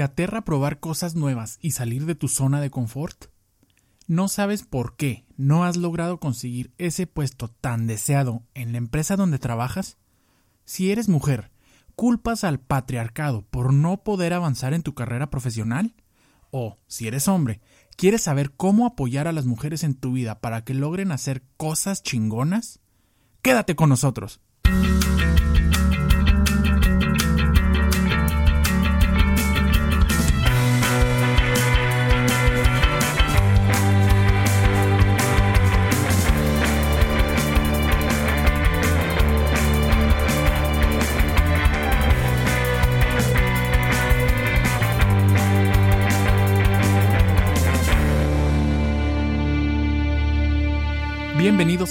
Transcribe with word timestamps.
¿Te 0.00 0.04
aterra 0.04 0.46
probar 0.46 0.80
cosas 0.80 1.14
nuevas 1.14 1.58
y 1.60 1.72
salir 1.72 2.06
de 2.06 2.14
tu 2.14 2.26
zona 2.26 2.62
de 2.62 2.70
confort? 2.70 3.26
¿No 4.06 4.28
sabes 4.28 4.62
por 4.62 4.96
qué 4.96 5.26
no 5.36 5.62
has 5.62 5.76
logrado 5.76 6.18
conseguir 6.20 6.72
ese 6.78 7.06
puesto 7.06 7.48
tan 7.48 7.86
deseado 7.86 8.42
en 8.54 8.72
la 8.72 8.78
empresa 8.78 9.16
donde 9.16 9.38
trabajas? 9.38 9.98
Si 10.64 10.90
eres 10.90 11.10
mujer, 11.10 11.50
¿culpas 11.96 12.44
al 12.44 12.60
patriarcado 12.60 13.42
por 13.42 13.74
no 13.74 14.02
poder 14.02 14.32
avanzar 14.32 14.72
en 14.72 14.82
tu 14.82 14.94
carrera 14.94 15.28
profesional? 15.28 15.94
O, 16.50 16.78
si 16.86 17.06
eres 17.06 17.28
hombre, 17.28 17.60
¿quieres 17.94 18.22
saber 18.22 18.52
cómo 18.52 18.86
apoyar 18.86 19.28
a 19.28 19.32
las 19.32 19.44
mujeres 19.44 19.84
en 19.84 19.92
tu 19.92 20.12
vida 20.12 20.40
para 20.40 20.64
que 20.64 20.72
logren 20.72 21.12
hacer 21.12 21.42
cosas 21.58 22.02
chingonas? 22.02 22.80
Quédate 23.42 23.76
con 23.76 23.90
nosotros. 23.90 24.40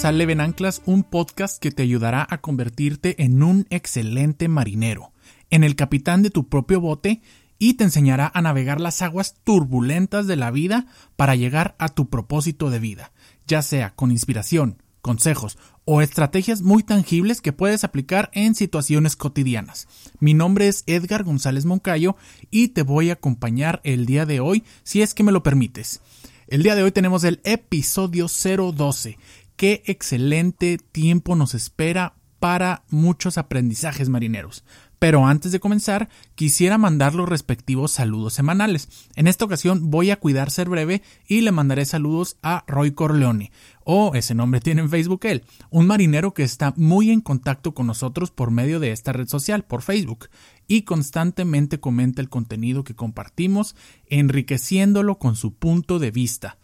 A 0.05 0.11
Leven 0.13 0.39
Anclas, 0.39 0.81
un 0.85 1.03
podcast 1.03 1.61
que 1.61 1.71
te 1.71 1.83
ayudará 1.83 2.25
a 2.29 2.39
convertirte 2.39 3.21
en 3.21 3.43
un 3.43 3.65
excelente 3.69 4.47
marinero, 4.47 5.11
en 5.49 5.65
el 5.65 5.75
capitán 5.75 6.21
de 6.21 6.29
tu 6.29 6.47
propio 6.47 6.79
bote 6.79 7.21
y 7.57 7.73
te 7.73 7.83
enseñará 7.83 8.31
a 8.33 8.41
navegar 8.41 8.79
las 8.79 9.01
aguas 9.01 9.35
turbulentas 9.43 10.25
de 10.25 10.37
la 10.37 10.51
vida 10.51 10.85
para 11.17 11.35
llegar 11.35 11.75
a 11.79 11.89
tu 11.89 12.09
propósito 12.09 12.69
de 12.69 12.79
vida, 12.79 13.11
ya 13.45 13.61
sea 13.61 13.93
con 13.93 14.11
inspiración, 14.11 14.81
consejos 15.01 15.57
o 15.83 16.01
estrategias 16.01 16.61
muy 16.61 16.83
tangibles 16.83 17.41
que 17.41 17.51
puedes 17.51 17.83
aplicar 17.83 18.29
en 18.33 18.55
situaciones 18.55 19.17
cotidianas. 19.17 19.87
Mi 20.19 20.33
nombre 20.33 20.69
es 20.69 20.83
Edgar 20.87 21.23
González 21.23 21.65
Moncayo 21.65 22.15
y 22.49 22.69
te 22.69 22.83
voy 22.83 23.09
a 23.09 23.13
acompañar 23.13 23.81
el 23.83 24.05
día 24.05 24.25
de 24.25 24.39
hoy 24.39 24.63
si 24.83 25.01
es 25.01 25.13
que 25.13 25.23
me 25.23 25.33
lo 25.33 25.43
permites. 25.43 25.99
El 26.47 26.63
día 26.63 26.75
de 26.75 26.83
hoy 26.83 26.91
tenemos 26.91 27.23
el 27.25 27.41
episodio 27.43 28.27
012. 28.27 29.17
Qué 29.59 29.83
excelente 29.87 30.77
tiempo 30.77 31.35
nos 31.35 31.53
espera 31.53 32.15
para 32.39 32.83
muchos 32.87 33.37
aprendizajes 33.37 34.07
marineros. 34.07 34.63
Pero 34.99 35.27
antes 35.27 35.51
de 35.51 35.59
comenzar, 35.59 36.07
quisiera 36.35 36.77
mandar 36.77 37.13
los 37.13 37.27
respectivos 37.27 37.91
saludos 37.91 38.31
semanales. 38.31 38.87
En 39.17 39.27
esta 39.27 39.43
ocasión 39.43 39.91
voy 39.91 40.11
a 40.11 40.15
cuidar 40.15 40.49
ser 40.49 40.69
breve 40.69 41.01
y 41.27 41.41
le 41.41 41.51
mandaré 41.51 41.83
saludos 41.83 42.37
a 42.41 42.63
Roy 42.67 42.91
Corleone, 42.91 43.51
o 43.83 44.15
ese 44.15 44.33
nombre 44.33 44.61
tiene 44.61 44.79
en 44.79 44.89
Facebook 44.89 45.25
él, 45.25 45.43
un 45.71 45.87
marinero 45.87 46.33
que 46.33 46.43
está 46.43 46.73
muy 46.77 47.11
en 47.11 47.19
contacto 47.19 47.73
con 47.73 47.85
nosotros 47.85 48.31
por 48.31 48.51
medio 48.51 48.79
de 48.79 48.93
esta 48.93 49.11
red 49.11 49.27
social, 49.27 49.65
por 49.65 49.81
Facebook 49.81 50.29
y 50.69 50.83
constantemente 50.83 51.81
comenta 51.81 52.21
el 52.21 52.29
contenido 52.29 52.85
que 52.85 52.95
compartimos, 52.95 53.75
enriqueciéndolo 54.05 55.19
con 55.19 55.35
su 55.35 55.53
punto 55.53 55.99
de 55.99 56.11
vista. 56.11 56.58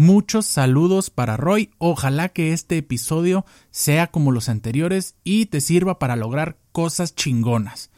Muchos 0.00 0.46
saludos 0.46 1.10
para 1.10 1.36
Roy, 1.36 1.72
ojalá 1.78 2.28
que 2.28 2.52
este 2.52 2.78
episodio 2.78 3.44
sea 3.72 4.06
como 4.06 4.30
los 4.30 4.48
anteriores 4.48 5.16
y 5.24 5.46
te 5.46 5.60
sirva 5.60 5.98
para 5.98 6.14
lograr 6.14 6.56
cosas 6.70 7.16
chingonas. 7.16 7.90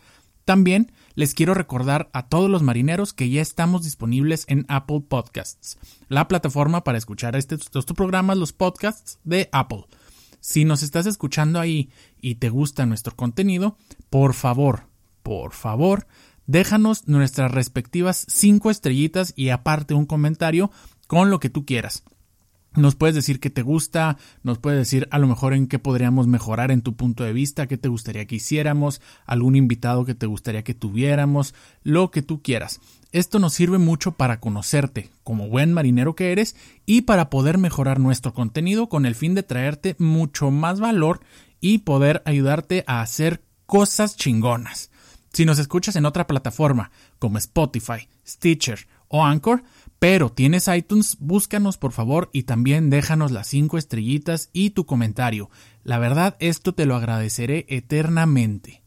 También 0.47 0.93
les 1.15 1.35
quiero 1.35 1.53
recordar 1.53 2.09
a 2.15 2.27
todos 2.27 2.49
los 2.49 2.63
marineros 2.63 3.13
que 3.13 3.29
ya 3.29 3.43
estamos 3.43 3.85
disponibles 3.85 4.47
en 4.49 4.65
Apple 4.69 5.03
Podcasts, 5.07 5.77
la 6.09 6.27
plataforma 6.27 6.85
para 6.85 6.97
escuchar 6.97 7.37
estos, 7.37 7.67
estos 7.67 7.85
programas, 7.85 8.39
los 8.39 8.55
podcasts 8.55 9.19
de 9.25 9.51
Apple. 9.53 9.85
Si 10.41 10.65
nos 10.65 10.83
estás 10.83 11.05
escuchando 11.05 11.61
ahí 11.61 11.91
y 12.19 12.37
te 12.37 12.49
gusta 12.49 12.87
nuestro 12.87 13.15
contenido, 13.15 13.77
por 14.09 14.33
favor, 14.33 14.85
por 15.23 15.53
favor, 15.53 16.07
déjanos 16.47 17.07
nuestras 17.09 17.53
respectivas 17.53 18.25
cinco 18.27 18.71
estrellitas 18.71 19.35
y 19.37 19.51
aparte 19.51 19.93
un 19.93 20.07
comentario 20.07 20.71
con 21.11 21.29
lo 21.29 21.41
que 21.41 21.51
tú 21.51 21.67
quieras. 21.67 22.05
Nos 22.77 22.95
puedes 22.95 23.17
decir 23.17 23.41
qué 23.41 23.51
te 23.51 23.63
gusta, 23.63 24.17
nos 24.45 24.59
puedes 24.59 24.79
decir 24.79 25.09
a 25.11 25.19
lo 25.19 25.27
mejor 25.27 25.55
en 25.55 25.67
qué 25.67 25.81
podríamos 25.81 26.29
mejorar 26.29 26.71
en 26.71 26.83
tu 26.83 26.95
punto 26.95 27.25
de 27.25 27.33
vista, 27.33 27.67
qué 27.67 27.77
te 27.77 27.89
gustaría 27.89 28.27
que 28.27 28.37
hiciéramos, 28.37 29.01
algún 29.27 29.57
invitado 29.57 30.05
que 30.05 30.15
te 30.15 30.27
gustaría 30.27 30.63
que 30.63 30.73
tuviéramos, 30.73 31.53
lo 31.83 32.13
que 32.13 32.23
tú 32.23 32.43
quieras. 32.43 32.79
Esto 33.11 33.41
nos 33.41 33.55
sirve 33.55 33.79
mucho 33.79 34.13
para 34.13 34.39
conocerte 34.39 35.11
como 35.25 35.49
buen 35.49 35.73
marinero 35.73 36.15
que 36.15 36.31
eres 36.31 36.55
y 36.87 37.01
para 37.01 37.29
poder 37.29 37.59
mejorar 37.59 37.99
nuestro 37.99 38.33
contenido 38.33 38.89
con 38.89 39.05
el 39.05 39.17
fin 39.17 39.35
de 39.35 39.43
traerte 39.43 39.97
mucho 39.99 40.53
más 40.53 40.79
valor 40.79 41.23
y 41.61 41.79
poder 41.79 42.23
ayudarte 42.25 42.85
a 42.87 43.01
hacer 43.01 43.43
cosas 43.67 44.15
chingonas. 44.15 44.93
Si 45.33 45.45
nos 45.45 45.59
escuchas 45.59 45.97
en 45.97 46.07
otra 46.07 46.29
plataforma 46.29 46.93
como 47.19 47.39
Spotify, 47.39 48.09
Stitcher 48.25 48.87
o 49.11 49.25
Anchor, 49.25 49.63
pero 49.99 50.33
tienes 50.33 50.67
iTunes, 50.69 51.19
búscanos 51.21 51.77
por 51.77 51.93
favor 51.93 52.31
y 52.33 52.45
también 52.45 52.89
déjanos 52.89 53.33
las 53.33 53.49
cinco 53.49 53.77
estrellitas 53.77 54.49
y 54.55 54.71
tu 54.71 54.87
comentario. 54.87 55.51
La 55.85 55.99
verdad, 55.99 56.37
esto 56.39 56.73
te 56.73 56.87
lo 56.87 56.97
agradeceré 56.97 57.67
eternamente. 57.69 58.83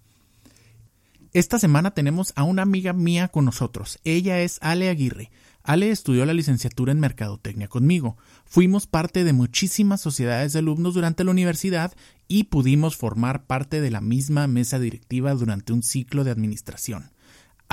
Esta 1.33 1.59
semana 1.59 1.91
tenemos 1.91 2.33
a 2.35 2.43
una 2.43 2.61
amiga 2.61 2.93
mía 2.93 3.27
con 3.27 3.45
nosotros. 3.45 3.99
Ella 4.03 4.41
es 4.41 4.57
Ale 4.61 4.89
Aguirre. 4.89 5.29
Ale 5.63 5.91
estudió 5.91 6.25
la 6.25 6.33
licenciatura 6.33 6.91
en 6.91 6.99
Mercadotecnia 6.99 7.67
conmigo. 7.67 8.17
Fuimos 8.45 8.87
parte 8.87 9.23
de 9.23 9.33
muchísimas 9.33 10.01
sociedades 10.01 10.53
de 10.53 10.59
alumnos 10.59 10.93
durante 10.93 11.23
la 11.23 11.31
universidad 11.31 11.93
y 12.27 12.45
pudimos 12.45 12.97
formar 12.97 13.45
parte 13.45 13.81
de 13.81 13.91
la 13.91 14.01
misma 14.01 14.47
mesa 14.47 14.79
directiva 14.79 15.33
durante 15.33 15.73
un 15.73 15.83
ciclo 15.83 16.23
de 16.23 16.31
administración. 16.31 17.12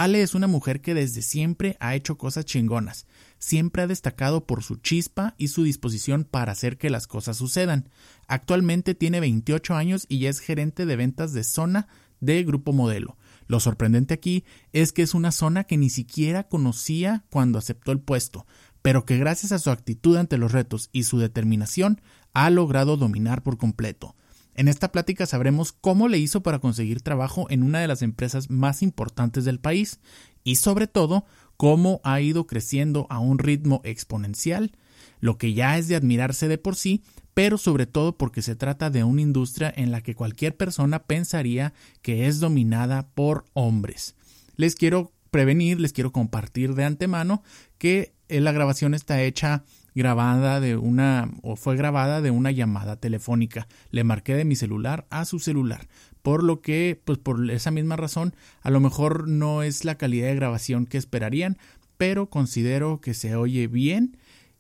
Ale 0.01 0.23
es 0.23 0.35
una 0.35 0.47
mujer 0.47 0.81
que 0.81 0.95
desde 0.95 1.21
siempre 1.21 1.77
ha 1.79 1.95
hecho 1.95 2.17
cosas 2.17 2.47
chingonas, 2.47 3.05
siempre 3.39 3.83
ha 3.83 3.87
destacado 3.87 4.47
por 4.47 4.63
su 4.63 4.77
chispa 4.77 5.35
y 5.37 5.49
su 5.49 5.63
disposición 5.63 6.25
para 6.25 6.53
hacer 6.53 6.79
que 6.79 6.89
las 6.89 7.07
cosas 7.07 7.37
sucedan. 7.37 7.91
Actualmente 8.27 8.95
tiene 8.95 9.21
28 9.21 9.75
años 9.75 10.07
y 10.09 10.21
ya 10.21 10.31
es 10.31 10.39
gerente 10.39 10.87
de 10.87 10.97
ventas 10.97 11.35
de 11.35 11.45
zona 11.45 11.87
de 12.19 12.43
Grupo 12.45 12.73
Modelo. 12.73 13.19
Lo 13.47 13.61
sorprendente 13.61 14.15
aquí 14.15 14.45
es 14.73 14.95
que 14.95 15.03
es 15.03 15.13
una 15.13 15.33
zona 15.33 15.65
que 15.65 15.77
ni 15.77 15.91
siquiera 15.91 16.45
conocía 16.45 17.27
cuando 17.29 17.59
aceptó 17.59 17.93
el 17.93 18.01
puesto, 18.01 18.47
pero 18.81 19.05
que 19.05 19.19
gracias 19.19 19.53
a 19.53 19.59
su 19.59 19.69
actitud 19.69 20.17
ante 20.17 20.39
los 20.39 20.53
retos 20.53 20.89
y 20.93 21.03
su 21.03 21.19
determinación 21.19 22.01
ha 22.33 22.49
logrado 22.49 22.97
dominar 22.97 23.43
por 23.43 23.59
completo. 23.59 24.17
En 24.61 24.69
esta 24.69 24.93
plática 24.93 25.25
sabremos 25.25 25.73
cómo 25.73 26.07
le 26.07 26.19
hizo 26.19 26.43
para 26.43 26.59
conseguir 26.59 27.01
trabajo 27.01 27.47
en 27.49 27.63
una 27.63 27.81
de 27.81 27.89
las 27.89 28.03
empresas 28.03 28.51
más 28.51 28.83
importantes 28.83 29.47
del 29.47 29.59
país 29.59 30.01
y 30.45 30.57
sobre 30.57 30.87
todo 30.87 31.25
cómo 31.57 32.03
ha 32.05 32.21
ido 32.21 32.47
creciendo 32.47 33.07
a 33.09 33.21
un 33.21 33.39
ritmo 33.39 33.81
exponencial, 33.85 34.73
lo 35.19 35.39
que 35.39 35.55
ya 35.55 35.79
es 35.79 35.89
de 35.89 35.97
admirarse 35.97 36.47
de 36.47 36.59
por 36.59 36.77
sí, 36.77 37.03
pero 37.33 37.57
sobre 37.57 37.87
todo 37.87 38.19
porque 38.19 38.43
se 38.43 38.55
trata 38.55 38.91
de 38.91 39.03
una 39.03 39.23
industria 39.23 39.73
en 39.75 39.91
la 39.93 40.03
que 40.03 40.15
cualquier 40.15 40.55
persona 40.55 41.05
pensaría 41.05 41.73
que 42.03 42.27
es 42.27 42.39
dominada 42.39 43.09
por 43.15 43.47
hombres. 43.55 44.15
Les 44.57 44.75
quiero 44.75 45.11
prevenir, 45.31 45.81
les 45.81 45.95
quiero 45.95 46.13
compartir 46.13 46.75
de 46.75 46.85
antemano 46.85 47.43
que 47.79 48.13
eh, 48.29 48.43
la 48.43 48.53
grabación 48.53 48.93
está 48.93 49.23
hecha 49.23 49.65
grabada 49.95 50.61
de 50.61 50.77
una 50.77 51.31
o 51.43 51.57
fue 51.57 51.77
grabada 51.77 52.21
de 52.21 52.31
una 52.31 52.51
llamada 52.51 52.97
telefónica. 52.97 53.69
Le 53.91 54.05
marqué 54.05 54.35
de 54.35 54.45
mi 54.45 54.57
celular 54.57 55.07
a 55.11 55.25
su 55.25 55.39
celular, 55.39 55.89
por 56.23 56.43
lo 56.43 56.61
que 56.61 57.01
pues 57.05 57.19
por 57.19 57.51
esa 57.51 57.71
misma 57.71 57.97
razón 57.97 58.35
a 58.63 58.71
lo 58.71 58.81
mejor 58.81 59.29
no 59.29 59.63
es 59.63 59.85
la 59.85 59.97
calidad 59.97 60.29
de 60.29 60.37
grabación 60.37 60.87
que 60.87 60.99
esperarían, 60.99 61.59
pero 61.97 62.31
considero 62.31 63.01
que 63.01 63.15
se 63.15 63.35
oye 63.37 63.67
bien 63.67 64.17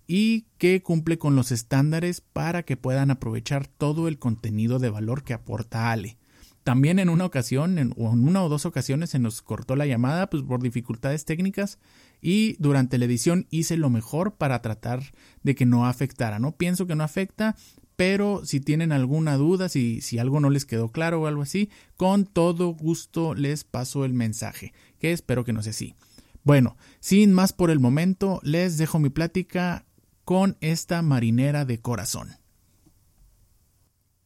y 0.06 0.46
que 0.58 0.82
cumple 0.82 1.18
con 1.18 1.36
los 1.36 1.52
estándares 1.52 2.20
para 2.20 2.64
que 2.64 2.76
puedan 2.76 3.10
aprovechar 3.10 3.68
todo 3.68 4.08
el 4.08 4.18
contenido 4.18 4.78
de 4.78 4.90
valor 4.90 5.22
que 5.22 5.34
aporta 5.34 5.92
Ale. 5.92 6.18
También 6.64 6.98
en 6.98 7.08
una 7.08 7.24
ocasión, 7.24 7.78
en, 7.78 7.94
o 7.96 8.12
en 8.12 8.28
una 8.28 8.42
o 8.42 8.48
dos 8.48 8.66
ocasiones, 8.66 9.10
se 9.10 9.18
nos 9.18 9.40
cortó 9.40 9.76
la 9.76 9.86
llamada 9.86 10.28
pues, 10.28 10.42
por 10.42 10.62
dificultades 10.62 11.24
técnicas 11.24 11.78
y 12.20 12.56
durante 12.58 12.98
la 12.98 13.04
edición 13.04 13.46
hice 13.50 13.76
lo 13.76 13.90
mejor 13.90 14.36
para 14.36 14.62
tratar 14.62 15.02
de 15.42 15.54
que 15.54 15.66
no 15.66 15.86
afectara. 15.86 16.38
No 16.38 16.56
pienso 16.56 16.86
que 16.86 16.94
no 16.94 17.04
afecta, 17.04 17.56
pero 17.96 18.42
si 18.44 18.60
tienen 18.60 18.92
alguna 18.92 19.36
duda, 19.36 19.68
si, 19.68 20.00
si 20.00 20.18
algo 20.18 20.40
no 20.40 20.50
les 20.50 20.64
quedó 20.64 20.90
claro 20.90 21.22
o 21.22 21.26
algo 21.26 21.42
así, 21.42 21.70
con 21.96 22.24
todo 22.24 22.68
gusto 22.68 23.34
les 23.34 23.64
paso 23.64 24.04
el 24.04 24.14
mensaje, 24.14 24.72
que 24.98 25.12
espero 25.12 25.44
que 25.44 25.52
no 25.52 25.62
sea 25.62 25.70
así. 25.70 25.94
Bueno, 26.42 26.76
sin 27.00 27.32
más 27.32 27.52
por 27.52 27.70
el 27.70 27.80
momento, 27.80 28.40
les 28.42 28.78
dejo 28.78 28.98
mi 28.98 29.10
plática 29.10 29.84
con 30.24 30.56
esta 30.60 31.02
marinera 31.02 31.64
de 31.64 31.80
corazón. 31.80 32.40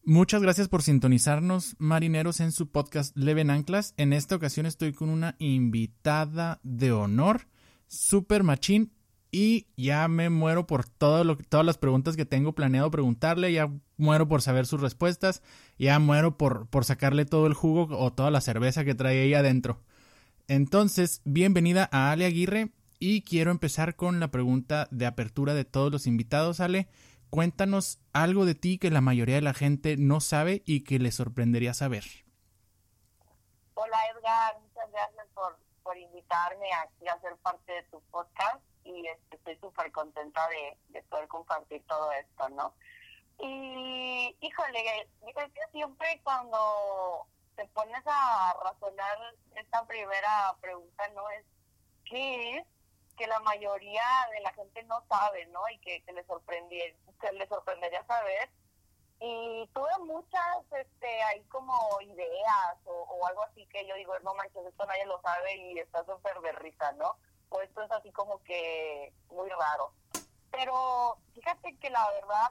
Muchas 0.07 0.43
gracias 0.43 0.69
por 0.69 0.83
sintonizarnos, 0.83 1.77
marineros, 1.79 2.41
en 2.41 2.53
su 2.53 2.69
podcast 2.69 3.17
Leven 3.17 3.49
Anclas. 3.49 3.95
En 3.97 4.13
esta 4.13 4.37
ocasión 4.37 4.67
estoy 4.67 4.93
con 4.93 5.09
una 5.09 5.35
invitada 5.39 6.61
de 6.63 6.93
honor, 6.93 7.49
Super 7.87 8.43
Machín, 8.43 8.93
y 9.37 9.67
ya 9.77 10.07
me 10.07 10.31
muero 10.31 10.65
por 10.69 10.89
todo 10.89 11.25
lo, 11.25 11.37
todas 11.37 11.67
las 11.67 11.77
preguntas 11.77 12.15
que 12.15 12.25
tengo 12.25 12.55
planeado 12.55 12.93
preguntarle, 12.93 13.53
ya 13.53 13.69
muero 13.97 14.29
por 14.29 14.43
saber 14.43 14.65
sus 14.65 14.81
respuestas, 14.81 15.43
ya 15.77 15.99
muero 15.99 16.39
por, 16.39 16.69
sacarle 16.85 17.25
todo 17.25 17.49
el 17.49 17.55
jugo 17.55 17.99
o 17.99 18.13
toda 18.13 18.31
la 18.31 18.41
cerveza 18.41 18.85
que 18.85 18.95
trae 18.95 19.25
ella 19.25 19.41
adentro. 19.41 19.83
Entonces, 20.47 21.21
bienvenida 21.25 21.89
a 21.91 22.13
Ale 22.13 22.27
Aguirre 22.27 22.71
y 23.01 23.23
quiero 23.23 23.51
empezar 23.51 23.97
con 23.97 24.21
la 24.21 24.31
pregunta 24.31 24.87
de 24.93 25.07
apertura 25.07 25.53
de 25.53 25.65
todos 25.65 25.91
los 25.91 26.07
invitados, 26.07 26.61
Ale. 26.61 26.87
Cuéntanos 27.29 27.99
algo 28.13 28.47
de 28.47 28.55
ti 28.55 28.79
que 28.79 28.93
la 28.93 29.01
mayoría 29.01 29.35
de 29.35 29.43
la 29.43 29.53
gente 29.53 29.97
no 29.97 30.21
sabe 30.21 30.63
y 30.65 30.83
que 30.83 31.01
le 31.01 31.11
sorprendería 31.11 31.75
saber. 31.75 32.05
Hola 33.75 33.99
Edgar, 34.17 34.61
muchas 34.61 34.93
gracias 34.93 35.27
por, 35.35 35.59
por 35.85 35.97
invitarme 35.97 36.73
a 36.73 37.21
ser 37.21 37.37
parte 37.37 37.73
de 37.73 37.83
tu 37.85 38.01
podcast 38.11 38.61
y 38.85 39.07
este, 39.07 39.37
estoy 39.37 39.57
súper 39.59 39.93
contenta 39.93 40.49
de, 40.49 40.77
de, 40.89 41.03
poder 41.05 41.29
compartir 41.29 41.85
todo 41.87 42.11
esto, 42.13 42.49
¿no? 42.49 42.75
Y 43.39 44.37
híjole, 44.41 45.01
es 45.01 45.53
que 45.53 45.67
siempre 45.73 46.21
cuando 46.25 47.27
te 47.57 47.67
pones 47.69 48.03
a 48.07 48.57
razonar 48.65 49.35
esta 49.55 49.87
primera 49.87 50.57
pregunta, 50.61 51.09
¿no? 51.15 51.29
Es 51.31 51.45
¿qué 52.05 52.59
es 52.59 52.67
que 53.17 53.27
la 53.27 53.41
mayoría 53.41 54.05
de 54.33 54.41
la 54.41 54.53
gente 54.53 54.83
no 54.85 55.05
sabe, 55.09 55.47
¿no? 55.47 55.61
Y 55.71 55.79
que, 55.79 56.03
que 56.03 56.13
le 56.13 56.25
sorprendía, 56.25 56.85
que 57.21 57.33
le 57.33 57.47
sorprendería 57.47 58.05
saber. 58.07 58.51
Y 59.27 59.67
tuve 59.73 59.89
muchas, 60.05 60.59
este, 60.71 61.23
ahí 61.23 61.43
como 61.45 61.73
ideas 62.03 62.77
o, 62.85 63.27
algo 63.27 63.43
así 63.45 63.67
que 63.69 63.87
yo 63.87 63.95
digo, 63.95 64.13
no 64.19 64.35
manches, 64.35 64.67
esto 64.67 64.85
nadie 64.85 65.07
lo 65.07 65.19
sabe 65.23 65.57
y 65.57 65.79
está 65.79 66.05
súper 66.05 66.39
de 66.43 66.53
risa, 66.53 66.93
¿no? 66.93 67.17
O 67.49 67.63
esto 67.63 67.81
es 67.81 67.91
así 67.91 68.13
como 68.13 68.43
que 68.43 69.15
muy 69.31 69.49
raro. 69.49 69.95
Pero 70.51 71.17
fíjate 71.33 71.75
que 71.79 71.89
la 71.89 72.07
verdad 72.11 72.51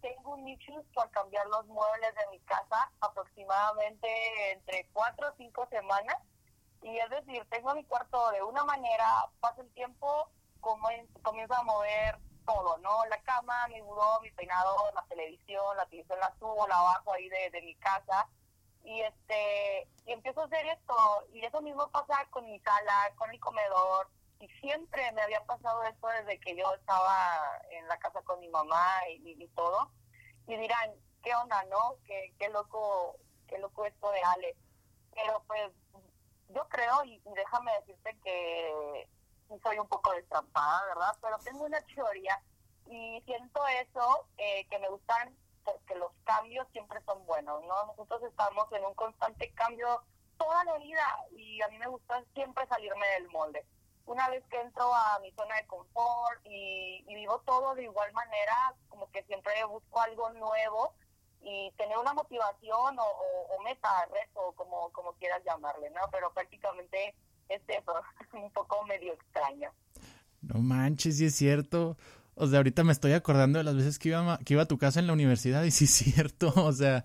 tengo 0.00 0.34
un 0.34 0.44
nicho 0.44 0.72
por 0.94 1.10
cambiar 1.10 1.44
los 1.48 1.66
muebles 1.66 2.14
de 2.14 2.26
mi 2.30 2.38
casa 2.40 2.92
aproximadamente 3.00 4.52
entre 4.52 4.88
cuatro 4.92 5.28
o 5.28 5.36
cinco 5.36 5.66
semanas 5.70 6.18
y 6.82 6.98
es 6.98 7.10
decir, 7.10 7.44
tengo 7.50 7.74
mi 7.74 7.82
cuarto 7.84 8.30
de 8.30 8.44
una 8.44 8.62
manera, 8.62 9.28
pasa 9.40 9.60
el 9.60 9.72
tiempo, 9.72 10.28
comienzo 10.60 11.54
a 11.54 11.62
mover 11.64 12.16
todo, 12.44 12.78
¿no? 12.78 13.04
La 13.06 13.20
cama, 13.22 13.68
mi 13.68 13.80
buró, 13.80 14.20
mi 14.20 14.30
peinador, 14.32 14.92
la 14.94 15.04
televisión, 15.04 15.76
la 15.76 15.86
televisión 15.86 16.18
la 16.20 16.34
subo, 16.38 16.66
la 16.68 16.80
bajo 16.80 17.12
ahí 17.12 17.28
de, 17.28 17.50
de 17.50 17.62
mi 17.62 17.74
casa 17.76 18.28
y 18.84 19.00
este 19.00 19.88
y 20.06 20.12
empiezo 20.12 20.42
a 20.42 20.44
hacer 20.46 20.66
esto. 20.66 20.94
Y 21.32 21.44
eso 21.44 21.60
mismo 21.60 21.88
pasa 21.90 22.26
con 22.30 22.44
mi 22.44 22.58
sala, 22.60 23.12
con 23.16 23.30
mi 23.30 23.38
comedor. 23.38 24.08
Y 24.40 24.48
siempre 24.60 25.12
me 25.12 25.22
había 25.22 25.44
pasado 25.44 25.84
esto 25.84 26.08
desde 26.08 26.40
que 26.40 26.56
yo 26.56 26.74
estaba 26.74 27.60
en 27.70 27.86
la 27.86 27.98
casa 27.98 28.22
con 28.22 28.40
mi 28.40 28.48
mamá 28.48 29.08
y, 29.08 29.42
y, 29.42 29.48
todo. 29.48 29.90
Y 30.48 30.56
dirán 30.56 30.90
qué 31.22 31.34
onda 31.36 31.62
no 31.64 31.96
qué, 32.04 32.34
qué 32.38 32.48
loco 32.48 33.16
qué 33.46 33.58
loco 33.58 33.86
esto 33.86 34.10
de 34.10 34.20
Ale 34.22 34.56
pero 35.14 35.42
pues 35.46 35.70
yo 36.48 36.66
creo, 36.68 37.04
y, 37.04 37.20
déjame 37.34 37.72
decirte 37.80 38.16
que 38.22 39.08
soy 39.62 39.78
un 39.78 39.88
poco 39.88 40.12
destrampada, 40.12 40.86
¿verdad? 40.86 41.16
Pero 41.20 41.38
tengo 41.38 41.64
una 41.64 41.80
teoría 41.82 42.42
y 42.86 43.20
siento 43.24 43.60
eso, 43.68 44.26
eh, 44.38 44.66
que 44.68 44.78
me 44.78 44.88
gustan 44.88 45.36
porque 45.64 45.94
los 45.94 46.10
cambios 46.24 46.66
siempre 46.72 47.00
son 47.04 47.24
buenos, 47.26 47.62
¿no? 47.64 47.86
Nosotros 47.86 48.22
estamos 48.24 48.70
en 48.72 48.84
un 48.84 48.94
constante 48.94 49.52
cambio 49.54 50.02
toda 50.36 50.64
la 50.64 50.78
vida 50.78 51.04
y 51.36 51.62
a 51.62 51.68
mí 51.68 51.78
me 51.78 51.86
gusta 51.86 52.24
siempre 52.34 52.66
salirme 52.66 53.06
del 53.08 53.28
molde. 53.28 53.64
Una 54.06 54.28
vez 54.28 54.44
que 54.50 54.60
entro 54.60 54.92
a 54.92 55.20
mi 55.20 55.30
zona 55.32 55.54
de 55.56 55.66
confort 55.66 56.44
y, 56.44 57.04
y 57.06 57.14
vivo 57.14 57.40
todo 57.46 57.74
de 57.76 57.84
igual 57.84 58.12
manera, 58.12 58.74
como 58.88 59.08
que 59.12 59.22
siempre 59.24 59.52
busco 59.64 60.00
algo 60.00 60.30
nuevo 60.30 60.94
y 61.42 61.72
tener 61.76 61.98
una 61.98 62.12
motivación 62.12 62.98
o, 62.98 63.04
o, 63.04 63.62
meta, 63.62 64.06
reto, 64.06 64.52
como, 64.56 64.90
como 64.92 65.12
quieras 65.14 65.42
llamarle, 65.44 65.90
¿no? 65.90 66.02
Pero 66.10 66.32
prácticamente 66.32 67.14
es 67.48 67.62
eso, 67.68 67.94
un 68.32 68.50
poco 68.52 68.84
medio 68.86 69.12
extraño. 69.14 69.70
No 70.40 70.60
manches, 70.60 71.18
sí 71.18 71.26
es 71.26 71.34
cierto. 71.34 71.96
O 72.34 72.46
sea, 72.46 72.58
ahorita 72.58 72.82
me 72.82 72.92
estoy 72.92 73.12
acordando 73.12 73.58
de 73.58 73.64
las 73.64 73.76
veces 73.76 73.98
que 73.98 74.08
iba, 74.08 74.38
que 74.38 74.54
iba 74.54 74.62
a 74.62 74.66
tu 74.66 74.78
casa 74.78 75.00
en 75.00 75.06
la 75.06 75.12
universidad 75.12 75.62
y 75.64 75.70
sí 75.70 75.84
es 75.84 75.90
cierto, 75.90 76.52
o 76.56 76.72
sea, 76.72 77.04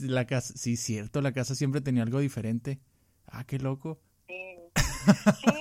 la 0.00 0.26
casa, 0.26 0.54
sí 0.56 0.74
es 0.74 0.80
cierto, 0.80 1.20
la 1.20 1.32
casa 1.32 1.54
siempre 1.54 1.80
tenía 1.80 2.02
algo 2.02 2.18
diferente. 2.18 2.80
Ah, 3.26 3.44
qué 3.44 3.58
loco. 3.58 3.98
Sí, 4.26 4.56
sí 5.44 5.52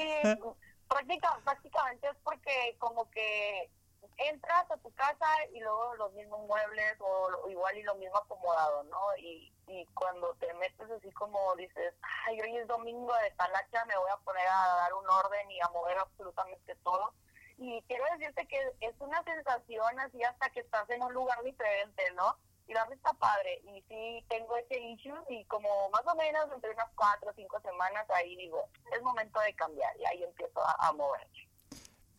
prácticamente 1.44 2.08
es 2.08 2.18
porque 2.24 2.76
como 2.80 3.10
que 3.12 3.70
entras 4.18 4.70
a 4.72 4.78
tu 4.78 4.92
casa 4.94 5.28
y 5.54 5.60
luego 5.60 5.96
los 5.96 6.14
mismos 6.14 6.46
muebles 6.48 6.96
o 7.00 7.50
igual 7.50 7.78
y 7.78 7.84
lo 7.84 7.96
mismo 7.96 8.18
acomodado, 8.18 8.84
¿no? 8.84 9.00
Y, 9.18 9.52
y 9.68 9.86
cuando 9.88 10.34
te 10.36 10.54
metes 10.56 10.90
así 10.92 11.12
como 11.12 11.56
dices, 11.56 11.94
ay, 12.26 12.40
hoy 12.42 12.58
es 12.58 12.68
domingo 12.68 13.14
de 13.24 13.32
talacha, 13.32 13.86
me 13.86 13.98
voy 13.98 14.10
a 14.12 14.18
poner 14.18 14.48
a 14.48 14.76
dar 14.76 14.94
un 14.94 15.10
orden 15.10 15.52
y 15.52 15.60
a 15.62 15.70
mover 15.70 15.98
absolutamente 15.98 16.76
todo. 16.84 17.14
Y 17.58 17.82
quiero 17.84 18.04
decirte 18.18 18.48
que 18.48 18.60
es 18.82 18.96
una 19.00 19.24
sensación 19.24 20.00
así 20.00 20.22
hasta 20.24 20.50
que 20.50 20.60
estás 20.60 20.90
en 20.90 21.02
un 21.02 21.14
lugar 21.14 21.42
diferente, 21.44 22.12
¿no? 22.12 22.38
Y 22.68 22.74
la 22.74 22.84
está 22.92 23.14
padre. 23.14 23.62
Y 23.64 23.82
sí 23.84 24.26
tengo 24.28 24.58
ese 24.58 24.80
issue 24.80 25.18
y 25.30 25.46
como 25.46 25.90
más 25.90 26.06
o 26.06 26.16
menos 26.16 26.52
entre 26.54 26.72
unas 26.72 26.90
cuatro 26.96 27.30
o 27.30 27.34
cinco 27.34 27.60
semanas 27.62 28.06
ahí 28.10 28.36
digo, 28.36 28.68
es 28.92 29.02
momento 29.02 29.40
de 29.40 29.56
cambiar 29.56 29.96
y 29.98 30.06
ahí 30.06 30.24
empiezo 30.24 30.62
a, 30.62 30.76
a 30.88 30.92
mover. 30.94 31.28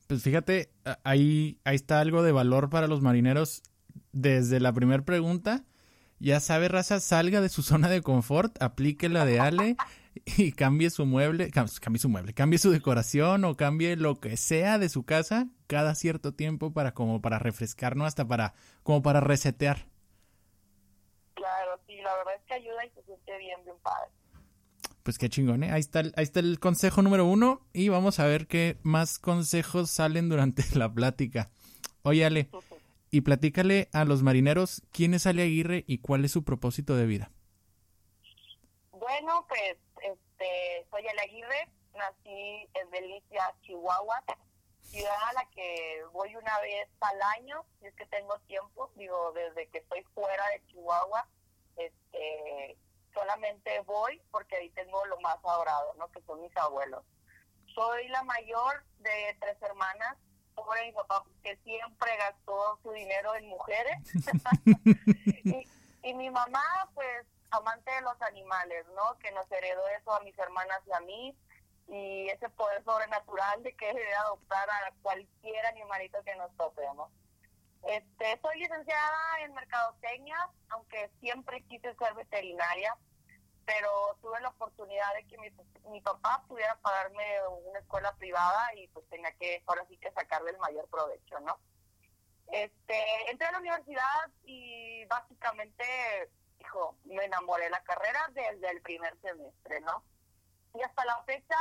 Pues 0.07 0.23
fíjate, 0.23 0.71
ahí, 1.03 1.59
ahí 1.65 1.75
está 1.75 2.01
algo 2.01 2.23
de 2.23 2.33
valor 2.33 2.71
para 2.71 2.87
los 2.87 3.03
marineros 3.03 3.63
desde 4.13 4.61
la 4.61 4.73
primera 4.73 5.05
pregunta. 5.05 5.65
Ya 6.19 6.41
sabe, 6.41 6.69
raza, 6.69 7.01
salga 7.01 7.41
de 7.41 7.49
su 7.49 7.63
zona 7.63 7.89
de 7.89 8.03
confort, 8.03 8.61
aplique 8.63 9.09
la 9.09 9.27
de 9.27 9.41
Ale 9.41 9.77
y 10.25 10.53
cambie 10.53 10.91
su 10.91 11.05
mueble, 11.05 11.51
cambie 11.51 11.99
su 11.99 12.09
mueble, 12.09 12.33
cambie 12.33 12.59
su 12.59 12.71
decoración 12.71 13.45
o 13.45 13.57
cambie 13.57 13.97
lo 13.97 14.19
que 14.21 14.37
sea 14.37 14.79
de 14.79 14.89
su 14.89 15.05
casa 15.05 15.49
cada 15.67 15.95
cierto 15.95 16.33
tiempo 16.33 16.73
para 16.73 16.95
como 16.95 17.21
para 17.21 17.39
refrescarnos 17.39 18.07
hasta 18.07 18.27
para 18.27 18.55
como 18.83 19.03
para 19.03 19.21
resetear. 19.21 19.87
Claro, 21.35 21.79
sí, 21.87 21.97
la 22.01 22.17
verdad 22.17 22.35
es 22.37 22.43
que 22.47 22.55
ayuda 22.55 22.87
y 22.87 22.91
se 22.91 23.03
siente 23.03 23.39
bien, 23.39 23.63
bien 23.65 23.77
padre. 23.83 24.11
Pues 25.07 25.19
qué 25.19 25.29
chingón, 25.29 25.63
¿eh? 25.63 25.71
Ahí 25.71 25.79
está, 25.79 26.01
el, 26.01 26.13
ahí 26.17 26.25
está 26.25 26.41
el 26.41 26.59
consejo 26.59 27.01
número 27.01 27.27
uno 27.27 27.61
y 27.73 27.91
vamos 27.91 28.19
a 28.19 28.27
ver 28.27 28.49
qué 28.49 28.77
más 28.83 29.21
consejos 29.21 29.89
salen 29.89 30.29
durante 30.29 30.65
la 30.77 30.93
plática. 30.93 31.49
Oye, 32.03 32.25
Ale, 32.25 32.51
y 33.13 33.21
platícale 33.21 33.89
a 33.93 34.05
los 34.05 34.25
marineros 34.25 34.83
quién 34.91 35.15
es 35.15 35.29
Ale 35.29 35.45
Aguirre 35.45 35.85
y 35.87 35.99
cuál 35.99 36.25
es 36.25 36.33
su 36.33 36.43
propósito 36.43 36.97
de 36.97 37.07
vida. 37.07 37.31
Bueno, 38.91 39.47
pues 39.47 39.77
este, 40.03 40.85
soy 40.91 41.07
Ale 41.07 41.21
Aguirre, 41.21 41.69
nací 41.95 42.69
en 42.75 42.91
Delicia, 42.91 43.55
Chihuahua, 43.63 44.25
ciudad 44.83 45.23
a 45.29 45.33
la 45.35 45.49
que 45.51 46.03
voy 46.13 46.35
una 46.35 46.59
vez 46.63 46.89
al 46.99 47.23
año, 47.39 47.65
y 47.81 47.87
es 47.87 47.95
que 47.95 48.07
tengo 48.07 48.37
tiempo, 48.49 48.91
digo, 48.97 49.31
desde 49.37 49.69
que 49.69 49.79
estoy 49.79 50.03
fuera 50.17 50.43
de 50.49 50.67
Chihuahua, 50.67 51.29
este, 51.77 52.77
solamente 53.17 53.81
voy 53.81 54.21
porque 54.31 54.57
ahí 54.57 54.71
tengo 54.71 55.05
lo 55.07 55.19
más 55.21 55.39
adorado, 55.43 55.95
¿no? 55.95 56.09
Que 56.13 56.21
son 56.23 56.43
mis 56.43 56.55
abuelos. 56.57 57.03
Soy 57.75 58.09
la 58.09 58.23
mayor 58.23 58.85
de 58.99 59.37
tres 59.41 59.61
hermanas, 59.63 60.17
pobre 60.55 60.85
mi 60.87 60.93
papá 60.93 61.25
que 61.43 61.57
siempre 61.59 62.17
gastó 62.19 62.79
su 62.83 62.93
dinero 62.93 63.35
en 63.35 63.49
mujeres. 63.49 63.97
y, 65.45 65.67
y 66.03 66.15
mi 66.15 66.31
mamá, 66.31 66.91
pues, 66.95 67.27
amante 67.51 67.91
de 67.91 68.03
los 68.03 68.21
animales, 68.23 68.87
¿no? 68.95 69.19
Que 69.19 69.33
nos 69.33 69.51
heredó 69.51 69.87
eso 69.89 70.13
a 70.13 70.21
mis 70.21 70.39
hermanas 70.39 70.81
y 70.87 70.93
a 70.93 71.01
mí 71.01 71.37
y 71.89 72.29
ese 72.29 72.49
poder 72.51 72.83
sobrenatural 72.85 73.63
de 73.63 73.75
que 73.75 73.87
debe 73.87 74.15
adoptar 74.15 74.69
a 74.69 74.93
cualquier 75.03 75.67
animalito 75.67 76.23
que 76.25 76.35
nos 76.35 76.55
tope, 76.57 76.83
¿no? 76.95 77.11
Este, 77.87 78.41
soy 78.43 78.59
licenciada 78.59 79.41
en 79.41 79.55
mercadotecnia, 79.55 80.51
aunque 80.71 81.11
siempre 81.21 81.63
quise 81.65 81.95
ser 81.95 82.15
veterinaria 82.15 82.97
pero 83.67 84.17
tuve 84.23 84.41
la 84.41 84.49
oportunidad 84.49 85.13
de 85.15 85.27
que 85.27 85.37
mi, 85.91 86.01
papá 86.01 86.45
pudiera 86.47 86.77
pagarme 86.77 87.25
una 87.65 87.81
escuela 87.81 88.15
privada 88.15 88.73
y 88.77 88.87
pues 88.89 89.07
tenía 89.09 89.33
que 89.33 89.63
ahora 89.67 89.85
sí 89.89 89.99
que 89.99 90.13
sacarle 90.13 90.53
el 90.53 90.59
mayor 90.59 90.89
provecho, 90.89 91.41
¿no? 91.41 91.59
Este, 92.53 93.31
entré 93.31 93.49
a 93.49 93.53
la 93.53 93.59
universidad 93.59 94.31
y 94.45 95.05
básicamente, 95.07 95.85
hijo, 96.61 96.97
me 97.05 97.25
enamoré 97.25 97.65
de 97.65 97.71
la 97.71 97.83
carrera 97.83 98.21
desde 98.31 98.71
el 98.71 98.81
primer 98.83 99.21
semestre, 99.21 99.81
¿no? 99.81 100.05
Y 100.75 100.83
hasta 100.83 101.05
la 101.05 101.21
fecha 101.25 101.57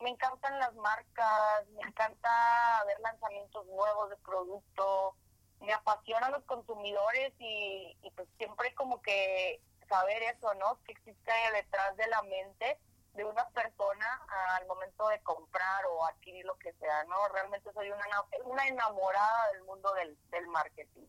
me 0.00 0.10
encantan 0.10 0.58
las 0.58 0.74
marcas, 0.74 1.68
me 1.74 1.82
encanta 1.82 2.84
ver 2.86 2.98
lanzamientos 3.00 3.66
nuevos 3.66 4.08
de 4.08 4.16
producto, 4.16 5.16
me 5.60 5.72
apasionan 5.72 6.32
los 6.32 6.44
consumidores 6.44 7.32
y, 7.38 7.96
y 8.02 8.10
pues 8.12 8.28
siempre 8.38 8.74
como 8.74 9.00
que 9.02 9.60
saber 9.88 10.22
eso, 10.22 10.52
¿no? 10.54 10.78
Que 10.84 10.92
existe 10.92 11.32
detrás 11.54 11.96
de 11.96 12.06
la 12.08 12.22
mente 12.22 12.78
de 13.14 13.24
una 13.24 13.48
persona 13.48 14.26
al 14.56 14.66
momento 14.66 15.08
de 15.08 15.20
comprar 15.22 15.86
o 15.86 16.04
adquirir 16.04 16.44
lo 16.44 16.56
que 16.58 16.72
sea, 16.74 17.04
¿no? 17.04 17.28
Realmente 17.28 17.72
soy 17.72 17.90
una, 17.90 18.04
una 18.44 18.66
enamorada 18.68 19.52
del 19.52 19.62
mundo 19.64 19.92
del, 19.94 20.18
del 20.30 20.46
marketing. 20.48 21.06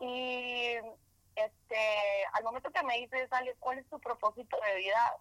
Y 0.00 0.76
este, 1.34 2.24
al 2.32 2.44
momento 2.44 2.70
que 2.70 2.82
me 2.82 2.98
dices, 2.98 3.32
Ale, 3.32 3.56
¿cuál 3.58 3.78
es 3.78 3.88
tu 3.88 3.98
propósito 3.98 4.58
de 4.60 4.76
vida? 4.76 5.16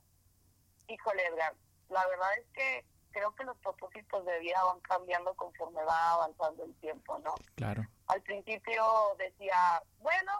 Híjole, 0.88 1.26
Edgar, 1.26 1.56
la 1.90 2.06
verdad 2.08 2.38
es 2.38 2.46
que 2.54 2.86
creo 3.18 3.34
que 3.36 3.44
los 3.46 3.58
propósitos 3.58 4.26
de 4.26 4.40
vida 4.40 4.64
van 4.64 4.80
cambiando 4.82 5.34
conforme 5.34 5.84
va 5.84 6.12
avanzando 6.12 6.64
el 6.64 6.76
tiempo, 6.76 7.18
¿no? 7.20 7.34
Claro. 7.56 7.84
Al 8.08 8.22
principio 8.22 8.84
decía, 9.18 9.82
bueno, 10.00 10.32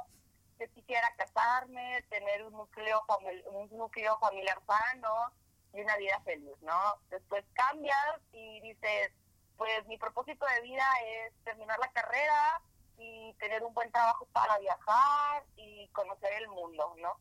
que 0.60 0.70
quisiera 0.70 1.12
casarme, 1.18 2.04
tener 2.10 2.44
un 2.44 2.54
núcleo, 2.54 3.04
un 3.52 3.76
núcleo 3.76 4.18
familiar 4.20 4.62
sano 4.68 5.32
y 5.74 5.82
una 5.82 5.98
vida 5.98 6.22
feliz, 6.24 6.56
¿no? 6.62 6.80
Después 7.10 7.44
cambias 7.54 8.22
y 8.32 8.62
dices, 8.62 9.12
pues 9.58 9.88
mi 9.88 9.98
propósito 9.98 10.46
de 10.46 10.62
vida 10.62 10.86
es 11.04 11.34
terminar 11.44 11.80
la 11.80 11.92
carrera 11.92 12.62
y 13.00 13.34
tener 13.40 13.64
un 13.64 13.74
buen 13.74 13.92
trabajo 13.92 14.28
para 14.34 14.58
viajar 14.60 15.44
y 15.56 15.88
conocer 15.90 16.32
el 16.34 16.48
mundo, 16.50 16.94
¿no? 16.98 17.20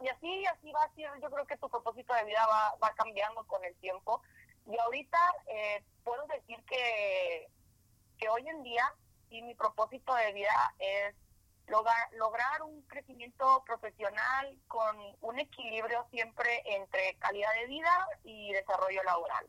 Y 0.00 0.08
así, 0.08 0.46
así 0.46 0.70
va 0.70 0.84
a 0.84 0.94
ser, 0.94 1.10
yo 1.20 1.30
creo 1.30 1.46
que 1.46 1.56
tu 1.56 1.68
propósito 1.68 2.14
de 2.14 2.24
vida 2.24 2.46
va, 2.46 2.76
va 2.82 2.94
cambiando 2.94 3.44
con 3.46 3.64
el 3.64 3.74
tiempo. 3.76 4.22
Y 4.66 4.78
ahorita 4.78 5.18
eh, 5.46 5.84
puedo 6.02 6.26
decir 6.26 6.62
que, 6.64 7.48
que 8.18 8.28
hoy 8.28 8.48
en 8.48 8.62
día, 8.62 8.92
y 9.30 9.42
mi 9.42 9.54
propósito 9.54 10.14
de 10.14 10.32
vida 10.32 10.74
es 10.78 11.14
lograr, 11.68 12.12
lograr 12.12 12.62
un 12.62 12.82
crecimiento 12.82 13.62
profesional 13.64 14.56
con 14.68 14.96
un 15.20 15.38
equilibrio 15.38 16.06
siempre 16.10 16.62
entre 16.66 17.16
calidad 17.18 17.52
de 17.54 17.66
vida 17.66 18.08
y 18.24 18.52
desarrollo 18.52 19.02
laboral. 19.04 19.46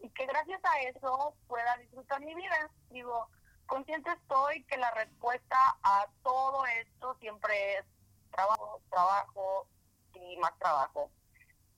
Y 0.00 0.10
que 0.10 0.26
gracias 0.26 0.60
a 0.64 0.80
eso 0.82 1.34
pueda 1.46 1.76
disfrutar 1.78 2.20
mi 2.20 2.34
vida. 2.34 2.70
Digo, 2.90 3.28
consciente 3.66 4.10
estoy 4.10 4.64
que 4.64 4.76
la 4.76 4.90
respuesta 4.92 5.56
a 5.82 6.06
todo 6.22 6.64
esto 6.66 7.16
siempre 7.20 7.78
es 7.78 7.84
trabajo, 8.30 8.80
trabajo 8.90 9.66
y 10.14 10.36
más 10.38 10.56
trabajo. 10.58 11.10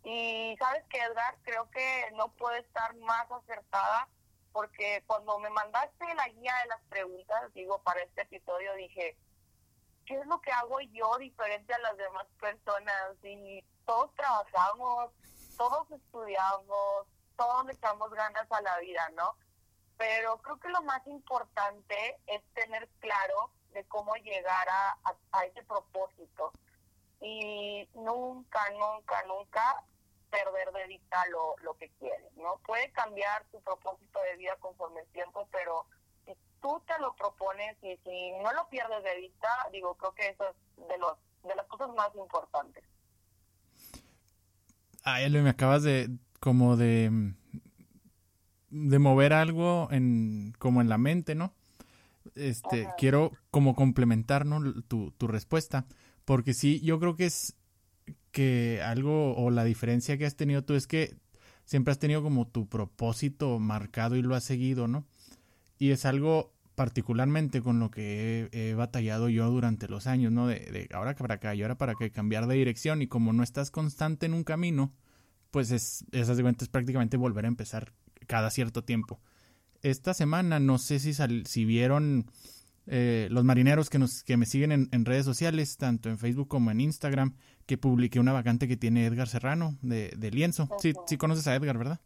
Y 0.03 0.57
sabes 0.59 0.85
que 0.89 0.99
Edgar, 0.99 1.37
creo 1.43 1.71
que 1.71 2.11
no 2.15 2.29
puede 2.33 2.61
estar 2.61 2.95
más 2.97 3.31
acertada 3.31 4.09
porque 4.53 5.05
cuando 5.07 5.39
me 5.39 5.51
mandaste 5.51 6.15
la 6.15 6.29
guía 6.29 6.55
de 6.63 6.69
las 6.69 6.81
preguntas, 6.89 7.53
digo, 7.55 7.81
para 7.83 8.03
este 8.03 8.23
episodio, 8.23 8.75
dije, 8.75 9.17
qué 10.07 10.19
es 10.19 10.27
lo 10.27 10.41
que 10.41 10.51
hago 10.51 10.81
yo 10.81 11.19
diferente 11.19 11.73
a 11.73 11.79
las 11.79 11.97
demás 11.97 12.27
personas 12.41 13.17
y 13.23 13.65
todos 13.87 14.13
trabajamos, 14.17 15.11
todos 15.57 15.91
estudiamos, 15.93 17.07
todos 17.37 17.67
le 17.67 17.73
echamos 17.75 18.11
ganas 18.11 18.51
a 18.51 18.61
la 18.63 18.79
vida, 18.79 19.09
¿no? 19.15 19.37
Pero 19.97 20.39
creo 20.39 20.59
que 20.59 20.69
lo 20.69 20.83
más 20.83 21.07
importante 21.07 22.19
es 22.27 22.43
tener 22.55 22.89
claro 22.99 23.51
de 23.73 23.85
cómo 23.85 24.15
llegar 24.17 24.69
a, 24.69 24.99
a, 25.33 25.45
ese 25.45 25.63
propósito. 25.63 26.53
Y 27.21 27.87
nunca, 27.95 28.63
nunca, 28.71 29.23
nunca 29.25 29.85
perder 30.31 30.73
de 30.73 30.87
vista 30.87 31.27
lo, 31.31 31.57
lo 31.63 31.75
que 31.77 31.91
quieres, 31.99 32.33
¿no? 32.37 32.61
Puede 32.67 32.91
cambiar 32.93 33.45
tu 33.51 33.61
propósito 33.63 34.21
de 34.23 34.37
vida 34.37 34.57
conforme 34.61 35.01
el 35.01 35.09
tiempo, 35.09 35.49
pero 35.51 35.87
tú 36.61 36.83
te 36.87 36.99
lo 37.01 37.15
propones 37.15 37.77
y 37.83 37.97
si 38.05 38.33
no 38.43 38.53
lo 38.53 38.69
pierdes 38.69 39.03
de 39.03 39.21
vista, 39.21 39.49
digo, 39.73 39.95
creo 39.97 40.15
que 40.15 40.29
eso 40.29 40.45
es 40.49 40.89
de, 40.89 40.99
los, 40.99 41.17
de 41.43 41.55
las 41.55 41.67
cosas 41.67 41.89
más 41.95 42.15
importantes. 42.15 42.85
Ay, 45.03 45.31
me 45.31 45.51
acabas 45.51 45.83
de, 45.83 46.11
como 46.41 46.77
de, 46.77 47.33
de 48.69 48.99
mover 48.99 49.33
algo 49.33 49.89
en, 49.91 50.53
como 50.59 50.81
en 50.81 50.89
la 50.89 50.99
mente, 50.99 51.35
¿no? 51.35 51.55
Este, 52.35 52.89
quiero 52.99 53.33
como 53.51 53.75
complementar, 53.75 54.45
¿no? 54.45 54.61
Tu, 54.83 55.11
tu 55.13 55.27
respuesta, 55.27 55.87
porque 56.27 56.53
sí, 56.53 56.81
yo 56.81 57.01
creo 57.01 57.17
que 57.17 57.27
es 57.27 57.57
que 58.31 58.81
algo 58.85 59.37
o 59.37 59.51
la 59.51 59.65
diferencia 59.65 60.17
que 60.19 60.27
has 60.27 60.37
tenido 60.37 60.65
tú 60.65 60.75
es 60.75 60.87
que 60.87 61.17
siempre 61.65 61.93
has 61.93 61.99
tenido 61.99 62.23
como 62.23 62.47
tu 62.47 62.69
propósito 62.69 63.59
marcado 63.59 64.17
y 64.17 64.23
lo 64.23 64.35
has 64.35 64.45
seguido, 64.45 64.89
¿no? 64.89 65.07
Y 65.79 65.91
es 65.91 66.05
algo 66.05 66.53
particularmente 66.75 67.61
con 67.61 67.79
lo 67.79 67.91
que 67.91 68.49
he, 68.53 68.75
batallado 68.75 69.29
yo 69.29 69.51
durante 69.51 69.87
los 69.87 70.07
años, 70.07 70.33
¿no? 70.33 70.47
De, 70.47 70.89
ahora 70.93 71.15
para 71.15 71.35
acá 71.35 71.55
y 71.55 71.63
ahora 71.63 71.77
para 71.77 71.95
que 71.95 72.11
cambiar 72.11 72.47
de 72.47 72.55
dirección 72.55 73.03
y 73.03 73.07
como 73.07 73.33
no 73.33 73.43
estás 73.43 73.71
constante 73.71 74.27
en 74.27 74.35
un 74.35 74.45
camino, 74.45 74.93
pues 75.51 75.71
es, 75.71 76.05
esas 76.13 76.37
de 76.37 76.49
es 76.49 76.69
prácticamente 76.69 77.17
volver 77.17 77.45
a 77.45 77.49
empezar 77.49 77.93
cada 78.27 78.51
cierto 78.51 78.83
tiempo. 78.83 79.21
Esta 79.83 80.15
semana, 80.15 80.59
no 80.61 80.79
sé 80.79 80.99
si, 80.99 81.13
si 81.45 81.65
vieron 81.65 82.31
eh, 82.87 83.29
los 83.31 83.45
marineros 83.45 83.91
que, 83.91 83.99
nos, 83.99 84.25
que 84.25 84.37
me 84.37 84.47
siguen 84.47 84.89
en, 84.91 85.05
redes 85.05 85.25
sociales, 85.25 85.77
tanto 85.77 86.09
en 86.09 86.19
Facebook 86.19 86.49
como 86.49 86.71
en 86.71 86.81
Instagram, 86.81 87.37
que 87.67 87.79
publiqué 87.79 88.19
una 88.21 88.33
vacante 88.33 88.67
que 88.67 88.77
tiene 88.77 89.07
Edgar 89.07 89.29
Serrano 89.29 89.77
de, 89.83 90.13
de 90.17 90.31
Lienzo. 90.31 90.69
Sí, 90.79 90.93
sí 91.07 91.17
conoces 91.17 91.47
a 91.47 91.55
Edgar, 91.55 91.79
¿verdad? 91.79 92.01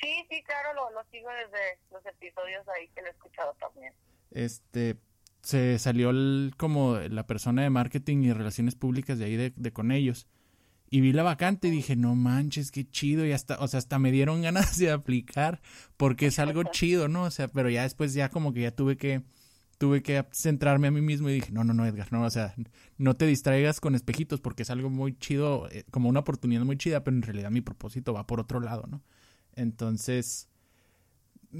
Sí, 0.00 0.26
sí, 0.28 0.42
claro, 0.42 0.74
lo, 0.74 0.90
lo 0.90 1.04
sigo 1.10 1.28
desde 1.30 1.78
los 1.90 2.04
episodios 2.06 2.66
ahí 2.68 2.88
que 2.88 3.00
lo 3.02 3.08
he 3.08 3.10
escuchado 3.10 3.54
también. 3.60 3.92
Este, 4.30 4.96
se 5.44 5.78
salió 5.78 6.10
como 6.56 6.98
la 6.98 7.26
persona 7.26 7.62
de 7.62 7.70
marketing 7.70 8.22
y 8.22 8.32
relaciones 8.32 8.74
públicas 8.74 9.18
de 9.18 9.26
ahí 9.26 9.36
de, 9.36 9.72
con 9.72 9.92
ellos. 9.92 10.26
Y 10.90 11.00
vi 11.00 11.12
la 11.12 11.22
vacante 11.22 11.68
y 11.68 11.70
dije, 11.70 11.96
no 11.96 12.14
manches, 12.14 12.70
qué 12.70 12.88
chido. 12.88 13.26
Y 13.26 13.32
hasta, 13.32 13.58
o 13.58 13.68
sea, 13.68 13.78
hasta 13.78 13.98
me 13.98 14.10
dieron 14.10 14.42
ganas 14.42 14.78
de 14.78 14.90
aplicar 14.90 15.60
porque 15.96 16.26
es 16.26 16.38
algo 16.38 16.64
chido, 16.70 17.08
¿no? 17.08 17.24
O 17.24 17.30
sea, 17.30 17.48
pero 17.48 17.68
ya 17.68 17.82
después 17.82 18.14
ya 18.14 18.30
como 18.30 18.52
que 18.52 18.62
ya 18.62 18.70
tuve 18.70 18.96
que, 18.96 19.22
tuve 19.78 20.02
que 20.02 20.24
centrarme 20.32 20.88
a 20.88 20.90
mí 20.90 21.00
mismo 21.00 21.28
y 21.28 21.34
dije, 21.34 21.52
no, 21.52 21.64
no, 21.64 21.74
no, 21.74 21.86
Edgar, 21.86 22.12
no, 22.12 22.22
o 22.24 22.30
sea, 22.30 22.54
no 22.98 23.14
te 23.14 23.26
distraigas 23.26 23.80
con 23.80 23.94
espejitos 23.94 24.40
porque 24.40 24.62
es 24.62 24.70
algo 24.70 24.90
muy 24.90 25.16
chido, 25.18 25.68
eh, 25.70 25.84
como 25.90 26.08
una 26.08 26.20
oportunidad 26.20 26.62
muy 26.62 26.76
chida, 26.76 27.04
pero 27.04 27.16
en 27.16 27.22
realidad 27.22 27.50
mi 27.50 27.60
propósito 27.60 28.12
va 28.12 28.26
por 28.26 28.40
otro 28.40 28.60
lado, 28.60 28.86
¿no? 28.88 29.02
Entonces, 29.54 30.48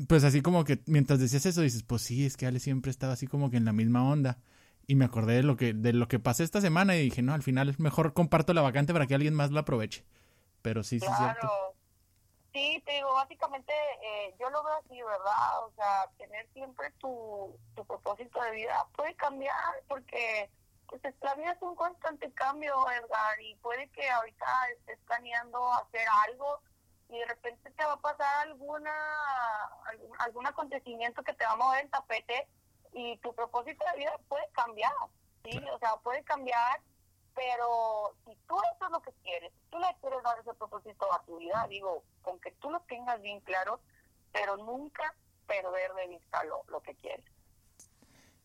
pues 0.09 0.25
así 0.25 0.41
como 0.41 0.65
que 0.65 0.83
mientras 0.87 1.21
decías 1.21 1.47
eso 1.47 1.61
dices, 1.61 1.83
pues 1.83 2.03
sí, 2.03 2.25
es 2.25 2.37
que 2.37 2.47
Ale 2.47 2.61
siempre 2.61 2.91
estaba 2.91 3.13
así 3.13 3.27
como 3.27 3.51
que 3.51 3.57
en 3.57 3.65
la 3.65 3.73
misma 3.73 4.09
onda. 4.09 4.39
Y 4.87 4.97
me 4.97 5.07
acordé 5.07 5.37
de 5.37 5.43
lo 5.43 5.57
que 5.57 5.73
de 5.73 5.95
lo 5.95 6.09
que 6.09 6.19
pasé 6.19 6.45
esta 6.45 6.61
semana 6.61 6.95
y 6.97 7.05
dije, 7.05 7.23
no, 7.23 7.33
al 7.33 7.43
final 7.43 7.75
mejor 7.79 8.13
comparto 8.13 8.53
la 8.53 8.61
vacante 8.61 8.93
para 8.93 9.07
que 9.07 9.15
alguien 9.15 9.33
más 9.33 9.51
la 9.51 9.61
aproveche. 9.61 10.05
Pero 10.61 10.83
sí, 10.83 11.01
sí, 11.01 11.07
cierto. 11.17 11.49
Sí, 12.55 12.81
te 12.87 12.93
digo, 12.93 13.13
básicamente 13.13 13.73
eh, 14.01 14.35
yo 14.39 14.49
lo 14.49 14.63
veo 14.63 14.75
así, 14.75 15.03
¿verdad? 15.03 15.65
O 15.65 15.73
sea, 15.73 16.09
tener 16.17 16.49
siempre 16.53 16.93
tu, 16.93 17.59
tu 17.75 17.85
propósito 17.85 18.41
de 18.43 18.53
vida 18.53 18.87
puede 18.95 19.17
cambiar 19.17 19.83
porque 19.89 20.49
pues 20.87 21.03
la 21.21 21.35
vida 21.35 21.51
es 21.51 21.63
un 21.63 21.75
constante 21.75 22.33
cambio, 22.33 22.75
Edgar, 22.93 23.41
y 23.41 23.57
puede 23.57 23.89
que 23.89 24.09
ahorita 24.09 24.47
estés 24.79 25.01
planeando 25.01 25.73
hacer 25.75 26.07
algo 26.29 26.61
y 27.09 27.19
de 27.19 27.27
repente 27.27 27.73
te 27.73 27.85
va 27.85 27.95
a 27.95 28.01
pasar 28.01 28.47
alguna 28.47 28.93
algún, 30.19 30.47
acontecimiento 30.47 31.25
que 31.25 31.35
te 31.35 31.45
va 31.45 31.53
a 31.53 31.57
mover 31.57 31.85
el 31.85 31.91
tapete 31.91 32.47
y 32.93 33.17
tu 33.19 33.35
propósito 33.35 33.85
de 33.93 33.99
vida 33.99 34.17
puede 34.29 34.49
cambiar, 34.53 34.93
¿sí? 35.43 35.61
O 35.73 35.79
sea, 35.81 35.97
puede 36.05 36.23
cambiar, 36.23 36.81
pero 37.35 38.15
si 38.25 38.37
tú 38.47 38.57
eso 38.75 38.85
es 38.87 38.91
lo 38.91 39.03
que 39.03 39.13
quieres, 39.23 39.53
tú 39.71 39.79
le 39.79 39.87
quieres 40.01 40.23
dar 40.23 40.39
ese 40.39 40.55
propósito 40.55 41.13
a 41.13 41.23
tu 41.25 41.39
vida, 41.39 41.67
digo, 41.69 42.03
con 42.23 42.39
que 42.41 42.53
tú 42.53 42.71
lo 42.71 42.81
tengas 42.81 43.21
bien 43.23 43.41
claro, 43.41 43.81
pero 44.33 44.57
nunca 44.57 45.15
perder 45.47 45.93
de 45.95 46.09
vista 46.09 46.45
lo, 46.45 46.65
lo 46.69 46.81
que 46.81 46.95
quieres. 46.95 47.25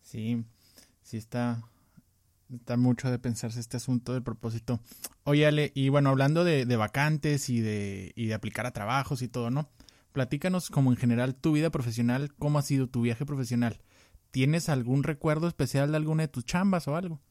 Sí, 0.01 0.43
sí 1.01 1.17
está, 1.17 1.61
Está 2.53 2.77
mucho 2.77 3.11
de 3.11 3.19
pensarse 3.19 3.59
este 3.59 3.77
asunto 3.77 4.13
del 4.13 4.23
propósito. 4.23 4.79
Oye, 5.23 5.45
Ale, 5.45 5.71
y 5.75 5.89
bueno, 5.89 6.09
hablando 6.09 6.43
de, 6.43 6.65
vacantes 6.75 7.49
y 7.49 7.61
de, 7.61 8.11
y 8.15 8.25
de 8.25 8.33
aplicar 8.33 8.65
a 8.65 8.71
trabajos 8.71 9.21
y 9.21 9.27
todo, 9.27 9.51
¿no? 9.51 9.69
Platícanos 10.13 10.69
como 10.69 10.91
en 10.91 10.97
general 10.97 11.35
tu 11.35 11.51
vida 11.51 11.69
profesional, 11.69 12.33
cómo 12.39 12.57
ha 12.57 12.63
sido 12.63 12.87
tu 12.87 13.01
viaje 13.01 13.25
profesional. 13.25 13.79
¿Tienes 14.31 14.67
algún 14.67 15.03
recuerdo 15.03 15.47
especial 15.47 15.91
de 15.91 15.97
alguna 15.97 16.23
de 16.23 16.27
tus 16.27 16.43
chambas 16.43 16.87
o 16.87 16.95
algo? 16.95 17.21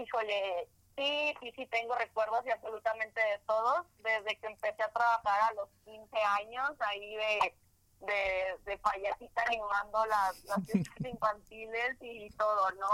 Híjole, 0.00 0.68
sí, 0.96 1.34
sí, 1.40 1.52
sí, 1.56 1.66
tengo 1.66 1.94
recuerdos 1.94 2.44
y 2.46 2.50
absolutamente 2.50 3.20
de 3.20 3.38
todos. 3.46 3.86
Desde 3.98 4.38
que 4.38 4.46
empecé 4.46 4.82
a 4.82 4.92
trabajar 4.92 5.50
a 5.50 5.54
los 5.54 5.68
15 5.84 6.16
años, 6.40 6.70
ahí 6.80 7.16
de, 7.16 7.54
de, 8.00 8.58
de 8.64 8.78
payasita 8.78 9.42
animando 9.46 10.06
las, 10.06 10.44
las 10.44 10.58
infantiles 11.04 11.96
y 12.00 12.30
todo, 12.30 12.70
¿no? 12.72 12.88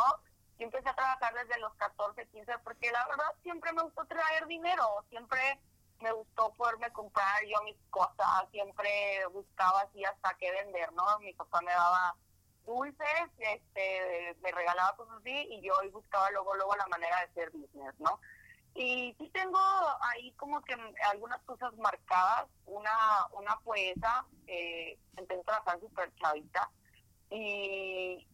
Yo 0.59 0.65
empecé 0.65 0.89
a 0.89 0.95
trabajar 0.95 1.35
desde 1.35 1.61
los 1.61 1.75
14, 1.75 2.27
15, 2.29 2.59
porque 2.65 2.91
la 2.91 3.07
verdad 3.07 3.33
siempre 3.43 3.73
me 3.73 3.83
gustó 3.83 4.05
traer 4.07 4.47
dinero, 4.47 5.05
siempre 5.11 5.61
me 6.01 6.13
gustó 6.13 6.53
poderme 6.55 6.91
comprar 6.93 7.45
yo 7.45 7.63
mis 7.63 7.77
cosas, 7.91 8.51
siempre 8.51 9.27
buscaba 9.33 9.83
así 9.83 10.05
hasta 10.05 10.35
qué 10.35 10.51
vender, 10.51 10.93
¿no? 10.93 11.05
Mi 11.21 11.33
papá 11.35 11.61
me 11.61 11.73
daba 11.73 12.17
dulces, 12.67 13.31
este, 13.39 14.37
me 14.43 14.53
regalaba 14.53 14.97
cosas 14.97 15.17
así 15.21 15.47
y 15.51 15.63
yo 15.63 15.73
buscaba 15.93 16.31
luego, 16.33 16.55
luego 16.55 16.77
la 16.77 16.87
manera 16.89 17.17
de 17.19 17.25
hacer 17.25 17.51
business, 17.51 17.95
¿no? 17.99 18.21
Y 18.75 19.15
sí 19.19 19.31
tengo 19.31 19.59
ahí 20.03 20.33
como 20.33 20.61
que 20.63 20.77
algunas 21.11 21.41
cosas 21.45 21.75
marcadas. 21.79 22.47
Una, 22.67 23.27
una 23.33 23.59
poeta, 23.61 24.27
eh, 24.47 24.99
empezó 25.17 25.41
a 25.41 25.45
trabajar 25.45 25.81
súper 25.81 26.15
chavita 26.17 26.71
y, 27.31 28.27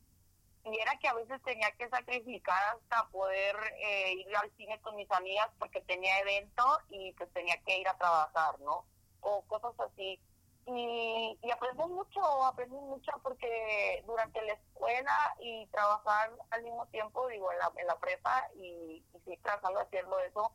y 0.65 0.79
era 0.81 0.99
que 0.99 1.09
a 1.09 1.15
veces 1.15 1.41
tenía 1.43 1.71
que 1.73 1.89
sacrificar 1.89 2.77
hasta 2.77 3.09
poder 3.11 3.57
eh, 3.85 4.15
ir 4.15 4.37
al 4.37 4.51
cine 4.57 4.81
con 4.81 4.97
mis 4.97 5.11
amigas 5.13 5.49
porque 5.59 5.81
tenía 5.83 6.19
evento 6.21 6.65
y 6.89 7.13
pues 7.13 7.33
tenía 7.33 7.57
que 7.65 7.79
ir 7.79 7.89
a 7.89 7.97
trabajar, 7.97 8.59
¿no? 8.61 8.85
O 9.21 9.43
cosas 9.43 9.75
así. 9.79 10.19
Y, 10.67 11.39
y 11.43 11.51
aprendí 11.51 11.85
mucho, 11.87 12.45
aprendí 12.45 12.77
mucho 12.77 13.13
porque 13.23 14.03
durante 14.07 14.41
la 14.43 14.53
escuela 14.53 15.35
y 15.41 15.67
trabajar 15.67 16.31
al 16.51 16.63
mismo 16.63 16.87
tiempo, 16.87 17.27
digo, 17.29 17.51
en 17.51 17.59
la, 17.59 17.73
en 17.77 17.87
la 17.87 17.99
prepa 17.99 18.49
y, 18.55 19.05
y 19.13 19.21
seguir 19.25 19.43
trabajando 19.43 19.81
haciendo 19.81 20.19
eso, 20.21 20.53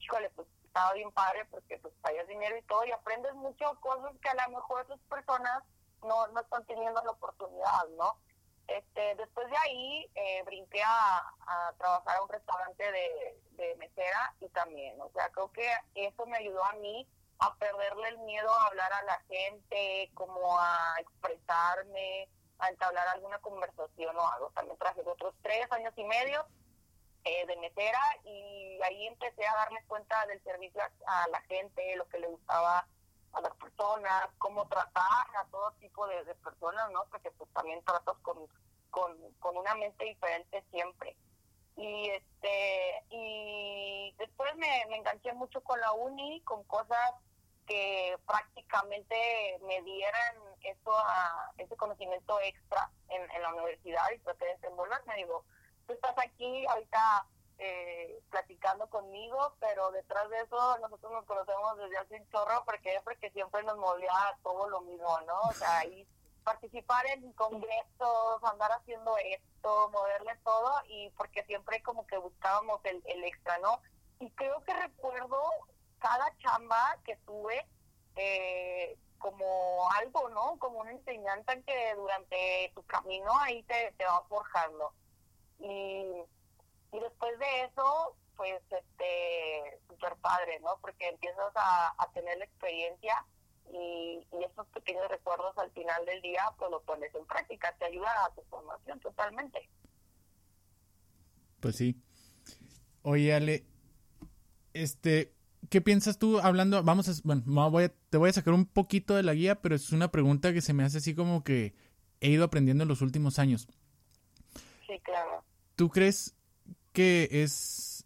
híjole, 0.00 0.28
pues 0.30 0.46
estaba 0.64 0.92
bien 0.92 1.10
padre 1.12 1.44
porque 1.46 1.78
pues 1.78 1.94
pagas 2.02 2.28
dinero 2.28 2.56
y 2.56 2.62
todo 2.62 2.84
y 2.84 2.92
aprendes 2.92 3.34
mucho 3.34 3.78
cosas 3.80 4.12
que 4.22 4.28
a 4.28 4.46
lo 4.46 4.56
mejor 4.56 4.82
otras 4.82 5.00
personas 5.08 5.62
no, 6.02 6.26
no 6.28 6.40
están 6.40 6.64
teniendo 6.66 7.02
la 7.02 7.10
oportunidad, 7.10 7.88
¿no? 7.96 8.16
Este, 8.68 9.14
después 9.16 9.48
de 9.48 9.56
ahí 9.56 10.10
eh, 10.14 10.42
brinqué 10.44 10.82
a, 10.82 11.18
a, 11.46 11.72
trabajar 11.78 12.18
a 12.18 12.22
un 12.22 12.28
restaurante 12.28 12.92
de, 12.92 13.40
de 13.52 13.76
mesera 13.76 14.34
y 14.40 14.48
también, 14.50 15.00
o 15.00 15.10
sea, 15.14 15.30
creo 15.30 15.50
que 15.52 15.66
eso 15.94 16.26
me 16.26 16.36
ayudó 16.36 16.62
a 16.64 16.74
mí 16.74 17.08
a 17.40 17.54
perderle 17.56 18.08
el 18.08 18.18
miedo 18.18 18.50
a 18.50 18.66
hablar 18.66 18.92
a 18.92 19.02
la 19.02 19.20
gente, 19.28 20.10
como 20.14 20.58
a 20.58 20.96
expresarme, 20.98 22.28
a 22.58 22.68
entablar 22.68 23.06
alguna 23.08 23.38
conversación 23.38 24.16
o 24.16 24.28
algo. 24.28 24.50
También 24.50 24.76
traje 24.78 25.02
otros 25.06 25.34
tres 25.42 25.70
años 25.70 25.92
y 25.96 26.04
medio 26.04 26.44
eh, 27.24 27.46
de 27.46 27.56
mesera 27.56 28.00
y 28.24 28.80
ahí 28.82 29.06
empecé 29.06 29.46
a 29.46 29.54
darme 29.54 29.82
cuenta 29.86 30.26
del 30.26 30.42
servicio 30.42 30.80
a, 30.82 31.24
a, 31.24 31.28
la 31.28 31.40
gente, 31.42 31.96
lo 31.96 32.08
que 32.08 32.18
le 32.18 32.26
gustaba 32.26 32.86
a 33.32 33.40
las 33.40 33.54
personas, 33.56 34.28
cómo 34.38 34.66
tratar 34.68 35.26
a 35.36 35.44
todo 35.50 35.72
tipo 35.80 36.06
de, 36.08 36.24
de 36.24 36.34
personas, 36.36 36.90
¿no? 36.90 37.04
Porque 37.10 37.30
pues 37.32 37.50
también 37.52 37.82
tratas 37.84 38.16
con, 38.22 38.48
con, 38.90 39.16
con 39.38 39.56
una 39.56 39.74
mente 39.74 40.04
diferente 40.04 40.64
siempre 40.70 41.16
y 41.78 42.10
este 42.10 43.04
y 43.10 44.12
después 44.18 44.54
me, 44.56 44.86
me 44.88 44.96
enganché 44.96 45.32
mucho 45.32 45.62
con 45.62 45.78
la 45.80 45.92
uni 45.92 46.40
con 46.42 46.64
cosas 46.64 47.14
que 47.68 48.16
prácticamente 48.26 49.14
me 49.66 49.82
dieran 49.82 50.36
eso 50.62 50.98
a, 50.98 51.52
ese 51.58 51.76
conocimiento 51.76 52.40
extra 52.40 52.90
en, 53.10 53.42
la 53.42 53.52
universidad 53.52 54.10
y 54.14 54.18
traté 54.20 54.46
de 54.46 54.54
desenvolverme. 54.54 55.16
Digo, 55.16 55.44
tú 55.86 55.92
estás 55.92 56.16
aquí 56.18 56.66
ahorita 56.66 57.26
eh, 57.58 58.20
platicando 58.30 58.88
conmigo, 58.88 59.54
pero 59.60 59.90
detrás 59.92 60.28
de 60.30 60.40
eso 60.40 60.78
nosotros 60.78 61.12
nos 61.12 61.24
conocemos 61.26 61.76
desde 61.76 61.98
hace 61.98 62.16
un 62.16 62.28
chorro 62.30 62.64
porque, 62.64 63.00
porque 63.04 63.30
siempre 63.30 63.62
nos 63.64 63.76
movía 63.76 64.12
todo 64.42 64.68
lo 64.70 64.80
mismo, 64.80 65.20
¿no? 65.26 65.40
O 65.42 65.52
sea, 65.52 65.78
ahí 65.78 66.08
participar 66.44 67.04
en 67.06 67.30
congresos, 67.34 68.44
andar 68.44 68.72
haciendo 68.72 69.14
esto, 69.18 69.90
moverle 69.90 70.34
todo 70.42 70.72
y 70.88 71.10
porque 71.10 71.44
siempre 71.44 71.82
como 71.82 72.06
que 72.06 72.16
buscábamos 72.16 72.80
el, 72.84 73.02
el 73.04 73.24
extra, 73.24 73.58
¿no? 73.58 73.82
Y 74.20 74.30
creo 74.30 74.64
que 74.64 74.72
recuerdo 74.72 75.42
cada 75.98 76.36
chamba 76.38 76.98
que 77.04 77.16
tuve 77.26 77.66
eh, 78.16 78.96
como 79.18 79.90
algo, 79.92 80.28
¿no? 80.30 80.58
Como 80.58 80.80
una 80.80 80.92
enseñanza 80.92 81.56
que 81.62 81.94
durante 81.96 82.72
tu 82.74 82.82
camino 82.84 83.30
ahí 83.40 83.62
te, 83.64 83.92
te 83.96 84.04
va 84.04 84.22
forjando. 84.28 84.92
Y, 85.58 86.04
y 86.92 87.00
después 87.00 87.38
de 87.38 87.64
eso, 87.64 88.16
pues, 88.36 88.60
este, 88.70 89.80
súper 89.88 90.14
padre, 90.16 90.60
¿no? 90.60 90.78
Porque 90.80 91.08
empiezas 91.08 91.52
a, 91.54 91.94
a 91.98 92.10
tener 92.12 92.38
la 92.38 92.44
experiencia 92.44 93.24
y, 93.72 94.26
y, 94.32 94.44
esos 94.44 94.66
pequeños 94.68 95.08
recuerdos 95.08 95.56
al 95.58 95.70
final 95.72 96.04
del 96.06 96.22
día, 96.22 96.42
pues 96.58 96.70
lo 96.70 96.80
pones 96.82 97.14
en 97.14 97.26
práctica, 97.26 97.74
te 97.78 97.86
ayuda 97.86 98.24
a 98.24 98.34
tu 98.34 98.42
formación 98.42 98.98
totalmente. 99.00 99.68
Pues 101.60 101.76
sí. 101.76 102.00
Oye, 103.02 103.34
Ale, 103.34 103.64
este, 104.72 105.34
¿qué 105.68 105.80
piensas 105.80 106.18
tú 106.18 106.38
hablando? 106.40 106.82
Vamos 106.82 107.08
a, 107.08 107.12
bueno, 107.24 107.42
voy 107.70 107.84
a, 107.84 107.88
te 108.10 108.16
voy 108.16 108.30
a 108.30 108.32
sacar 108.32 108.54
un 108.54 108.66
poquito 108.66 109.14
de 109.14 109.22
la 109.22 109.34
guía, 109.34 109.60
pero 109.60 109.74
es 109.74 109.92
una 109.92 110.10
pregunta 110.10 110.52
que 110.52 110.60
se 110.60 110.72
me 110.72 110.84
hace 110.84 110.98
así 110.98 111.14
como 111.14 111.44
que 111.44 111.74
he 112.20 112.30
ido 112.30 112.44
aprendiendo 112.44 112.82
en 112.82 112.88
los 112.88 113.02
últimos 113.02 113.38
años. 113.38 113.68
Sí, 114.86 114.94
claro. 115.02 115.44
¿Tú 115.76 115.90
crees 115.90 116.34
que 116.92 117.28
es 117.30 118.04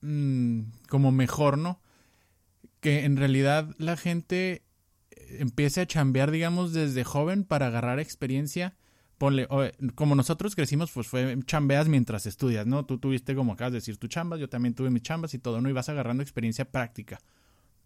mmm, 0.00 0.62
como 0.88 1.12
mejor, 1.12 1.58
no? 1.58 1.80
Que 2.80 3.04
en 3.04 3.16
realidad 3.16 3.74
la 3.78 3.96
gente 3.96 4.62
empiece 5.38 5.80
a 5.80 5.86
chambear, 5.86 6.30
digamos, 6.30 6.72
desde 6.72 7.04
joven 7.04 7.44
para 7.44 7.66
agarrar 7.66 7.98
experiencia. 7.98 8.76
O, 9.26 9.62
como 9.94 10.14
nosotros 10.14 10.54
crecimos, 10.54 10.90
pues 10.92 11.06
fue 11.06 11.38
chambeas 11.46 11.88
mientras 11.88 12.26
estudias, 12.26 12.66
¿no? 12.66 12.84
Tú 12.84 12.98
tuviste, 12.98 13.34
como 13.34 13.52
acabas 13.52 13.72
de 13.72 13.78
decir, 13.78 13.96
tu 13.96 14.08
chambas, 14.08 14.40
yo 14.40 14.48
también 14.48 14.74
tuve 14.74 14.90
mis 14.90 15.02
chambas 15.02 15.34
y 15.34 15.38
todo, 15.38 15.60
¿no? 15.60 15.68
Y 15.68 15.72
vas 15.72 15.88
agarrando 15.88 16.22
experiencia 16.22 16.70
práctica. 16.70 17.20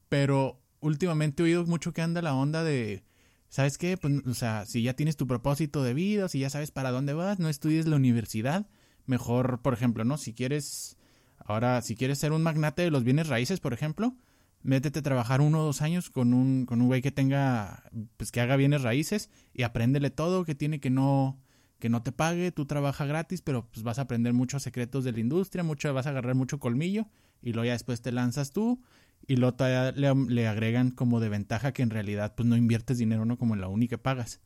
Pero 0.09 0.61
últimamente 0.81 1.43
he 1.43 1.47
oído 1.47 1.65
mucho 1.67 1.93
que 1.93 2.03
anda 2.03 2.23
la 2.23 2.35
onda 2.35 2.65
de, 2.65 3.05
¿sabes 3.49 3.79
qué? 3.79 3.97
Pues, 3.97 4.27
o 4.27 4.35
sea, 4.35 4.67
si 4.67 4.83
ya 4.83 4.95
tienes 4.95 5.17
tu 5.17 5.27
propósito 5.27 5.83
de 5.83 5.95
vida, 5.95 6.29
si 6.29 6.41
ya 6.41 6.51
sabes 6.51 6.71
para 6.71 6.91
dónde 6.91 7.15
vas, 7.15 7.39
no 7.39 7.49
estudies 7.49 7.87
la 7.87 7.97
universidad. 7.97 8.67
Mejor, 9.07 9.61
por 9.63 9.75
ejemplo, 9.75 10.05
¿no? 10.05 10.19
Si 10.19 10.35
quieres, 10.35 10.97
ahora, 11.39 11.83
si 11.83 11.97
quieres 11.97 12.19
ser 12.19 12.33
un 12.33 12.43
magnate 12.43 12.83
de 12.83 12.91
los 12.91 13.05
bienes 13.05 13.29
raíces, 13.29 13.61
por 13.61 13.73
ejemplo, 13.73 14.15
métete 14.63 14.99
a 14.99 15.03
trabajar 15.03 15.41
uno 15.41 15.61
o 15.61 15.65
dos 15.65 15.83
años 15.83 16.11
con 16.11 16.35
un, 16.35 16.67
con 16.67 16.81
un 16.81 16.89
güey 16.89 17.03
que 17.03 17.11
tenga, 17.11 17.85
pues 18.17 18.31
que 18.33 18.41
haga 18.41 18.57
bienes 18.57 18.83
raíces 18.83 19.31
y 19.55 19.63
apréndele 19.63 20.11
todo, 20.11 20.45
que 20.45 20.55
tiene 20.55 20.81
que 20.81 20.91
no, 20.91 21.39
que 21.79 21.89
no 21.89 22.03
te 22.03 22.13
pague, 22.13 22.53
tú 22.53 22.67
trabajas 22.67 23.09
gratis, 23.09 23.43
pero 23.43 23.69
pues 23.71 23.83
vas 23.83 23.99
a 23.99 24.03
aprender 24.03 24.33
muchos 24.33 24.63
secretos 24.63 25.05
de 25.05 25.13
la 25.13 25.21
industria, 25.21 25.63
mucho, 25.63 25.93
vas 25.95 26.07
a 26.07 26.11
agarrar 26.11 26.35
mucho 26.35 26.59
colmillo 26.59 27.07
y 27.43 27.53
luego 27.53 27.67
ya 27.67 27.73
después 27.73 28.03
te 28.03 28.13
lanzas 28.13 28.53
tú 28.53 28.83
y 29.27 29.37
luego 29.37 29.57
le, 29.95 30.15
le, 30.15 30.49
agregan 30.49 30.91
como 30.91 31.21
de 31.21 31.29
ventaja 31.29 31.73
que 31.73 31.83
en 31.83 31.91
realidad 31.91 32.35
pues 32.37 32.49
no 32.49 32.57
inviertes 32.57 32.99
dinero, 32.99 33.25
no 33.25 33.39
como 33.39 33.55
en 33.55 33.61
la 33.61 33.69
única 33.69 33.97
que 33.97 34.03
pagas. 34.03 34.41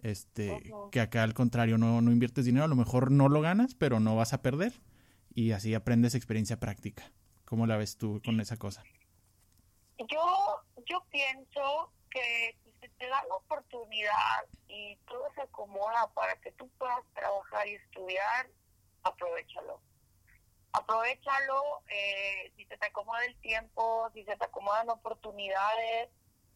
Este, 0.00 0.52
uh 0.52 0.54
-huh. 0.54 0.90
que 0.90 1.00
acá 1.00 1.24
al 1.24 1.34
contrario 1.34 1.76
no, 1.76 2.00
no 2.00 2.12
inviertes 2.12 2.44
dinero, 2.44 2.64
a 2.64 2.68
lo 2.68 2.76
mejor 2.76 3.10
no 3.10 3.28
lo 3.28 3.40
ganas, 3.40 3.74
pero 3.74 3.98
no 3.98 4.14
vas 4.14 4.32
a 4.32 4.42
perder 4.42 4.72
y 5.34 5.50
así 5.52 5.74
aprendes 5.74 6.14
experiencia 6.14 6.60
práctica. 6.60 7.10
¿Cómo 7.44 7.66
la 7.66 7.76
ves 7.76 7.96
tú 7.96 8.20
con 8.24 8.40
esa 8.40 8.56
cosa? 8.56 8.84
Yo, 9.98 10.62
yo 10.86 11.02
pienso 11.10 11.90
que 12.10 12.56
si 12.80 12.88
te 12.88 13.08
da 13.08 13.22
la 13.24 13.34
oportunidad 13.34 14.44
y 14.68 14.96
todo 15.08 15.28
se 15.34 15.42
acomoda 15.42 16.08
para 16.14 16.36
que 16.36 16.52
tú 16.52 16.68
puedas 16.78 17.04
trabajar 17.14 17.66
y 17.66 17.74
estudiar, 17.74 18.48
aprovechalo. 19.02 19.80
Aprovechalo, 20.72 21.82
eh, 21.88 22.52
si 22.56 22.64
se 22.66 22.76
te 22.76 22.86
acomoda 22.86 23.24
el 23.24 23.34
tiempo, 23.40 24.08
si 24.14 24.24
se 24.24 24.36
te 24.36 24.44
acomodan 24.44 24.88
oportunidades, 24.90 26.10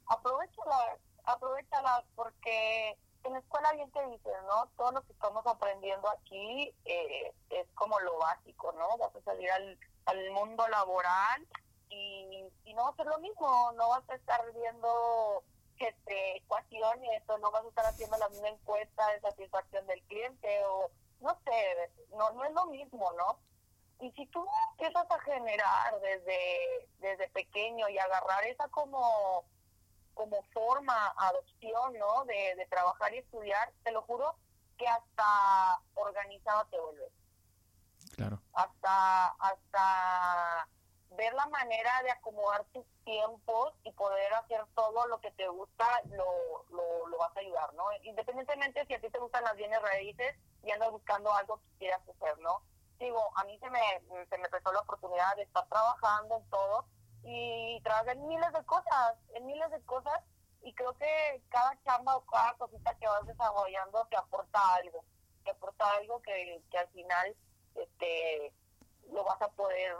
aprovechalas, 0.06 1.00
aprovechalas 1.24 2.04
porque 2.14 2.96
en 3.24 3.32
la 3.32 3.38
escuela 3.40 3.72
bien 3.72 3.90
te 3.90 4.06
dicen, 4.06 4.32
¿no? 4.46 4.68
Todo 4.76 4.92
lo 4.92 5.02
que 5.02 5.12
estamos 5.12 5.44
aprendiendo 5.46 6.08
aquí 6.10 6.72
eh, 6.84 7.32
es 7.50 7.66
como 7.74 7.98
lo 8.00 8.18
básico, 8.18 8.72
¿no? 8.72 8.98
Vas 8.98 9.16
a 9.16 9.22
salir 9.22 9.50
al, 9.50 9.78
al 10.06 10.30
mundo 10.30 10.68
laboral 10.68 11.46
y, 11.92 12.48
y, 12.64 12.74
no 12.74 12.84
va 12.84 12.90
a 12.90 12.96
ser 12.96 13.06
lo 13.06 13.18
mismo, 13.18 13.72
no 13.72 13.88
vas 13.90 14.08
a 14.08 14.14
estar 14.14 14.40
viendo 14.52 15.42
este, 15.78 16.36
ecuaciones 16.36 17.22
o 17.28 17.38
no 17.38 17.50
vas 17.50 17.64
a 17.64 17.68
estar 17.68 17.86
haciendo 17.86 18.16
la 18.18 18.28
misma 18.28 18.48
encuesta 18.48 19.08
de 19.08 19.20
satisfacción 19.20 19.86
del 19.86 20.02
cliente 20.04 20.64
o 20.64 20.90
no 21.20 21.38
sé, 21.44 21.90
no, 22.16 22.30
no 22.32 22.44
es 22.44 22.52
lo 22.52 22.66
mismo, 22.66 23.12
¿no? 23.12 23.38
Y 24.00 24.10
si 24.12 24.26
tú 24.26 24.44
empiezas 24.70 25.08
a 25.08 25.20
generar 25.20 26.00
desde, 26.00 26.88
desde 26.98 27.28
pequeño 27.28 27.88
y 27.88 27.98
agarrar 27.98 28.44
esa 28.44 28.66
como, 28.68 29.44
como 30.14 30.42
forma, 30.52 31.14
adopción, 31.16 31.96
¿no? 31.98 32.24
De, 32.24 32.54
de 32.56 32.66
trabajar 32.66 33.14
y 33.14 33.18
estudiar, 33.18 33.72
te 33.84 33.92
lo 33.92 34.02
juro 34.02 34.34
que 34.76 34.88
hasta 34.88 35.80
organizado 35.94 36.64
te 36.66 36.80
vuelves. 36.80 37.12
Claro. 38.16 38.40
Hasta, 38.54 39.28
hasta 39.28 40.68
ver 41.16 41.32
la 41.34 41.46
manera 41.46 42.02
de 42.02 42.10
acomodar 42.10 42.64
tus 42.72 42.84
tiempos 43.04 43.74
y 43.84 43.92
poder 43.92 44.32
hacer 44.34 44.64
todo 44.74 45.06
lo 45.06 45.20
que 45.20 45.30
te 45.32 45.46
gusta, 45.48 45.86
lo, 46.10 46.64
lo, 46.70 47.06
lo, 47.08 47.18
vas 47.18 47.36
a 47.36 47.40
ayudar, 47.40 47.72
¿no? 47.74 47.84
Independientemente 48.02 48.84
si 48.86 48.94
a 48.94 49.00
ti 49.00 49.10
te 49.10 49.18
gustan 49.18 49.44
las 49.44 49.56
bienes 49.56 49.80
raíces 49.82 50.36
y 50.64 50.70
andas 50.70 50.90
buscando 50.90 51.32
algo 51.32 51.58
que 51.58 51.78
quieras 51.78 52.00
hacer, 52.08 52.38
¿no? 52.38 52.62
Digo, 52.98 53.20
a 53.36 53.44
mí 53.44 53.58
se 53.58 53.68
me, 53.70 53.80
se 54.28 54.38
me 54.38 54.48
prestó 54.48 54.72
la 54.72 54.80
oportunidad 54.80 55.36
de 55.36 55.42
estar 55.42 55.66
trabajando 55.68 56.36
en 56.36 56.50
todo 56.50 56.86
y 57.24 57.80
trabajar 57.82 58.16
en 58.16 58.28
miles 58.28 58.52
de 58.52 58.64
cosas, 58.64 59.16
en 59.34 59.46
miles 59.46 59.70
de 59.70 59.82
cosas 59.82 60.20
y 60.62 60.72
creo 60.74 60.92
que 60.94 61.42
cada 61.48 61.76
chamba 61.84 62.16
o 62.16 62.24
cada 62.26 62.54
cosita 62.54 62.94
que 62.94 63.06
vas 63.06 63.26
desarrollando 63.26 64.06
te 64.06 64.16
aporta 64.16 64.74
algo, 64.76 65.04
te 65.44 65.50
aporta 65.50 65.90
algo 65.96 66.22
que, 66.22 66.62
que 66.70 66.78
al 66.78 66.88
final 66.88 67.36
este 67.74 68.52
lo 69.10 69.24
vas 69.24 69.40
a 69.42 69.48
poder 69.48 69.96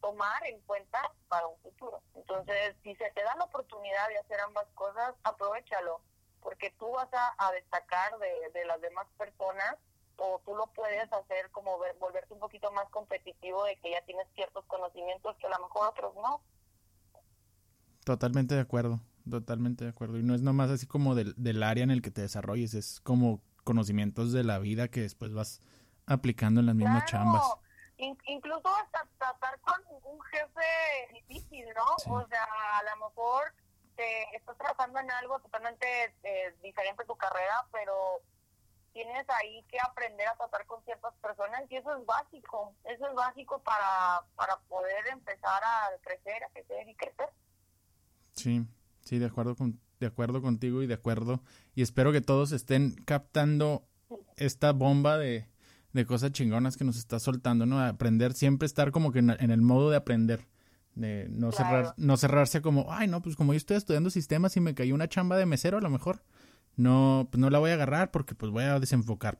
tomar 0.00 0.44
en 0.46 0.60
cuenta 0.62 0.98
para 1.28 1.46
un 1.46 1.58
futuro. 1.58 2.02
Entonces, 2.14 2.76
si 2.82 2.94
se 2.96 3.10
te 3.10 3.22
da 3.22 3.34
la 3.36 3.44
oportunidad 3.44 4.08
de 4.08 4.18
hacer 4.18 4.40
ambas 4.40 4.66
cosas, 4.74 5.14
aprovechalo, 5.24 6.00
porque 6.40 6.72
tú 6.78 6.90
vas 6.90 7.08
a, 7.12 7.52
destacar 7.52 8.18
de, 8.18 8.50
de, 8.52 8.64
las 8.66 8.80
demás 8.80 9.06
personas 9.18 9.76
o 10.16 10.40
tú 10.44 10.54
lo 10.54 10.66
puedes 10.68 11.12
hacer 11.12 11.50
como 11.50 11.78
volverte 11.98 12.32
un 12.32 12.40
poquito 12.40 12.70
más 12.72 12.88
competitivo 12.90 13.64
de 13.64 13.76
que 13.76 13.90
ya 13.90 14.02
tienes 14.02 14.26
ciertos 14.34 14.64
conocimientos 14.66 15.36
que 15.36 15.46
a 15.46 15.50
lo 15.50 15.64
mejor 15.64 15.88
otros 15.88 16.14
no. 16.14 16.40
Totalmente 18.04 18.54
de 18.54 18.60
acuerdo, 18.60 19.00
totalmente 19.28 19.84
de 19.84 19.90
acuerdo. 19.90 20.18
Y 20.18 20.22
no 20.22 20.34
es 20.34 20.42
nomás 20.42 20.70
así 20.70 20.86
como 20.86 21.14
del, 21.14 21.34
del 21.36 21.62
área 21.62 21.84
en 21.84 21.90
el 21.90 22.02
que 22.02 22.10
te 22.10 22.22
desarrolles, 22.22 22.74
es 22.74 23.00
como 23.00 23.40
conocimientos 23.64 24.32
de 24.32 24.44
la 24.44 24.58
vida 24.60 24.88
que 24.88 25.00
después 25.00 25.34
vas 25.34 25.60
aplicando 26.06 26.60
en 26.60 26.66
las 26.66 26.76
mismas 26.76 27.04
chambas 27.06 27.42
incluso 27.98 28.68
hasta 28.68 29.06
tratar 29.18 29.58
con 29.60 29.80
un 30.04 30.20
jefe 30.22 31.12
difícil, 31.12 31.66
¿no? 31.74 32.14
O 32.14 32.26
sea, 32.28 32.44
a 32.44 32.82
lo 32.84 33.08
mejor 33.08 33.54
te 33.96 34.36
estás 34.36 34.56
trabajando 34.58 34.98
en 34.98 35.10
algo 35.10 35.38
totalmente 35.40 35.86
eh, 36.22 36.54
diferente 36.62 37.02
a 37.02 37.06
tu 37.06 37.16
carrera, 37.16 37.66
pero 37.72 38.20
tienes 38.92 39.28
ahí 39.30 39.62
que 39.68 39.78
aprender 39.80 40.26
a 40.28 40.36
tratar 40.36 40.66
con 40.66 40.82
ciertas 40.84 41.14
personas 41.16 41.62
y 41.70 41.76
eso 41.76 41.94
es 41.96 42.06
básico, 42.06 42.74
eso 42.84 43.06
es 43.08 43.14
básico 43.14 43.62
para, 43.62 44.22
para 44.36 44.56
poder 44.68 45.06
empezar 45.08 45.62
a 45.64 45.90
crecer, 46.02 46.44
a 46.44 46.48
crecer 46.50 46.88
y 46.88 46.94
crecer. 46.94 47.28
Sí, 48.32 48.66
sí, 49.02 49.18
de 49.18 49.26
acuerdo 49.26 49.56
con, 49.56 49.80
de 50.00 50.06
acuerdo 50.06 50.42
contigo 50.42 50.82
y 50.82 50.86
de 50.86 50.94
acuerdo 50.94 51.40
y 51.74 51.82
espero 51.82 52.12
que 52.12 52.20
todos 52.20 52.52
estén 52.52 52.94
captando 53.04 53.86
esta 54.36 54.72
bomba 54.72 55.18
de, 55.18 55.48
de 55.96 56.06
cosas 56.06 56.30
chingonas 56.30 56.76
que 56.76 56.84
nos 56.84 56.98
está 56.98 57.18
soltando, 57.18 57.64
¿no? 57.66 57.80
Aprender, 57.80 58.34
siempre 58.34 58.66
estar 58.66 58.92
como 58.92 59.10
que 59.12 59.20
en, 59.20 59.30
el 59.30 59.62
modo 59.62 59.90
de 59.90 59.96
aprender, 59.96 60.46
de 60.94 61.26
no, 61.30 61.50
cerrar, 61.52 61.94
no 61.96 62.16
cerrarse 62.18 62.60
como, 62.60 62.92
ay, 62.92 63.08
no, 63.08 63.22
pues 63.22 63.34
como 63.34 63.54
yo 63.54 63.56
estoy 63.56 63.78
estudiando 63.78 64.10
sistemas 64.10 64.56
y 64.56 64.60
me 64.60 64.74
cayó 64.74 64.94
una 64.94 65.08
chamba 65.08 65.38
de 65.38 65.46
mesero, 65.46 65.78
a 65.78 65.80
lo 65.80 65.88
mejor 65.88 66.22
no, 66.76 67.28
pues 67.30 67.40
no 67.40 67.48
la 67.48 67.58
voy 67.58 67.70
a 67.70 67.74
agarrar 67.74 68.10
porque 68.10 68.34
pues 68.34 68.52
voy 68.52 68.64
a 68.64 68.78
desenfocar, 68.78 69.38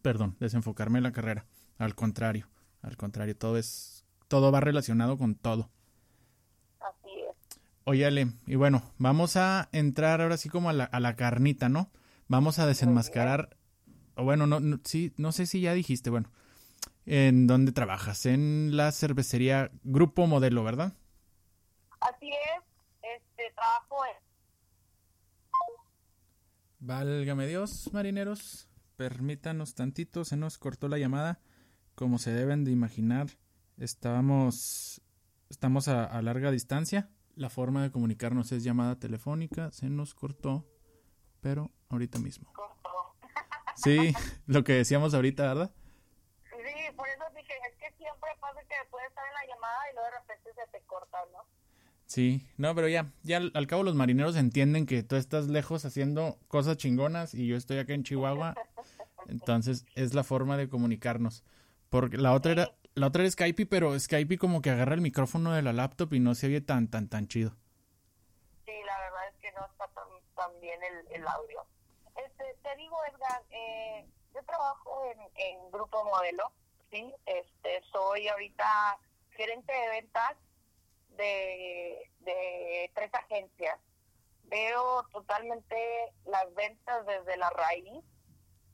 perdón, 0.00 0.36
desenfocarme 0.40 0.98
en 0.98 1.04
la 1.04 1.12
carrera. 1.12 1.44
Al 1.76 1.94
contrario, 1.94 2.48
al 2.80 2.96
contrario, 2.96 3.36
todo 3.36 3.58
es, 3.58 4.06
todo 4.28 4.50
va 4.50 4.60
relacionado 4.60 5.18
con 5.18 5.34
todo. 5.34 5.70
Así 6.80 7.10
es. 7.20 7.60
Oye, 7.84 8.32
y 8.46 8.54
bueno, 8.54 8.82
vamos 8.96 9.36
a 9.36 9.68
entrar 9.72 10.22
ahora 10.22 10.38
sí 10.38 10.48
como 10.48 10.70
a 10.70 10.72
la, 10.72 10.84
a 10.84 11.00
la 11.00 11.16
carnita, 11.16 11.68
¿no? 11.68 11.90
Vamos 12.28 12.58
a 12.58 12.66
desenmascarar 12.66 13.57
bueno, 14.22 14.46
no, 14.46 14.60
no, 14.60 14.78
sí, 14.84 15.12
no 15.16 15.32
sé 15.32 15.46
si 15.46 15.60
ya 15.60 15.74
dijiste, 15.74 16.10
bueno, 16.10 16.30
¿en 17.06 17.46
dónde 17.46 17.72
trabajas? 17.72 18.26
En 18.26 18.76
la 18.76 18.92
cervecería 18.92 19.70
Grupo 19.84 20.26
Modelo, 20.26 20.64
¿verdad? 20.64 20.94
Así 22.00 22.28
es, 22.28 22.64
este, 23.02 23.52
trabajo 23.54 23.96
en... 24.06 24.28
Válgame 26.80 27.46
Dios, 27.46 27.90
marineros, 27.92 28.68
permítanos 28.96 29.74
tantito, 29.74 30.24
se 30.24 30.36
nos 30.36 30.58
cortó 30.58 30.88
la 30.88 30.98
llamada, 30.98 31.40
como 31.94 32.18
se 32.18 32.32
deben 32.32 32.64
de 32.64 32.70
imaginar, 32.70 33.26
estábamos, 33.78 35.00
estamos 35.48 35.88
a, 35.88 36.04
a 36.04 36.22
larga 36.22 36.50
distancia, 36.50 37.10
la 37.34 37.50
forma 37.50 37.82
de 37.82 37.90
comunicarnos 37.90 38.52
es 38.52 38.64
llamada 38.64 38.98
telefónica, 38.98 39.70
se 39.72 39.88
nos 39.88 40.14
cortó, 40.14 40.66
pero 41.40 41.70
ahorita 41.88 42.18
mismo. 42.18 42.52
Sí, 43.78 44.12
lo 44.46 44.64
que 44.64 44.72
decíamos 44.72 45.14
ahorita, 45.14 45.42
¿verdad? 45.44 45.70
Sí, 46.50 46.96
por 46.96 47.08
eso 47.08 47.24
dije, 47.36 47.52
es 47.70 47.76
que 47.76 47.96
siempre 47.96 48.30
pasa 48.40 48.60
que 48.62 48.74
puedes 48.90 49.08
estar 49.08 49.24
en 49.26 49.34
la 49.34 49.54
llamada 49.54 49.78
y 49.90 49.94
luego 49.94 50.10
de 50.10 50.18
repente 50.18 50.50
se 50.52 50.78
te 50.78 50.84
corta, 50.86 51.18
¿no? 51.32 51.44
Sí, 52.06 52.44
no, 52.56 52.74
pero 52.74 52.88
ya, 52.88 53.06
ya 53.22 53.36
al, 53.36 53.66
cabo 53.66 53.82
los 53.84 53.94
marineros 53.94 54.34
entienden 54.34 54.86
que 54.86 55.02
tú 55.02 55.16
estás 55.16 55.46
lejos 55.46 55.84
haciendo 55.84 56.38
cosas 56.48 56.76
chingonas 56.76 57.34
y 57.34 57.46
yo 57.46 57.56
estoy 57.56 57.78
acá 57.78 57.92
en 57.92 58.02
Chihuahua, 58.02 58.54
entonces 59.28 59.86
es 59.94 60.14
la 60.14 60.24
forma 60.24 60.56
de 60.56 60.68
comunicarnos. 60.68 61.44
Porque 61.88 62.16
la 62.16 62.32
otra 62.32 62.52
era, 62.52 62.74
la 62.94 63.06
otra 63.06 63.22
era 63.22 63.30
Skype, 63.30 63.66
pero 63.66 63.98
Skype 63.98 64.38
como 64.38 64.60
que 64.60 64.70
agarra 64.70 64.94
el 64.94 65.02
micrófono 65.02 65.52
de 65.52 65.62
la 65.62 65.72
laptop 65.72 66.12
y 66.14 66.20
no 66.20 66.34
se 66.34 66.48
oye 66.48 66.60
tan, 66.60 66.88
tan, 66.88 67.08
tan 67.08 67.28
chido. 67.28 67.50
Sí, 68.64 68.72
la 68.86 68.98
verdad 68.98 69.28
es 69.32 69.40
que 69.40 69.52
no 69.52 69.66
está 69.66 69.86
tan, 70.34 70.60
bien 70.60 70.80
el, 70.82 71.20
el 71.20 71.26
audio. 71.28 71.64
Te 72.68 72.76
digo, 72.76 72.98
Edgar, 73.06 73.42
eh, 73.48 74.06
yo 74.34 74.44
trabajo 74.44 75.02
en, 75.10 75.18
en 75.36 75.70
Grupo 75.70 76.04
Modelo, 76.04 76.52
¿sí? 76.90 77.14
Este, 77.24 77.82
soy 77.90 78.28
ahorita 78.28 78.98
gerente 79.30 79.72
de 79.72 79.88
ventas 79.88 80.36
de, 81.16 82.10
de 82.20 82.90
tres 82.94 83.14
agencias. 83.14 83.80
Veo 84.44 85.02
totalmente 85.12 86.12
las 86.26 86.52
ventas 86.54 87.06
desde 87.06 87.38
la 87.38 87.48
raíz 87.48 88.04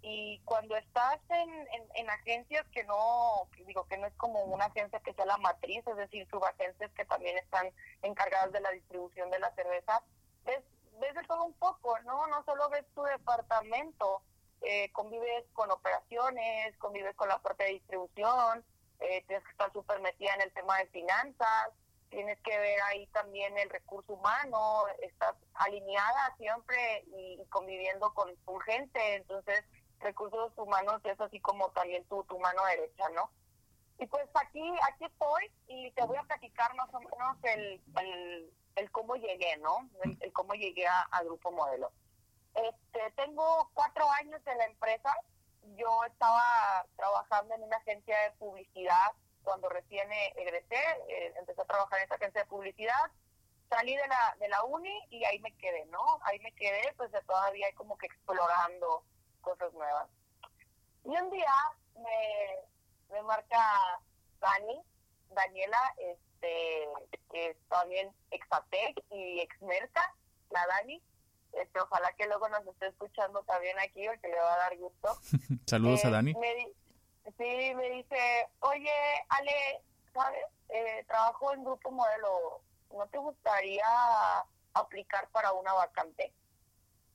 y 0.03 0.41
cuando 0.45 0.77
estás 0.77 1.21
en, 1.29 1.69
en, 1.95 2.11
agencias 2.11 2.67
que 2.73 2.83
no, 2.83 3.49
digo 3.65 3.87
que 3.87 3.97
no 3.99 4.09
es 4.09 4.15
como 4.15 4.43
una 4.43 4.65
agencia 4.65 4.99
que 5.05 5.15
sea 5.15 5.25
la 5.25 5.39
matriz, 5.39 5.87
es 5.87 5.97
decir, 5.97 6.27
subagencias 6.31 6.91
que 6.95 7.05
también 7.05 7.39
están 7.39 7.71
encargadas 8.03 8.51
de 8.51 8.61
la 8.61 8.73
distribución 8.73 9.31
de 9.31 9.39
la 9.39 9.55
cerveza, 9.55 10.03
ves 10.45 10.65
ves 11.01 11.15
de 11.15 11.23
todo 11.25 11.45
un 11.45 11.55
poco, 11.55 11.99
¿no? 12.01 12.27
No 12.27 12.45
solo 12.45 12.69
ves 12.71 12.85
tu 12.95 13.03
departamento, 13.03 14.23
eh, 14.63 14.91
convives 14.93 15.45
con 15.53 15.71
operaciones, 15.71 16.77
convives 16.79 17.15
con 17.17 17.29
la 17.29 17.39
parte 17.39 17.65
de 17.65 17.73
distribución, 17.73 18.65
eh, 19.01 19.23
tienes 19.27 19.45
que 19.45 19.51
estar 19.51 19.73
súper 19.73 20.01
metida 20.01 20.35
en 20.35 20.43
el 20.43 20.53
tema 20.53 20.79
de 20.79 20.87
finanzas, 20.87 21.71
tienes 22.09 22.39
que 22.41 22.57
ver 22.59 22.81
ahí 22.83 23.07
también 23.09 23.57
el 23.59 23.69
recurso 23.71 24.15
humano, 24.15 24.85
estás 25.03 25.35
alineada 25.55 26.35
siempre 26.39 27.05
y, 27.09 27.45
conviviendo 27.51 28.13
con 28.15 28.35
tu 28.47 28.57
gente, 28.61 29.17
entonces 29.17 29.65
recursos 30.01 30.53
humanos 30.57 31.01
es 31.05 31.21
así 31.21 31.41
como 31.41 31.71
también 31.71 32.05
tu, 32.05 32.23
tu 32.25 32.39
mano 32.39 32.65
derecha, 32.67 33.09
¿no? 33.11 33.31
Y 33.99 34.07
pues 34.07 34.27
aquí, 34.35 34.63
aquí 34.89 35.05
estoy 35.05 35.51
y 35.67 35.91
te 35.93 36.05
voy 36.05 36.17
a 36.17 36.23
platicar 36.23 36.75
más 36.75 36.93
o 36.93 37.01
menos 37.01 37.37
el, 37.43 37.81
el 38.01 38.53
el 38.77 38.91
cómo 38.91 39.17
llegué, 39.17 39.57
¿no? 39.59 39.89
El, 40.03 40.33
cómo 40.33 40.55
llegué 40.55 40.87
a, 40.87 41.23
Grupo 41.25 41.51
Modelo. 41.53 41.93
Este, 42.55 43.11
tengo 43.17 43.71
cuatro 43.75 44.09
años 44.13 44.41
en 44.47 44.59
la 44.59 44.67
empresa. 44.67 45.15
Yo 45.77 46.05
estaba 46.05 46.87
trabajando 46.97 47.55
en 47.55 47.63
una 47.63 47.77
agencia 47.77 48.19
de 48.21 48.31
publicidad 48.33 49.13
cuando 49.43 49.69
recién 49.69 50.09
egresé. 50.37 50.81
Eh, 51.09 51.35
empecé 51.39 51.61
a 51.61 51.67
trabajar 51.67 51.99
en 51.99 52.05
esa 52.07 52.17
agencia 52.17 52.43
de 52.43 52.49
publicidad. 52.49 53.11
Salí 53.71 53.97
de 53.97 54.07
la, 54.07 54.37
de 54.39 54.49
la 54.49 54.63
uni 54.65 55.07
y 55.11 55.25
ahí 55.25 55.39
me 55.41 55.57
quedé, 55.57 55.87
¿no? 55.87 56.21
Ahí 56.23 56.39
me 56.41 56.53
quedé, 56.53 56.93
pues 56.97 57.11
todavía 57.27 57.67
como 57.77 57.97
que 57.97 58.07
explorando 58.07 59.05
cosas 59.41 59.73
nuevas. 59.73 60.09
Y 61.05 61.09
un 61.09 61.31
día 61.31 61.53
me, 61.97 62.59
me 63.11 63.23
marca 63.23 64.01
Dani, 64.41 64.83
Daniela, 65.31 65.95
este, 66.45 67.21
que 67.31 67.51
es 67.51 67.57
también 67.69 68.13
Exatec 68.31 69.03
y 69.11 69.41
Exmerca, 69.41 70.15
la 70.51 70.67
Dani. 70.67 71.03
Este, 71.53 71.81
ojalá 71.81 72.13
que 72.15 72.27
luego 72.27 72.49
nos 72.49 72.67
esté 72.67 72.89
escuchando 72.89 73.43
también 73.45 73.79
aquí 73.79 74.07
porque 74.07 74.29
le 74.29 74.37
va 74.37 74.55
a 74.55 74.59
dar 74.59 74.77
gusto. 74.77 75.09
Saludos 75.67 76.05
a 76.05 76.11
Dani. 76.11 76.33
Eh, 76.33 76.73
sí, 77.39 77.75
me 77.75 77.91
dice, 77.91 78.49
oye, 78.61 78.93
Ale, 79.29 79.83
¿sabes? 80.13 80.45
Eh, 80.69 81.05
trabajo 81.07 81.53
en 81.53 81.65
Grupo 81.65 81.91
Modelo, 81.91 82.61
¿no 82.91 83.07
te 83.07 83.19
gustaría 83.19 83.87
aplicar 84.75 85.29
para 85.29 85.53
una 85.53 85.73
vacante? 85.73 86.33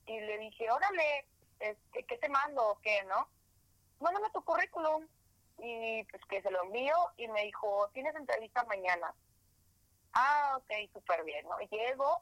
Y 0.06 0.20
le 0.22 0.38
dije, 0.38 0.72
órale, 0.72 1.26
este, 1.60 2.04
¿qué 2.04 2.18
te 2.18 2.30
mando 2.30 2.66
o 2.70 2.80
qué, 2.80 3.04
no? 3.04 3.28
Mándame 4.00 4.30
tu 4.32 4.44
currículum 4.44 5.06
y 5.62 6.04
pues 6.06 6.24
que 6.26 6.42
se 6.42 6.52
lo 6.52 6.64
envío 6.64 6.96
y 7.18 7.28
me 7.28 7.44
dijo, 7.44 7.90
tienes 7.94 8.16
entrevista 8.16 8.64
mañana. 8.66 9.14
Ah, 10.14 10.58
ok, 10.58 10.92
súper 10.94 11.24
bien, 11.24 11.48
¿no? 11.48 11.58
Llego 11.60 12.22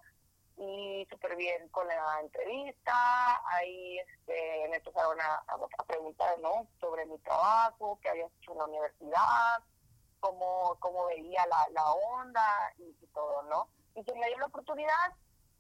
y 0.58 1.08
súper 1.10 1.36
bien 1.36 1.70
con 1.70 1.88
la 1.88 2.20
entrevista, 2.20 3.42
ahí 3.48 4.00
este, 4.00 4.68
me 4.70 4.78
empezaron 4.78 5.20
a, 5.22 5.36
a, 5.36 5.84
preguntar, 5.86 6.40
¿no? 6.40 6.68
Sobre 6.80 7.06
mi 7.06 7.18
trabajo, 7.20 8.00
qué 8.02 8.10
había 8.10 8.26
hecho 8.26 8.54
en 8.54 8.58
la 8.58 8.66
universidad, 8.66 9.64
cómo, 10.20 10.76
cómo 10.80 11.06
veía 11.06 11.46
la, 11.46 11.68
la 11.72 11.92
onda 11.92 12.74
y, 12.78 12.92
todo, 13.14 13.44
¿no? 13.44 13.70
Y 13.96 14.04
se 14.04 14.14
me 14.16 14.28
dio 14.28 14.40
la 14.40 14.48
oportunidad, 14.48 15.14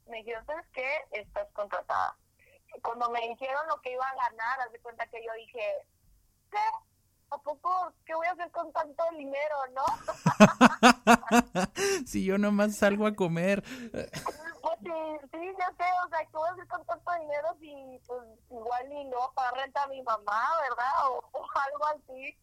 me 0.07 0.17
dijeron, 0.17 0.45
¿sabes 0.45 0.65
qué? 0.73 0.89
Estás 1.11 1.47
contratada. 1.53 2.17
Cuando 2.81 3.09
me 3.09 3.21
dijeron 3.21 3.67
lo 3.67 3.79
que 3.81 3.93
iba 3.93 4.07
a 4.07 4.29
ganar, 4.29 4.61
haz 4.61 4.71
de 4.71 4.79
cuenta 4.79 5.07
que 5.07 5.23
yo 5.23 5.31
dije, 5.33 5.87
¿qué? 6.51 6.57
¿A 7.29 7.37
poco 7.37 7.93
qué 8.05 8.15
voy 8.15 8.27
a 8.27 8.31
hacer 8.31 8.49
con 8.51 8.71
tanto 8.71 9.03
dinero, 9.17 9.55
no? 9.73 9.85
si 12.05 12.23
yo 12.25 12.37
nomás 12.37 12.77
salgo 12.77 13.07
a 13.07 13.15
comer. 13.15 13.63
Pues 13.91 14.11
Sí, 14.83 14.91
sí, 15.31 15.55
ya 15.57 15.67
sé, 15.77 15.85
o 16.05 16.09
sea, 16.09 16.19
¿qué 16.19 16.37
voy 16.37 16.49
a 16.49 16.53
hacer 16.53 16.67
con 16.67 16.85
tanto 16.85 17.11
dinero 17.19 17.47
si 17.59 17.99
pues 18.05 18.23
igual 18.49 18.89
ni 18.89 19.05
no 19.05 19.31
para 19.33 19.51
renta 19.51 19.83
a 19.83 19.87
mi 19.87 20.01
mamá, 20.03 20.49
¿verdad? 20.61 21.09
O, 21.09 21.23
algo 21.33 21.85
así. 21.87 22.37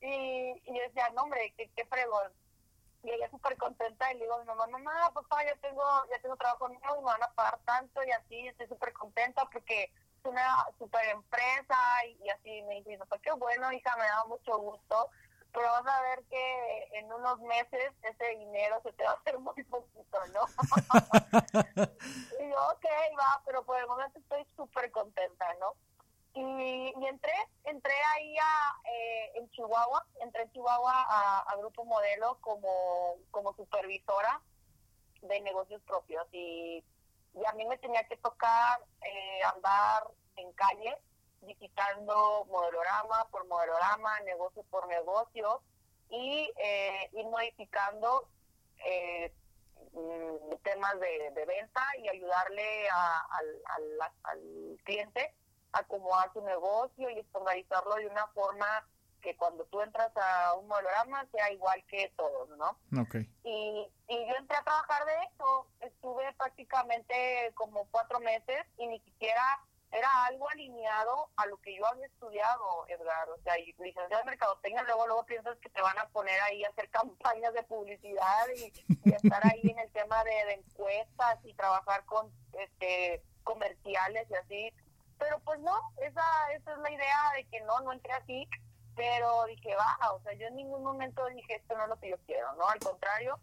Y, 0.00 0.62
y 0.64 0.66
yo 0.66 0.82
decía, 0.86 1.10
no 1.14 1.22
hombre, 1.22 1.52
qué, 1.56 1.70
qué 1.74 1.84
fregón. 1.86 2.30
Y 3.02 3.10
ella 3.10 3.28
súper 3.30 3.56
contenta 3.56 4.12
y 4.12 4.14
le 4.14 4.24
digo 4.24 4.34
a 4.34 4.40
mi 4.40 4.46
mamá, 4.46 4.66
mamá, 4.66 5.10
papá, 5.12 5.44
ya 5.44 5.56
tengo, 5.56 5.82
ya 6.10 6.20
tengo 6.20 6.36
trabajo 6.36 6.68
nuevo 6.68 6.96
y 6.96 6.98
me 6.98 7.04
van 7.04 7.22
a 7.22 7.32
pagar 7.34 7.58
tanto 7.64 8.02
y 8.04 8.10
así, 8.10 8.48
estoy 8.48 8.66
súper 8.68 8.92
contenta 8.92 9.48
porque 9.50 9.92
una 10.26 10.66
super 10.78 11.04
empresa 11.08 11.76
y, 12.06 12.28
así 12.28 12.62
me 12.62 12.76
dice, 12.76 12.98
papá, 12.98 13.18
qué 13.22 13.32
bueno, 13.32 13.72
hija, 13.72 13.96
me 13.96 14.04
da 14.04 14.24
mucho 14.26 14.58
gusto 14.58 15.10
pero 15.56 15.70
vas 15.70 15.86
a 15.86 16.02
ver 16.02 16.22
que 16.28 16.88
en 16.98 17.10
unos 17.10 17.40
meses 17.40 17.90
ese 18.02 18.36
dinero 18.36 18.78
se 18.82 18.92
te 18.92 19.04
va 19.04 19.12
a 19.12 19.14
hacer 19.14 19.38
muy 19.38 19.64
poquito, 19.64 20.18
¿no? 20.34 20.42
y 22.40 22.50
yo, 22.50 22.68
ok, 22.72 22.84
va, 23.18 23.42
pero 23.46 23.64
por 23.64 23.78
el 23.78 23.86
momento 23.86 24.18
estoy 24.18 24.46
súper 24.54 24.90
contenta, 24.90 25.46
¿no? 25.54 25.72
Y, 26.34 26.92
y, 26.94 27.06
entré, 27.06 27.32
entré 27.64 27.94
ahí 28.14 28.36
a, 28.36 28.76
eh, 28.84 29.32
en 29.36 29.50
Chihuahua, 29.52 30.04
entré 30.20 30.42
en 30.42 30.52
Chihuahua 30.52 31.06
a, 31.48 31.56
Grupo 31.56 31.86
Modelo 31.86 32.36
como, 32.42 33.16
como 33.30 33.54
supervisora 33.54 34.42
de 35.22 35.40
negocios 35.40 35.80
propios 35.86 36.26
y, 36.32 36.84
y 37.36 37.44
a 37.44 37.52
mí 37.52 37.66
me 37.66 37.78
tenía 37.78 38.02
que 38.08 38.16
tocar 38.16 38.80
eh, 39.02 39.42
andar 39.54 40.04
en 40.36 40.52
calle 40.52 40.96
visitando 41.42 42.46
modelorama 42.46 43.26
por 43.30 43.46
modelorama, 43.46 44.20
negocio 44.20 44.64
por 44.70 44.88
negocio 44.88 45.60
y 46.08 46.50
eh, 46.56 47.10
ir 47.12 47.26
modificando 47.26 48.28
eh, 48.84 49.32
mm, 49.92 50.56
temas 50.62 50.98
de, 50.98 51.44
venta 51.46 51.82
y 51.98 52.08
ayudarle 52.08 52.88
al, 52.88 54.00
al, 54.24 54.78
cliente 54.84 55.34
a 55.72 55.80
acomodar 55.80 56.32
su 56.32 56.40
negocio 56.40 57.10
y 57.10 57.18
estandarizarlo 57.18 57.96
de 57.96 58.06
una 58.06 58.26
forma 58.28 58.86
que 59.26 59.36
cuando 59.36 59.64
tú 59.64 59.80
entras 59.80 60.12
a 60.14 60.54
un 60.54 60.68
modelorama 60.68 61.26
sea 61.32 61.50
igual 61.50 61.84
que 61.88 62.12
todos, 62.16 62.48
¿no? 62.50 62.78
Okay. 63.02 63.28
Y, 63.42 63.90
y 64.06 64.28
yo 64.28 64.36
entré 64.38 64.56
a 64.56 64.62
trabajar 64.62 65.04
de 65.04 65.14
eso, 65.24 65.66
estuve 65.80 66.32
prácticamente 66.34 67.50
como 67.54 67.88
cuatro 67.90 68.20
meses 68.20 68.64
y 68.78 68.86
ni 68.86 69.00
siquiera 69.00 69.42
era 69.90 70.08
algo 70.26 70.48
alineado 70.48 71.28
a 71.34 71.46
lo 71.46 71.56
que 71.56 71.76
yo 71.76 71.84
había 71.86 72.06
estudiado, 72.06 72.86
Edgar. 72.86 73.28
O 73.30 73.38
sea, 73.42 73.58
y 73.58 73.74
licenciado 73.80 74.18
de 74.18 74.30
mercadotecnia, 74.30 74.84
luego 74.84 75.08
luego 75.08 75.26
piensas 75.26 75.58
que 75.58 75.70
te 75.70 75.82
van 75.82 75.98
a 75.98 76.06
poner 76.10 76.40
ahí 76.42 76.62
a 76.62 76.68
hacer 76.68 76.88
campañas 76.90 77.52
de 77.52 77.64
publicidad 77.64 78.46
y, 78.56 78.72
estar 79.10 79.44
ahí 79.44 79.62
en 79.64 79.80
el 79.80 79.90
tema 79.90 80.22
de, 80.22 80.52
encuestas 80.52 81.38
y 81.42 81.52
trabajar 81.54 82.04
con 82.04 82.30
este 82.52 83.24
comerciales 83.42 84.30
y 84.30 84.34
así. 84.34 84.72
Pero 85.18 85.40
pues 85.40 85.58
no, 85.60 85.74
esa, 86.00 86.22
esa 86.54 86.72
es 86.74 86.78
la 86.78 86.90
idea 86.92 87.32
de 87.34 87.44
que 87.46 87.60
no, 87.62 87.80
no 87.80 87.92
entré 87.92 88.12
así. 88.12 88.48
Pero 88.96 89.44
dije, 89.44 89.76
va, 89.76 90.12
o 90.12 90.20
sea, 90.22 90.32
yo 90.32 90.46
en 90.46 90.56
ningún 90.56 90.82
momento 90.82 91.24
dije, 91.26 91.56
esto 91.56 91.76
no 91.76 91.84
es 91.84 91.88
lo 91.90 91.98
que 92.00 92.10
yo 92.10 92.16
quiero, 92.26 92.52
¿no? 92.54 92.66
Al 92.66 92.80
contrario, 92.80 93.38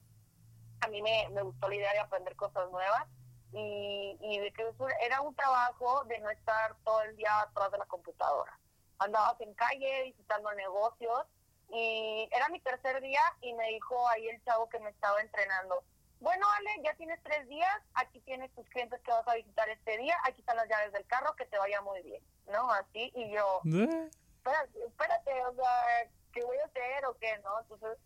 a 0.81 0.87
mí 0.87 1.01
me, 1.01 1.29
me 1.29 1.43
gustó 1.43 1.69
la 1.69 1.75
idea 1.75 1.93
de 1.93 1.99
aprender 1.99 2.35
cosas 2.35 2.69
nuevas 2.71 3.05
y, 3.53 4.17
y 4.19 4.39
de 4.39 4.51
que 4.51 4.65
era 5.01 5.21
un 5.21 5.35
trabajo 5.35 6.03
de 6.05 6.19
no 6.19 6.29
estar 6.31 6.75
todo 6.83 7.01
el 7.03 7.15
día 7.15 7.41
atrás 7.41 7.71
de 7.71 7.77
la 7.77 7.85
computadora. 7.85 8.59
Andabas 8.97 9.39
en 9.41 9.53
calle 9.53 10.03
visitando 10.05 10.51
negocios 10.53 11.25
y 11.69 12.27
era 12.31 12.49
mi 12.49 12.59
tercer 12.59 12.99
día 13.01 13.21
y 13.41 13.53
me 13.53 13.67
dijo 13.69 14.07
ahí 14.09 14.27
el 14.27 14.43
chavo 14.43 14.67
que 14.69 14.79
me 14.79 14.89
estaba 14.89 15.21
entrenando, 15.21 15.83
bueno 16.19 16.47
Ale, 16.57 16.83
ya 16.83 16.95
tienes 16.95 17.21
tres 17.21 17.47
días, 17.47 17.81
aquí 17.95 18.19
tienes 18.21 18.53
tus 18.55 18.67
clientes 18.69 19.01
que 19.01 19.11
vas 19.11 19.27
a 19.27 19.35
visitar 19.35 19.67
este 19.69 19.97
día, 19.97 20.17
aquí 20.23 20.39
están 20.39 20.57
las 20.57 20.69
llaves 20.69 20.93
del 20.93 21.05
carro, 21.05 21.35
que 21.35 21.45
te 21.45 21.57
vaya 21.57 21.81
muy 21.81 22.01
bien, 22.01 22.23
¿no? 22.47 22.71
Así, 22.71 23.11
y 23.15 23.31
yo, 23.31 23.61
¿Eh? 23.65 24.09
Espérate, 24.43 24.85
espérate, 24.85 25.45
o 25.45 25.55
sea, 25.55 26.09
¿qué 26.33 26.43
voy 26.43 26.57
a 26.57 26.65
hacer 26.65 27.05
o 27.05 27.17
qué, 27.17 27.37
no? 27.39 27.61
Entonces 27.61 27.97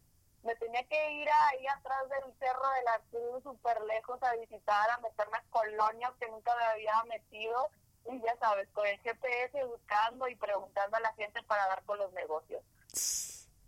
me 0.44 0.56
tenía 0.56 0.84
que 0.88 1.12
ir 1.14 1.28
ahí 1.30 1.68
atrás 1.68 2.08
del 2.10 2.34
Cerro 2.38 2.70
de 2.70 2.84
la 2.84 3.00
Cruz, 3.10 3.44
súper 3.44 3.82
lejos, 3.82 4.22
a 4.22 4.36
visitar, 4.36 4.90
a 4.92 5.00
meterme 5.00 5.38
a 5.38 5.44
colonias 5.50 6.14
que 6.20 6.30
nunca 6.30 6.56
me 6.56 6.64
había 6.66 7.04
metido. 7.06 7.70
Y 8.10 8.22
ya 8.22 8.38
sabes, 8.38 8.70
con 8.70 8.86
el 8.86 9.00
GPS 9.00 9.64
buscando 9.66 10.28
y 10.30 10.36
preguntando 10.36 10.96
a 10.96 11.02
la 11.02 11.14
gente 11.14 11.42
para 11.44 11.68
dar 11.68 11.84
con 11.84 11.98
los 11.98 12.14
negocios. 12.14 12.64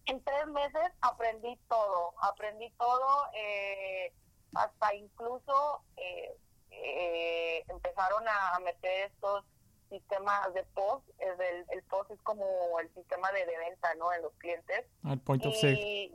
En 0.06 0.24
tres 0.24 0.48
meses 0.48 0.92
aprendí 1.02 1.58
todo, 1.68 2.14
aprendí 2.22 2.70
todo, 2.78 3.28
eh, 3.34 4.14
hasta 4.56 4.96
incluso 4.96 5.84
eh, 5.98 6.38
eh, 6.72 7.66
empezaron 7.68 8.26
a 8.28 8.60
meter 8.60 9.12
estos 9.12 9.44
sistemas 9.89 10.54
de 10.54 10.63
POS, 10.63 11.04
el, 11.19 11.65
el 11.69 11.84
POS 11.84 12.12
es 12.12 12.21
como 12.21 12.80
el 12.80 12.93
sistema 12.93 13.32
de, 13.32 13.45
venta, 13.45 13.93
¿no? 13.95 14.13
En 14.13 14.21
los 14.21 14.34
clientes. 14.36 14.86
Al 15.04 15.19
point 15.19 15.45
of 15.45 15.56
sale 15.56 16.12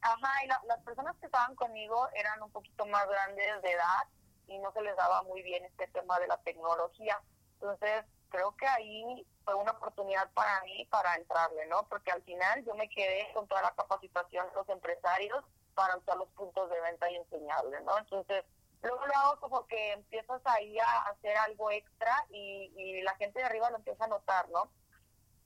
Ajá, 0.00 0.44
y 0.44 0.46
las 0.46 0.78
personas 0.84 1.16
que 1.16 1.26
estaban 1.26 1.56
conmigo 1.56 2.08
eran 2.14 2.40
un 2.42 2.50
poquito 2.52 2.86
más 2.86 3.08
grandes 3.08 3.62
de 3.62 3.72
edad 3.72 4.04
y 4.46 4.58
no 4.58 4.72
se 4.72 4.82
les 4.82 4.96
daba 4.96 5.22
muy 5.24 5.42
bien 5.42 5.64
este 5.64 5.88
tema 5.88 6.18
de 6.20 6.28
la 6.28 6.36
tecnología. 6.38 7.20
Entonces, 7.54 8.04
creo 8.30 8.54
que 8.56 8.66
ahí 8.66 9.26
fue 9.44 9.54
una 9.54 9.72
oportunidad 9.72 10.30
para 10.32 10.62
mí 10.62 10.86
para 10.86 11.16
entrarle, 11.16 11.66
¿no? 11.66 11.82
Porque 11.88 12.12
al 12.12 12.22
final 12.22 12.64
yo 12.64 12.74
me 12.74 12.88
quedé 12.88 13.32
con 13.34 13.48
toda 13.48 13.62
la 13.62 13.74
capacitación 13.74 14.46
de 14.48 14.54
los 14.54 14.68
empresarios 14.68 15.44
para 15.74 15.96
usar 15.96 16.16
los 16.16 16.28
puntos 16.30 16.70
de 16.70 16.80
venta 16.80 17.10
y 17.10 17.16
enseñarles, 17.16 17.82
¿no? 17.84 17.98
Entonces, 17.98 18.44
luego 18.82 19.06
lo 19.06 19.16
hago 19.16 19.40
como 19.40 19.66
que 19.66 19.92
empiezas 19.92 20.40
ahí 20.44 20.78
a 20.78 21.02
hacer 21.10 21.36
algo 21.38 21.70
extra 21.70 22.26
y, 22.30 22.72
y 22.76 23.02
la 23.02 23.14
gente 23.16 23.38
de 23.38 23.44
arriba 23.44 23.70
lo 23.70 23.76
empieza 23.76 24.04
a 24.04 24.08
notar, 24.08 24.48
¿no? 24.50 24.70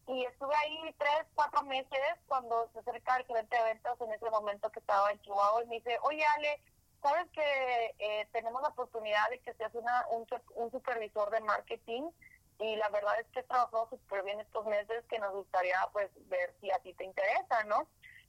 y 0.06 0.24
estuve 0.24 0.54
ahí 0.56 0.94
tres, 0.98 1.26
cuatro 1.34 1.62
meses 1.62 2.00
cuando 2.26 2.68
se 2.72 2.80
acerca 2.80 3.16
el 3.16 3.26
gerente 3.26 3.56
de 3.56 3.62
ventas 3.62 4.00
en 4.00 4.12
ese 4.12 4.30
momento 4.30 4.70
que 4.70 4.80
estaba 4.80 5.10
en 5.10 5.20
Chihuahua 5.20 5.62
y 5.62 5.66
me 5.66 5.76
dice, 5.76 5.98
oye 6.02 6.24
Ale, 6.36 6.60
sabes 7.02 7.30
que 7.30 7.94
eh, 7.98 8.28
tenemos 8.32 8.62
la 8.62 8.68
oportunidad 8.68 9.28
de 9.30 9.40
que 9.40 9.54
seas 9.54 9.74
una, 9.74 10.06
un, 10.10 10.70
supervisor 10.70 11.30
de 11.30 11.40
marketing 11.40 12.10
y 12.58 12.76
la 12.76 12.88
verdad 12.90 13.18
es 13.20 13.26
que 13.28 13.40
he 13.40 13.44
trabajado 13.44 13.88
súper 13.90 14.22
bien 14.24 14.40
estos 14.40 14.66
meses 14.66 15.04
que 15.08 15.18
nos 15.18 15.32
gustaría 15.32 15.78
pues 15.92 16.10
ver 16.28 16.54
si 16.60 16.70
a 16.70 16.78
ti 16.80 16.94
te 16.94 17.04
interesa, 17.04 17.64
¿no? 17.64 17.88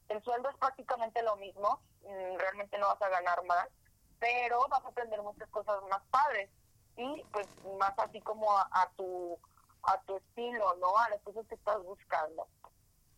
El 0.09 0.23
sueldo 0.23 0.49
es 0.49 0.57
prácticamente 0.57 1.21
lo 1.23 1.35
mismo, 1.37 1.81
mm, 2.01 2.37
realmente 2.37 2.77
no 2.77 2.87
vas 2.87 3.01
a 3.01 3.09
ganar 3.09 3.43
más, 3.45 3.67
pero 4.23 4.65
vas 4.69 4.85
a 4.85 4.87
aprender 4.87 5.21
muchas 5.21 5.49
cosas 5.49 5.75
más 5.89 6.01
padres 6.09 6.49
y 6.95 7.21
pues 7.33 7.45
más 7.77 7.93
así 7.99 8.21
como 8.21 8.49
a 8.57 8.89
tu 8.95 9.37
a 9.83 9.99
tu 10.03 10.15
estilo, 10.15 10.75
¿no? 10.75 10.97
A 10.97 11.09
las 11.09 11.21
cosas 11.23 11.45
que 11.47 11.55
estás 11.55 11.83
buscando. 11.83 12.47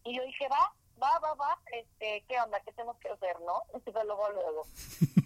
Y 0.03 0.17
yo 0.17 0.23
dije, 0.23 0.47
va, 0.49 0.73
va, 1.01 1.19
va, 1.19 1.35
va, 1.35 1.59
este, 1.71 2.25
¿qué 2.27 2.41
onda? 2.41 2.59
¿Qué 2.61 2.71
tenemos 2.71 2.97
que 2.97 3.09
hacer, 3.09 3.39
no? 3.41 3.61
Entonces 3.73 4.03
luego, 4.05 4.29
luego. 4.31 4.63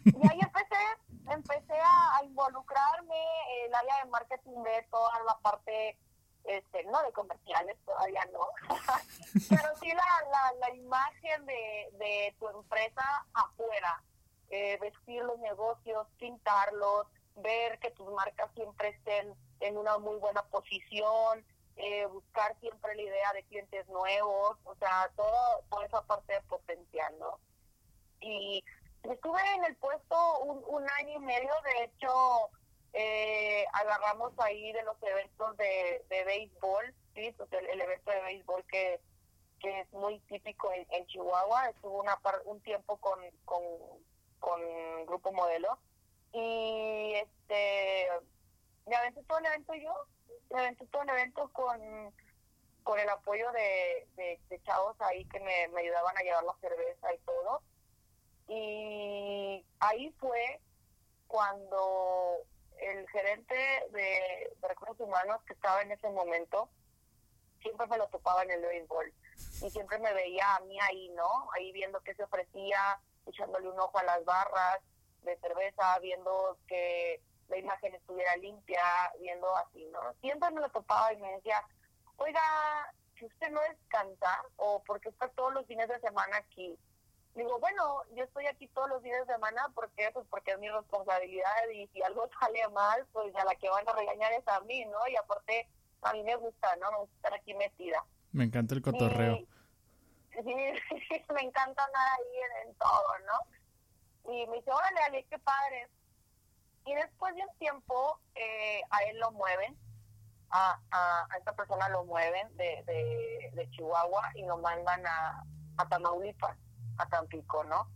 Y 0.05 0.29
ahí 0.29 0.39
empecé, 0.41 1.31
empecé 1.31 1.79
a, 1.79 2.23
involucrarme 2.25 3.23
en 3.55 3.67
el 3.67 3.75
área 3.75 4.03
de 4.03 4.09
marketing 4.09 4.63
de 4.63 4.85
toda 4.91 5.23
la 5.23 5.37
parte, 5.37 5.97
este, 6.43 6.83
no 6.85 7.01
de 7.03 7.13
comerciales, 7.13 7.77
todavía 7.85 8.25
no, 8.33 8.47
pero 9.49 9.77
sí 9.79 9.87
la, 9.93 10.29
la, 10.31 10.53
la 10.59 10.75
imagen 10.75 11.45
de, 11.45 11.89
de 11.93 12.35
tu 12.37 12.49
empresa 12.49 13.25
afuera, 13.33 14.03
eh, 14.49 14.77
vestir 14.81 15.23
los 15.23 15.39
negocios, 15.39 16.07
pintarlos, 16.17 17.07
ver 17.35 17.79
que 17.79 17.91
tus 17.91 18.09
marcas 18.11 18.49
siempre 18.55 18.89
estén 18.89 19.33
en 19.59 19.77
una 19.77 19.97
muy 19.97 20.17
buena 20.17 20.43
posición, 20.43 21.45
eh, 21.75 22.05
buscar 22.07 22.57
siempre 22.59 22.95
la 22.95 23.01
idea 23.01 23.33
de 23.33 23.43
clientes 23.43 23.87
nuevos, 23.87 24.57
o 24.65 24.75
sea, 24.75 25.09
todo, 25.15 25.63
toda 25.69 25.85
esa 25.85 26.01
parte 26.03 26.33
de 26.33 26.41
potencial, 26.41 27.17
¿no? 27.19 27.39
Y 28.21 28.63
estuve 29.03 29.41
en 29.55 29.63
el 29.65 29.75
puesto 29.77 30.39
un, 30.39 30.63
un 30.67 30.89
año 30.89 31.13
y 31.15 31.19
medio, 31.19 31.53
de 31.63 31.85
hecho, 31.85 32.49
eh, 32.93 33.65
agarramos 33.73 34.33
ahí 34.39 34.73
de 34.73 34.83
los 34.83 35.01
eventos 35.03 35.55
de, 35.57 36.03
de 36.09 36.23
béisbol, 36.25 36.93
¿sí? 37.15 37.31
Pues 37.37 37.51
el, 37.53 37.79
evento 37.79 38.11
de 38.11 38.21
béisbol 38.23 38.65
que, 38.65 38.99
que 39.59 39.81
es 39.81 39.93
muy 39.93 40.19
típico 40.21 40.71
en, 40.73 40.85
en 40.89 41.05
Chihuahua, 41.07 41.69
estuvo 41.69 42.01
una 42.01 42.19
un 42.45 42.59
tiempo 42.61 42.97
con, 42.97 43.19
con, 43.45 43.63
con 44.39 44.61
Grupo 45.05 45.31
Modelo, 45.31 45.77
y 46.31 47.13
este 47.15 48.07
me 48.85 48.95
aventé 48.95 49.23
todo 49.23 49.37
el 49.39 49.45
evento 49.45 49.73
yo, 49.75 49.93
me 50.49 50.59
aventé 50.59 50.85
todo 50.87 51.03
el 51.03 51.09
evento 51.09 51.49
con, 51.53 51.79
con 52.83 52.99
el 52.99 53.09
apoyo 53.09 53.51
de, 53.51 54.07
de, 54.49 54.61
chavos 54.63 54.95
ahí 54.99 55.25
que 55.25 55.39
me, 55.39 55.67
me, 55.69 55.81
ayudaban 55.81 56.17
a 56.17 56.21
llevar 56.21 56.43
la 56.43 56.55
cerveza 56.59 57.13
y 57.13 57.17
todo. 57.19 57.61
Y 58.47 59.63
ahí 59.79 60.11
fue 60.19 60.59
cuando 61.27 62.37
el 62.79 63.07
gerente 63.09 63.55
de, 63.91 64.57
recursos 64.67 64.99
humanos 64.99 65.41
que 65.45 65.53
estaba 65.53 65.81
en 65.81 65.91
ese 65.91 66.09
momento, 66.09 66.69
siempre 67.61 67.85
me 67.87 67.97
lo 67.97 68.07
topaba 68.07 68.43
en 68.43 68.51
el 68.51 68.61
béisbol 68.61 69.13
y 69.61 69.69
siempre 69.69 69.99
me 69.99 70.13
veía 70.13 70.55
a 70.55 70.59
mí 70.61 70.77
ahí, 70.81 71.09
¿no? 71.09 71.49
Ahí 71.53 71.71
viendo 71.71 72.01
qué 72.01 72.15
se 72.15 72.23
ofrecía, 72.23 72.99
echándole 73.25 73.69
un 73.69 73.79
ojo 73.79 73.97
a 73.97 74.03
las 74.03 74.23
barras 74.25 74.79
de 75.23 75.37
cerveza, 75.37 75.99
viendo 75.99 76.57
que 76.67 77.21
la 77.49 77.57
imagen 77.57 77.95
estuviera 77.95 78.35
limpia, 78.37 78.81
viendo 79.19 79.55
así, 79.57 79.85
¿no? 79.91 79.99
Siempre 80.21 80.51
me 80.51 80.61
lo 80.61 80.69
topaba 80.69 81.11
y 81.13 81.17
me 81.17 81.31
decía, 81.33 81.63
oiga, 82.17 82.41
si 83.17 83.25
usted 83.25 83.49
no 83.51 83.59
descansa 83.61 84.43
o 84.57 84.81
porque 84.85 85.09
está 85.09 85.27
todos 85.29 85.53
los 85.53 85.65
fines 85.65 85.87
de 85.89 85.99
semana 85.99 86.37
aquí. 86.37 86.77
Digo, 87.35 87.59
bueno, 87.59 88.01
yo 88.15 88.23
estoy 88.23 88.47
aquí 88.47 88.67
todos 88.69 88.89
los 88.89 89.03
días 89.03 89.25
de 89.25 89.33
semana, 89.33 89.69
¿por 89.75 89.89
qué? 89.91 90.09
Pues 90.13 90.25
porque 90.29 90.51
es 90.51 90.59
mi 90.59 90.69
responsabilidad 90.69 91.69
y 91.73 91.87
si 91.87 92.01
algo 92.01 92.29
sale 92.39 92.67
mal, 92.69 93.05
pues 93.11 93.35
a 93.35 93.45
la 93.45 93.55
que 93.55 93.69
van 93.69 93.87
a 93.87 93.93
regañar 93.93 94.31
es 94.33 94.47
a 94.47 94.59
mí, 94.61 94.85
¿no? 94.85 95.07
Y 95.07 95.15
aparte, 95.15 95.67
a 96.01 96.13
mí 96.13 96.23
me 96.23 96.35
gusta, 96.35 96.75
¿no? 96.77 96.91
Me 96.91 96.97
gusta 96.99 97.15
estar 97.15 97.33
aquí 97.33 97.53
metida. 97.53 98.03
Me 98.31 98.45
encanta 98.45 98.75
el 98.75 98.81
cotorreo. 98.81 99.39
me 101.33 101.41
encanta 101.41 101.83
andar 101.83 102.07
ahí 102.07 102.67
en, 102.67 102.75
todo, 102.75 103.19
¿no? 103.25 104.31
Y 104.31 104.47
me 104.47 104.57
dice, 104.57 104.71
órale, 104.71 104.99
Ale, 105.01 105.25
qué 105.25 105.39
padre. 105.39 105.87
Y 106.85 106.95
después 106.95 107.35
de 107.35 107.43
un 107.43 107.57
tiempo, 107.57 108.19
eh, 108.35 108.81
a 108.89 109.03
él 109.03 109.19
lo 109.19 109.31
mueven, 109.31 109.77
a, 110.51 110.79
a, 110.91 111.27
esta 111.37 111.53
persona 111.53 111.89
lo 111.89 112.05
mueven 112.05 112.55
de, 112.57 112.83
de, 112.85 113.51
de 113.53 113.69
Chihuahua 113.71 114.31
y 114.35 114.45
lo 114.45 114.57
mandan 114.57 115.05
a, 115.05 115.43
a 115.77 115.87
Tamaulipas, 115.87 116.57
a 116.97 117.05
Tampico, 117.07 117.63
¿no? 117.65 117.87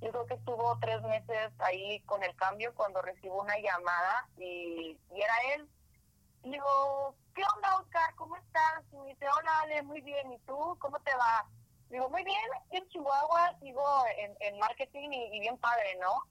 Yo 0.00 0.10
creo 0.10 0.26
que 0.26 0.34
estuvo 0.34 0.76
tres 0.80 1.00
meses 1.02 1.52
ahí 1.60 2.00
con 2.00 2.22
el 2.24 2.34
cambio 2.34 2.74
cuando 2.74 3.00
recibo 3.02 3.40
una 3.40 3.56
llamada 3.58 4.28
y, 4.36 4.98
y 5.14 5.22
era 5.22 5.34
él. 5.54 5.68
Y 6.42 6.50
digo, 6.50 7.14
¿qué 7.34 7.42
onda, 7.54 7.78
Oscar? 7.78 8.12
¿Cómo 8.16 8.36
estás? 8.36 8.82
Y 8.92 8.96
me 8.96 9.10
dice, 9.10 9.26
hola, 9.28 9.60
Ale, 9.60 9.82
muy 9.82 10.00
bien. 10.00 10.32
¿Y 10.32 10.38
tú? 10.40 10.76
¿Cómo 10.80 10.98
te 11.00 11.14
va? 11.14 11.46
Digo, 11.92 12.08
muy 12.08 12.24
bien, 12.24 12.40
aquí 12.56 12.78
en 12.78 12.88
Chihuahua 12.88 13.54
sigo 13.60 13.84
en, 14.16 14.34
en 14.40 14.58
marketing 14.58 15.10
y, 15.12 15.40
bien 15.40 15.58
padre, 15.58 15.94
¿no? 16.00 16.22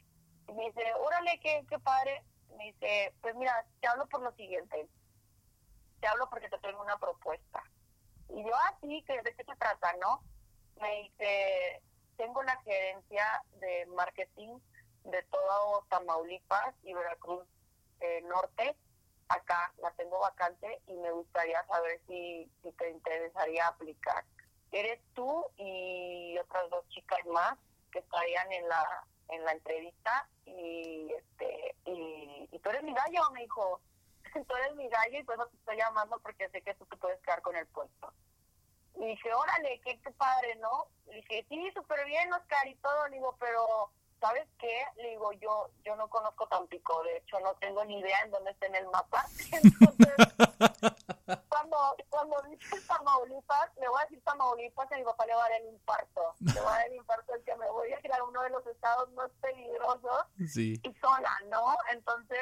Y 0.48 0.54
me 0.54 0.66
dice, 0.66 0.82
órale, 0.96 1.40
qué, 1.40 1.64
qué 1.70 1.78
padre. 1.78 2.24
Me 2.58 2.72
dice, 2.72 3.14
pues 3.22 3.36
mira, 3.36 3.64
te 3.80 3.88
hablo 3.88 4.08
por 4.08 4.24
lo 4.24 4.32
siguiente. 4.32 4.90
Te 6.00 6.08
hablo 6.08 6.28
porque 6.32 6.50
te 6.50 6.58
tengo 6.58 6.82
una 6.82 6.98
propuesta. 6.98 7.64
Y 8.30 8.44
yo, 8.44 8.56
ah, 8.56 8.76
sí, 8.82 9.06
¿de 9.08 9.36
qué 9.36 9.44
se 9.44 9.56
trata, 9.56 9.94
no? 10.02 10.24
Me 10.82 11.04
dice, 11.04 11.84
tengo 12.18 12.42
la 12.42 12.60
gerencia 12.64 13.44
de 13.60 13.86
marketing 13.86 14.58
de 15.04 15.22
todo 15.30 15.86
Tamaulipas 15.90 16.74
y 16.82 16.96
Veracruz 16.96 17.46
eh, 18.00 18.22
Norte 18.24 18.76
acá 19.28 19.72
la 19.78 19.92
tengo 19.92 20.20
vacante 20.20 20.82
y 20.88 20.94
me 20.94 21.12
gustaría 21.12 21.64
saber 21.68 22.02
si, 22.08 22.52
si 22.64 22.72
te 22.72 22.90
interesaría 22.90 23.68
aplicar. 23.68 24.26
Eres 24.72 25.00
tú 25.14 25.46
y 25.58 26.38
otras 26.38 26.70
dos 26.70 26.88
chicas 26.90 27.26
más 27.28 27.58
que 27.92 28.00
estarían 28.00 28.52
en 28.52 28.68
la 28.68 29.06
en 29.30 29.46
la 29.46 29.54
entrevista 29.54 30.28
y 30.46 31.12
este 31.12 31.76
y, 31.86 32.50
y 32.52 32.60
tú 32.60 32.70
eres 32.70 32.84
mi 32.84 32.94
gallo, 32.94 33.30
me 33.32 33.42
dijo. 33.42 33.82
tú 34.48 34.56
eres 34.56 34.76
mi 34.76 34.88
gallo 34.88 35.20
y 35.20 35.24
por 35.24 35.36
eso 35.36 35.48
te 35.48 35.58
estoy 35.58 35.78
llamando 35.78 36.20
porque 36.20 36.50
sé 36.50 36.62
que 36.62 36.74
tú 36.76 36.86
te 36.86 36.98
puedes 36.98 37.20
quedar 37.22 37.42
con 37.42 37.56
el 37.56 37.68
puesto. 37.68 38.14
Y 38.96 39.06
dije, 39.08 39.34
órale, 39.34 39.82
qué, 39.84 40.00
qué 40.02 40.12
padre, 40.12 40.56
¿no? 40.56 40.88
Y 41.08 41.16
dije, 41.16 41.46
sí, 41.50 41.72
súper 41.74 42.06
bien, 42.06 42.32
Oscar, 42.34 42.68
y 42.68 42.76
todo. 42.76 43.08
Le 43.08 43.16
digo, 43.16 43.36
pero 43.40 43.92
¿sabes 44.22 44.48
qué? 44.60 44.86
Le 44.98 45.10
digo, 45.10 45.34
yo 45.34 45.72
yo 45.84 45.96
no 45.96 46.08
conozco 46.10 46.48
Tampico, 46.48 47.04
de 47.04 47.18
hecho 47.18 47.40
no 47.40 47.54
tengo 47.56 47.84
ni 47.86 48.00
idea 48.00 48.22
en 48.22 48.32
dónde 48.32 48.52
está 48.52 48.68
en 48.68 48.76
el 48.76 48.88
mapa. 48.88 49.26
Entonces, 49.52 50.14
cuando, 51.50 51.96
cuando 52.10 52.42
dice 52.44 52.80
Tamaulipas, 52.88 53.76
le 53.78 53.90
voy 53.90 54.00
a 54.00 54.04
decir 54.04 54.24
Tamaulipas 54.24 54.92
y 54.92 54.96
mi 54.96 55.04
papá 55.04 55.26
le 55.26 55.34
va 55.34 55.46
a 55.46 55.50
dar 55.50 55.62
el 55.62 55.68
infarto. 55.74 56.36
Le 56.40 56.62
va 56.62 56.76
a 56.76 56.78
dar 56.78 56.88
el 56.88 56.96
infarto 56.96 57.34
el 57.34 57.44
que 57.44 57.56
me 57.56 57.70
voy 57.70 57.92
a 57.92 58.00
ir 58.00 58.14
a 58.14 58.24
uno 58.24 58.42
de 58.44 58.50
los 58.52 58.66
estados 58.68 59.12
más 59.14 59.32
peligrosos 59.42 60.26
sí. 60.48 60.80
y 60.84 60.94
sola, 61.00 61.36
¿no? 61.50 61.76
Entonces, 61.92 62.40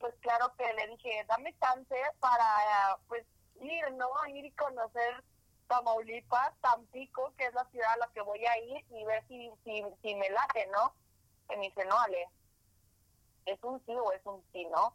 pues 0.00 0.14
claro 0.20 0.52
que 0.58 0.72
le 0.74 0.88
dije, 0.88 1.24
dame 1.28 1.56
chance 1.60 1.96
para, 2.18 2.98
pues, 3.08 3.24
ir, 3.60 3.92
¿no? 3.92 4.08
Ir 4.28 4.44
y 4.44 4.50
conocer 4.52 5.22
Tamaulipas, 5.68 6.52
Tampico, 6.60 7.32
que 7.38 7.46
es 7.46 7.54
la 7.54 7.64
ciudad 7.66 7.92
a 7.92 7.96
la 7.98 8.08
que 8.08 8.20
voy 8.20 8.44
a 8.44 8.58
ir 8.58 8.84
y 8.90 9.04
ver 9.04 9.24
si, 9.28 9.50
si, 9.64 9.84
si 10.02 10.14
me 10.16 10.28
late, 10.30 10.66
¿no? 10.72 10.92
Y 11.50 11.56
me 11.56 11.66
dice, 11.66 11.84
no, 11.84 11.98
Ale, 11.98 12.28
es 13.46 13.62
un 13.62 13.80
sí 13.84 13.92
o 13.92 14.12
es 14.12 14.24
un 14.24 14.42
sí, 14.52 14.64
¿no? 14.66 14.94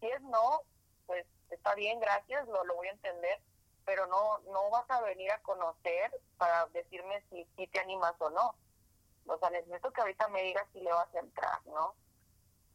Si 0.00 0.06
es 0.06 0.20
no, 0.22 0.62
pues 1.06 1.26
está 1.50 1.74
bien, 1.74 2.00
gracias, 2.00 2.46
lo, 2.48 2.64
lo 2.64 2.76
voy 2.76 2.88
a 2.88 2.92
entender, 2.92 3.40
pero 3.84 4.06
no 4.06 4.38
no 4.52 4.70
vas 4.70 4.88
a 4.88 5.00
venir 5.02 5.30
a 5.32 5.42
conocer 5.42 6.12
para 6.38 6.66
decirme 6.66 7.22
si, 7.30 7.46
si 7.56 7.66
te 7.66 7.80
animas 7.80 8.14
o 8.18 8.30
no. 8.30 8.54
O 9.26 9.38
sea, 9.38 9.50
necesito 9.50 9.92
que 9.92 10.00
ahorita 10.00 10.28
me 10.28 10.42
digas 10.42 10.66
si 10.72 10.80
le 10.80 10.90
vas 10.90 11.14
a 11.14 11.18
entrar, 11.18 11.66
¿no? 11.66 11.94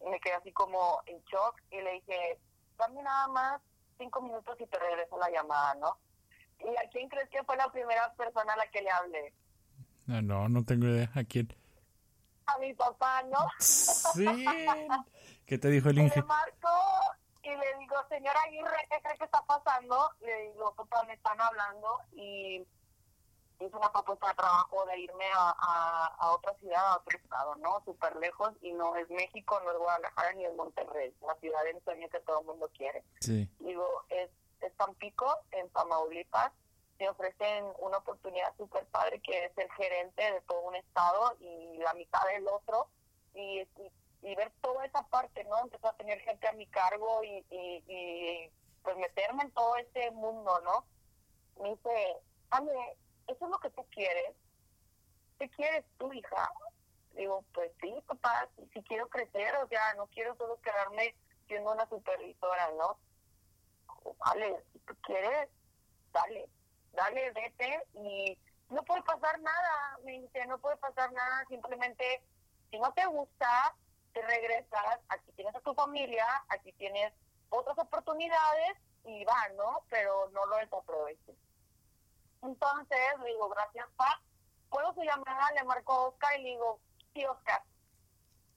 Me 0.09 0.19
quedé 0.19 0.35
así 0.35 0.51
como 0.51 1.01
en 1.05 1.21
shock 1.23 1.61
y 1.71 1.81
le 1.81 1.93
dije, 1.93 2.39
dame 2.77 3.01
nada 3.01 3.27
más 3.27 3.61
cinco 3.97 4.21
minutos 4.21 4.59
y 4.59 4.67
te 4.67 4.77
regreso 4.77 5.17
la 5.17 5.29
llamada, 5.29 5.75
¿no? 5.75 5.97
¿Y 6.59 6.69
a 6.77 6.89
quién 6.89 7.09
crees 7.09 7.29
que 7.29 7.43
fue 7.43 7.57
la 7.57 7.71
primera 7.71 8.13
persona 8.13 8.53
a 8.53 8.57
la 8.57 8.67
que 8.67 8.81
le 8.81 8.91
hablé? 8.91 9.33
No, 10.05 10.21
no, 10.21 10.49
no 10.49 10.63
tengo 10.63 10.87
idea. 10.87 11.11
¿A 11.15 11.23
quién? 11.23 11.53
A 12.47 12.57
mi 12.59 12.73
papá, 12.73 13.23
¿no? 13.23 13.39
Sí. 13.59 14.25
¿Qué 15.45 15.57
te 15.57 15.69
dijo 15.69 15.89
el 15.89 15.99
Inge? 15.99 16.21
Le 16.21 16.25
marco 16.25 16.69
y 17.43 17.49
le 17.49 17.77
digo, 17.79 17.95
señora 18.09 18.41
Aguirre, 18.47 18.87
¿qué 18.89 18.99
cree 19.01 19.17
que 19.17 19.25
está 19.25 19.41
pasando? 19.43 20.11
Le 20.21 20.51
digo, 20.51 20.73
papá, 20.73 21.03
me 21.03 21.13
están 21.13 21.39
hablando 21.39 21.99
y 22.13 22.65
hice 23.59 23.75
una 23.75 23.91
propuesta 23.91 24.27
de 24.29 24.33
trabajo 24.35 24.85
de 24.85 24.99
irme 24.99 25.25
a, 25.35 26.11
a, 26.19 26.31
otra 26.31 26.53
ciudad, 26.55 26.93
a 26.93 26.97
otro 26.97 27.17
estado, 27.17 27.55
¿no? 27.57 27.81
Súper 27.85 28.15
lejos 28.17 28.51
y 28.61 28.73
no 28.73 28.95
es 28.95 29.09
México, 29.09 29.59
no 29.63 29.71
es 29.71 29.77
Guadalajara 29.77 30.33
ni 30.33 30.45
es 30.45 30.55
Monterrey, 30.55 31.13
la 31.25 31.35
ciudad 31.35 31.63
de 31.63 31.71
ensueño 31.71 32.09
que 32.09 32.19
todo 32.21 32.39
el 32.41 32.45
mundo 32.47 32.69
quiere. 32.75 33.03
Sí. 33.19 33.49
Digo, 33.59 33.87
es, 34.09 34.29
es 34.61 34.75
Tampico, 34.75 35.39
en 35.51 35.69
Tamaulipas, 35.69 36.51
te 36.97 37.09
ofrecen 37.09 37.65
una 37.79 37.97
oportunidad 37.97 38.55
súper 38.57 38.85
padre 38.87 39.19
que 39.19 39.45
es 39.45 39.57
el 39.57 39.71
gerente 39.73 40.31
de 40.31 40.41
todo 40.41 40.61
un 40.61 40.75
estado 40.75 41.35
y 41.39 41.77
la 41.77 41.93
mitad 41.93 42.25
del 42.27 42.47
otro 42.47 42.87
y, 43.33 43.67
y, 44.21 44.35
ver 44.35 44.51
toda 44.61 44.85
esa 44.85 45.05
parte, 45.07 45.43
¿no? 45.43 45.59
Empezar 45.59 45.93
a 45.93 45.97
tener 45.97 46.19
gente 46.21 46.47
a 46.47 46.53
mi 46.53 46.65
cargo 46.67 47.23
y, 47.23 47.45
y, 47.51 48.51
pues 48.81 48.97
meterme 48.97 49.43
en 49.43 49.51
todo 49.51 49.75
ese 49.77 50.11
mundo, 50.11 50.59
¿no? 50.61 50.85
Me 51.61 51.69
dice, 51.69 52.17
Ame, 52.49 52.71
¿eso 53.27 53.45
es 53.45 53.51
lo 53.51 53.59
que 53.59 53.69
tú 53.69 53.85
quieres? 53.91 54.35
¿Qué 55.37 55.49
quieres 55.49 55.85
tú, 55.97 56.11
hija? 56.13 56.49
Digo, 57.13 57.43
pues 57.53 57.71
sí, 57.81 57.93
papá, 58.07 58.49
si 58.73 58.81
quiero 58.83 59.07
crecer, 59.09 59.55
o 59.57 59.67
sea, 59.67 59.93
no 59.95 60.07
quiero 60.07 60.35
solo 60.35 60.59
quedarme 60.61 61.15
siendo 61.47 61.71
una 61.71 61.87
supervisora, 61.87 62.71
¿no? 62.77 62.97
Vale, 64.17 64.63
si 64.73 64.79
tú 64.79 64.95
quieres, 65.03 65.49
dale 66.11 66.49
dale, 66.95 67.31
vete 67.31 67.83
y 67.93 68.37
no 68.69 68.83
puede 68.83 69.03
pasar 69.03 69.39
nada, 69.41 69.99
me 70.03 70.13
dice, 70.13 70.45
no 70.47 70.57
puede 70.57 70.77
pasar 70.77 71.11
nada, 71.11 71.45
simplemente 71.47 72.23
si 72.71 72.79
no 72.79 72.91
te 72.93 73.05
gusta, 73.05 73.75
te 74.13 74.21
regresas, 74.21 74.99
aquí 75.09 75.31
tienes 75.33 75.55
a 75.55 75.61
tu 75.61 75.73
familia, 75.73 76.25
aquí 76.49 76.71
tienes 76.73 77.13
otras 77.49 77.77
oportunidades 77.77 78.77
y 79.05 79.23
va, 79.25 79.49
¿no? 79.55 79.83
Pero 79.89 80.29
no 80.31 80.45
lo 80.47 80.57
desaproveches. 80.57 81.35
Entonces, 82.41 83.19
le 83.23 83.27
digo, 83.27 83.49
gracias, 83.49 83.87
pa. 83.95 84.21
¿Puedo 84.69 84.93
su 84.93 85.03
llamada? 85.03 85.51
Le 85.51 85.63
marco 85.63 86.07
Oscar 86.07 86.39
y 86.39 86.43
le 86.43 86.49
digo, 86.49 86.79
sí, 87.13 87.25
Oscar, 87.25 87.63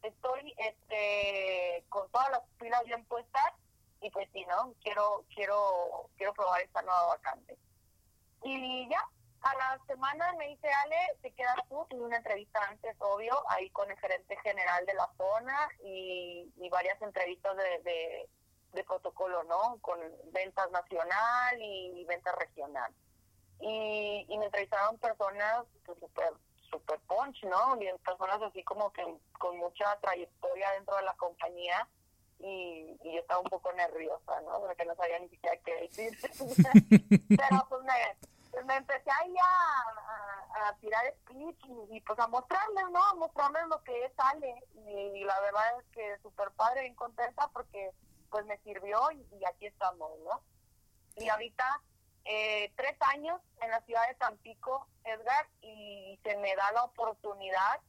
estoy 0.03 0.55
este 0.59 1.85
con 1.89 2.11
todas 2.11 2.31
las 2.31 2.43
pilas 2.59 2.83
bien 2.85 3.05
puestas 3.07 3.53
y 4.01 4.11
pues 4.11 4.29
sí, 4.33 4.45
¿no? 4.47 4.75
Quiero, 4.83 5.25
quiero, 5.35 6.11
quiero 6.17 6.33
probar 6.35 6.61
esta 6.63 6.83
nueva 6.83 7.07
vacante. 7.07 7.59
Y 8.43 8.89
ya, 8.89 9.05
a 9.43 9.55
la 9.55 9.81
semana 9.87 10.33
me 10.35 10.49
dice, 10.49 10.69
Ale, 10.69 10.97
te 11.23 11.33
quedas 11.33 11.57
tú, 11.69 11.87
tuve 11.89 12.05
una 12.05 12.17
entrevista 12.17 12.61
antes, 12.69 12.97
obvio, 12.99 13.35
ahí 13.51 13.71
con 13.71 13.91
el 13.91 13.99
gerente 13.99 14.37
general 14.39 14.85
de 14.87 14.95
la 14.95 15.09
zona 15.17 15.69
y, 15.85 16.51
varias 16.71 17.01
entrevistas 17.01 17.57
de, 17.57 18.29
de, 18.73 18.85
protocolo, 18.85 19.43
¿no? 19.45 19.79
Con 19.81 19.99
ventas 20.33 20.71
nacional 20.71 21.57
y, 21.61 22.05
ventas 22.05 22.35
regional. 22.37 22.93
Y, 23.61 24.25
y 24.29 24.39
me 24.39 24.45
entrevistaron 24.45 24.99
personas 24.99 25.65
pues, 25.85 25.99
super 26.71 27.01
punch, 27.01 27.43
¿no? 27.45 27.81
Y 27.81 27.89
personas 28.05 28.41
así 28.43 28.63
como 28.63 28.93
que 28.93 29.03
con 29.39 29.57
mucha 29.59 29.99
trayectoria 30.01 30.71
dentro 30.73 30.97
de 30.97 31.03
la 31.03 31.15
compañía 31.15 31.89
y, 32.39 32.97
y 33.03 33.15
yo 33.15 33.21
estaba 33.21 33.41
un 33.41 33.49
poco 33.49 33.73
nerviosa, 33.73 34.41
¿no? 34.43 34.61
Porque 34.61 34.85
no 34.85 34.95
sabía 34.95 35.19
ni 35.19 35.29
siquiera 35.29 35.57
qué 35.65 35.75
decir. 35.83 36.19
Pero 37.29 37.67
pues 37.69 37.83
me, 37.83 38.65
me 38.65 38.77
empecé 38.77 39.11
ahí 39.11 39.35
a, 39.41 40.69
a, 40.69 40.77
tirar 40.77 41.05
speech 41.21 41.65
y, 41.91 42.01
pues 42.01 42.19
a 42.19 42.29
mostrarles, 42.29 42.85
¿no? 42.91 43.03
A 43.03 43.15
mostrarles 43.15 43.67
lo 43.69 43.83
que 43.83 44.13
sale. 44.17 44.65
Y, 44.75 45.25
la 45.25 45.41
verdad 45.41 45.81
es 45.81 45.87
que 45.93 46.19
súper 46.23 46.51
padre, 46.53 46.83
bien 46.83 46.95
contenta 46.95 47.49
porque 47.53 47.91
pues 48.31 48.45
me 48.47 48.59
sirvió 48.59 49.11
y, 49.11 49.45
aquí 49.45 49.67
estamos, 49.67 50.11
¿no? 50.21 50.43
Y 51.17 51.29
ahorita 51.29 51.83
eh, 52.25 52.73
tres 52.77 52.97
años 53.01 53.41
en 53.61 53.71
la 53.71 53.81
ciudad 53.83 54.07
de 54.09 54.15
Tampico, 54.15 54.87
Edgar, 55.05 55.49
y 55.61 56.19
se 56.23 56.37
me 56.37 56.55
da 56.55 56.71
la 56.73 56.85
oportunidad 56.85 57.81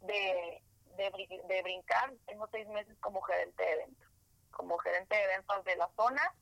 de 0.00 0.62
de, 0.96 1.10
de 1.48 1.62
brincar, 1.62 2.12
tengo 2.26 2.48
seis 2.50 2.66
meses 2.68 2.96
como 3.00 3.20
gerente 3.22 3.62
de 3.62 3.72
eventos. 3.72 4.08
como 4.50 4.78
gerente 4.78 5.14
de 5.16 5.26
ventas 5.28 5.64
de 5.64 5.76
la 5.76 5.88
zona 5.96 6.34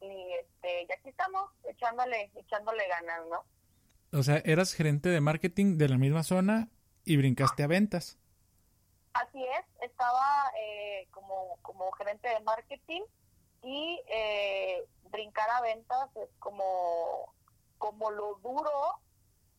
y 0.00 0.32
este 0.34 0.82
y 0.82 0.92
aquí 0.92 1.08
estamos 1.10 1.50
echándole 1.64 2.30
echándole 2.34 2.86
ganas, 2.88 3.26
¿no? 3.28 3.44
O 4.18 4.22
sea, 4.22 4.38
eras 4.44 4.72
gerente 4.74 5.08
de 5.10 5.20
marketing 5.20 5.76
de 5.76 5.88
la 5.88 5.98
misma 5.98 6.22
zona 6.22 6.68
y 7.04 7.16
brincaste 7.16 7.62
a 7.62 7.66
ventas. 7.66 8.18
Así 9.12 9.42
es, 9.44 9.66
estaba 9.82 10.52
eh, 10.58 11.08
como, 11.10 11.58
como 11.62 11.90
gerente 11.92 12.28
de 12.28 12.40
marketing 12.40 13.02
y 13.62 14.00
eh, 14.08 14.84
brincar 15.10 15.50
a 15.50 15.60
ventas 15.60 16.08
es 16.16 16.30
como, 16.38 17.34
como 17.78 18.10
lo 18.10 18.36
duro, 18.36 19.00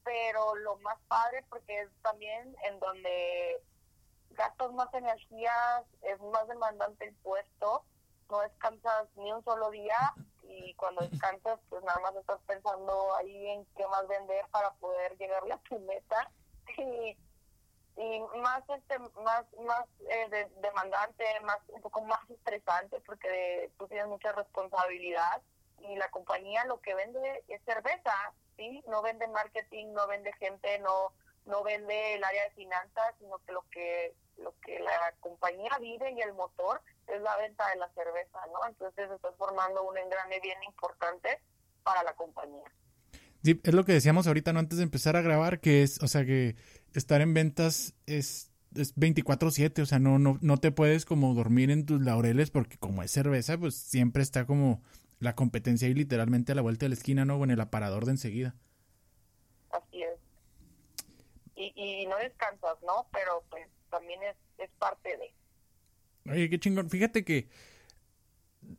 pero 0.04 0.56
lo 0.56 0.78
más 0.78 0.97
padre 1.08 1.43
porque 1.50 1.82
es 1.82 1.89
también 2.02 2.56
en 2.70 2.80
donde 2.80 3.62
gastas 4.32 4.72
más 4.74 4.94
energías, 4.94 5.84
es 6.02 6.20
más 6.22 6.48
demandante 6.48 7.06
el 7.06 7.16
puesto, 7.16 7.84
no 8.30 8.40
descansas 8.42 9.08
ni 9.16 9.32
un 9.32 9.44
solo 9.44 9.70
día 9.72 10.14
y 10.44 10.74
cuando 10.76 11.08
descansas 11.08 11.60
pues 11.70 11.84
nada 11.84 12.00
más 12.00 12.16
estás 12.16 12.40
pensando 12.48 13.16
ahí 13.16 13.48
en 13.48 13.66
qué 13.78 13.86
más 13.88 14.08
vender 14.08 14.46
para 14.52 14.72
poder 14.76 15.18
llegarle 15.18 15.54
a 15.54 15.58
tu 15.60 15.80
meta. 15.80 16.32
Y, 16.78 17.18
y 18.02 18.20
más 18.42 18.64
este 18.70 18.98
más 19.00 19.44
más 19.66 19.86
eh, 20.10 20.48
demandante 20.62 21.26
más 21.42 21.58
un 21.68 21.82
poco 21.82 22.00
más 22.02 22.30
estresante 22.30 23.02
porque 23.02 23.70
tú 23.78 23.88
tienes 23.88 24.08
mucha 24.08 24.32
responsabilidad 24.32 25.42
y 25.82 25.98
la 25.98 26.10
compañía 26.10 26.64
lo 26.66 26.80
que 26.80 26.96
vende 26.96 27.44
es 27.50 27.62
cerveza 27.66 28.14
sí 28.56 28.82
no 28.88 29.02
vende 29.02 29.28
marketing 29.28 29.88
no 29.92 30.08
vende 30.08 30.32
gente 30.34 30.80
no 30.80 31.12
no 31.46 31.64
vende 31.64 32.16
el 32.16 32.24
área 32.24 32.44
de 32.44 32.52
finanzas 32.52 33.16
sino 33.20 33.38
que 33.46 33.52
lo 33.52 33.62
que 33.72 34.16
lo 34.38 34.56
que 34.62 34.80
la 34.80 35.14
compañía 35.20 35.72
vive 35.80 36.12
y 36.12 36.22
el 36.22 36.34
motor 36.34 36.82
es 37.08 37.22
la 37.22 37.36
venta 37.38 37.68
de 37.70 37.76
la 37.78 37.90
cerveza, 37.90 38.40
¿no? 38.54 38.68
Entonces 38.68 39.10
está 39.12 39.32
formando 39.34 39.84
un 39.84 39.98
engrane 39.98 40.40
bien 40.42 40.62
importante 40.64 41.40
para 41.84 42.04
la 42.04 42.14
compañía. 42.14 42.64
Sí, 43.44 43.60
es 43.64 43.74
lo 43.74 43.86
que 43.86 43.94
decíamos 43.94 44.28
ahorita, 44.28 44.54
¿no? 44.54 44.60
Antes 44.60 44.78
de 44.78 44.84
empezar 44.84 45.16
a 45.16 45.22
grabar, 45.22 45.60
que 45.60 45.84
es, 45.84 46.02
o 46.02 46.08
sea, 46.08 46.26
que 46.26 46.56
estar 46.94 47.22
en 47.22 47.34
ventas 47.34 47.96
es, 48.06 48.52
es 48.76 48.96
24-7, 48.96 49.82
o 49.82 49.86
sea, 49.86 50.00
no, 50.00 50.20
no, 50.20 50.38
no 50.42 50.58
te 50.58 50.72
puedes 50.72 51.06
como 51.06 51.34
dormir 51.34 51.72
en 51.72 51.86
tus 51.86 52.02
laureles 52.02 52.52
porque 52.52 52.78
como 52.78 53.02
es 53.02 53.12
cerveza, 53.12 53.58
pues 53.58 53.76
siempre 53.76 54.24
está 54.24 54.46
como 54.46 54.82
la 55.20 55.36
competencia 55.36 55.88
ahí 55.88 55.94
literalmente 55.94 56.52
a 56.52 56.56
la 56.56 56.62
vuelta 56.62 56.86
de 56.86 56.90
la 56.90 56.96
esquina, 56.96 57.26
¿no? 57.26 57.38
O 57.38 57.44
en 57.44 57.52
el 57.52 57.62
aparador 57.62 58.06
de 58.06 58.12
enseguida. 58.12 58.56
Y, 61.60 61.74
y 61.76 62.05
no 62.07 62.16
descansas, 62.18 62.78
¿no? 62.86 63.07
Pero 63.12 63.43
pues 63.49 63.68
también 63.89 64.20
es, 64.24 64.70
parte 64.78 65.10
de... 65.10 66.32
Oye, 66.32 66.49
qué 66.49 66.60
chingón. 66.60 66.89
Fíjate 66.89 67.26
que 67.26 67.49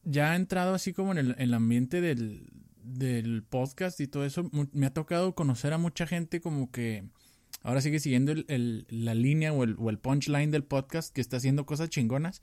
ya 0.04 0.32
ha 0.32 0.36
entrado 0.36 0.74
así 0.74 0.92
como 0.92 1.12
en 1.12 1.18
el, 1.18 1.34
el 1.38 1.52
ambiente 1.52 2.00
del, 2.00 2.48
del 2.82 3.42
podcast 3.42 4.00
y 4.00 4.06
todo 4.06 4.24
eso, 4.24 4.48
me 4.72 4.86
ha 4.86 4.94
tocado 4.94 5.34
conocer 5.34 5.72
a 5.72 5.78
mucha 5.78 6.06
gente 6.06 6.40
como 6.40 6.70
que 6.70 7.04
ahora 7.62 7.80
sigue 7.80 8.00
siguiendo 8.00 8.32
el, 8.32 8.46
el, 8.48 8.86
la 8.88 9.14
línea 9.14 9.52
o 9.52 9.64
el, 9.64 9.76
o 9.78 9.90
el 9.90 9.98
punchline 9.98 10.50
del 10.50 10.64
podcast 10.64 11.14
que 11.14 11.20
está 11.20 11.36
haciendo 11.36 11.66
cosas 11.66 11.90
chingonas. 11.90 12.42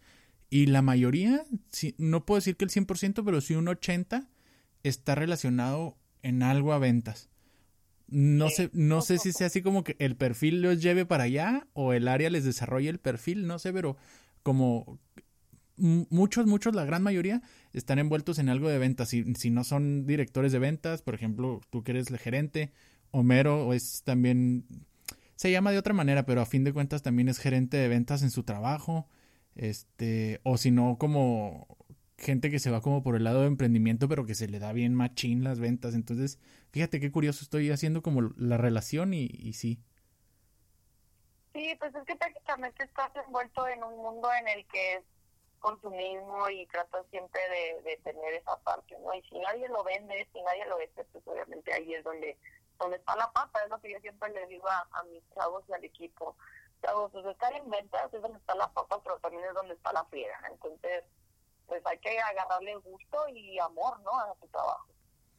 Y 0.49 0.67
la 0.67 0.81
mayoría, 0.81 1.45
no 1.97 2.25
puedo 2.25 2.37
decir 2.37 2.55
que 2.55 2.65
el 2.65 2.71
100%, 2.71 3.23
pero 3.25 3.41
sí 3.41 3.55
un 3.55 3.65
80% 3.65 4.27
está 4.83 5.15
relacionado 5.15 5.97
en 6.21 6.43
algo 6.43 6.73
a 6.73 6.79
ventas. 6.79 7.29
No 8.07 8.49
sé, 8.49 8.69
no 8.73 9.01
sé 9.01 9.17
si 9.17 9.33
sea 9.33 9.47
así 9.47 9.61
como 9.61 9.83
que 9.83 9.95
el 9.99 10.15
perfil 10.15 10.61
los 10.61 10.81
lleve 10.81 11.05
para 11.05 11.25
allá 11.25 11.67
o 11.73 11.93
el 11.93 12.07
área 12.07 12.29
les 12.29 12.45
desarrolle 12.45 12.89
el 12.89 12.99
perfil, 12.99 13.47
no 13.47 13.59
sé, 13.59 13.73
pero 13.73 13.97
como 14.43 14.99
muchos, 15.77 16.45
muchos, 16.47 16.73
la 16.73 16.85
gran 16.85 17.03
mayoría 17.03 17.41
están 17.73 17.99
envueltos 17.99 18.39
en 18.39 18.49
algo 18.49 18.69
de 18.69 18.77
ventas. 18.77 19.09
Si, 19.09 19.23
si 19.35 19.49
no 19.49 19.63
son 19.63 20.05
directores 20.05 20.51
de 20.51 20.59
ventas, 20.59 21.01
por 21.01 21.15
ejemplo, 21.15 21.61
tú 21.69 21.83
que 21.83 21.91
eres 21.91 22.09
el 22.09 22.17
gerente, 22.17 22.71
Homero 23.11 23.73
es 23.73 24.03
también, 24.03 24.65
se 25.35 25.51
llama 25.51 25.71
de 25.71 25.77
otra 25.77 25.93
manera, 25.93 26.25
pero 26.25 26.41
a 26.41 26.45
fin 26.45 26.63
de 26.63 26.73
cuentas 26.73 27.03
también 27.03 27.29
es 27.29 27.39
gerente 27.39 27.77
de 27.77 27.87
ventas 27.87 28.23
en 28.23 28.31
su 28.31 28.43
trabajo. 28.43 29.07
Este, 29.55 30.39
o 30.43 30.57
si 30.57 30.71
no, 30.71 30.97
como 30.99 31.76
gente 32.17 32.49
que 32.49 32.59
se 32.59 32.71
va 32.71 32.81
como 32.81 33.03
por 33.03 33.15
el 33.15 33.23
lado 33.23 33.41
de 33.41 33.47
emprendimiento, 33.47 34.07
pero 34.07 34.25
que 34.25 34.35
se 34.35 34.47
le 34.47 34.59
da 34.59 34.73
bien 34.73 34.95
machín 34.95 35.43
las 35.43 35.59
ventas. 35.59 35.93
Entonces, 35.93 36.39
fíjate 36.71 36.99
qué 36.99 37.11
curioso 37.11 37.43
estoy 37.43 37.71
haciendo 37.71 38.01
como 38.01 38.21
la 38.37 38.57
relación 38.57 39.13
y, 39.13 39.53
sí. 39.53 39.79
Sí, 41.53 41.75
pues 41.79 41.93
es 41.95 42.03
que 42.05 42.15
prácticamente 42.15 42.83
estás 42.83 43.11
envuelto 43.15 43.67
en 43.67 43.83
un 43.83 43.97
mundo 43.97 44.29
en 44.33 44.47
el 44.47 44.65
que 44.67 44.95
es 44.95 45.03
consumismo 45.59 46.49
y 46.49 46.65
tratas 46.67 47.05
siempre 47.09 47.41
de, 47.83 47.97
tener 48.03 48.33
esa 48.33 48.57
parte, 48.59 48.95
¿no? 48.99 49.13
Y 49.13 49.21
si 49.23 49.39
nadie 49.39 49.67
lo 49.69 49.83
vende, 49.83 50.27
si 50.31 50.41
nadie 50.41 50.65
lo 50.67 50.77
vende, 50.77 51.03
pues 51.11 51.27
obviamente 51.27 51.73
ahí 51.73 51.93
es 51.93 52.03
donde 52.03 52.37
donde 52.79 52.97
está 52.97 53.15
la 53.15 53.31
papa, 53.31 53.59
es 53.63 53.71
lo 53.71 53.81
que 53.81 53.91
yo 53.91 53.99
siempre 54.01 54.31
le 54.33 54.45
digo 54.45 54.67
a, 54.69 54.87
a 54.91 55.03
mis 55.05 55.23
chavos 55.33 55.63
y 55.67 55.73
al 55.73 55.83
equipo. 55.83 56.35
Chavos, 56.83 57.11
pues 57.11 57.25
estar 57.25 57.51
en 57.53 57.67
ventas 57.71 58.13
es 58.13 58.21
donde 58.21 58.37
está 58.37 58.53
la 58.53 58.71
papa, 58.71 59.01
pero 59.03 59.17
también 59.17 59.43
es 59.45 59.53
donde 59.55 59.73
está 59.73 59.91
la 59.93 60.05
friega. 60.05 60.39
Entonces, 60.47 61.03
pues 61.67 61.85
hay 61.85 61.97
que 61.99 62.17
agarrarle 62.19 62.75
gusto 62.77 63.17
y 63.33 63.59
amor, 63.59 63.99
¿no? 64.01 64.19
A 64.19 64.33
tu 64.41 64.47
trabajo. 64.47 64.87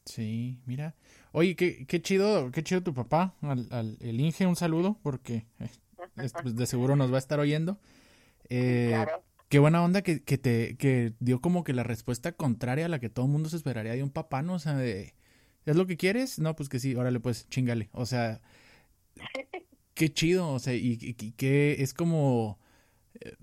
Sí, 0.04 0.60
mira. 0.64 0.94
Oye, 1.32 1.54
qué, 1.56 1.86
qué 1.86 2.00
chido, 2.00 2.50
qué 2.50 2.62
chido 2.62 2.82
tu 2.82 2.94
papá, 2.94 3.34
al, 3.42 3.68
al 3.70 3.98
el 4.00 4.20
Inge, 4.20 4.46
un 4.46 4.56
saludo, 4.56 4.98
porque 5.02 5.46
eh, 5.60 5.68
pues, 6.42 6.56
de 6.56 6.66
seguro 6.66 6.96
nos 6.96 7.12
va 7.12 7.16
a 7.16 7.20
estar 7.20 7.40
oyendo. 7.40 7.78
Eh, 8.50 8.92
claro. 8.94 9.22
Qué 9.50 9.58
buena 9.58 9.84
onda 9.84 10.00
que, 10.00 10.22
que, 10.22 10.38
te 10.38 10.78
que 10.78 11.12
dio 11.20 11.42
como 11.42 11.64
que 11.64 11.74
la 11.74 11.82
respuesta 11.82 12.32
contraria 12.32 12.86
a 12.86 12.88
la 12.88 12.98
que 12.98 13.10
todo 13.10 13.26
el 13.26 13.32
mundo 13.32 13.50
se 13.50 13.56
esperaría 13.56 13.92
de 13.92 14.02
un 14.02 14.08
papá, 14.08 14.40
¿no? 14.40 14.54
O 14.54 14.58
sea, 14.58 14.74
de, 14.74 15.12
¿es 15.66 15.76
lo 15.76 15.86
que 15.86 15.98
quieres? 15.98 16.38
No, 16.38 16.56
pues 16.56 16.70
que 16.70 16.78
sí, 16.78 16.94
órale, 16.94 17.20
pues 17.20 17.46
chingale. 17.50 17.90
O 17.92 18.06
sea, 18.06 18.40
qué 19.94 20.12
chido, 20.12 20.50
o 20.50 20.58
sea, 20.58 20.72
y, 20.72 20.98
y, 21.00 21.32
que 21.32 21.82
es 21.82 21.92
como... 21.92 22.58
Eh, 23.20 23.36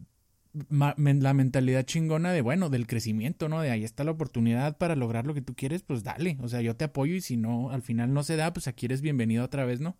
la 0.70 1.34
mentalidad 1.34 1.84
chingona 1.84 2.32
de, 2.32 2.42
bueno, 2.42 2.70
del 2.70 2.88
crecimiento, 2.88 3.50
¿no? 3.50 3.62
De 3.62 3.72
ahí 3.72 3.84
está 3.84 4.04
la 4.04 4.12
oportunidad 4.12 4.78
para 4.78 4.96
lograr 4.96 5.26
lo 5.26 5.34
que 5.34 5.42
tú 5.42 5.56
quieres, 5.56 5.84
pues 5.84 6.04
dale, 6.04 6.38
o 6.42 6.48
sea, 6.48 6.62
yo 6.62 6.76
te 6.76 6.86
apoyo 6.86 7.16
y 7.16 7.22
si 7.22 7.38
no, 7.38 7.72
al 7.72 7.82
final 7.82 8.14
no 8.14 8.24
se 8.24 8.36
da, 8.36 8.54
pues 8.54 8.68
aquí 8.68 8.86
eres 8.86 9.02
bienvenido 9.02 9.44
otra 9.44 9.66
vez, 9.66 9.82
¿no? 9.82 9.98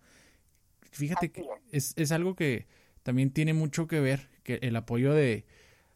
Fíjate 0.92 1.30
que 1.30 1.44
es, 1.72 1.92
es 1.96 2.10
algo 2.12 2.34
que 2.34 2.66
también 3.02 3.30
tiene 3.30 3.52
mucho 3.52 3.86
que 3.86 4.00
ver, 4.00 4.30
que 4.42 4.58
el 4.62 4.76
apoyo 4.76 5.12
de, 5.12 5.44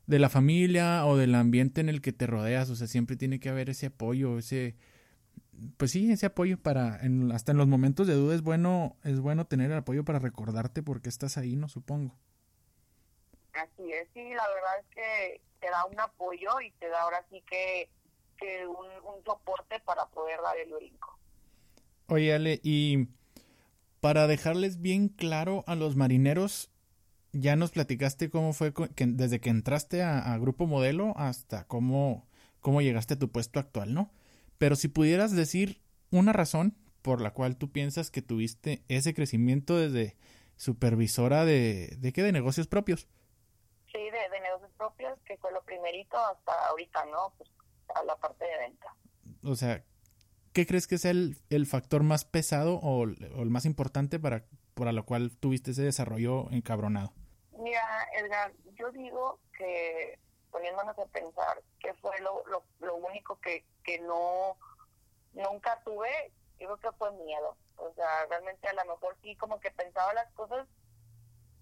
de 0.07 0.19
la 0.19 0.29
familia 0.29 1.07
o 1.07 1.17
del 1.17 1.35
ambiente 1.35 1.81
en 1.81 1.89
el 1.89 2.01
que 2.03 2.13
te 2.13 2.27
rodeas, 2.27 2.69
o 2.69 2.77
sea, 2.77 2.87
siempre 2.87 3.17
tiene 3.17 3.41
que 3.41 3.49
haber 3.49 3.71
ese 3.71 3.87
apoyo, 3.87 4.39
ese, 4.39 4.77
pues 5.77 5.93
sí, 5.93 6.11
ese 6.11 6.27
apoyo 6.27 6.59
para, 6.59 6.99
en, 7.05 7.33
hasta 7.33 7.53
en 7.53 7.59
los 7.59 7.69
momentos 7.69 8.07
de 8.07 8.15
duda 8.15 8.35
es 8.35 8.43
bueno, 8.43 8.97
es 9.05 9.21
bueno 9.21 9.47
tener 9.47 9.71
el 9.71 9.79
apoyo 9.79 10.05
para 10.05 10.19
recordarte 10.19 10.83
porque 10.83 11.09
estás 11.09 11.39
ahí, 11.39 11.57
¿no? 11.57 11.69
Supongo. 11.69 12.19
Así 13.53 13.93
es, 13.93 14.09
sí, 14.15 14.23
la 14.31 14.49
verdad 14.49 14.79
es 14.81 14.87
que 14.95 15.41
te 15.61 15.71
da 15.71 15.85
un 15.85 15.99
apoyo 15.99 16.61
y 16.61 16.71
te 16.73 16.89
da 16.89 17.03
ahora 17.03 17.25
sí 17.31 17.43
que, 17.49 17.89
que 18.39 18.67
un, 18.67 18.87
un 19.05 19.25
soporte 19.25 19.81
para 19.81 20.07
poder 20.07 20.41
dar 20.41 20.57
el 20.57 20.73
brinco. 20.73 21.19
Oye, 22.07 22.35
Ale, 22.35 22.61
y 22.63 23.09
para 24.01 24.27
dejarles 24.27 24.81
bien 24.81 25.09
claro 25.09 25.65
a 25.67 25.75
los 25.75 25.97
marineros, 25.97 26.71
ya 27.33 27.57
nos 27.57 27.71
platicaste 27.71 28.31
cómo 28.31 28.53
fue 28.53 28.73
que, 28.73 29.07
desde 29.07 29.41
que 29.41 29.51
entraste 29.51 30.03
a, 30.03 30.33
a, 30.33 30.39
Grupo 30.39 30.67
Modelo 30.67 31.13
hasta 31.17 31.65
cómo, 31.65 32.27
cómo 32.61 32.83
llegaste 32.83 33.15
a 33.15 33.19
tu 33.19 33.31
puesto 33.31 33.61
actual, 33.61 33.95
¿no? 33.95 34.11
Pero 34.59 34.77
si 34.77 34.89
pudieras 34.89 35.35
decir 35.35 35.81
una 36.11 36.33
razón 36.33 36.77
por 37.03 37.21
la 37.21 37.33
cual 37.33 37.57
tú 37.57 37.71
piensas 37.71 38.11
que 38.11 38.23
tuviste 38.23 38.83
ese 38.89 39.15
crecimiento 39.15 39.77
desde 39.77 40.17
supervisora 40.57 41.45
de, 41.45 41.97
¿de 41.99 42.13
qué? 42.13 42.23
De 42.23 42.33
negocios 42.33 42.67
propios. 42.67 43.09
Sí, 43.93 43.99
de, 43.99 44.29
de, 44.29 44.41
negocios 44.41 44.71
propios, 44.77 45.19
que 45.25 45.37
fue 45.39 45.53
lo 45.53 45.63
primerito 45.63 46.17
hasta 46.17 46.69
ahorita, 46.69 47.05
¿no? 47.07 47.33
Pues 47.37 47.51
a 47.95 48.05
la 48.05 48.17
parte 48.17 48.45
de 48.45 48.59
venta. 48.59 48.95
O 49.43 49.55
sea, 49.57 49.83
¿qué 50.53 50.67
crees 50.67 50.87
que 50.87 50.95
es 50.95 51.05
el, 51.05 51.37
el 51.51 51.67
factor 51.67 52.03
más 52.03 52.25
pesado 52.25 52.77
o, 52.77 53.03
o, 53.03 53.05
el 53.05 53.51
más 53.51 53.65
importante 53.65 54.21
para, 54.21 54.45
para 54.75 54.93
lo 54.93 55.05
cual 55.05 55.37
tuviste 55.39 55.73
ese 55.73 55.83
desarrollo 55.83 56.51
encabronado? 56.53 57.13
Mira, 57.59 57.83
Edgar, 58.15 58.53
yo 58.75 58.91
digo 58.93 59.41
que 59.57 60.19
poniéndonos 60.51 60.99
a 60.99 61.07
pensar 61.07 61.63
qué 61.79 61.95
fue 61.95 62.19
lo, 62.21 62.45
lo, 62.47 62.65
lo 62.81 62.97
único 62.97 63.37
que, 63.41 63.65
que 63.85 63.99
no 64.01 64.57
nunca 65.33 65.81
tuve, 65.85 66.33
yo 66.59 66.67
creo 66.67 66.93
que 66.93 66.99
fue 66.99 67.13
miedo. 67.25 67.57
O 67.77 67.93
sea, 67.95 68.27
realmente 68.29 68.69
a 68.69 68.73
lo 68.75 68.93
mejor 68.93 69.17
sí 69.23 69.37
como 69.37 69.59
que 69.61 69.71
pensaba 69.71 70.13
las 70.15 70.31
cosas 70.33 70.67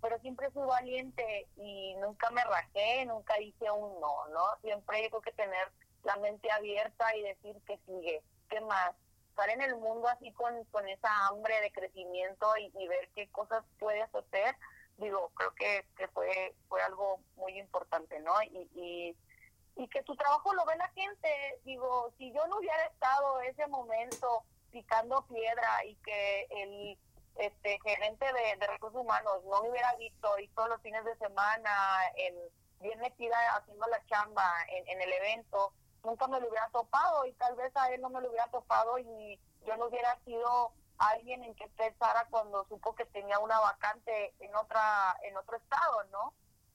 pero 0.00 0.18
siempre 0.20 0.50
fui 0.50 0.64
valiente 0.64 1.48
y 1.56 1.94
nunca 1.96 2.30
me 2.30 2.44
rajé, 2.44 3.04
nunca 3.06 3.40
hice 3.40 3.70
un 3.70 4.00
no, 4.00 4.28
¿no? 4.28 4.44
Siempre 4.62 5.02
tengo 5.02 5.20
que 5.20 5.32
tener 5.32 5.72
la 6.04 6.16
mente 6.16 6.50
abierta 6.50 7.14
y 7.16 7.22
decir 7.22 7.56
que 7.66 7.78
sigue, 7.86 8.22
qué 8.48 8.60
más, 8.60 8.94
estar 9.30 9.50
en 9.50 9.62
el 9.62 9.76
mundo 9.76 10.08
así 10.08 10.32
con, 10.32 10.64
con 10.66 10.88
esa 10.88 11.08
hambre 11.28 11.60
de 11.60 11.72
crecimiento 11.72 12.46
y, 12.56 12.88
ver 12.88 13.08
qué 13.14 13.28
cosas 13.28 13.64
puedes 13.78 14.12
hacer, 14.14 14.56
digo, 14.96 15.30
creo 15.34 15.54
que, 15.54 15.86
que 15.96 16.08
fue, 16.08 16.54
fue 16.68 16.82
algo 16.82 17.20
muy 17.36 17.58
importante, 17.58 18.18
¿no? 18.20 18.42
Y, 18.42 18.68
y, 18.74 19.16
y 19.76 19.88
que 19.88 20.02
tu 20.02 20.16
trabajo 20.16 20.52
lo 20.54 20.64
ve 20.66 20.76
la 20.76 20.88
gente. 20.88 21.28
Digo, 21.64 22.12
si 22.18 22.32
yo 22.32 22.46
no 22.48 22.58
hubiera 22.58 22.84
estado 22.86 23.40
ese 23.42 23.66
momento 23.68 24.42
picando 24.72 25.24
piedra 25.28 25.84
y 25.84 25.94
que 25.96 26.46
el 26.50 26.98
este 27.38 27.78
gerente 27.80 28.26
de, 28.32 28.66
recursos 28.66 29.00
humanos 29.00 29.44
no 29.44 29.62
me 29.62 29.70
hubiera 29.70 29.94
visto 29.96 30.38
y 30.38 30.48
todos 30.48 30.68
los 30.68 30.80
fines 30.82 31.04
de 31.04 31.16
semana 31.16 31.70
en, 32.16 32.34
bien 32.80 32.98
metida 33.00 33.36
haciendo 33.56 33.86
la 33.86 34.04
chamba 34.06 34.52
en, 34.68 34.88
en 34.88 35.00
el 35.00 35.12
evento, 35.12 35.72
nunca 36.04 36.26
me 36.28 36.40
lo 36.40 36.48
hubiera 36.48 36.68
topado 36.70 37.24
y 37.26 37.32
tal 37.34 37.54
vez 37.56 37.74
a 37.76 37.92
él 37.92 38.00
no 38.00 38.10
me 38.10 38.20
lo 38.20 38.28
hubiera 38.28 38.48
topado 38.48 38.98
y 38.98 39.40
yo 39.66 39.76
no 39.76 39.86
hubiera 39.86 40.18
sido 40.24 40.72
alguien 40.98 41.44
en 41.44 41.54
que 41.54 41.68
pensara 41.68 42.26
cuando 42.30 42.66
supo 42.68 42.94
que 42.94 43.04
tenía 43.06 43.38
una 43.38 43.58
vacante 43.60 44.34
en 44.40 44.54
otra 44.56 45.16
en 45.22 45.36
otro 45.36 45.56
estado, 45.56 46.04
¿no? 46.10 46.34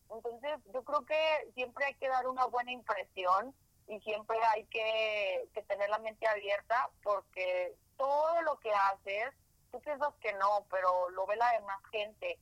Entonces, 0.09 0.59
yo 0.74 0.84
creo 0.84 1.05
que 1.05 1.51
siempre 1.55 1.86
hay 1.86 1.95
que 1.95 2.07
dar 2.07 2.28
una 2.28 2.45
buena 2.45 2.72
impresión 2.72 3.53
y 3.88 3.99
siempre 4.01 4.38
hay 4.51 4.66
que, 4.66 5.49
tener 5.68 5.89
la 5.89 5.99
mente 5.99 6.28
abierta 6.28 6.89
porque 7.01 7.76
todo 7.97 8.41
lo 8.43 8.59
que 8.59 8.72
haces, 8.72 9.34
tú 9.74 9.82
piensas 9.82 10.13
que 10.21 10.32
no, 10.34 10.67
pero 10.69 11.09
lo 11.09 11.26
ve 11.26 11.36
la 11.36 11.51
demás 11.53 11.80
gente. 11.91 12.38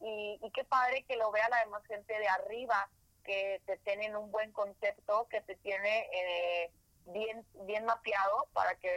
Y, 0.00 0.38
y 0.40 0.50
qué 0.52 0.62
padre 0.62 1.04
que 1.08 1.16
lo 1.16 1.32
vea 1.32 1.48
la 1.48 1.58
demás 1.64 1.82
gente 1.86 2.16
de 2.16 2.28
arriba, 2.28 2.88
que 3.24 3.60
te 3.66 3.76
tienen 3.78 4.14
un 4.14 4.30
buen 4.30 4.52
concepto, 4.52 5.26
que 5.28 5.40
te 5.40 5.56
tiene 5.56 6.08
eh, 6.12 6.70
bien, 7.06 7.44
bien 7.66 7.84
mapeado 7.84 8.46
para 8.52 8.76
que 8.76 8.90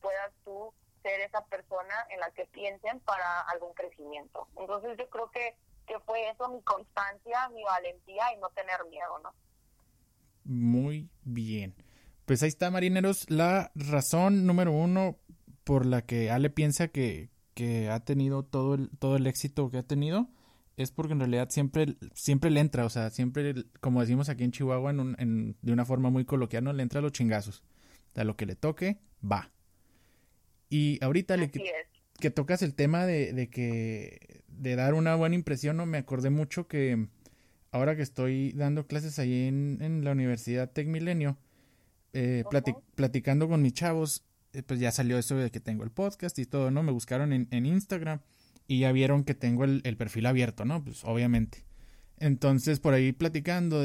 puedas 0.00 0.32
tú 0.42 0.72
ser 1.02 1.20
esa 1.20 1.44
persona 1.44 2.06
en 2.08 2.20
la 2.20 2.30
que 2.30 2.46
piensen 2.46 2.98
para 3.00 3.42
algún 3.42 3.74
crecimiento. 3.74 4.48
Entonces 4.56 4.96
yo 4.96 5.08
creo 5.10 5.30
que 5.30 5.54
que 5.88 5.98
fue 6.00 6.28
eso, 6.30 6.48
mi 6.50 6.60
constancia, 6.62 7.48
mi 7.48 7.64
valentía 7.64 8.34
y 8.34 8.38
no 8.38 8.50
tener 8.50 8.84
miedo, 8.90 9.18
¿no? 9.20 9.32
Muy 10.44 11.08
bien. 11.24 11.74
Pues 12.26 12.42
ahí 12.42 12.50
está, 12.50 12.70
marineros, 12.70 13.28
la 13.30 13.72
razón 13.74 14.46
número 14.46 14.70
uno 14.70 15.16
por 15.68 15.84
la 15.84 16.00
que 16.00 16.30
Ale 16.30 16.48
piensa 16.48 16.88
que, 16.88 17.28
que 17.52 17.90
ha 17.90 18.00
tenido 18.00 18.42
todo 18.42 18.76
el, 18.76 18.88
todo 18.98 19.16
el 19.16 19.26
éxito 19.26 19.68
que 19.68 19.76
ha 19.76 19.82
tenido 19.82 20.30
es 20.78 20.92
porque 20.92 21.12
en 21.12 21.18
realidad 21.18 21.50
siempre, 21.50 21.96
siempre 22.14 22.48
le 22.48 22.60
entra, 22.60 22.86
o 22.86 22.88
sea, 22.88 23.10
siempre, 23.10 23.54
como 23.82 24.00
decimos 24.00 24.30
aquí 24.30 24.44
en 24.44 24.50
Chihuahua, 24.50 24.92
en, 24.92 25.14
en 25.18 25.56
de 25.60 25.72
una 25.74 25.84
forma 25.84 26.08
muy 26.08 26.24
coloquial, 26.24 26.64
no 26.64 26.72
le 26.72 26.82
entra 26.82 27.00
a 27.00 27.02
los 27.02 27.12
chingazos. 27.12 27.62
A 28.14 28.24
lo 28.24 28.34
que 28.34 28.46
le 28.46 28.56
toque, 28.56 28.96
va. 29.22 29.50
Y 30.70 31.04
ahorita 31.04 31.36
le, 31.36 31.50
que 31.50 32.30
tocas 32.30 32.62
el 32.62 32.74
tema 32.74 33.04
de, 33.04 33.34
de, 33.34 33.50
que 33.50 34.42
de 34.46 34.74
dar 34.74 34.94
una 34.94 35.16
buena 35.16 35.34
impresión, 35.34 35.76
¿no? 35.76 35.84
Me 35.84 35.98
acordé 35.98 36.30
mucho 36.30 36.66
que 36.66 37.08
ahora 37.72 37.94
que 37.94 38.02
estoy 38.02 38.52
dando 38.52 38.86
clases 38.86 39.18
ahí 39.18 39.48
en, 39.48 39.82
en 39.82 40.02
la 40.02 40.12
Universidad 40.12 40.70
Tec 40.70 40.88
Milenio, 40.88 41.36
eh, 42.14 42.44
platicando 42.94 43.50
con 43.50 43.60
mis 43.60 43.74
chavos, 43.74 44.24
pues 44.62 44.80
ya 44.80 44.90
salió 44.90 45.18
eso 45.18 45.36
de 45.36 45.50
que 45.50 45.60
tengo 45.60 45.84
el 45.84 45.90
podcast 45.90 46.38
y 46.38 46.46
todo, 46.46 46.70
¿no? 46.70 46.82
Me 46.82 46.92
buscaron 46.92 47.32
en, 47.32 47.48
en 47.50 47.66
Instagram 47.66 48.20
y 48.66 48.80
ya 48.80 48.92
vieron 48.92 49.24
que 49.24 49.34
tengo 49.34 49.64
el, 49.64 49.80
el, 49.84 49.96
perfil 49.96 50.26
abierto, 50.26 50.64
¿no? 50.64 50.84
Pues 50.84 51.04
obviamente. 51.04 51.64
Entonces, 52.18 52.80
por 52.80 52.94
ahí 52.94 53.12
platicando, 53.12 53.82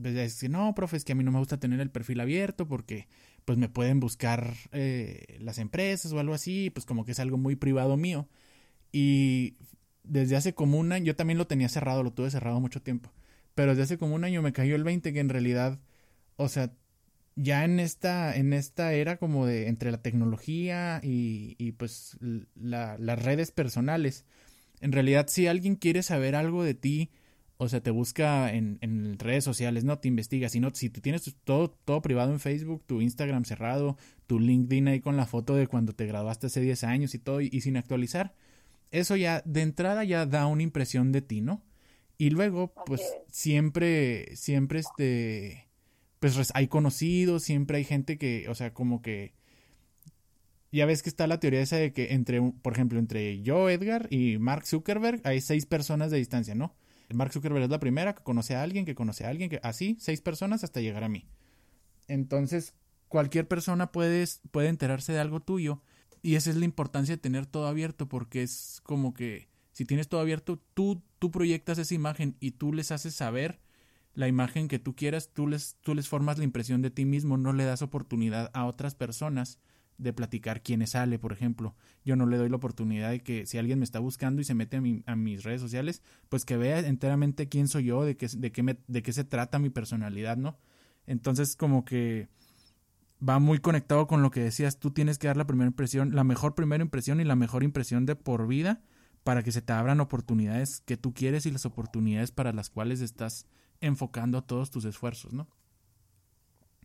pues 0.00 0.14
ya 0.14 0.20
decir, 0.20 0.50
no, 0.50 0.74
profe, 0.74 0.96
es 0.96 1.04
que 1.04 1.12
a 1.12 1.14
mí 1.14 1.24
no 1.24 1.32
me 1.32 1.38
gusta 1.38 1.58
tener 1.58 1.80
el 1.80 1.90
perfil 1.90 2.20
abierto 2.20 2.66
porque 2.66 3.08
pues 3.44 3.58
me 3.58 3.68
pueden 3.68 4.00
buscar 4.00 4.54
eh, 4.72 5.38
las 5.40 5.58
empresas 5.58 6.12
o 6.12 6.18
algo 6.18 6.34
así, 6.34 6.70
pues 6.70 6.84
como 6.84 7.04
que 7.04 7.12
es 7.12 7.20
algo 7.20 7.38
muy 7.38 7.56
privado 7.56 7.96
mío. 7.96 8.28
Y 8.92 9.56
desde 10.02 10.36
hace 10.36 10.54
como 10.54 10.78
un 10.78 10.92
año, 10.92 11.06
yo 11.06 11.16
también 11.16 11.38
lo 11.38 11.46
tenía 11.46 11.68
cerrado, 11.68 12.02
lo 12.02 12.12
tuve 12.12 12.30
cerrado 12.30 12.60
mucho 12.60 12.82
tiempo, 12.82 13.12
pero 13.54 13.70
desde 13.70 13.84
hace 13.84 13.98
como 13.98 14.14
un 14.14 14.24
año 14.24 14.42
me 14.42 14.52
cayó 14.52 14.74
el 14.76 14.84
20 14.84 15.12
que 15.12 15.20
en 15.20 15.28
realidad, 15.28 15.78
o 16.36 16.48
sea, 16.48 16.72
ya 17.36 17.64
en 17.64 17.78
esta, 17.78 18.34
en 18.34 18.52
esta 18.52 18.94
era 18.94 19.18
como 19.18 19.46
de 19.46 19.68
entre 19.68 19.90
la 19.90 20.02
tecnología 20.02 21.00
y, 21.02 21.54
y 21.58 21.72
pues 21.72 22.18
la, 22.54 22.96
las 22.98 23.22
redes 23.22 23.52
personales, 23.52 24.24
en 24.80 24.92
realidad 24.92 25.26
si 25.28 25.46
alguien 25.46 25.76
quiere 25.76 26.02
saber 26.02 26.34
algo 26.34 26.64
de 26.64 26.74
ti, 26.74 27.10
o 27.58 27.68
sea, 27.68 27.80
te 27.82 27.90
busca 27.90 28.52
en, 28.52 28.78
en 28.80 29.18
redes 29.18 29.44
sociales, 29.44 29.84
no 29.84 29.98
te 29.98 30.08
investiga, 30.08 30.48
sino 30.48 30.70
si 30.74 30.90
tú 30.90 31.00
tienes 31.00 31.34
todo, 31.44 31.70
todo 31.70 32.02
privado 32.02 32.32
en 32.32 32.40
Facebook, 32.40 32.82
tu 32.84 33.00
Instagram 33.00 33.44
cerrado, 33.44 33.96
tu 34.26 34.40
LinkedIn 34.40 34.88
ahí 34.88 35.00
con 35.00 35.16
la 35.16 35.26
foto 35.26 35.54
de 35.54 35.66
cuando 35.66 35.94
te 35.94 36.06
graduaste 36.06 36.48
hace 36.48 36.60
10 36.60 36.84
años 36.84 37.14
y 37.14 37.18
todo, 37.18 37.40
y, 37.40 37.60
sin 37.60 37.76
actualizar, 37.76 38.34
eso 38.90 39.16
ya 39.16 39.42
de 39.44 39.62
entrada 39.62 40.04
ya 40.04 40.26
da 40.26 40.46
una 40.46 40.62
impresión 40.62 41.12
de 41.12 41.22
ti, 41.22 41.40
¿no? 41.40 41.62
Y 42.18 42.30
luego, 42.30 42.72
pues 42.86 43.02
siempre, 43.30 44.36
siempre 44.36 44.80
este, 44.80 45.65
pues 46.20 46.50
hay 46.54 46.68
conocidos, 46.68 47.42
siempre 47.42 47.78
hay 47.78 47.84
gente 47.84 48.18
que, 48.18 48.48
o 48.48 48.54
sea, 48.54 48.72
como 48.72 49.02
que, 49.02 49.34
ya 50.72 50.86
ves 50.86 51.02
que 51.02 51.08
está 51.08 51.26
la 51.26 51.40
teoría 51.40 51.60
esa 51.60 51.76
de 51.76 51.92
que 51.92 52.12
entre, 52.12 52.40
por 52.62 52.72
ejemplo, 52.72 52.98
entre 52.98 53.42
yo, 53.42 53.70
Edgar, 53.70 54.08
y 54.10 54.38
Mark 54.38 54.66
Zuckerberg, 54.66 55.20
hay 55.24 55.40
seis 55.40 55.66
personas 55.66 56.10
de 56.10 56.18
distancia, 56.18 56.54
¿no? 56.54 56.74
Mark 57.14 57.32
Zuckerberg 57.32 57.64
es 57.64 57.70
la 57.70 57.80
primera 57.80 58.14
que 58.14 58.22
conoce 58.22 58.54
a 58.54 58.62
alguien, 58.62 58.84
que 58.84 58.94
conoce 58.94 59.24
a 59.24 59.30
alguien, 59.30 59.48
que 59.48 59.60
así, 59.62 59.96
seis 60.00 60.20
personas 60.20 60.64
hasta 60.64 60.80
llegar 60.80 61.04
a 61.04 61.08
mí. 61.08 61.28
Entonces, 62.08 62.74
cualquier 63.08 63.46
persona 63.46 63.92
puede, 63.92 64.24
puede 64.50 64.68
enterarse 64.68 65.12
de 65.12 65.20
algo 65.20 65.40
tuyo 65.40 65.82
y 66.22 66.34
esa 66.34 66.50
es 66.50 66.56
la 66.56 66.64
importancia 66.64 67.14
de 67.14 67.20
tener 67.20 67.46
todo 67.46 67.66
abierto 67.66 68.08
porque 68.08 68.42
es 68.42 68.80
como 68.82 69.14
que 69.14 69.48
si 69.72 69.84
tienes 69.84 70.08
todo 70.08 70.20
abierto, 70.20 70.58
tú, 70.74 71.02
tú 71.18 71.30
proyectas 71.30 71.78
esa 71.78 71.94
imagen 71.94 72.36
y 72.40 72.52
tú 72.52 72.72
les 72.72 72.90
haces 72.90 73.14
saber 73.14 73.60
la 74.16 74.28
imagen 74.28 74.66
que 74.66 74.78
tú 74.78 74.96
quieras, 74.96 75.30
tú 75.32 75.46
les, 75.46 75.76
tú 75.82 75.94
les 75.94 76.08
formas 76.08 76.38
la 76.38 76.44
impresión 76.44 76.80
de 76.80 76.90
ti 76.90 77.04
mismo, 77.04 77.36
no 77.36 77.52
le 77.52 77.64
das 77.64 77.82
oportunidad 77.82 78.50
a 78.54 78.64
otras 78.64 78.94
personas 78.94 79.58
de 79.98 80.14
platicar 80.14 80.62
quién 80.62 80.86
sale, 80.86 81.18
por 81.18 81.32
ejemplo. 81.32 81.76
Yo 82.02 82.16
no 82.16 82.24
le 82.24 82.38
doy 82.38 82.48
la 82.48 82.56
oportunidad 82.56 83.10
de 83.10 83.20
que 83.20 83.44
si 83.44 83.58
alguien 83.58 83.78
me 83.78 83.84
está 83.84 83.98
buscando 83.98 84.40
y 84.40 84.44
se 84.44 84.54
mete 84.54 84.78
a, 84.78 84.80
mi, 84.80 85.02
a 85.04 85.16
mis 85.16 85.44
redes 85.44 85.60
sociales, 85.60 86.02
pues 86.30 86.46
que 86.46 86.56
vea 86.56 86.80
enteramente 86.80 87.50
quién 87.50 87.68
soy 87.68 87.84
yo, 87.84 88.04
de 88.04 88.16
qué, 88.16 88.26
de, 88.28 88.52
qué 88.52 88.62
me, 88.62 88.78
de 88.88 89.02
qué 89.02 89.12
se 89.12 89.24
trata 89.24 89.58
mi 89.58 89.68
personalidad, 89.68 90.38
¿no? 90.38 90.58
Entonces 91.06 91.54
como 91.54 91.84
que 91.84 92.28
va 93.26 93.38
muy 93.38 93.58
conectado 93.58 94.06
con 94.06 94.22
lo 94.22 94.30
que 94.30 94.40
decías, 94.40 94.78
tú 94.78 94.92
tienes 94.92 95.18
que 95.18 95.26
dar 95.26 95.36
la 95.36 95.46
primera 95.46 95.68
impresión, 95.68 96.14
la 96.14 96.24
mejor 96.24 96.54
primera 96.54 96.82
impresión 96.82 97.20
y 97.20 97.24
la 97.24 97.36
mejor 97.36 97.64
impresión 97.64 98.06
de 98.06 98.16
por 98.16 98.46
vida 98.46 98.80
para 99.24 99.42
que 99.42 99.52
se 99.52 99.60
te 99.60 99.74
abran 99.74 100.00
oportunidades 100.00 100.80
que 100.80 100.96
tú 100.96 101.12
quieres 101.12 101.44
y 101.44 101.50
las 101.50 101.66
oportunidades 101.66 102.30
para 102.30 102.54
las 102.54 102.70
cuales 102.70 103.02
estás 103.02 103.46
enfocando 103.80 104.42
todos 104.42 104.70
tus 104.70 104.84
esfuerzos, 104.84 105.32
¿no? 105.32 105.46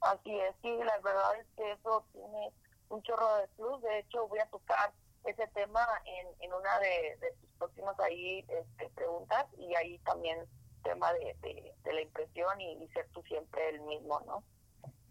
Así 0.02 0.32
es, 0.32 0.56
sí, 0.62 0.70
la 0.84 0.98
verdad 1.04 1.40
es 1.40 1.48
que 1.56 1.72
eso 1.72 2.06
tiene 2.12 2.52
un 2.90 3.02
chorro 3.04 3.36
de 3.38 3.48
plus. 3.50 3.82
De 3.82 4.00
hecho, 4.00 4.28
voy 4.28 4.40
a 4.40 4.48
tocar 4.48 4.92
ese 5.26 5.48
tema 5.54 5.86
en, 6.06 6.28
en 6.42 6.54
una 6.54 6.80
de, 6.80 7.18
tus 7.40 7.50
próximas 7.58 8.00
ahí 8.00 8.40
este, 8.40 8.90
preguntas 8.96 9.46
y 9.58 9.76
ahí 9.76 10.00
también 10.00 10.40
tema 10.84 11.14
de, 11.14 11.36
de, 11.42 11.94
la 11.94 12.02
impresión 12.02 12.60
y, 12.60 12.88
ser 12.94 13.08
tú 13.14 13.22
siempre 13.28 13.70
el 13.70 13.82
mismo, 13.82 14.20
¿no? 14.26 14.44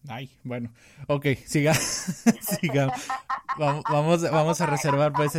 Ay, 0.09 0.37
bueno, 0.43 0.73
ok, 1.09 1.27
siga, 1.47 1.75
siga. 2.41 2.93
Vamos, 3.59 3.85
vamos, 3.89 4.31
vamos 4.31 4.61
a 4.61 4.67
reservar, 4.67 5.13
pues, 5.13 5.33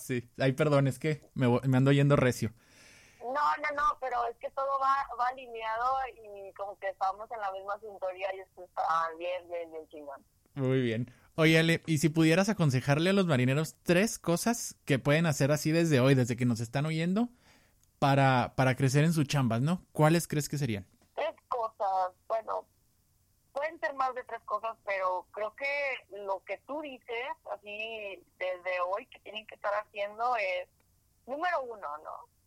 sí. 0.00 0.28
Ay, 0.38 0.52
perdón, 0.52 0.88
es 0.88 0.98
que 0.98 1.22
me, 1.34 1.48
me 1.48 1.76
ando 1.76 1.92
yendo 1.92 2.16
recio. 2.16 2.52
No, 3.28 3.34
no, 3.34 3.76
no, 3.76 3.98
pero 4.00 4.24
es 4.26 4.36
que 4.38 4.50
todo 4.50 4.78
va, 4.80 5.06
va 5.18 5.28
alineado 5.28 5.96
y 6.16 6.52
como 6.54 6.78
que 6.78 6.88
estamos 6.88 7.30
en 7.30 7.40
la 7.40 7.52
misma 7.52 7.78
sintonía 7.78 8.34
y 8.34 8.40
esto 8.40 8.64
está 8.64 8.82
bien, 9.18 9.46
bien, 9.50 9.70
bien 9.70 9.88
chingón. 9.88 10.24
Muy 10.54 10.80
bien. 10.80 11.12
Oye, 11.34 11.58
Ale, 11.58 11.82
y 11.86 11.98
si 11.98 12.08
pudieras 12.08 12.48
aconsejarle 12.48 13.10
a 13.10 13.12
los 13.12 13.26
marineros 13.26 13.76
tres 13.82 14.18
cosas 14.18 14.76
que 14.86 14.98
pueden 14.98 15.26
hacer 15.26 15.52
así 15.52 15.72
desde 15.72 16.00
hoy, 16.00 16.14
desde 16.14 16.36
que 16.36 16.46
nos 16.46 16.60
están 16.60 16.86
oyendo, 16.86 17.28
para, 17.98 18.54
para 18.56 18.74
crecer 18.76 19.04
en 19.04 19.12
sus 19.12 19.26
chambas, 19.26 19.60
¿no? 19.60 19.84
¿Cuáles 19.92 20.26
crees 20.26 20.48
que 20.48 20.56
serían? 20.56 20.86
Tres 21.14 21.34
cosas. 21.48 22.12
Bueno, 22.28 22.64
pueden 23.52 23.78
ser 23.78 23.92
más 23.94 24.14
de 24.14 24.24
tres 24.24 24.40
cosas, 24.46 24.74
pero 24.86 25.26
creo 25.32 25.54
que 25.54 26.16
lo 26.16 26.42
que 26.44 26.58
tú 26.66 26.80
dices, 26.80 27.26
así 27.52 28.24
desde 28.38 28.80
hoy, 28.88 29.04
que 29.06 29.18
tienen 29.20 29.46
que 29.46 29.54
estar 29.54 29.74
haciendo 29.74 30.34
es, 30.36 30.66
número 31.26 31.60
uno, 31.62 31.98
¿no? 31.98 32.37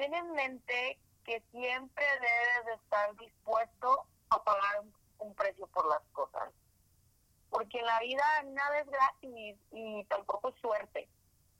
Ten 0.00 0.14
en 0.14 0.32
mente 0.32 0.98
que 1.26 1.42
siempre 1.50 2.04
debes 2.06 2.64
de 2.64 2.72
estar 2.72 3.14
dispuesto 3.16 4.06
a 4.30 4.42
pagar 4.42 4.80
un 5.18 5.34
precio 5.34 5.66
por 5.66 5.86
las 5.90 6.00
cosas 6.14 6.50
porque 7.50 7.80
en 7.80 7.84
la 7.84 8.00
vida 8.00 8.24
nada 8.46 8.80
es 8.80 8.86
gratis 8.86 9.56
y 9.72 10.04
tampoco 10.04 10.48
es 10.48 10.54
suerte. 10.62 11.06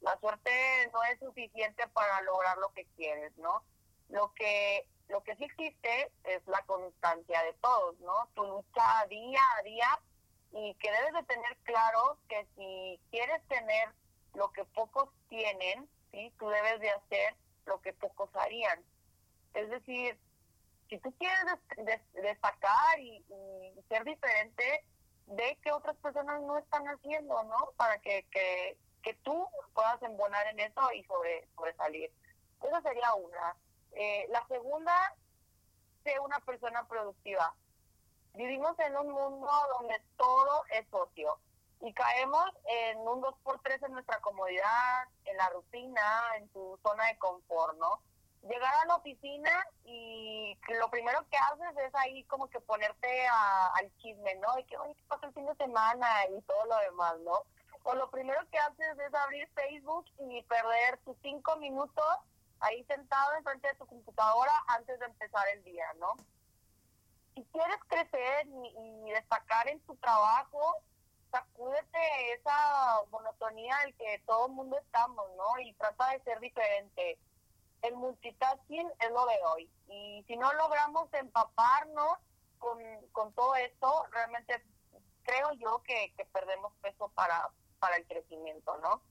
La 0.00 0.18
suerte 0.20 0.50
no 0.90 1.02
es 1.04 1.18
suficiente 1.18 1.86
para 1.88 2.22
lograr 2.22 2.56
lo 2.56 2.72
que 2.72 2.86
quieres, 2.96 3.36
¿no? 3.36 3.62
Lo 4.08 4.32
que 4.32 4.86
lo 5.08 5.22
que 5.22 5.36
sí 5.36 5.44
existe 5.44 6.10
es 6.24 6.40
la 6.46 6.62
constancia 6.62 7.42
de 7.42 7.52
todos, 7.60 8.00
¿no? 8.00 8.26
Tu 8.34 8.42
lucha 8.42 9.04
día 9.10 9.42
a 9.58 9.62
día 9.64 10.00
y 10.52 10.74
que 10.76 10.90
debes 10.90 11.12
de 11.12 11.24
tener 11.24 11.56
claro 11.64 12.16
que 12.26 12.46
si 12.56 12.98
quieres 13.10 13.46
tener 13.48 13.90
lo 14.32 14.50
que 14.52 14.64
pocos 14.64 15.10
tienen, 15.28 15.86
¿sí? 16.10 16.32
Tú 16.38 16.48
debes 16.48 16.80
de 16.80 16.90
hacer 16.90 17.36
lo 17.66 17.80
que 17.80 17.92
pocos 17.92 18.30
harían. 18.34 18.82
Es 19.54 19.68
decir, 19.70 20.18
si 20.88 20.98
tú 20.98 21.12
quieres 21.18 21.44
destacar 22.14 22.98
y, 22.98 23.24
ser 23.88 24.04
diferente, 24.04 24.84
ve 25.26 25.58
que 25.62 25.72
otras 25.72 25.96
personas 25.96 26.40
no 26.42 26.58
están 26.58 26.86
haciendo, 26.86 27.42
¿no? 27.44 27.72
Para 27.76 27.98
que, 27.98 28.24
que, 28.30 28.76
que 29.02 29.14
tú 29.22 29.46
puedas 29.74 30.02
embonar 30.02 30.46
en 30.48 30.60
eso 30.60 30.92
y 30.92 31.04
sobre, 31.04 31.48
sobresalir. 31.54 32.12
Esa 32.62 32.82
sería 32.82 33.14
una. 33.14 33.56
Eh, 33.92 34.26
la 34.30 34.46
segunda, 34.46 34.94
sé 36.04 36.18
una 36.20 36.40
persona 36.40 36.86
productiva. 36.86 37.54
Vivimos 38.34 38.78
en 38.78 38.96
un 38.96 39.10
mundo 39.10 39.50
donde 39.78 40.00
todo 40.16 40.64
es 40.70 40.86
socio 40.90 41.38
y 41.80 41.92
caemos 41.94 42.50
en 42.64 42.98
un 42.98 43.22
2x3 43.22 43.86
en 43.86 43.92
nuestra 43.92 44.20
comodidad, 44.20 45.08
en 45.24 45.36
la 45.36 45.48
rutina, 45.50 46.22
en 46.36 46.48
tu 46.50 46.78
zona 46.82 47.06
de 47.06 47.18
confort, 47.18 47.76
¿no? 47.78 48.00
Llegar 48.42 48.72
a 48.74 48.86
la 48.86 48.96
oficina 48.96 49.66
y 49.84 50.58
lo 50.78 50.90
primero 50.90 51.26
que 51.30 51.36
haces 51.36 51.84
es 51.86 51.94
ahí 51.94 52.24
como 52.24 52.48
que 52.48 52.60
ponerte 52.60 53.26
al 53.28 53.90
chisme, 53.98 54.34
¿no? 54.36 54.58
Y 54.58 54.64
que, 54.64 54.78
oye, 54.78 54.94
¿qué 54.94 55.04
pasa 55.08 55.26
el 55.26 55.34
fin 55.34 55.46
de 55.46 55.54
semana? 55.56 56.06
Y 56.36 56.40
todo 56.42 56.64
lo 56.66 56.76
demás, 56.78 57.18
¿no? 57.20 57.42
O 57.82 57.94
lo 57.94 58.10
primero 58.10 58.40
que 58.50 58.58
haces 58.58 58.98
es 58.98 59.14
abrir 59.14 59.48
Facebook 59.54 60.06
y 60.18 60.42
perder 60.42 60.98
tus 60.98 61.16
cinco 61.22 61.56
minutos 61.56 62.18
ahí 62.60 62.84
sentado 62.84 63.34
enfrente 63.36 63.68
de 63.68 63.74
tu 63.74 63.86
computadora 63.86 64.52
antes 64.68 64.98
de 64.98 65.06
empezar 65.06 65.48
el 65.54 65.64
día, 65.64 65.86
¿no? 65.98 66.14
Si 67.34 67.44
quieres 67.52 67.78
crecer 67.88 68.46
y, 68.46 69.10
destacar 69.10 69.68
en 69.68 69.80
tu 69.80 69.96
trabajo, 69.96 70.76
sacúdete 71.30 72.32
esa 72.34 73.00
monotonía 73.10 73.76
del 73.84 73.94
que 73.96 74.22
todo 74.26 74.46
el 74.46 74.52
mundo 74.52 74.78
estamos, 74.78 75.26
¿no? 75.36 75.60
Y 75.60 75.72
trata 75.74 76.10
de 76.10 76.20
ser 76.20 76.40
diferente. 76.40 77.18
El 77.82 77.94
multitasking 77.96 78.90
es 78.98 79.10
lo 79.10 79.26
de 79.26 79.38
hoy. 79.44 79.70
Y 79.88 80.24
si 80.26 80.36
no 80.36 80.52
logramos 80.54 81.12
empaparnos 81.14 82.18
con, 82.58 82.78
con 83.12 83.32
todo 83.34 83.54
esto, 83.56 84.06
realmente 84.12 84.62
creo 85.22 85.52
yo 85.52 85.82
que, 85.82 86.12
que 86.16 86.24
perdemos 86.26 86.72
peso 86.82 87.08
para, 87.14 87.48
para 87.78 87.96
el 87.96 88.06
crecimiento, 88.06 88.76
¿no? 88.78 89.02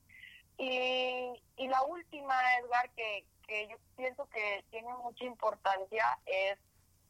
Y, 0.58 1.42
y 1.56 1.68
la 1.68 1.82
última, 1.84 2.34
Edgar, 2.58 2.90
que, 2.90 3.26
que 3.46 3.68
yo 3.68 3.76
pienso 3.96 4.28
que 4.28 4.64
tiene 4.70 4.92
mucha 4.98 5.24
importancia 5.24 6.18
es 6.26 6.58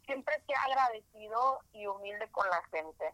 siempre 0.06 0.34
ser 0.46 0.56
agradecido 0.56 1.61
y 1.72 1.86
humilde 1.86 2.30
con 2.30 2.48
la 2.48 2.62
gente. 2.70 3.12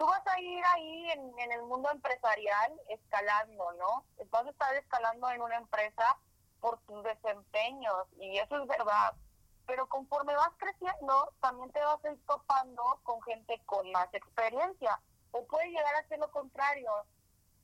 Tú 0.00 0.06
vas 0.06 0.26
a 0.28 0.40
ir 0.40 0.64
ahí 0.64 1.10
en, 1.10 1.52
el 1.52 1.62
mundo 1.64 1.90
empresarial 1.92 2.72
escalando, 2.88 3.70
¿no? 3.72 4.06
Vas 4.30 4.46
a 4.46 4.48
estar 4.48 4.74
escalando 4.76 5.30
en 5.30 5.42
una 5.42 5.58
empresa 5.58 6.16
por 6.58 6.78
tus 6.86 7.04
desempeños 7.04 8.06
y 8.18 8.38
eso 8.38 8.62
es 8.62 8.66
verdad. 8.66 9.12
Pero 9.66 9.86
conforme 9.90 10.34
vas 10.34 10.52
creciendo, 10.56 11.34
también 11.42 11.70
te 11.72 11.80
vas 11.80 12.02
a 12.02 12.12
ir 12.12 12.18
topando 12.26 12.82
con 13.02 13.20
gente 13.24 13.60
con 13.66 13.92
más 13.92 14.08
experiencia. 14.14 14.98
O 15.32 15.44
puede 15.44 15.68
llegar 15.68 15.94
a 15.94 16.08
ser 16.08 16.18
lo 16.18 16.30
contrario. 16.30 16.90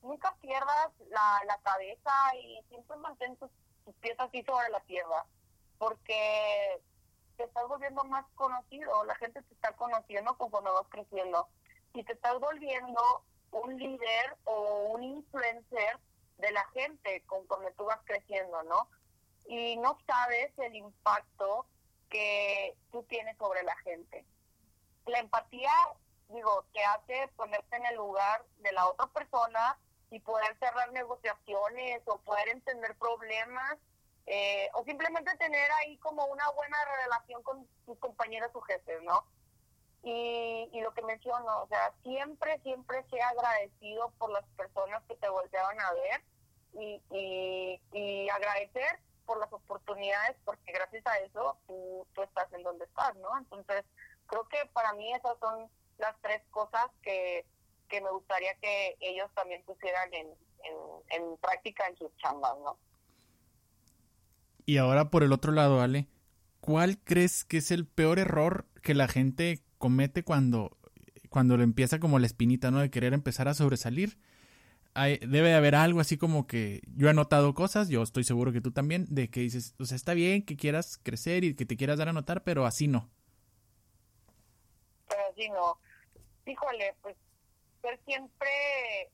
Nunca 0.02 0.34
pierdas 0.42 0.90
la, 1.08 1.40
la 1.46 1.56
cabeza 1.62 2.36
y 2.36 2.62
siempre 2.68 2.98
mantén 2.98 3.34
tus 3.38 3.50
tus 3.86 3.94
pies 3.94 4.16
así 4.18 4.42
sobre 4.42 4.68
la 4.68 4.80
tierra, 4.80 5.24
porque 5.78 6.82
te 7.38 7.44
estás 7.44 7.66
volviendo 7.66 8.04
más 8.04 8.26
conocido, 8.34 9.04
la 9.04 9.14
gente 9.14 9.40
te 9.40 9.54
está 9.54 9.72
conociendo 9.72 10.36
conforme 10.36 10.70
vas 10.70 10.88
creciendo. 10.90 11.48
Si 11.96 12.04
te 12.04 12.12
estás 12.12 12.38
volviendo 12.38 13.00
un 13.52 13.78
líder 13.78 14.36
o 14.44 14.88
un 14.90 15.02
influencer 15.02 15.98
de 16.36 16.52
la 16.52 16.62
gente 16.74 17.22
conforme 17.24 17.72
tú 17.72 17.86
vas 17.86 18.00
creciendo, 18.04 18.62
¿no? 18.64 18.86
Y 19.46 19.78
no 19.78 19.96
sabes 20.06 20.52
el 20.58 20.76
impacto 20.76 21.64
que 22.10 22.76
tú 22.92 23.02
tienes 23.04 23.34
sobre 23.38 23.62
la 23.62 23.74
gente. 23.76 24.26
La 25.06 25.20
empatía, 25.20 25.72
digo, 26.28 26.66
te 26.74 26.84
hace 26.84 27.28
ponerte 27.28 27.76
en 27.76 27.86
el 27.86 27.96
lugar 27.96 28.44
de 28.58 28.72
la 28.72 28.88
otra 28.88 29.06
persona 29.06 29.78
y 30.10 30.20
poder 30.20 30.54
cerrar 30.58 30.92
negociaciones 30.92 32.02
o 32.04 32.18
poder 32.18 32.50
entender 32.50 32.94
problemas 32.98 33.78
eh, 34.26 34.68
o 34.74 34.84
simplemente 34.84 35.34
tener 35.38 35.70
ahí 35.80 35.96
como 35.96 36.26
una 36.26 36.46
buena 36.50 36.76
relación 37.04 37.42
con 37.42 37.66
tus 37.86 37.98
compañeros 38.00 38.50
o 38.52 38.60
jefes, 38.60 39.02
¿no? 39.02 39.24
Y, 40.08 40.80
lo 40.80 40.94
que 40.94 41.02
menciono, 41.02 41.62
o 41.62 41.66
sea, 41.66 41.92
siempre, 42.04 42.60
siempre 42.62 43.04
sea 43.10 43.28
agradecido 43.30 44.12
por 44.18 44.30
las 44.30 44.44
personas 44.56 45.02
que 45.08 45.16
te 45.16 45.28
volteaban 45.28 45.80
a 45.80 45.92
ver 45.94 46.22
y, 46.74 47.02
y, 47.10 47.80
y 47.92 48.28
agradecer 48.28 49.00
por 49.24 49.40
las 49.40 49.52
oportunidades, 49.52 50.36
porque 50.44 50.70
gracias 50.70 51.04
a 51.06 51.18
eso 51.18 51.56
tú, 51.66 52.06
tú 52.14 52.22
estás 52.22 52.52
en 52.52 52.62
donde 52.62 52.84
estás, 52.84 53.16
¿no? 53.16 53.36
Entonces, 53.36 53.84
creo 54.28 54.46
que 54.48 54.58
para 54.72 54.92
mí 54.92 55.12
esas 55.12 55.36
son 55.40 55.68
las 55.98 56.14
tres 56.22 56.40
cosas 56.52 56.86
que 57.02 57.44
que 57.88 58.00
me 58.00 58.10
gustaría 58.10 58.54
que 58.60 58.96
ellos 59.00 59.30
también 59.34 59.62
pusieran 59.64 60.12
en, 60.12 60.26
en, 61.10 61.36
práctica 61.38 61.86
en 61.86 61.96
sus 61.96 62.14
chambas, 62.16 62.54
¿no? 62.64 62.78
Y 64.64 64.78
ahora 64.78 65.10
por 65.10 65.22
el 65.22 65.32
otro 65.32 65.52
lado, 65.52 65.80
Ale, 65.80 66.08
¿cuál 66.60 66.98
crees 66.98 67.44
que 67.44 67.58
es 67.58 67.70
el 67.70 67.86
peor 67.86 68.18
error 68.18 68.66
que 68.82 68.94
la 68.94 69.06
gente 69.06 69.62
comete 69.78 70.22
cuando, 70.22 70.76
cuando 71.28 71.56
le 71.56 71.64
empieza 71.64 72.00
como 72.00 72.18
la 72.18 72.26
espinita, 72.26 72.70
¿no? 72.70 72.80
De 72.80 72.90
querer 72.90 73.14
empezar 73.14 73.48
a 73.48 73.54
sobresalir. 73.54 74.18
Hay, 74.94 75.18
debe 75.18 75.48
de 75.48 75.54
haber 75.54 75.74
algo 75.74 76.00
así 76.00 76.16
como 76.16 76.46
que 76.46 76.80
yo 76.94 77.10
he 77.10 77.14
notado 77.14 77.52
cosas, 77.54 77.88
yo 77.88 78.02
estoy 78.02 78.24
seguro 78.24 78.52
que 78.52 78.62
tú 78.62 78.72
también, 78.72 79.06
de 79.10 79.28
que 79.30 79.40
dices, 79.40 79.74
o 79.78 79.84
sea, 79.84 79.96
está 79.96 80.14
bien 80.14 80.44
que 80.44 80.56
quieras 80.56 80.98
crecer 81.02 81.44
y 81.44 81.54
que 81.54 81.66
te 81.66 81.76
quieras 81.76 81.98
dar 81.98 82.08
a 82.08 82.14
notar, 82.14 82.44
pero 82.44 82.64
así 82.64 82.88
no. 82.88 83.10
Pero 85.08 85.20
así 85.30 85.48
no. 85.50 85.78
Híjole, 86.46 86.94
pues 87.02 87.16
ser 87.82 88.00
siempre 88.06 89.10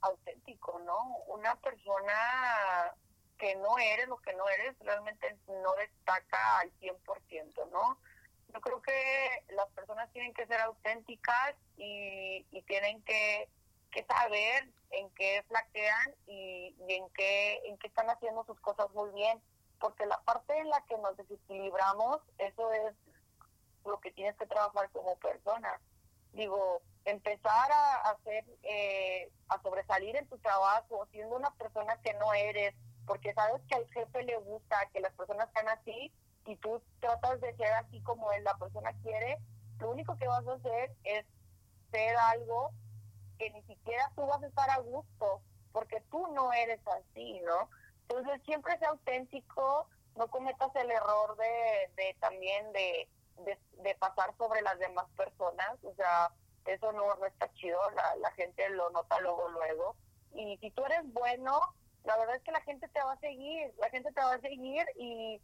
auténtico, 0.00 0.80
¿no? 0.86 1.18
Una 1.28 1.54
persona 1.56 2.94
que 3.38 3.56
no 3.56 3.78
eres 3.78 4.08
lo 4.08 4.18
que 4.18 4.34
no 4.34 4.48
eres 4.48 4.76
realmente 4.80 5.36
no 5.48 5.74
destaca 5.74 6.60
al 6.60 6.70
100%, 6.80 7.70
¿no? 7.70 7.98
Yo 8.52 8.60
creo 8.60 8.82
que 8.82 9.44
las 9.54 9.68
personas 9.68 10.10
tienen 10.12 10.34
que 10.34 10.46
ser 10.46 10.60
auténticas 10.60 11.54
y, 11.76 12.44
tienen 12.66 13.02
que, 13.02 13.48
saber 14.08 14.68
en 14.90 15.10
qué 15.10 15.44
flaquean 15.48 16.14
y, 16.26 16.74
y, 16.86 16.94
en 16.94 17.08
qué 17.10 17.60
en 17.64 17.76
qué 17.78 17.88
están 17.88 18.08
haciendo 18.08 18.44
sus 18.44 18.58
cosas 18.60 18.88
muy 18.90 19.10
bien, 19.10 19.40
porque 19.80 20.06
la 20.06 20.20
parte 20.22 20.56
en 20.58 20.68
la 20.68 20.80
que 20.82 20.96
nos 20.98 21.16
desequilibramos, 21.16 22.20
eso 22.38 22.72
es 22.72 22.94
lo 23.84 23.98
que 24.00 24.12
tienes 24.12 24.36
que 24.36 24.46
trabajar 24.46 24.90
como 24.90 25.16
persona. 25.16 25.80
Digo, 26.32 26.80
empezar 27.04 27.72
a 27.72 28.10
hacer, 28.10 28.44
eh, 28.62 29.30
a 29.48 29.60
sobresalir 29.62 30.16
en 30.16 30.28
tu 30.28 30.38
trabajo, 30.38 31.06
siendo 31.10 31.36
una 31.36 31.50
persona 31.54 32.00
que 32.02 32.14
no 32.14 32.32
eres, 32.34 32.74
porque 33.06 33.34
sabes 33.34 33.60
que 33.68 33.74
al 33.74 33.88
jefe 33.88 34.22
le 34.22 34.36
gusta 34.38 34.88
que 34.92 35.00
las 35.00 35.12
personas 35.14 35.48
sean 35.52 35.68
así 35.68 36.12
y 36.50 36.56
tú 36.56 36.82
tratas 36.98 37.40
de 37.40 37.54
ser 37.56 37.72
así 37.74 38.00
como 38.02 38.28
la 38.42 38.56
persona 38.56 38.92
quiere, 39.02 39.38
lo 39.78 39.90
único 39.90 40.16
que 40.16 40.26
vas 40.26 40.46
a 40.46 40.54
hacer 40.54 40.90
es 41.04 41.24
ser 41.92 42.16
algo 42.16 42.72
que 43.38 43.50
ni 43.50 43.62
siquiera 43.62 44.10
tú 44.16 44.26
vas 44.26 44.42
a 44.42 44.46
estar 44.46 44.68
a 44.70 44.78
gusto, 44.78 45.40
porque 45.72 46.02
tú 46.10 46.26
no 46.28 46.52
eres 46.52 46.80
así, 46.88 47.40
¿no? 47.40 47.70
Entonces 48.02 48.42
siempre 48.44 48.76
sea 48.78 48.88
auténtico, 48.90 49.88
no 50.16 50.28
cometas 50.28 50.74
el 50.74 50.90
error 50.90 51.36
de, 51.36 51.90
de 51.96 52.16
también 52.18 52.72
de, 52.72 53.08
de, 53.44 53.58
de 53.82 53.94
pasar 53.94 54.34
sobre 54.36 54.60
las 54.62 54.78
demás 54.78 55.06
personas, 55.16 55.78
o 55.84 55.94
sea, 55.94 56.32
eso 56.66 56.92
no, 56.92 57.24
está 57.24 57.50
chido, 57.54 57.78
la, 57.92 58.16
la 58.16 58.30
gente 58.32 58.68
lo 58.70 58.90
nota 58.90 59.20
luego, 59.20 59.48
luego. 59.50 59.96
Y 60.34 60.58
si 60.58 60.70
tú 60.72 60.84
eres 60.84 61.10
bueno, 61.12 61.60
la 62.04 62.16
verdad 62.18 62.36
es 62.36 62.42
que 62.42 62.52
la 62.52 62.60
gente 62.62 62.88
te 62.88 63.02
va 63.02 63.12
a 63.12 63.20
seguir, 63.20 63.72
la 63.78 63.88
gente 63.90 64.12
te 64.12 64.20
va 64.20 64.34
a 64.34 64.40
seguir 64.40 64.84
y, 64.96 65.40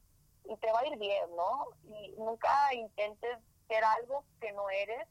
y 0.49 0.57
te 0.57 0.73
va 0.73 0.81
a 0.81 0.87
ir 0.87 0.99
bien, 0.99 1.25
¿no? 1.37 1.67
Y 1.97 2.13
nunca 2.19 2.73
intentes 2.75 3.39
ser 3.69 3.85
algo 3.85 4.25
que 4.41 4.53
no 4.53 4.69
eres, 4.71 5.07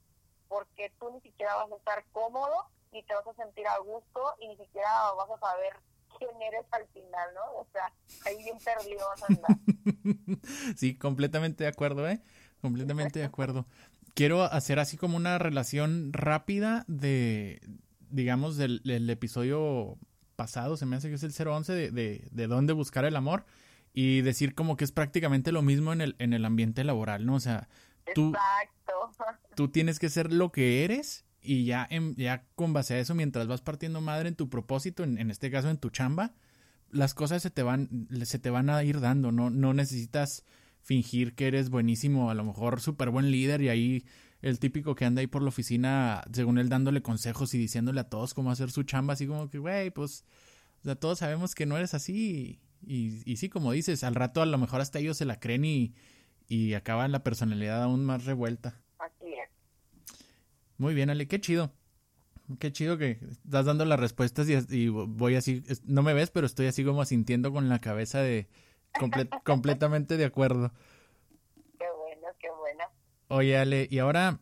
porque 0.48 0.92
tú 1.00 1.12
ni 1.12 1.22
siquiera 1.22 1.56
vas 1.56 1.72
a 1.72 1.76
estar 1.76 2.04
cómodo, 2.12 2.70
ni 2.92 3.04
te 3.04 3.14
vas 3.14 3.28
a 3.28 3.34
sentir 3.34 3.68
a 3.68 3.78
gusto, 3.80 4.36
y 4.40 4.48
ni 4.48 4.58
siquiera 4.58 5.12
vas 5.14 5.30
a 5.30 5.40
saber 5.40 5.76
quién 6.18 6.42
eres 6.42 6.66
al 6.72 6.88
final, 6.88 7.34
¿no? 7.34 7.60
O 7.60 7.68
sea, 7.72 7.92
ahí 8.26 8.38
bien 8.38 8.58
perdido 8.60 9.06
vas 9.10 9.24
a 9.24 9.26
andar. 9.28 9.58
sí, 10.78 10.98
completamente 10.98 11.64
de 11.64 11.70
acuerdo, 11.70 12.08
¿eh? 12.08 12.22
Completamente 12.62 13.20
de 13.20 13.26
acuerdo 13.26 13.66
quiero 14.16 14.44
hacer 14.44 14.80
así 14.80 14.98
como 14.98 15.18
una 15.18 15.38
relación 15.38 16.12
rápida 16.12 16.86
de, 16.88 17.62
digamos, 18.10 18.58
del, 18.58 18.82
episodio 19.10 19.98
pasado, 20.36 20.78
se 20.78 20.88
me 20.88 20.96
hace 20.96 21.10
que 21.10 21.16
es 21.16 21.24
el 21.24 21.48
011, 21.48 21.74
de, 21.74 21.92
de, 21.92 22.28
de 22.32 22.48
dónde 22.48 22.74
buscar 22.74 23.06
el 23.06 23.16
amor 23.16 23.46
y 23.98 24.22
decir 24.22 24.54
como 24.56 24.76
que 24.76 24.84
es 24.84 24.92
prácticamente 24.92 25.54
lo 25.54 25.62
mismo 25.62 25.94
en 25.94 26.02
el, 26.02 26.16
en 26.20 26.34
el 26.34 26.44
ambiente 26.44 26.84
laboral, 26.84 27.26
¿no? 27.26 27.36
O 27.36 27.40
sea, 27.40 27.70
tú, 28.14 28.34
tú 29.56 29.70
tienes 29.70 30.00
que 30.00 30.10
ser 30.10 30.34
lo 30.34 30.52
que 30.52 30.84
eres 30.84 31.24
y 31.42 31.64
ya, 31.64 31.88
en, 31.90 32.14
ya 32.16 32.44
con 32.56 32.74
base 32.74 32.96
a 32.96 33.00
eso, 33.00 33.16
mientras 33.16 33.48
vas 33.48 33.62
partiendo 33.62 34.02
madre 34.02 34.28
en 34.28 34.36
tu 34.36 34.50
propósito, 34.50 35.06
en, 35.06 35.18
en 35.18 35.32
este 35.32 35.50
caso 35.50 35.70
en 35.70 35.78
tu 35.78 35.92
chamba, 35.92 36.34
las 36.92 37.14
cosas 37.14 37.42
se 37.42 37.52
te 37.52 37.64
van, 37.64 38.10
se 38.26 38.38
te 38.38 38.50
van 38.50 38.70
a 38.70 38.84
ir 38.84 39.00
dando, 39.00 39.32
no, 39.32 39.50
no 39.50 39.74
necesitas 39.74 40.44
fingir 40.82 41.34
que 41.34 41.48
eres 41.48 41.70
buenísimo, 41.70 42.30
a 42.30 42.34
lo 42.34 42.44
mejor 42.44 42.82
súper 42.82 43.12
buen 43.12 43.32
líder 43.32 43.62
y 43.62 43.70
ahí 43.70 44.06
el 44.42 44.60
típico 44.60 44.94
que 44.96 45.06
anda 45.06 45.22
ahí 45.22 45.28
por 45.28 45.42
la 45.42 45.48
oficina, 45.48 46.22
según 46.34 46.58
él 46.58 46.68
dándole 46.68 47.02
consejos 47.02 47.54
y 47.54 47.58
diciéndole 47.58 48.02
a 48.02 48.10
todos 48.10 48.34
cómo 48.34 48.52
hacer 48.52 48.72
su 48.72 48.84
chamba, 48.84 49.14
así 49.14 49.26
como 49.26 49.50
que, 49.50 49.58
güey, 49.58 49.90
pues, 49.90 50.26
o 50.82 50.84
sea, 50.84 50.96
todos 50.96 51.20
sabemos 51.20 51.56
que 51.56 51.66
no 51.66 51.78
eres 51.78 51.94
así. 51.94 52.60
Y, 52.88 53.22
y 53.26 53.38
sí, 53.38 53.50
como 53.50 53.72
dices, 53.72 54.04
al 54.04 54.16
rato 54.16 54.42
a 54.42 54.46
lo 54.46 54.58
mejor 54.58 54.82
hasta 54.82 55.00
ellos 55.00 55.18
se 55.18 55.26
la 55.26 55.40
creen 55.40 55.66
y, 55.66 55.94
y 56.48 56.74
acaban 56.74 57.12
la 57.12 57.24
personalidad 57.24 57.84
aún 57.84 58.06
más 58.06 58.26
revuelta. 58.26 58.82
Así 59.00 59.34
es. 59.34 59.50
Muy 60.78 60.94
bien, 60.94 61.10
Ale, 61.10 61.28
qué 61.28 61.40
chido. 61.40 61.72
Qué 62.60 62.72
chido 62.72 62.98
que 62.98 63.20
estás 63.32 63.66
dando 63.66 63.86
las 63.86 64.00
respuestas 64.00 64.48
y, 64.48 64.54
y 64.70 64.90
voy 64.90 65.36
así, 65.36 65.64
no 65.84 66.04
me 66.04 66.14
ves, 66.14 66.30
pero 66.30 66.46
estoy 66.46 66.68
así 66.68 66.84
como 66.84 67.02
asintiendo 67.02 67.52
con 67.52 67.70
la 67.70 67.80
cabeza 67.80 68.20
de 68.20 68.48
comple 69.00 69.28
completamente 69.44 70.18
de 70.18 70.26
acuerdo. 70.26 70.72
Qué 71.80 71.86
bueno, 71.98 72.28
qué 72.40 72.48
bueno. 72.60 72.84
Oye, 73.30 73.58
Ale, 73.58 73.88
y 73.90 73.98
ahora, 73.98 74.40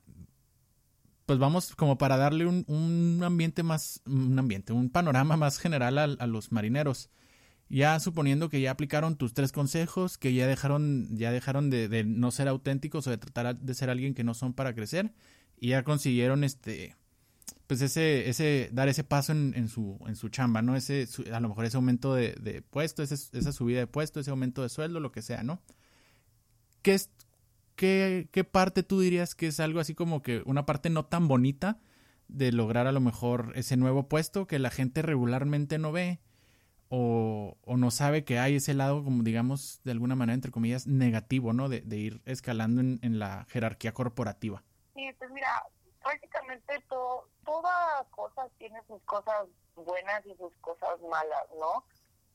pues 1.25 1.39
vamos 1.39 1.75
como 1.75 1.97
para 1.97 2.17
darle 2.17 2.45
un, 2.45 2.65
un 2.67 3.21
ambiente 3.23 3.63
más, 3.63 4.01
un 4.05 4.37
ambiente, 4.37 4.73
un 4.73 4.89
panorama 4.89 5.37
más 5.37 5.57
general 5.57 5.97
a, 5.97 6.03
a, 6.03 6.27
los 6.27 6.51
marineros. 6.51 7.09
Ya 7.69 7.99
suponiendo 7.99 8.49
que 8.49 8.61
ya 8.61 8.71
aplicaron 8.71 9.15
tus 9.15 9.33
tres 9.33 9.51
consejos, 9.51 10.17
que 10.17 10.33
ya 10.33 10.47
dejaron, 10.47 11.17
ya 11.17 11.31
dejaron 11.31 11.69
de, 11.69 12.03
no 12.03 12.31
ser 12.31 12.47
auténticos 12.47 13.07
o 13.07 13.09
de 13.09 13.17
tratar 13.17 13.57
de 13.57 13.73
ser 13.73 13.89
alguien 13.89 14.13
que 14.13 14.23
no 14.23 14.33
son 14.33 14.53
para 14.53 14.75
crecer, 14.75 15.13
y 15.59 15.69
ya 15.69 15.83
consiguieron 15.83 16.43
este, 16.43 16.95
pues 17.67 17.81
ese, 17.81 18.29
ese, 18.29 18.69
dar 18.73 18.89
ese 18.89 19.03
paso 19.03 19.31
en, 19.31 19.67
su, 19.69 19.99
en 20.07 20.15
su 20.15 20.29
chamba, 20.29 20.61
¿no? 20.61 20.75
Ese, 20.75 21.07
a 21.31 21.39
lo 21.39 21.49
mejor 21.49 21.65
ese 21.65 21.77
aumento 21.77 22.13
de, 22.13 22.63
puesto, 22.69 23.01
esa 23.01 23.51
subida 23.51 23.79
de 23.79 23.87
puesto, 23.87 24.19
ese 24.19 24.29
aumento 24.29 24.61
de 24.61 24.69
sueldo, 24.69 24.99
lo 24.99 25.11
que 25.11 25.21
sea, 25.21 25.43
¿no? 25.43 25.61
¿Qué 26.81 26.93
es, 26.93 27.09
qué, 27.75 28.27
qué 28.31 28.43
parte 28.43 28.83
tú 28.83 28.99
dirías 28.99 29.35
que 29.35 29.47
es 29.47 29.59
algo 29.59 29.79
así 29.79 29.95
como 29.95 30.21
que 30.21 30.43
una 30.45 30.65
parte 30.65 30.89
no 30.89 31.05
tan 31.05 31.27
bonita 31.27 31.79
de 32.27 32.51
lograr 32.51 32.87
a 32.87 32.91
lo 32.91 32.99
mejor 32.99 33.53
ese 33.55 33.77
nuevo 33.77 34.07
puesto 34.09 34.47
que 34.47 34.59
la 34.59 34.69
gente 34.69 35.01
regularmente 35.01 35.77
no 35.77 35.91
ve? 35.91 36.19
O, 36.95 37.57
no 37.65 37.89
sabe 37.89 38.23
que 38.23 38.37
hay 38.37 38.57
ese 38.57 38.75
lado, 38.75 39.03
como 39.03 39.23
digamos, 39.23 39.81
de 39.83 39.93
alguna 39.93 40.15
manera, 40.15 40.35
entre 40.35 40.51
comillas, 40.51 40.85
negativo, 40.85 41.51
¿no? 41.51 41.67
De, 41.67 41.81
ir 41.97 42.21
escalando 42.25 42.81
en, 42.81 43.17
la 43.17 43.47
jerarquía 43.49 43.95
corporativa. 43.95 44.61
Sí, 44.93 45.11
pues 45.17 45.31
mira, 45.31 45.65
prácticamente 46.03 46.79
todo, 46.87 47.27
toda 47.45 48.05
cosa 48.11 48.47
tiene 48.59 48.79
sus 48.85 49.01
cosas 49.05 49.47
buenas 49.75 50.23
y 50.27 50.35
sus 50.35 50.53
cosas 50.61 51.01
malas, 51.09 51.47
¿no? 51.59 51.83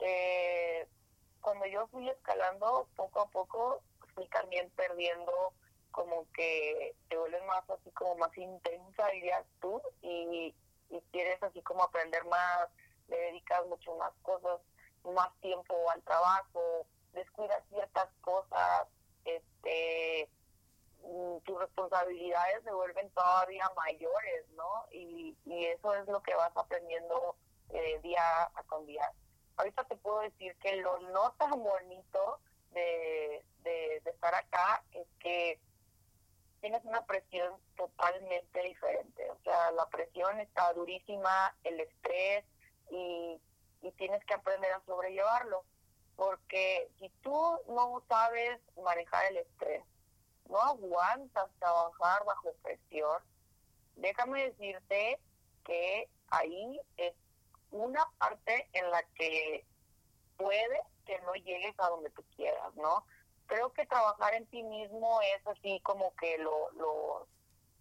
Eh, 0.01 0.89
cuando 1.41 1.65
yo 1.67 1.87
fui 1.93 2.09
escalando, 2.09 2.89
poco 2.97 3.21
a 3.21 3.31
poco, 3.31 3.81
fui 4.17 4.27
también 4.27 4.69
perdiendo 4.71 5.53
como 5.93 6.27
que 6.33 6.97
te 7.09 7.17
vuelves 7.17 7.45
más 7.47 7.63
así 7.71 7.93
como 7.93 8.17
más 8.17 8.37
intensa, 8.37 9.07
dirías 9.13 9.45
tú, 9.61 9.81
y 10.03 10.53
quieres 11.13 11.41
así 11.45 11.63
como 11.63 11.85
aprender 11.85 12.25
más, 12.25 12.69
le 13.09 13.17
dedicas 13.17 13.67
mucho 13.67 13.95
más 13.97 14.13
cosas, 14.23 14.61
más 15.05 15.31
tiempo 15.41 15.91
al 15.91 16.03
trabajo, 16.03 16.87
descuidas 17.13 17.63
ciertas 17.71 18.09
cosas, 18.21 18.87
este 19.25 20.29
tus 21.45 21.59
responsabilidades 21.59 22.63
se 22.65 22.73
vuelven 22.73 23.09
todavía 23.11 23.71
mayores, 23.77 24.49
¿no? 24.57 24.87
Y, 24.91 25.37
y 25.47 25.65
eso 25.67 25.95
es 25.95 26.07
lo 26.09 26.23
que 26.23 26.35
vas 26.35 26.55
aprendiendo 26.57 27.37
eh, 27.71 27.99
día 28.03 28.43
a 28.55 28.63
con 28.65 28.85
día. 28.85 29.11
Ahorita 29.57 29.85
te 29.85 29.97
puedo 29.97 30.21
decir 30.21 30.57
que 30.59 30.77
lo 30.77 30.99
no 30.99 31.33
tan 31.39 31.63
bonito 31.63 32.41
de, 32.73 33.45
de, 33.63 34.01
de 34.05 34.11
estar 34.11 34.35
acá 34.35 34.83
es 34.93 35.07
que 35.21 35.59
tienes 36.61 36.85
una 36.85 37.05
presión 37.07 37.55
totalmente 37.77 38.63
diferente. 38.63 39.31
O 39.31 39.39
sea, 39.45 39.71
la 39.73 39.87
presión 39.89 40.41
está 40.41 40.73
durísima, 40.75 41.55
el 41.65 41.81
estrés, 41.81 42.45
y, 42.91 43.41
y 43.83 43.93
tienes 43.93 44.25
que 44.25 44.35
aprender 44.35 44.73
a 44.73 44.85
sobrellevarlo. 44.87 45.65
Porque 46.17 46.91
si 46.99 47.11
tú 47.23 47.33
no 47.69 48.03
sabes 48.09 48.61
manejar 48.83 49.27
el 49.27 49.39
estrés, 49.39 49.85
no 50.49 50.61
aguantas 50.61 51.51
trabajar 51.59 52.25
bajo 52.25 52.53
presión, 52.63 53.23
déjame 53.97 54.51
decirte 54.51 55.21
que 55.65 56.09
ahí 56.31 56.81
es 56.97 57.15
una 57.71 58.05
parte 58.19 58.69
en 58.73 58.91
la 58.91 59.03
que 59.15 59.65
puede 60.37 60.81
que 61.05 61.21
no 61.21 61.35
llegues 61.35 61.75
a 61.79 61.89
donde 61.89 62.11
tú 62.11 62.25
quieras, 62.37 62.75
¿no? 62.77 63.05
Creo 63.47 63.73
que 63.73 63.87
trabajar 63.87 64.35
en 64.35 64.47
ti 64.47 64.63
mismo 64.63 65.21
es 65.23 65.47
así 65.47 65.81
como 65.81 66.15
que 66.17 66.39
lo, 66.39 66.71
lo, 66.73 67.27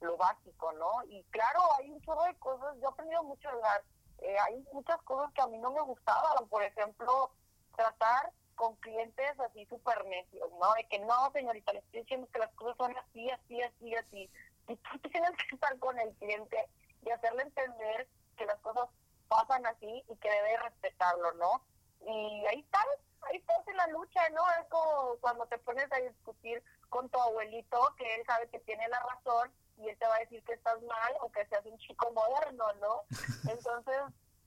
lo 0.02 0.18
básico, 0.18 0.72
¿no? 0.74 1.04
Y 1.10 1.24
claro, 1.26 1.62
hay 1.78 1.90
un 1.90 2.02
chorro 2.02 2.24
de 2.24 2.36
cosas, 2.36 2.76
yo 2.78 2.88
he 2.88 2.92
aprendido 2.92 3.24
mucho, 3.24 3.50
¿verdad? 3.50 3.82
Eh, 4.20 4.38
hay 4.40 4.66
muchas 4.74 5.02
cosas 5.04 5.32
que 5.34 5.42
a 5.42 5.48
mí 5.48 5.58
no 5.58 5.72
me 5.72 5.82
gustaban, 5.82 6.48
por 6.50 6.64
ejemplo, 6.64 7.32
tratar 7.76 8.32
con 8.56 8.76
clientes 8.78 9.40
así 9.40 9.66
súper 9.68 10.04
necios, 10.06 10.50
¿no? 10.60 10.74
De 10.74 10.84
que 10.88 11.00
no, 11.00 11.32
señorita, 11.32 11.74
le 11.74 11.80
estoy 11.80 12.02
diciendo 12.02 12.28
que 12.34 12.40
las 12.40 12.52
cosas 12.54 12.76
son 12.78 12.98
así, 12.98 13.30
así, 13.30 13.62
así, 13.62 13.96
así. 13.96 14.32
Y 14.68 14.76
tú 14.76 15.00
tienes 15.12 15.32
que 15.32 15.56
estar 15.56 15.78
con 15.80 15.98
el 16.00 16.14
cliente 16.16 16.68
y 17.04 17.12
hacerle 17.12 17.44
entender 17.44 18.08
que 18.36 18.46
las 18.46 18.60
cosas 18.60 18.90
pasan 19.28 19.66
así 19.66 20.04
y 20.08 20.16
que 20.18 20.30
debe 20.30 20.58
respetarlo, 20.58 21.34
¿no? 21.34 21.62
Y 22.02 22.46
ahí 22.48 22.60
estás, 22.62 22.86
ahí 23.22 23.38
estás 23.38 23.68
en 23.68 23.78
la 23.78 23.88
lucha, 23.88 24.28
¿no? 24.30 24.42
Es 24.60 24.68
como 24.70 25.16
cuando 25.22 25.46
te 25.46 25.58
pones 25.60 25.92
a 25.92 25.98
discutir 25.98 26.64
con 26.90 27.10
tu 27.10 27.20
abuelito, 27.20 27.96
que 27.98 28.16
él 28.16 28.24
sabe 28.26 28.50
que 28.50 28.60
tiene 28.60 28.88
la 28.88 29.00
razón 29.00 29.52
y 29.78 29.90
él 29.90 29.98
te 29.98 30.08
va 30.08 30.16
a 30.16 30.20
decir 30.20 30.44
que 30.44 30.54
estás 30.54 30.82
mal 30.84 31.14
o 31.22 31.32
que 31.32 31.46
seas 31.48 31.66
un 31.66 31.78
chico 31.78 32.12
moderno, 32.12 32.66
¿no? 32.82 33.04
Entonces, 33.52 33.98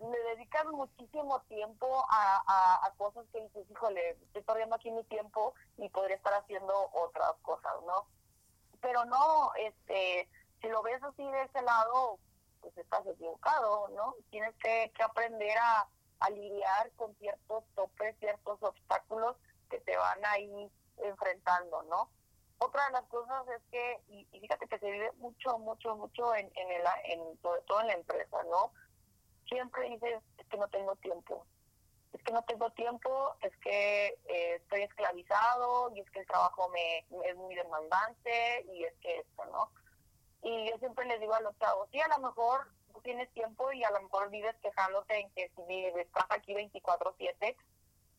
le 0.00 0.18
dedican 0.34 0.70
muchísimo 0.70 1.40
tiempo 1.42 2.04
a, 2.08 2.42
a, 2.46 2.86
a, 2.86 2.90
cosas 2.92 3.26
que 3.32 3.42
dices, 3.42 3.70
híjole, 3.70 4.10
estoy 4.10 4.42
perdiendo 4.42 4.76
aquí 4.76 4.90
mi 4.90 5.04
tiempo 5.04 5.54
y 5.76 5.88
podría 5.90 6.16
estar 6.16 6.32
haciendo 6.34 6.90
otras 6.92 7.34
cosas, 7.42 7.72
¿no? 7.86 8.06
Pero 8.80 9.04
no, 9.04 9.52
este, 9.56 10.28
si 10.60 10.68
lo 10.68 10.82
ves 10.82 11.02
así 11.02 11.22
de 11.22 11.42
ese 11.42 11.60
lado, 11.62 12.18
pues 12.62 12.76
estás 12.78 13.06
equivocado, 13.06 13.88
¿no? 13.88 14.14
Tienes 14.30 14.54
que, 14.56 14.90
que 14.96 15.02
aprender 15.02 15.56
a, 15.58 15.86
a 16.20 16.30
lidiar 16.30 16.90
con 16.96 17.14
ciertos 17.16 17.64
topes, 17.74 18.16
ciertos 18.20 18.62
obstáculos 18.62 19.36
que 19.68 19.80
te 19.80 19.96
van 19.96 20.24
ahí 20.24 20.70
enfrentando, 20.98 21.82
¿no? 21.84 22.10
Otra 22.60 22.86
de 22.86 22.92
las 22.92 23.04
cosas 23.06 23.48
es 23.48 23.62
que, 23.70 24.00
y, 24.08 24.24
fíjate 24.38 24.66
que 24.68 24.78
se 24.78 24.90
vive 24.90 25.10
mucho, 25.18 25.58
mucho, 25.58 25.96
mucho 25.96 26.34
en, 26.34 26.50
en, 26.54 26.70
el, 26.70 26.82
en 27.04 27.40
sobre 27.42 27.62
todo 27.62 27.80
en 27.80 27.86
la 27.88 27.94
empresa, 27.94 28.42
¿no? 28.44 28.72
siempre 29.50 29.90
dices, 29.90 30.22
es 30.38 30.46
que 30.46 30.56
no 30.56 30.68
tengo 30.68 30.94
tiempo, 30.96 31.44
es 32.12 32.22
que 32.22 32.32
no 32.32 32.42
tengo 32.44 32.70
tiempo, 32.70 33.34
es 33.42 33.54
que 33.58 34.18
eh, 34.28 34.54
estoy 34.56 34.82
esclavizado 34.82 35.90
y 35.94 36.00
es 36.00 36.10
que 36.10 36.20
el 36.20 36.26
trabajo 36.26 36.68
me, 36.70 37.04
me, 37.10 37.28
es 37.28 37.36
muy 37.36 37.54
demandante 37.54 38.64
y 38.72 38.84
es 38.84 38.94
que 39.00 39.18
esto, 39.18 39.44
¿no? 39.46 39.70
Y 40.42 40.70
yo 40.70 40.78
siempre 40.78 41.04
les 41.06 41.20
digo 41.20 41.34
a 41.34 41.40
los 41.40 41.58
chavos, 41.58 41.88
sí, 41.90 42.00
a 42.00 42.08
lo 42.08 42.28
mejor 42.28 42.68
tú 42.92 43.00
tienes 43.02 43.28
tiempo 43.32 43.70
y 43.72 43.84
a 43.84 43.90
lo 43.90 44.02
mejor 44.02 44.30
vives 44.30 44.54
quejándote 44.62 45.18
en 45.18 45.30
que 45.32 45.50
si 45.66 45.84
estás 46.00 46.26
aquí 46.30 46.54
24/7, 46.54 47.56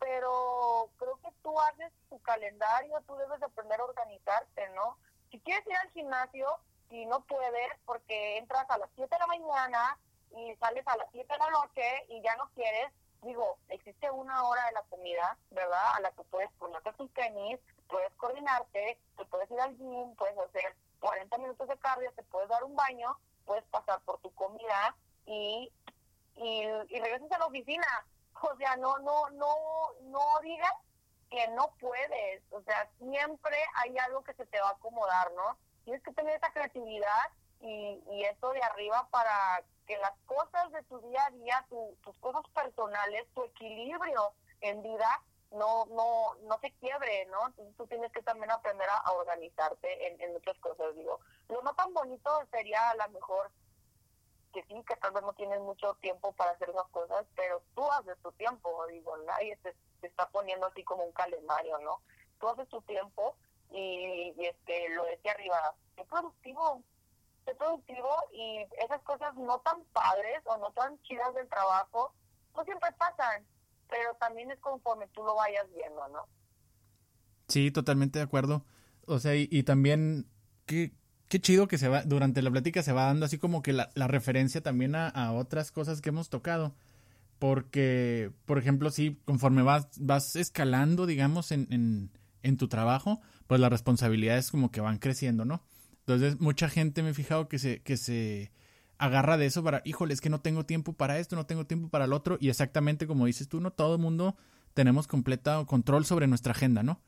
pero 0.02 0.90
creo 0.98 1.16
que 1.22 1.30
tú 1.44 1.58
haces 1.62 1.92
tu 2.10 2.20
calendario, 2.24 3.00
tú 3.06 3.16
debes 3.18 3.42
aprender 3.44 3.80
a 3.80 3.86
organizarte, 3.86 4.68
¿no? 4.70 4.98
Si 5.30 5.40
quieres 5.40 5.66
ir 5.68 5.76
al 5.78 5.92
gimnasio 5.92 6.48
y 6.90 7.06
no 7.06 7.22
puedes 7.22 7.70
porque 7.86 8.38
entras 8.38 8.68
a 8.70 8.80
las 8.80 8.90
7 8.96 9.14
de 9.14 9.20
la 9.20 9.28
mañana 9.28 9.98
y 10.36 10.56
sales 10.56 10.86
a 10.88 10.98
las 10.98 11.08
7 11.12 11.32
de 11.32 11.38
la 11.38 11.52
noche 11.52 11.84
y 12.10 12.20
ya 12.24 12.36
no 12.38 12.50
quieres, 12.56 12.92
digo, 13.22 13.60
existe 13.70 14.10
una 14.10 14.44
hora 14.44 14.66
de 14.66 14.72
la 14.72 14.82
comida, 14.90 15.38
¿verdad? 15.52 15.96
A 15.96 16.00
la 16.00 16.12
que 16.12 16.24
puedes 16.24 16.50
ponerte 16.54 16.94
tus 16.94 17.14
tenis, 17.14 17.60
puedes 17.88 18.12
coordinarte, 18.14 18.98
te 19.18 19.26
puedes 19.26 19.52
ir 19.52 19.62
al 19.62 19.78
gym, 19.78 20.16
puedes 20.16 20.38
hacer 20.40 20.76
40 21.00 21.38
minutos 21.38 21.68
de 21.68 21.78
cardio, 21.78 22.12
te 22.14 22.24
puedes 22.24 22.50
dar 22.50 22.64
un 22.64 22.76
baño, 22.76 23.16
puedes 23.46 23.64
pasar 23.66 24.02
por 24.02 24.20
tu 24.22 24.34
comida 24.34 24.96
y, 25.28 25.72
y, 26.38 26.64
y 26.90 27.00
regresas 27.00 27.32
a 27.34 27.38
la 27.38 27.46
oficina. 27.46 27.86
O 28.42 28.56
sea, 28.58 28.76
no, 28.78 28.98
no, 29.00 29.30
no, 29.32 29.56
no 30.04 30.40
digas 30.42 30.74
que 31.30 31.48
no 31.50 31.74
puedes. 31.80 32.44
O 32.52 32.62
sea, 32.62 32.90
siempre 33.00 33.58
hay 33.76 33.98
algo 34.00 34.24
que 34.24 34.34
se 34.34 34.46
te 34.46 34.60
va 34.60 34.70
a 34.70 34.74
acomodar, 34.74 35.32
¿no? 35.34 35.58
Tienes 35.86 36.04
que 36.04 36.14
tener 36.14 36.36
esa 36.36 36.52
creatividad 36.52 37.32
y, 37.62 38.04
y 38.12 38.24
eso 38.26 38.52
de 38.52 38.62
arriba 38.62 39.08
para 39.12 39.64
que 39.88 39.98
las 39.98 40.14
cosas 40.26 40.72
de 40.72 40.84
tu 40.84 41.00
día 41.02 41.26
a 41.26 41.32
día, 41.32 41.66
tu, 41.70 41.98
tus 42.04 42.16
cosas 42.18 42.44
personales, 42.54 43.28
tu 43.34 43.44
equilibrio 43.44 44.34
en 44.62 44.82
vida 44.82 45.22
no 45.52 45.86
no 45.88 46.36
no 46.44 46.60
se 46.60 46.72
quiebre, 46.74 47.26
¿no? 47.26 47.48
Entonces 47.48 47.76
tú 47.76 47.88
tienes 47.88 48.12
que 48.12 48.22
también 48.22 48.52
aprender 48.52 48.88
a, 48.90 49.12
organizarte 49.12 50.08
en, 50.08 50.22
en, 50.22 50.34
muchas 50.34 50.58
cosas, 50.60 50.96
digo. 50.96 51.20
Lo 51.50 51.62
no 51.62 51.74
tan 51.74 51.94
bonito 51.94 52.30
sería 52.52 52.92
a 52.92 52.96
lo 52.96 53.10
mejor 53.10 53.52
que 54.52 54.64
sí, 54.64 54.84
que 54.88 54.96
tal 54.98 55.12
vez 55.12 55.24
no 55.24 55.34
tienes 55.34 55.60
mucho 55.62 55.94
tiempo 56.02 56.32
para 56.34 56.52
hacer 56.52 56.70
esas 56.70 56.88
cosas, 56.90 57.26
pero 57.36 57.62
tú 57.76 57.90
haces 57.92 58.18
tu 58.22 58.32
tiempo, 58.34 58.86
digo, 58.88 59.16
nadie 59.26 59.58
te, 59.58 59.76
te 60.02 60.08
está 60.08 60.30
poniendo 60.30 60.68
así 60.68 60.84
como 60.84 61.04
un 61.04 61.12
calendario, 61.12 61.78
¿no? 61.80 62.02
Tú 62.40 62.50
haces 62.50 62.68
tu 62.70 62.82
tiempo 62.82 63.36
y, 63.72 64.34
este 64.38 64.90
lo 64.90 65.06
decía 65.06 65.32
arriba, 65.32 65.76
qué 65.96 66.04
productivo, 66.06 66.84
qué 67.46 67.56
productivo 67.56 68.10
y 68.34 68.66
esas 68.84 69.02
cosas 69.04 69.36
no 69.36 69.60
tan 69.60 69.84
padres 69.94 70.42
o 70.46 70.58
no 70.58 70.72
tan 70.72 71.02
chidas 71.04 71.34
del 71.36 71.48
trabajo, 71.48 72.14
no 72.56 72.64
siempre 72.64 72.92
pasan, 72.98 73.46
pero 73.90 74.14
también 74.16 74.52
es 74.52 74.60
conforme 74.60 75.08
tú 75.10 75.24
lo 75.24 75.36
vayas 75.36 75.72
viendo, 75.74 76.08
¿no? 76.10 76.26
Sí, 77.48 77.72
totalmente 77.72 78.20
de 78.20 78.26
acuerdo. 78.26 78.64
O 79.08 79.20
sea, 79.20 79.36
y, 79.36 79.64
también, 79.64 80.26
qué, 80.66 80.92
qué 81.32 81.40
chido 81.40 81.70
que 81.70 81.78
se 81.78 81.88
va, 81.88 82.04
durante 82.04 82.42
la 82.42 82.52
plática 82.52 82.84
se 82.84 82.92
va 82.92 83.06
dando 83.06 83.26
así 83.26 83.38
como 83.38 83.62
que 83.62 83.72
la, 83.72 83.90
referencia 83.96 84.60
también 84.60 84.96
a, 84.96 85.08
a, 85.08 85.32
otras 85.32 85.72
cosas 85.72 86.02
que 86.02 86.10
hemos 86.10 86.30
tocado. 86.30 86.76
Porque, 87.40 88.32
por 88.46 88.58
ejemplo, 88.58 88.92
sí, 88.92 89.18
conforme 89.24 89.62
vas, 89.62 89.88
vas 89.98 90.36
escalando, 90.36 91.06
digamos, 91.06 91.54
en, 91.54 91.68
en, 91.72 92.12
en 92.44 92.58
tu 92.58 92.68
trabajo, 92.68 93.22
pues 93.48 93.62
las 93.62 93.72
responsabilidades 93.72 94.52
como 94.52 94.72
que 94.72 94.82
van 94.82 94.98
creciendo, 94.98 95.46
¿no? 95.46 95.64
Entonces, 96.00 96.42
mucha 96.42 96.68
gente 96.68 97.02
me 97.02 97.12
he 97.12 97.14
fijado 97.14 97.48
que 97.48 97.60
se, 97.60 97.82
que 97.82 97.96
se 97.96 98.52
agarra 98.98 99.38
de 99.38 99.46
eso 99.46 99.64
para, 99.64 99.82
híjole, 99.86 100.14
es 100.14 100.20
que 100.20 100.30
no 100.30 100.42
tengo 100.42 100.66
tiempo 100.66 100.92
para 100.92 101.18
esto, 101.18 101.38
no 101.38 101.46
tengo 101.46 101.66
tiempo 101.66 101.88
para 101.88 102.06
el 102.06 102.14
otro, 102.14 102.38
y 102.42 102.50
exactamente 102.50 103.08
como 103.08 103.26
dices 103.26 103.48
tú, 103.48 103.62
¿no? 103.62 103.72
Todo 103.72 103.96
el 103.96 104.02
mundo 104.02 104.36
tenemos 104.74 105.08
completo 105.08 105.66
control 105.66 106.06
sobre 106.06 106.28
nuestra 106.28 106.52
agenda, 106.52 106.84
¿no? 106.84 107.00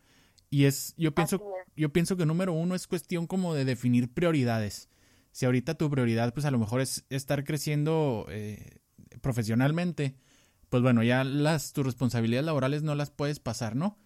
Y 0.54 0.66
es, 0.66 0.94
yo 0.98 1.16
pienso, 1.16 1.42
yo 1.76 1.92
pienso 1.92 2.16
que 2.16 2.28
número 2.28 2.54
uno 2.54 2.76
es 2.76 2.86
cuestión 2.86 3.26
como 3.26 3.56
de 3.56 3.66
definir 3.66 4.14
prioridades. 4.14 4.88
Si 5.32 5.48
ahorita 5.48 5.74
tu 5.74 5.90
prioridad, 5.90 6.32
pues 6.32 6.46
a 6.46 6.52
lo 6.52 6.60
mejor 6.60 6.80
es 6.80 7.08
estar 7.10 7.44
creciendo 7.44 8.28
eh, 8.30 8.78
profesionalmente, 9.22 10.16
pues 10.70 10.84
bueno, 10.84 11.02
ya 11.02 11.24
las 11.24 11.74
tus 11.74 11.88
responsabilidades 11.88 12.46
laborales 12.46 12.84
no 12.84 12.94
las 12.94 13.10
puedes 13.10 13.40
pasar, 13.40 13.76
¿no? 13.76 13.98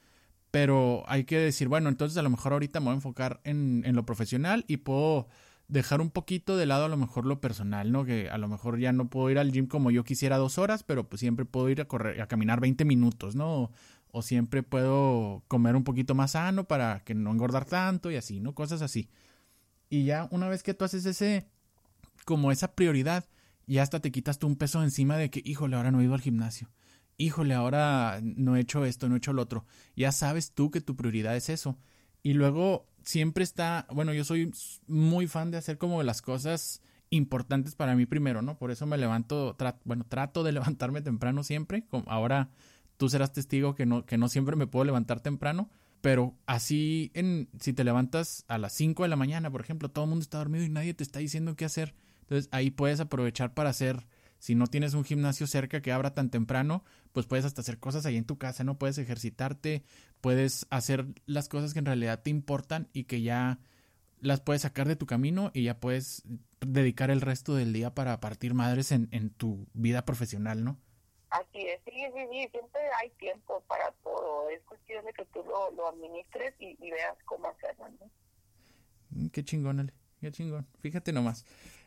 Pero 0.50 1.04
hay 1.08 1.26
que 1.26 1.38
decir, 1.38 1.68
bueno, 1.68 1.90
entonces 1.90 2.18
a 2.18 2.22
lo 2.22 2.30
mejor 2.30 2.54
ahorita 2.54 2.80
me 2.80 2.86
voy 2.86 2.94
a 2.94 2.96
enfocar 2.96 3.42
en, 3.44 3.84
en 3.86 3.98
lo 3.98 4.06
profesional 4.06 4.64
y 4.70 4.78
puedo 4.78 5.28
dejar 5.68 6.00
un 6.00 6.12
poquito 6.12 6.56
de 6.56 6.66
lado 6.66 6.86
a 6.86 6.90
lo 6.90 6.96
mejor 6.96 7.26
lo 7.26 7.42
personal, 7.42 7.92
¿no? 7.92 8.06
Que 8.06 8.30
a 8.30 8.38
lo 8.38 8.48
mejor 8.48 8.80
ya 8.80 8.94
no 8.94 9.10
puedo 9.10 9.30
ir 9.30 9.38
al 9.38 9.52
gym 9.52 9.68
como 9.68 9.92
yo 9.92 10.06
quisiera 10.06 10.38
dos 10.38 10.58
horas, 10.58 10.84
pero 10.84 11.10
pues 11.10 11.20
siempre 11.20 11.44
puedo 11.44 11.70
ir 11.70 11.82
a 11.82 11.90
correr, 11.90 12.22
a 12.22 12.28
caminar 12.28 12.62
20 12.62 12.86
minutos, 12.86 13.36
¿no? 13.36 13.72
O, 14.12 14.22
siempre 14.22 14.64
puedo 14.64 15.44
comer 15.48 15.76
un 15.76 15.84
poquito 15.84 16.16
más 16.16 16.32
sano 16.32 16.68
para 16.68 17.04
que 17.04 17.14
no 17.14 17.32
engordar 17.32 17.66
tanto 17.66 18.12
y 18.12 18.16
así, 18.16 18.40
¿no? 18.40 18.54
Cosas 18.56 18.82
así. 18.82 19.10
Y 19.90 20.06
ya 20.06 20.28
una 20.32 20.50
vez 20.50 20.64
que 20.64 20.74
tú 20.74 20.86
haces 20.86 21.06
ese, 21.06 21.48
como 22.26 22.52
esa 22.52 22.74
prioridad, 22.74 23.26
ya 23.68 23.84
hasta 23.84 24.00
te 24.00 24.12
quitas 24.12 24.40
tú 24.40 24.48
un 24.48 24.56
peso 24.56 24.84
encima 24.84 25.18
de 25.18 25.30
que, 25.30 25.42
híjole, 25.44 25.76
ahora 25.76 25.92
no 25.92 26.02
he 26.02 26.06
ido 26.06 26.14
al 26.14 26.22
gimnasio. 26.22 26.70
Híjole, 27.18 27.54
ahora 27.54 28.20
no 28.22 28.56
he 28.56 28.62
hecho 28.62 28.86
esto, 28.86 29.10
no 29.10 29.16
he 29.16 29.18
hecho 29.18 29.34
lo 29.34 29.42
otro. 29.42 29.66
Ya 29.96 30.12
sabes 30.12 30.54
tú 30.54 30.72
que 30.72 30.82
tu 30.82 30.96
prioridad 30.96 31.36
es 31.36 31.50
eso. 31.50 31.78
Y 32.24 32.34
luego 32.34 32.88
siempre 33.04 33.44
está, 33.44 33.88
bueno, 33.92 34.14
yo 34.14 34.24
soy 34.24 34.52
muy 34.88 35.28
fan 35.28 35.52
de 35.52 35.58
hacer 35.58 35.78
como 35.78 36.04
las 36.04 36.22
cosas 36.22 36.82
importantes 37.10 37.76
para 37.76 37.96
mí 37.96 38.06
primero, 38.06 38.42
¿no? 38.42 38.58
Por 38.58 38.72
eso 38.72 38.86
me 38.86 38.98
levanto, 38.98 39.56
bueno, 39.86 40.06
trato 40.08 40.44
de 40.44 40.52
levantarme 40.54 41.02
temprano 41.02 41.44
siempre. 41.44 41.88
Ahora 42.06 42.50
tú 42.98 43.10
serás 43.10 43.32
testigo 43.32 43.76
que 43.76 43.86
no, 43.86 44.06
que 44.06 44.18
no 44.18 44.28
siempre 44.28 44.56
me 44.56 44.68
puedo 44.68 44.86
levantar 44.86 45.22
temprano, 45.22 45.70
pero 46.02 46.36
así 46.46 47.12
en, 47.14 47.50
si 47.60 47.74
te 47.74 47.84
levantas 47.84 48.46
a 48.48 48.58
las 48.58 48.74
5 48.74 49.04
de 49.04 49.10
la 49.10 49.16
mañana, 49.16 49.52
por 49.52 49.62
ejemplo, 49.62 49.90
todo 49.90 50.06
el 50.06 50.10
mundo 50.10 50.24
está 50.24 50.38
dormido 50.38 50.66
y 50.66 50.70
nadie 50.70 50.94
te 50.94 51.04
está 51.04 51.20
diciendo 51.20 51.56
qué 51.56 51.66
hacer. 51.66 51.96
Entonces 52.22 52.50
ahí 52.52 52.72
puedes 52.72 53.00
aprovechar 53.00 53.54
para 53.54 53.70
hacer 53.70 54.08
si 54.40 54.56
no 54.56 54.68
tienes 54.68 54.94
un 54.94 55.04
gimnasio 55.04 55.48
cerca 55.48 55.82
que 55.82 55.92
abra 55.92 56.14
tan 56.14 56.30
temprano, 56.30 56.84
pues 57.12 57.26
puedes 57.26 57.46
hasta 57.46 57.62
hacer 57.62 57.80
cosas 57.80 58.06
ahí 58.06 58.18
en 58.18 58.26
tu 58.26 58.38
casa, 58.38 58.64
¿no? 58.64 58.78
Puedes 58.78 58.98
ejercitarte, 58.98 59.84
puedes 60.22 60.68
hacer 60.70 61.08
las 61.26 61.50
cosas 61.50 61.74
que 61.74 61.80
en 61.80 61.86
realidad 61.86 62.22
te 62.22 62.30
importan 62.30 62.88
y 62.94 63.06
que 63.06 63.22
ya 63.22 63.60
las 64.20 64.42
puedes 64.42 64.64
sacar 64.64 64.88
de 64.88 64.96
tu 64.96 65.06
camino 65.06 65.52
y 65.54 65.64
ya 65.64 65.80
puedes 65.80 66.24
dedicar 66.60 67.10
el 67.10 67.22
resto 67.22 67.56
del 67.56 67.74
día 67.74 67.96
para 67.96 68.20
partir 68.20 68.54
madres 68.54 68.92
en, 68.92 69.08
en 69.12 69.30
tu 69.30 69.68
vida 69.74 70.06
profesional, 70.06 70.64
¿no? 70.64 70.80
Así 71.30 71.68
es, 71.68 71.82
sí, 71.86 71.92
sí, 71.92 72.28
sí, 72.32 72.48
siempre 72.52 72.82
hay 73.00 73.10
tiempo 73.12 73.62
para 73.68 73.92
todo, 74.04 74.50
es 74.50 74.62
cuestión 74.64 75.04
de 75.06 75.14
que 75.14 75.26
tú 75.26 75.44
lo, 75.44 75.72
lo 75.72 75.90
administres 75.90 76.54
y, 76.60 76.76
veas 76.90 77.18
cómo 77.26 77.50
hacerlo, 77.50 77.90
¿no? 78.00 78.10
Mm, 79.10 79.28
qué 79.28 79.44
chingón, 79.44 79.80
Ale, 79.80 79.94
qué 80.22 80.32
chingón, 80.32 80.66
fíjate 80.80 81.12
nomás. 81.12 81.46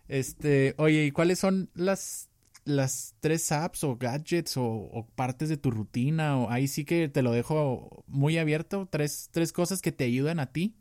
Este, 0.08 0.74
oye, 0.76 1.04
¿y 1.04 1.10
cuáles 1.12 1.38
son 1.38 1.70
las 1.74 2.30
las 2.64 3.14
tres 3.20 3.52
apps 3.52 3.84
o 3.84 3.96
gadgets 3.96 4.56
o, 4.56 5.06
partes 5.14 5.48
de 5.48 5.56
tu 5.56 5.70
rutina 5.70 6.38
o 6.38 6.50
ahí 6.50 6.68
sí 6.68 6.84
que 6.84 7.08
te 7.08 7.22
lo 7.22 7.32
dejo 7.32 8.04
muy 8.06 8.38
abierto, 8.38 8.86
tres, 8.90 9.30
tres 9.32 9.52
cosas 9.52 9.82
que 9.82 9.92
te 9.92 10.04
ayudan 10.04 10.40
a 10.40 10.52
ti 10.52 10.76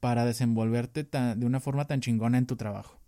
para 0.00 0.24
desenvolverte 0.24 1.04
de 1.04 1.46
una 1.46 1.60
forma 1.60 1.86
tan 1.86 2.00
chingona 2.00 2.38
en 2.38 2.46
tu 2.46 2.56
trabajo. 2.56 2.98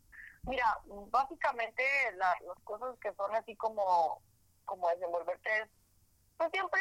Mira, 0.45 0.78
básicamente 1.11 1.82
las 2.16 2.37
cosas 2.64 2.97
que 3.01 3.12
son 3.14 3.35
así 3.35 3.57
como, 3.57 4.20
como 4.64 4.88
desenvolverte 4.88 5.62
es 5.62 5.68
pues 6.36 6.50
siempre 6.50 6.80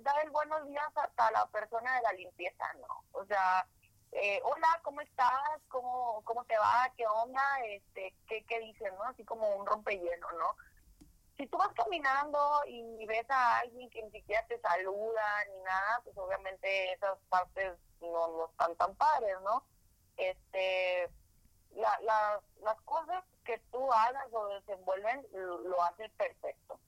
dar 0.00 0.24
el 0.24 0.30
buenos 0.30 0.66
días 0.66 0.88
hasta 0.94 1.30
la 1.30 1.46
persona 1.46 1.96
de 1.96 2.02
la 2.02 2.12
limpieza, 2.12 2.72
¿no? 2.74 3.04
O 3.12 3.24
sea, 3.26 3.66
eh, 4.12 4.40
hola, 4.44 4.80
¿cómo 4.82 5.00
estás? 5.02 5.60
¿Cómo, 5.68 6.22
¿Cómo 6.24 6.44
te 6.44 6.56
va? 6.56 6.90
¿Qué 6.96 7.06
onda? 7.06 7.42
Este, 7.66 8.14
¿qué, 8.26 8.44
¿Qué 8.46 8.60
dicen, 8.60 8.94
no? 8.96 9.04
Así 9.04 9.24
como 9.24 9.46
un 9.56 9.66
rompelleno, 9.66 10.32
¿no? 10.32 10.56
Si 11.36 11.46
tú 11.48 11.58
vas 11.58 11.72
caminando 11.74 12.62
y 12.66 13.04
ves 13.06 13.28
a 13.28 13.58
alguien 13.58 13.90
que 13.90 14.02
ni 14.04 14.10
siquiera 14.12 14.46
te 14.46 14.58
saluda 14.60 15.44
ni 15.52 15.60
nada, 15.62 16.00
pues 16.04 16.16
obviamente 16.16 16.92
esas 16.92 17.18
partes 17.28 17.74
no, 18.00 18.28
no 18.28 18.46
están 18.50 18.74
tan 18.76 18.94
padres, 18.94 19.36
¿no? 19.42 19.64
Este, 20.16 21.10
la, 21.72 21.98
la, 22.02 22.40
las 22.62 22.80
cosas 22.82 23.24
que 23.44 23.58
tú 23.70 23.92
hagas 23.92 24.26
o 24.32 24.48
desenvuelven 24.48 25.26
lo, 25.32 25.82
haces 25.82 26.10
perfecto. 26.12 26.78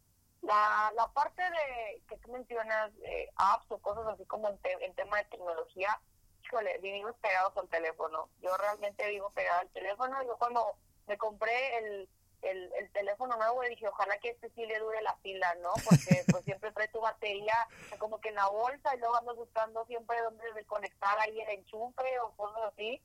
La, 0.42 0.92
la 0.94 1.08
parte 1.08 1.42
de 1.42 2.02
que 2.08 2.16
tú 2.18 2.30
mencionas, 2.30 2.92
eh, 3.02 3.30
apps 3.36 3.70
o 3.70 3.78
cosas 3.78 4.06
así 4.06 4.24
como 4.26 4.48
en, 4.48 4.58
en 4.80 4.94
tema 4.94 5.18
de 5.18 5.24
tecnología, 5.24 6.00
híjole, 6.44 6.78
vivimos 6.78 7.14
pegados 7.16 7.56
al 7.56 7.68
teléfono. 7.68 8.28
Yo 8.40 8.56
realmente 8.56 9.08
vivo 9.10 9.30
pegado 9.30 9.60
al 9.60 9.68
teléfono. 9.70 10.22
Yo 10.22 10.36
cuando 10.38 10.76
me 11.06 11.18
compré 11.18 11.78
el, 11.78 12.08
el, 12.42 12.72
el 12.78 12.90
teléfono 12.92 13.36
nuevo 13.36 13.62
dije, 13.62 13.88
ojalá 13.88 14.18
que 14.18 14.30
este 14.30 14.50
sí 14.50 14.64
le 14.66 14.78
dure 14.78 15.02
la 15.02 15.16
pila, 15.16 15.54
¿no? 15.56 15.72
Porque 15.84 16.24
pues 16.30 16.44
siempre 16.44 16.72
trae 16.72 16.88
tu 16.88 17.00
batería 17.00 17.56
como 17.98 18.20
que 18.20 18.28
en 18.28 18.36
la 18.36 18.48
bolsa 18.48 18.94
y 18.94 18.98
luego 18.98 19.16
ando 19.16 19.34
buscando 19.34 19.84
siempre 19.86 20.20
dónde 20.22 20.64
conectar 20.66 21.18
ahí 21.18 21.40
el 21.40 21.48
enchufe 21.50 22.18
o 22.20 22.30
cosas 22.36 22.72
así. 22.72 23.02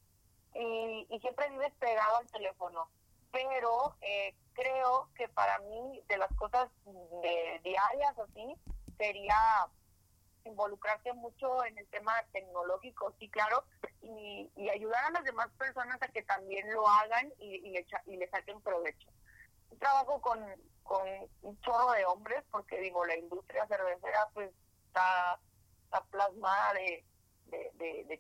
Y, 0.54 1.08
y 1.10 1.20
siempre 1.22 1.50
vives 1.50 1.74
pegado 1.80 2.18
al 2.18 2.28
teléfono. 2.28 2.90
Pero 3.32 3.96
eh, 4.02 4.36
creo 4.54 5.10
que 5.16 5.28
para 5.30 5.60
mí, 5.60 6.02
de 6.08 6.18
las 6.18 6.34
cosas 6.36 6.70
de, 7.22 7.62
diarias 7.64 8.20
así, 8.20 8.56
sería 8.98 9.68
involucrarse 10.44 11.14
mucho 11.14 11.64
en 11.66 11.78
el 11.78 11.88
tema 11.88 12.14
tecnológico, 12.32 13.14
sí, 13.20 13.30
claro, 13.30 13.64
y, 14.02 14.50
ayudar 14.70 15.06
a 15.06 15.12
las 15.12 15.24
demás 15.24 15.50
personas 15.58 16.02
a 16.02 16.08
que 16.08 16.24
también 16.24 16.72
lo 16.74 16.88
hagan 16.88 17.32
y, 17.40 17.56
y, 17.56 17.72
le, 17.72 17.86
y 18.06 18.18
le 18.18 18.30
saquen 18.30 18.62
provecho. 18.62 19.10
Trabajo 19.80 20.22
con, 20.22 20.40
un 21.42 21.60
chorro 21.62 21.92
de 21.92 22.06
hombres, 22.06 22.44
porque 22.52 22.80
digo, 22.80 23.06
la 23.06 23.16
industria 23.16 23.66
cervecera 23.68 24.30
pues 24.34 24.52
está, 24.88 25.40
plasmada 26.10 26.74
de, 26.74 27.04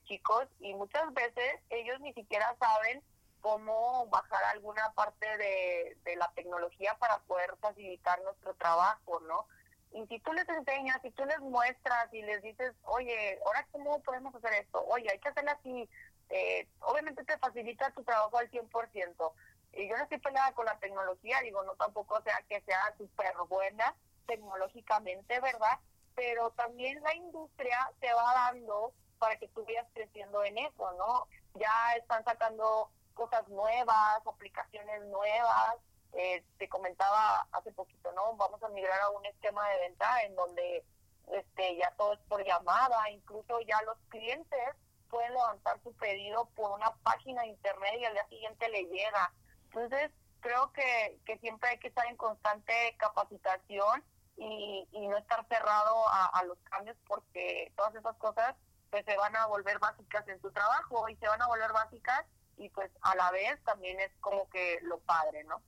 chicos 0.05 0.45
y 0.59 0.73
muchas 0.73 1.13
veces 1.13 1.53
ellos 1.69 1.99
ni 2.01 2.13
siquiera 2.13 2.55
saben 2.59 3.01
cómo 3.41 4.07
bajar 4.07 4.43
alguna 4.45 4.91
parte 4.93 5.25
de, 5.37 5.97
de 6.03 6.15
la 6.15 6.31
tecnología 6.33 6.95
para 6.99 7.19
poder 7.19 7.55
facilitar 7.59 8.21
nuestro 8.21 8.53
trabajo, 8.55 9.19
¿no? 9.21 9.47
Y 9.93 10.07
si 10.07 10.19
tú 10.19 10.31
les 10.33 10.47
enseñas, 10.47 11.01
si 11.01 11.11
tú 11.11 11.25
les 11.25 11.39
muestras 11.39 12.13
y 12.13 12.21
les 12.21 12.41
dices, 12.41 12.73
oye, 12.83 13.39
ahora 13.45 13.67
cómo 13.71 14.01
podemos 14.03 14.33
hacer 14.35 14.53
esto, 14.53 14.85
oye, 14.87 15.09
hay 15.11 15.19
que 15.19 15.29
hacerlo 15.29 15.51
así, 15.51 15.89
eh, 16.29 16.67
obviamente 16.79 17.25
te 17.25 17.37
facilita 17.37 17.91
tu 17.91 18.03
trabajo 18.03 18.37
al 18.37 18.49
100%. 18.49 19.33
Y 19.73 19.89
yo 19.89 19.97
no 19.97 20.03
estoy 20.03 20.19
peleada 20.19 20.53
con 20.53 20.65
la 20.65 20.79
tecnología, 20.79 21.41
digo, 21.41 21.63
no 21.63 21.75
tampoco 21.75 22.21
sea 22.21 22.41
que 22.47 22.61
sea 22.61 22.93
súper 22.97 23.33
buena 23.49 23.93
tecnológicamente, 24.27 25.39
¿verdad? 25.41 25.79
Pero 26.15 26.51
también 26.51 27.01
la 27.03 27.13
industria 27.15 27.91
te 27.99 28.13
va 28.13 28.33
dando 28.33 28.93
para 29.19 29.37
que 29.37 29.47
tú 29.49 29.65
vayas 29.65 29.87
creciendo 29.93 30.43
en 30.43 30.57
eso, 30.57 30.91
¿no? 30.93 31.27
Ya 31.55 31.95
están 31.97 32.23
sacando 32.23 32.89
cosas 33.13 33.47
nuevas, 33.49 34.25
aplicaciones 34.25 35.03
nuevas, 35.05 35.75
eh, 36.13 36.43
te 36.57 36.67
comentaba 36.67 37.47
hace 37.51 37.71
poquito, 37.71 38.11
¿no? 38.11 38.35
Vamos 38.35 38.61
a 38.63 38.69
migrar 38.69 38.99
a 39.01 39.09
un 39.11 39.25
esquema 39.25 39.67
de 39.69 39.79
venta 39.79 40.23
en 40.23 40.35
donde 40.35 40.85
este 41.27 41.77
ya 41.77 41.91
todo 41.91 42.13
es 42.13 42.19
por 42.27 42.43
llamada, 42.45 43.09
incluso 43.09 43.61
ya 43.61 43.81
los 43.83 43.97
clientes 44.09 44.75
pueden 45.09 45.33
levantar 45.33 45.79
su 45.83 45.93
pedido 45.93 46.45
por 46.55 46.71
una 46.71 46.91
página 47.03 47.41
de 47.43 47.49
internet 47.49 47.93
y 47.99 48.05
al 48.05 48.13
día 48.13 48.27
siguiente 48.27 48.69
le 48.69 48.83
llega. 48.85 49.33
Entonces, 49.65 50.11
creo 50.41 50.71
que, 50.73 51.19
que 51.25 51.37
siempre 51.39 51.69
hay 51.69 51.79
que 51.79 51.87
estar 51.89 52.05
en 52.07 52.17
constante 52.17 52.73
capacitación 52.97 54.03
y, 54.37 54.87
y 54.91 55.07
no 55.07 55.17
estar 55.17 55.45
cerrado 55.47 56.07
a, 56.09 56.25
a 56.27 56.43
los 56.43 56.57
cambios 56.63 56.97
porque 57.07 57.71
todas 57.75 57.93
esas 57.95 58.15
cosas 58.17 58.55
pues 58.89 59.05
se 59.05 59.15
van 59.15 59.35
a 59.35 59.45
volver 59.45 59.79
básicas 59.79 60.27
en 60.27 60.41
su 60.41 60.51
trabajo 60.51 61.07
y 61.07 61.15
se 61.17 61.27
van 61.27 61.41
a 61.41 61.47
volver 61.47 61.71
básicas 61.71 62.25
y 62.57 62.69
pues 62.69 62.91
a 63.01 63.15
la 63.15 63.31
vez 63.31 63.59
también 63.65 63.99
es 63.99 64.11
como 64.19 64.49
que 64.49 64.79
lo 64.83 64.99
padre, 64.99 65.43
¿no? 65.45 65.61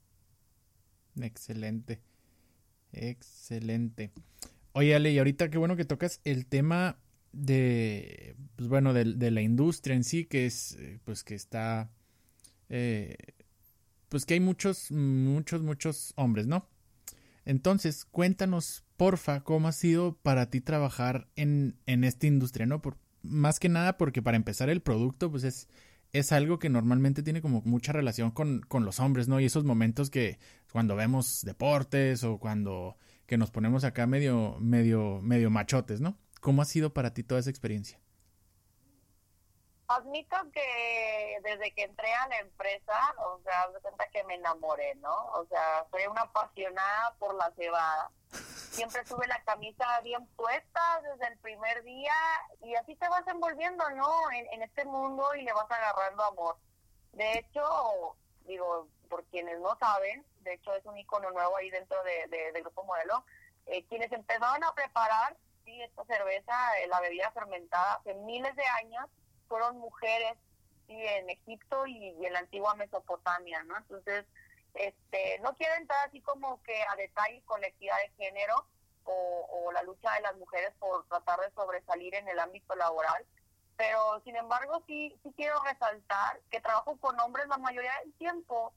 Excelente, 1.24 2.02
excelente. 2.92 4.12
Oye, 4.74 4.96
Ale, 4.96 5.12
y 5.12 5.18
ahorita 5.20 5.50
qué 5.50 5.58
bueno 5.58 5.76
que 5.76 5.86
tocas 5.86 6.20
el 6.24 6.48
tema 6.48 6.98
de, 7.32 8.36
pues 8.56 8.70
bueno, 8.70 8.94
de, 8.94 9.06
de 9.06 9.32
la 9.32 9.42
industria 9.42 9.96
en 9.96 10.04
sí, 10.04 10.26
que 10.26 10.46
es, 10.46 10.76
eh, 10.80 11.00
pues 11.04 11.24
que 11.24 11.36
está, 11.36 11.92
eh, 12.70 13.16
pues 14.10 14.26
que 14.26 14.36
hay 14.36 14.40
muchos, 14.40 14.92
muchos, 14.92 15.62
muchos 15.62 16.14
hombres, 16.16 16.48
¿no? 16.48 16.68
Entonces, 17.46 18.06
cuéntanos, 18.06 18.86
porfa, 18.96 19.44
cómo 19.44 19.68
ha 19.68 19.74
sido 19.74 20.16
para 20.16 20.50
ti 20.50 20.62
trabajar 20.62 21.28
en, 21.36 21.78
en 21.86 22.04
esta 22.04 22.28
industria, 22.28 22.66
¿no? 22.66 22.82
Por, 22.82 22.98
más 23.22 23.60
que 23.60 23.70
nada 23.70 23.98
porque 23.98 24.22
para 24.22 24.38
empezar 24.38 24.70
el 24.70 24.82
producto, 24.82 25.30
pues 25.32 25.44
es, 25.44 25.68
es 26.14 26.32
algo 26.32 26.60
que 26.60 26.70
normalmente 26.70 27.24
tiene 27.24 27.42
como 27.42 27.62
mucha 27.66 27.92
relación 27.92 28.32
con, 28.32 28.62
con 28.62 28.86
los 28.86 29.00
hombres, 29.00 29.28
¿no? 29.28 29.40
Y 29.40 29.46
esos 29.46 29.66
momentos 29.66 30.12
que 30.12 30.40
cuando 30.72 30.96
vemos 30.96 31.42
deportes 31.44 32.24
o 32.24 32.38
cuando 32.38 32.98
que 33.26 33.38
nos 33.38 33.50
ponemos 33.50 33.84
acá 33.84 34.06
medio, 34.06 34.58
medio, 34.60 35.20
medio 35.22 35.50
machotes, 35.50 36.02
¿no? 36.02 36.16
¿Cómo 36.40 36.62
ha 36.62 36.66
sido 36.66 36.94
para 36.94 37.14
ti 37.14 37.24
toda 37.24 37.40
esa 37.40 37.50
experiencia? 37.50 38.00
Admito 39.88 40.36
que 40.52 41.40
desde 41.44 41.74
que 41.74 41.84
entré 41.84 42.14
a 42.14 42.28
la 42.28 42.40
empresa, 42.40 42.94
o 43.18 43.42
sea, 43.44 43.68
de 43.70 43.80
cuenta 43.80 44.06
que 44.14 44.24
me 44.26 44.36
enamoré, 44.36 44.96
¿no? 44.96 45.14
O 45.34 45.46
sea, 45.48 45.86
soy 45.90 46.04
una 46.10 46.22
apasionada 46.22 47.16
por 47.18 47.34
la 47.36 47.52
cebada. 47.56 48.12
Siempre 48.74 49.04
tuve 49.04 49.28
la 49.28 49.42
camisa 49.44 50.02
bien 50.02 50.26
puesta 50.36 51.02
desde 51.04 51.32
el 51.32 51.38
primer 51.40 51.84
día 51.84 52.14
y 52.62 52.76
así 52.76 52.96
te 52.96 53.08
vas 53.08 53.26
envolviendo, 53.28 53.88
¿no? 53.92 54.32
En, 54.32 54.48
en 54.52 54.64
este 54.64 54.84
mundo 54.86 55.34
y 55.36 55.44
le 55.44 55.54
vas 55.54 55.70
agarrando 55.70 56.24
amor. 56.24 56.58
De 57.12 57.38
hecho, 57.38 58.16
digo, 58.46 58.88
por 59.10 59.24
quienes 59.26 59.60
no 59.60 59.78
saben, 59.78 60.26
de 60.42 60.54
hecho 60.54 60.74
es 60.74 60.86
un 60.86 60.98
icono 60.98 61.30
nuevo 61.32 61.56
ahí 61.58 61.70
dentro 61.70 62.02
de, 62.04 62.28
de, 62.36 62.52
del 62.52 62.64
grupo 62.64 62.84
modelo, 62.84 63.24
eh, 63.68 63.86
quienes 63.86 64.12
empezaron 64.12 64.64
a 64.64 64.74
preparar 64.74 65.38
esta 65.82 66.06
cerveza, 66.06 66.80
eh, 66.80 66.88
la 66.88 67.00
bebida 67.00 67.32
fermentada, 67.32 67.96
hace 67.96 68.14
miles 68.16 68.56
de 68.56 68.66
años, 68.66 69.06
fueron 69.48 69.78
mujeres 69.78 70.34
sí, 70.88 70.94
en 70.96 71.30
Egipto 71.30 71.86
y, 71.88 72.10
y, 72.10 72.26
en 72.26 72.34
la 72.34 72.40
antigua 72.40 72.76
Mesopotamia, 72.76 73.64
¿no? 73.64 73.78
Entonces, 73.78 74.26
este, 74.74 75.40
no 75.40 75.56
quiero 75.56 75.76
entrar 75.76 76.08
así 76.08 76.22
como 76.22 76.62
que 76.64 76.82
a 76.84 76.96
detalle 76.96 77.42
con 77.46 77.62
la 77.62 77.68
equidad 77.68 77.98
de 77.98 78.24
género 78.24 78.66
o, 79.06 79.72
la 79.74 79.84
lucha 79.84 80.14
de 80.14 80.22
las 80.22 80.36
mujeres 80.38 80.72
por 80.80 81.06
tratar 81.08 81.40
de 81.40 81.52
sobresalir 81.52 82.14
en 82.14 82.28
el 82.28 82.40
ámbito 82.40 82.76
laboral, 82.76 83.26
pero 83.76 84.22
sin 84.24 84.36
embargo 84.36 84.84
sí, 84.86 85.18
sí 85.24 85.34
quiero 85.36 85.60
resaltar 85.64 86.40
que 86.52 86.62
trabajo 86.62 86.96
con 86.98 87.20
hombres 87.20 87.48
la 87.48 87.58
mayoría 87.58 87.92
del 88.04 88.14
tiempo 88.14 88.72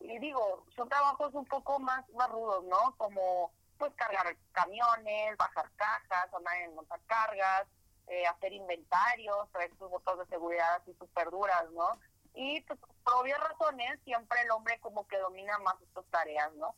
y 0.00 0.18
digo, 0.18 0.66
son 0.76 0.88
trabajos 0.90 1.32
un 1.34 1.46
poco 1.46 1.78
más, 1.78 2.06
más 2.10 2.30
rudos, 2.30 2.64
¿no? 2.64 2.94
Como 2.98 3.50
pues 3.78 3.92
cargar 3.94 4.36
camiones, 4.52 5.36
bajar 5.38 5.70
cajas, 5.76 6.32
andar 6.34 6.56
en 6.56 6.74
montacargas, 6.74 7.66
eh, 8.08 8.26
hacer 8.26 8.52
inventarios, 8.52 9.50
traer 9.52 9.70
sus 9.78 9.90
botas 9.90 10.18
de 10.18 10.26
seguridad 10.26 10.74
así 10.76 10.94
súper 10.98 11.30
duras, 11.30 11.64
¿no? 11.72 11.98
Y 12.36 12.60
pues, 12.60 12.78
por 13.02 13.14
obvias 13.14 13.40
razones 13.40 13.98
siempre 14.04 14.42
el 14.42 14.50
hombre 14.50 14.78
como 14.80 15.08
que 15.08 15.18
domina 15.18 15.58
más 15.58 15.74
estas 15.80 16.04
tareas, 16.06 16.52
¿no? 16.54 16.76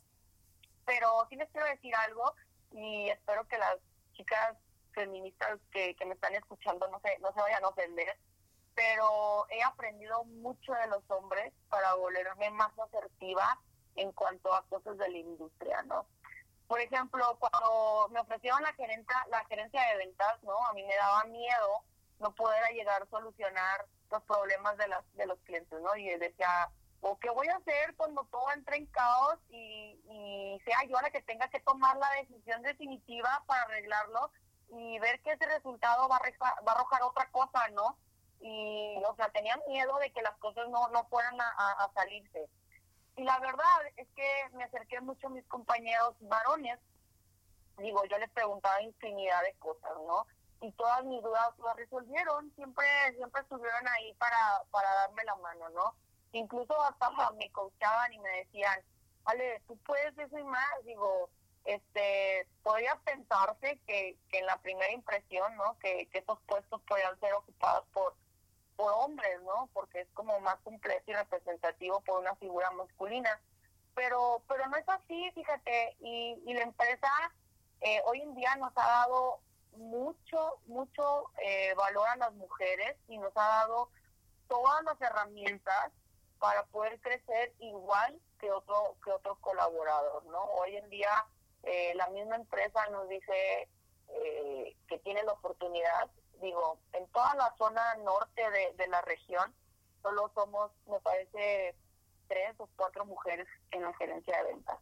Pero 0.85 1.27
sí 1.29 1.35
les 1.35 1.49
quiero 1.49 1.67
decir 1.67 1.93
algo 1.95 2.33
y 2.71 3.09
espero 3.09 3.45
que 3.47 3.57
las 3.57 3.75
chicas 4.13 4.55
feministas 4.93 5.59
que, 5.71 5.95
que 5.95 6.05
me 6.05 6.13
están 6.13 6.33
escuchando 6.33 6.87
no 6.87 6.99
se, 7.01 7.19
no 7.19 7.33
se 7.33 7.41
vayan 7.41 7.63
a 7.63 7.67
ofender, 7.67 8.17
pero 8.73 9.45
he 9.49 9.61
aprendido 9.61 10.23
mucho 10.23 10.71
de 10.73 10.87
los 10.87 11.03
hombres 11.09 11.53
para 11.69 11.93
volverme 11.95 12.49
más 12.51 12.71
asertiva 12.79 13.59
en 13.95 14.13
cuanto 14.13 14.53
a 14.53 14.63
cosas 14.67 14.97
de 14.97 15.09
la 15.09 15.17
industria, 15.17 15.81
¿no? 15.83 16.05
Por 16.67 16.79
ejemplo, 16.79 17.37
cuando 17.37 18.07
me 18.11 18.21
ofrecieron 18.21 18.61
la 18.61 18.71
gerencia, 18.73 19.27
la 19.29 19.43
gerencia 19.45 19.81
de 19.89 19.97
ventas, 19.97 20.41
¿no? 20.43 20.55
A 20.67 20.73
mí 20.73 20.83
me 20.83 20.95
daba 20.95 21.25
miedo 21.25 21.83
no 22.19 22.33
poder 22.33 22.73
llegar 22.73 23.01
a 23.01 23.05
solucionar 23.07 23.85
los 24.11 24.23
problemas 24.23 24.77
de 24.77 24.87
las 24.87 25.15
de 25.15 25.25
los 25.25 25.39
clientes, 25.39 25.79
¿no? 25.81 25.95
Y 25.95 26.09
decía, 26.17 26.69
¿o 27.01 27.17
qué 27.19 27.29
voy 27.29 27.47
a 27.47 27.57
hacer 27.57 27.95
cuando 27.95 28.23
todo 28.25 28.51
entre 28.53 28.77
en 28.77 28.85
caos 28.87 29.39
y, 29.49 29.99
y 30.09 30.59
sea 30.65 30.83
yo 30.87 30.99
la 31.01 31.11
que 31.11 31.21
tenga 31.21 31.47
que 31.49 31.59
tomar 31.61 31.97
la 31.97 32.09
decisión 32.21 32.61
definitiva 32.61 33.43
para 33.45 33.63
arreglarlo 33.63 34.31
y 34.71 34.99
ver 34.99 35.19
que 35.21 35.31
ese 35.31 35.45
resultado 35.45 36.07
va 36.07 36.17
a, 36.17 36.19
arrojar, 36.19 36.53
va 36.67 36.71
a 36.71 36.75
arrojar 36.75 37.01
otra 37.03 37.29
cosa, 37.31 37.67
¿no? 37.69 37.97
Y, 38.41 39.01
o 39.05 39.15
sea, 39.15 39.29
tenía 39.29 39.57
miedo 39.67 39.97
de 39.97 40.11
que 40.11 40.21
las 40.21 40.37
cosas 40.37 40.69
no, 40.69 40.87
no 40.89 41.05
fueran 41.07 41.39
a, 41.41 41.49
a, 41.49 41.71
a 41.85 41.93
salirse. 41.93 42.47
Y 43.17 43.23
la 43.23 43.37
verdad 43.39 43.65
es 43.97 44.07
que 44.15 44.49
me 44.53 44.63
acerqué 44.63 45.01
mucho 45.01 45.27
a 45.27 45.31
mis 45.31 45.45
compañeros 45.47 46.15
varones. 46.21 46.79
Digo, 47.77 48.03
yo 48.05 48.17
les 48.17 48.29
preguntaba 48.29 48.81
infinidad 48.81 49.41
de 49.43 49.53
cosas, 49.59 49.91
¿no? 50.07 50.25
Y 50.61 50.71
todas 50.73 51.03
mis 51.05 51.21
dudas 51.21 51.57
las 51.63 51.75
resolvieron. 51.75 52.51
Siempre 52.55 52.85
siempre 53.15 53.41
estuvieron 53.41 53.87
ahí 53.87 54.13
para, 54.15 54.63
para 54.71 54.93
darme 54.93 55.23
la 55.23 55.35
mano, 55.35 55.69
¿no? 55.69 55.95
Incluso 56.31 56.79
hasta 56.83 57.31
me 57.31 57.51
coachaban 57.51 58.13
y 58.13 58.19
me 58.19 58.29
decían, 58.29 58.79
vale, 59.23 59.61
tú 59.67 59.77
puedes 59.77 60.17
eso 60.17 60.37
y 60.37 60.43
más. 60.43 60.85
Digo, 60.85 61.29
este, 61.65 62.47
podría 62.63 62.95
pensarse 63.05 63.79
que, 63.87 64.17
que 64.29 64.39
en 64.39 64.45
la 64.45 64.57
primera 64.57 64.91
impresión, 64.91 65.55
¿no? 65.55 65.77
Que, 65.79 66.07
que 66.07 66.19
esos 66.19 66.39
puestos 66.41 66.81
podrían 66.81 67.19
ser 67.19 67.33
ocupados 67.33 67.85
por 67.93 68.15
por 68.79 68.93
hombres, 68.93 69.41
¿no? 69.41 69.69
Porque 69.73 69.99
es 69.99 70.07
como 70.13 70.39
más 70.39 70.55
completo 70.63 71.03
y 71.11 71.13
representativo 71.13 71.99
por 71.99 72.21
una 72.21 72.33
figura 72.37 72.71
masculina. 72.71 73.37
Pero, 73.93 74.41
pero 74.47 74.67
no 74.67 74.77
es 74.77 74.87
así, 74.87 75.29
fíjate, 75.31 75.97
y, 75.99 76.41
y 76.45 76.53
la 76.53 76.61
empresa 76.61 77.09
eh, 77.81 78.01
hoy 78.05 78.21
en 78.21 78.33
día 78.35 78.55
nos 78.55 78.71
ha 78.77 78.87
dado 78.87 79.41
mucho, 79.73 80.59
mucho 80.67 81.31
eh, 81.43 81.73
valor 81.75 82.07
a 82.07 82.15
las 82.17 82.33
mujeres 82.33 82.95
y 83.07 83.17
nos 83.17 83.31
ha 83.35 83.47
dado 83.47 83.89
todas 84.47 84.83
las 84.83 84.99
herramientas 85.01 85.91
para 86.39 86.63
poder 86.65 86.99
crecer 87.01 87.53
igual 87.59 88.19
que 88.39 88.51
otro 88.51 88.95
que 89.03 89.11
otro 89.11 89.35
colaborador, 89.41 90.25
¿no? 90.25 90.43
Hoy 90.43 90.77
en 90.77 90.89
día 90.89 91.25
eh, 91.63 91.93
la 91.95 92.07
misma 92.09 92.37
empresa 92.37 92.87
nos 92.89 93.07
dice 93.09 93.67
eh, 94.09 94.75
que 94.87 94.99
tiene 94.99 95.23
la 95.23 95.33
oportunidad 95.33 96.09
digo, 96.41 96.79
en 96.93 97.07
toda 97.07 97.35
la 97.35 97.53
zona 97.57 97.95
norte 97.95 98.49
de, 98.51 98.73
de 98.77 98.87
la 98.87 99.01
región, 99.01 99.53
solo 100.01 100.31
somos, 100.33 100.71
me 100.87 100.99
parece, 101.01 101.75
tres 102.27 102.55
o 102.57 102.69
cuatro 102.75 103.05
mujeres 103.05 103.47
en 103.71 103.83
la 103.83 103.93
gerencia 103.95 104.37
de 104.37 104.53
ventas. 104.53 104.77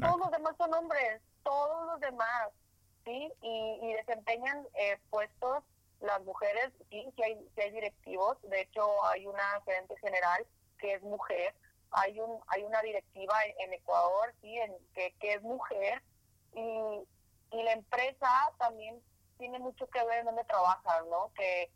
Todos 0.00 0.18
los 0.18 0.30
demás 0.30 0.56
son 0.56 0.74
hombres, 0.74 1.20
todos 1.42 1.86
los 1.86 2.00
demás, 2.00 2.50
¿sí? 3.04 3.32
Y, 3.42 3.78
y 3.82 3.92
desempeñan 3.94 4.66
eh, 4.74 4.98
puestos 5.10 5.64
las 6.00 6.22
mujeres, 6.24 6.72
sí, 6.90 7.12
que 7.16 7.24
hay, 7.24 7.48
que 7.54 7.62
hay 7.62 7.70
directivos, 7.70 8.36
de 8.42 8.62
hecho 8.62 9.04
hay 9.06 9.26
una 9.26 9.60
gerente 9.64 9.96
general 9.98 10.46
que 10.78 10.94
es 10.94 11.02
mujer, 11.02 11.54
hay 11.92 12.18
un 12.18 12.40
hay 12.48 12.64
una 12.64 12.82
directiva 12.82 13.34
en, 13.58 13.72
Ecuador, 13.72 14.34
sí, 14.40 14.56
en, 14.58 14.74
que, 14.94 15.14
que 15.20 15.34
es 15.34 15.42
mujer, 15.42 16.02
y, 16.54 17.56
y 17.56 17.62
la 17.62 17.72
empresa 17.72 18.52
también 18.58 19.00
tiene 19.38 19.58
mucho 19.58 19.86
que 19.88 20.04
ver 20.04 20.20
en 20.20 20.26
dónde 20.26 20.44
trabajan, 20.44 21.08
¿no? 21.08 21.32
Que, 21.34 21.70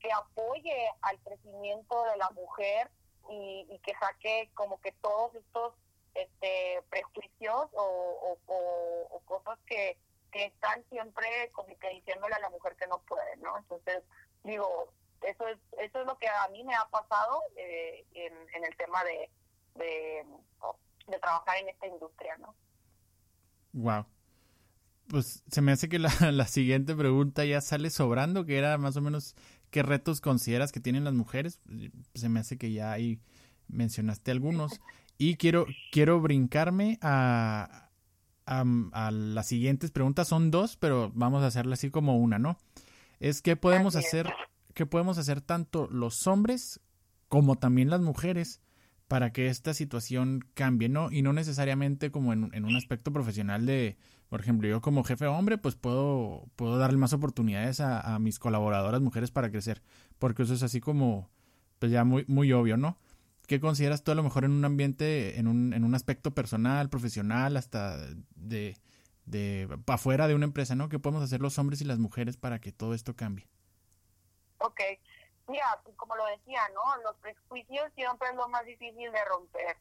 que 0.00 0.12
apoye 0.12 0.90
al 1.02 1.18
crecimiento 1.20 2.04
de 2.04 2.16
la 2.16 2.30
mujer 2.30 2.90
y, 3.30 3.66
y, 3.70 3.78
que 3.78 3.94
saque 3.98 4.50
como 4.54 4.80
que 4.80 4.92
todos 4.92 5.34
estos 5.34 5.74
este 6.14 6.82
prejuicios 6.90 7.68
o, 7.72 8.38
o 8.46 9.20
cosas 9.26 9.58
que, 9.66 9.96
que 10.34 10.46
están 10.46 10.84
siempre 10.90 11.50
como 11.52 11.78
que 11.78 11.88
diciéndole 11.90 12.34
a 12.34 12.40
la 12.40 12.50
mujer 12.50 12.74
que 12.76 12.88
no 12.88 12.98
puede, 13.02 13.36
¿no? 13.36 13.56
Entonces, 13.56 14.02
digo, 14.42 14.92
eso 15.22 15.46
es 15.46 15.58
eso 15.78 16.00
es 16.00 16.06
lo 16.06 16.18
que 16.18 16.28
a 16.28 16.48
mí 16.48 16.64
me 16.64 16.74
ha 16.74 16.84
pasado 16.90 17.40
eh, 17.56 18.04
en, 18.14 18.32
en 18.54 18.64
el 18.64 18.76
tema 18.76 19.04
de, 19.04 19.30
de, 19.76 20.26
de 21.06 21.18
trabajar 21.20 21.58
en 21.58 21.68
esta 21.68 21.86
industria, 21.86 22.36
¿no? 22.38 22.54
Wow 23.72 24.04
pues 25.08 25.42
se 25.50 25.60
me 25.60 25.72
hace 25.72 25.88
que 25.88 25.98
la, 25.98 26.10
la, 26.32 26.46
siguiente 26.46 26.94
pregunta 26.94 27.44
ya 27.44 27.60
sale 27.60 27.90
sobrando, 27.90 28.44
que 28.44 28.58
era 28.58 28.78
más 28.78 28.96
o 28.96 29.00
menos 29.00 29.34
qué 29.70 29.82
retos 29.82 30.20
consideras 30.20 30.72
que 30.72 30.80
tienen 30.80 31.04
las 31.04 31.14
mujeres. 31.14 31.60
Se 32.14 32.28
me 32.28 32.40
hace 32.40 32.56
que 32.58 32.72
ya 32.72 32.92
ahí 32.92 33.20
mencionaste 33.68 34.30
algunos. 34.30 34.80
Y 35.18 35.36
quiero, 35.36 35.66
quiero 35.92 36.20
brincarme 36.20 36.98
a, 37.00 37.83
a, 38.46 38.64
a 38.92 39.10
las 39.10 39.46
siguientes 39.46 39.90
preguntas. 39.90 40.28
Son 40.28 40.50
dos, 40.50 40.76
pero 40.76 41.10
vamos 41.14 41.42
a 41.42 41.46
hacerla 41.46 41.74
así 41.74 41.90
como 41.90 42.16
una, 42.18 42.38
¿no? 42.38 42.58
Es 43.20 43.42
qué 43.42 43.56
podemos 43.56 43.96
hacer, 43.96 44.32
qué 44.74 44.86
podemos 44.86 45.18
hacer 45.18 45.40
tanto 45.40 45.88
los 45.90 46.26
hombres 46.26 46.80
como 47.28 47.56
también 47.56 47.90
las 47.90 48.00
mujeres 48.00 48.60
para 49.08 49.32
que 49.32 49.48
esta 49.48 49.74
situación 49.74 50.44
cambie, 50.54 50.88
¿no? 50.88 51.10
Y 51.10 51.22
no 51.22 51.32
necesariamente 51.32 52.10
como 52.10 52.32
en, 52.32 52.50
en, 52.54 52.64
un 52.64 52.76
aspecto 52.76 53.12
profesional 53.12 53.66
de, 53.66 53.96
por 54.28 54.40
ejemplo, 54.40 54.68
yo 54.68 54.80
como 54.80 55.04
jefe 55.04 55.26
hombre, 55.26 55.58
pues 55.58 55.76
puedo, 55.76 56.48
puedo 56.56 56.78
darle 56.78 56.98
más 56.98 57.12
oportunidades 57.12 57.80
a, 57.80 58.00
a, 58.00 58.18
mis 58.18 58.38
colaboradoras 58.38 59.00
mujeres 59.00 59.30
para 59.30 59.50
crecer, 59.50 59.82
porque 60.18 60.44
eso 60.44 60.54
es 60.54 60.62
así 60.62 60.80
como, 60.80 61.30
pues 61.78 61.92
ya 61.92 62.04
muy, 62.04 62.24
muy 62.28 62.52
obvio, 62.52 62.76
¿no? 62.76 62.98
¿Qué 63.46 63.60
consideras 63.60 64.02
tú 64.02 64.12
a 64.12 64.14
lo 64.14 64.22
mejor 64.22 64.44
en 64.44 64.52
un 64.52 64.64
ambiente, 64.64 65.38
en 65.38 65.48
un, 65.48 65.72
en 65.74 65.84
un 65.84 65.94
aspecto 65.94 66.32
personal, 66.32 66.88
profesional, 66.88 67.56
hasta 67.56 67.98
de, 68.36 68.76
de 69.26 69.68
afuera 69.86 70.28
de 70.28 70.34
una 70.34 70.46
empresa, 70.46 70.74
¿no? 70.74 70.88
¿Qué 70.88 70.98
podemos 70.98 71.22
hacer 71.22 71.40
los 71.40 71.58
hombres 71.58 71.80
y 71.80 71.84
las 71.84 71.98
mujeres 71.98 72.36
para 72.36 72.58
que 72.58 72.72
todo 72.72 72.94
esto 72.94 73.14
cambie? 73.14 73.46
Ok, 74.58 74.80
mira, 75.48 75.80
pues, 75.84 75.94
como 75.96 76.16
lo 76.16 76.24
decía, 76.26 76.62
¿no? 76.74 77.02
Los 77.02 77.16
prejuicios 77.16 77.92
siempre 77.94 78.28
es 78.28 78.34
lo 78.34 78.48
más 78.48 78.64
difícil 78.64 79.12
de 79.12 79.24
romper. 79.26 79.76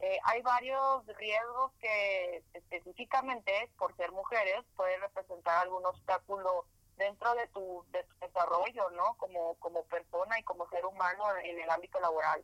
Eh, 0.00 0.18
hay 0.24 0.42
varios 0.42 1.06
riesgos 1.18 1.72
que 1.80 2.42
específicamente 2.54 3.70
por 3.78 3.94
ser 3.96 4.10
mujeres 4.10 4.64
pueden 4.74 5.00
representar 5.00 5.58
algún 5.58 5.84
obstáculo 5.86 6.66
dentro 6.96 7.34
de 7.34 7.46
tu, 7.48 7.84
de 7.92 8.02
tu 8.04 8.26
desarrollo, 8.26 8.90
¿no? 8.90 9.14
Como, 9.18 9.54
como 9.56 9.84
persona 9.84 10.38
y 10.40 10.42
como 10.42 10.68
ser 10.70 10.84
humano 10.86 11.24
en 11.44 11.60
el 11.60 11.70
ámbito 11.70 12.00
laboral. 12.00 12.42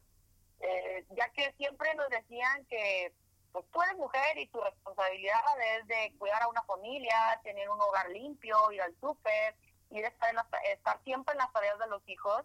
Eh, 0.60 1.06
ya 1.10 1.28
que 1.30 1.52
siempre 1.52 1.94
nos 1.94 2.08
decían 2.08 2.64
que 2.66 3.12
pues 3.52 3.64
tú 3.70 3.82
eres 3.82 3.96
mujer 3.96 4.38
y 4.38 4.46
tu 4.48 4.60
responsabilidad 4.60 5.40
es 5.78 5.86
de 5.86 6.14
cuidar 6.18 6.42
a 6.42 6.48
una 6.48 6.62
familia, 6.62 7.40
tener 7.42 7.68
un 7.70 7.80
hogar 7.80 8.08
limpio, 8.10 8.70
ir 8.72 8.82
al 8.82 8.94
súper, 9.00 9.54
ir 9.90 10.04
estar, 10.04 10.34
estar 10.64 11.00
siempre 11.04 11.32
en 11.32 11.38
las 11.38 11.52
tareas 11.52 11.78
de 11.78 11.86
los 11.86 12.06
hijos, 12.08 12.44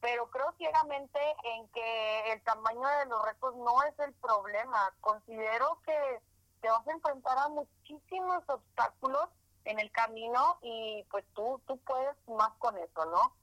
pero 0.00 0.28
creo 0.30 0.52
ciegamente 0.58 1.18
en 1.44 1.68
que 1.68 2.32
el 2.32 2.42
tamaño 2.42 2.86
de 2.98 3.06
los 3.06 3.24
retos 3.24 3.56
no 3.56 3.82
es 3.84 3.98
el 3.98 4.12
problema. 4.14 4.94
Considero 5.00 5.80
que 5.84 6.20
te 6.60 6.68
vas 6.70 6.86
a 6.86 6.92
enfrentar 6.92 7.38
a 7.38 7.48
muchísimos 7.48 8.42
obstáculos 8.46 9.28
en 9.64 9.80
el 9.80 9.90
camino 9.92 10.58
y 10.62 11.04
pues 11.10 11.24
tú, 11.34 11.60
tú 11.66 11.78
puedes 11.78 12.16
más 12.28 12.52
con 12.58 12.76
eso, 12.78 13.04
¿no? 13.06 13.34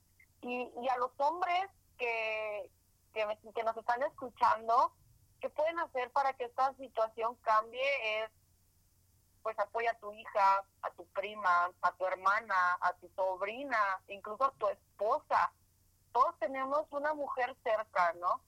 Y, 0.42 0.72
y 0.82 0.90
a 0.90 0.98
los 0.98 1.12
hombres 1.18 1.70
que, 1.98 2.70
que, 3.14 3.26
me, 3.26 3.38
que 3.38 3.64
nos 3.64 3.78
están 3.78 4.02
escuchando, 4.04 4.94
¿qué 5.40 5.50
pueden 5.50 5.80
hacer 5.80 6.12
para 6.12 6.34
que 6.34 6.46
esta 6.46 6.74
situación 6.76 7.36
cambie? 7.38 8.24
Es, 8.24 8.32
pues 9.44 9.58
apoya 9.58 9.92
a 9.92 10.00
tu 10.00 10.14
hija, 10.14 10.64
a 10.84 10.92
tu 10.92 11.06
prima, 11.08 11.72
a 11.82 11.92
tu 11.94 12.06
hermana, 12.06 12.78
a 12.80 12.94
tu 12.94 13.10
sobrina, 13.16 14.00
incluso 14.08 14.46
a 14.46 14.52
tu 14.52 14.68
esposa 14.68 15.52
todos 16.12 16.38
tenemos 16.40 16.86
una 16.92 17.14
mujer 17.14 17.56
cerca, 17.64 18.14
¿no? 18.14 18.42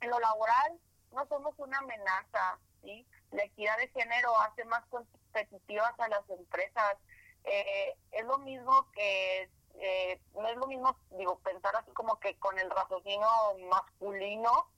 En 0.00 0.10
lo 0.10 0.18
laboral 0.18 0.78
no 1.12 1.26
somos 1.26 1.54
una 1.58 1.78
amenaza, 1.78 2.58
¿sí? 2.82 3.06
La 3.30 3.44
equidad 3.44 3.76
de 3.78 3.88
género 3.88 4.38
hace 4.40 4.64
más 4.64 4.84
competitivas 4.86 5.92
a 5.98 6.08
las 6.08 6.28
empresas. 6.30 6.96
Eh, 7.44 7.96
es 8.12 8.24
lo 8.24 8.38
mismo 8.38 8.90
que, 8.92 9.50
eh, 9.80 10.20
no 10.34 10.48
es 10.48 10.56
lo 10.56 10.66
mismo, 10.66 10.96
digo, 11.10 11.38
pensar 11.40 11.74
así 11.76 11.90
como 11.92 12.18
que 12.20 12.36
con 12.38 12.58
el 12.58 12.70
raciocinio 12.70 13.28
masculino 13.70 14.70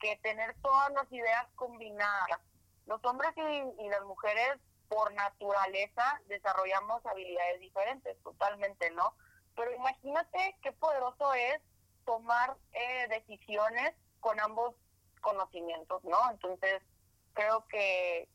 que 0.00 0.16
tener 0.16 0.54
todas 0.62 0.92
las 0.92 1.10
ideas 1.12 1.46
combinadas. 1.54 2.40
Los 2.86 3.04
hombres 3.04 3.32
y, 3.36 3.88
las 3.88 4.02
mujeres 4.04 4.58
por 4.88 5.12
naturaleza 5.14 6.20
desarrollamos 6.26 7.04
habilidades 7.06 7.60
diferentes, 7.60 8.22
totalmente, 8.22 8.90
¿no? 8.90 9.14
Pero 9.56 9.72
imagínate 9.74 10.56
qué 10.62 10.72
poderoso 10.72 11.34
es 11.34 11.60
tomar 12.04 12.56
eh, 12.72 13.08
decisiones 13.08 13.94
con 14.20 14.38
ambos 14.40 14.74
conocimientos, 15.20 16.04
¿no? 16.04 16.18
Entonces, 16.30 16.82
creo 17.34 17.66
que 17.68 18.28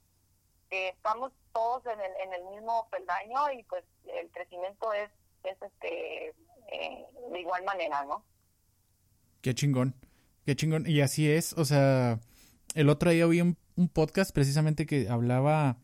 estamos 0.69 1.31
todos 1.53 1.85
en 1.85 1.99
el, 1.99 2.15
en 2.17 2.33
el 2.33 2.43
mismo 2.45 2.87
peldaño 2.89 3.51
y 3.51 3.63
pues 3.63 3.83
el 4.05 4.29
crecimiento 4.31 4.93
es, 4.93 5.09
es 5.49 5.57
este 5.61 6.33
eh, 6.71 7.05
de 7.31 7.39
igual 7.39 7.63
manera, 7.63 8.05
¿no? 8.05 8.23
Qué 9.41 9.53
chingón, 9.53 9.95
qué 10.45 10.55
chingón. 10.55 10.87
Y 10.87 11.01
así 11.01 11.29
es, 11.29 11.53
o 11.53 11.65
sea, 11.65 12.19
el 12.75 12.89
otro 12.89 13.11
día 13.11 13.25
vi 13.25 13.41
un, 13.41 13.57
podcast 13.93 14.31
precisamente 14.31 14.85
que 14.85 15.09
hablaba 15.09 15.79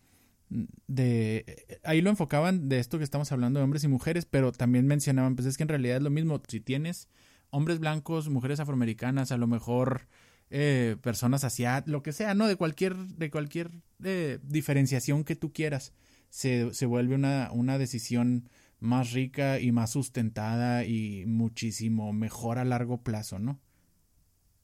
de 0.49 1.79
ahí 1.83 2.01
lo 2.01 2.11
enfocaban 2.11 2.69
de 2.69 2.77
esto 2.77 2.99
que 2.99 3.03
estamos 3.03 3.31
hablando 3.31 3.59
de 3.59 3.63
hombres 3.63 3.83
y 3.83 3.87
mujeres, 3.87 4.25
pero 4.25 4.51
también 4.51 4.85
mencionaban, 4.85 5.35
pues 5.35 5.47
es 5.47 5.57
que 5.57 5.63
en 5.63 5.69
realidad 5.69 5.97
es 5.97 6.03
lo 6.03 6.11
mismo, 6.11 6.39
si 6.47 6.59
tienes 6.59 7.09
hombres 7.49 7.79
blancos, 7.79 8.29
mujeres 8.29 8.59
afroamericanas, 8.59 9.31
a 9.31 9.37
lo 9.37 9.47
mejor 9.47 10.07
eh, 10.51 10.95
personas 11.01 11.43
asiáticas, 11.43 11.91
lo 11.91 12.03
que 12.03 12.13
sea, 12.13 12.35
¿no? 12.35 12.47
De 12.47 12.55
cualquier, 12.55 12.95
de 12.95 13.31
cualquier 13.31 13.71
eh, 14.03 14.39
diferenciación 14.43 15.23
que 15.23 15.35
tú 15.35 15.51
quieras, 15.51 15.93
se, 16.29 16.73
se 16.73 16.85
vuelve 16.85 17.15
una, 17.15 17.49
una 17.51 17.77
decisión 17.77 18.49
más 18.79 19.11
rica 19.11 19.59
y 19.59 19.71
más 19.71 19.91
sustentada 19.91 20.83
y 20.83 21.25
muchísimo 21.25 22.13
mejor 22.13 22.59
a 22.59 22.65
largo 22.65 22.97
plazo, 22.97 23.39
¿no? 23.39 23.59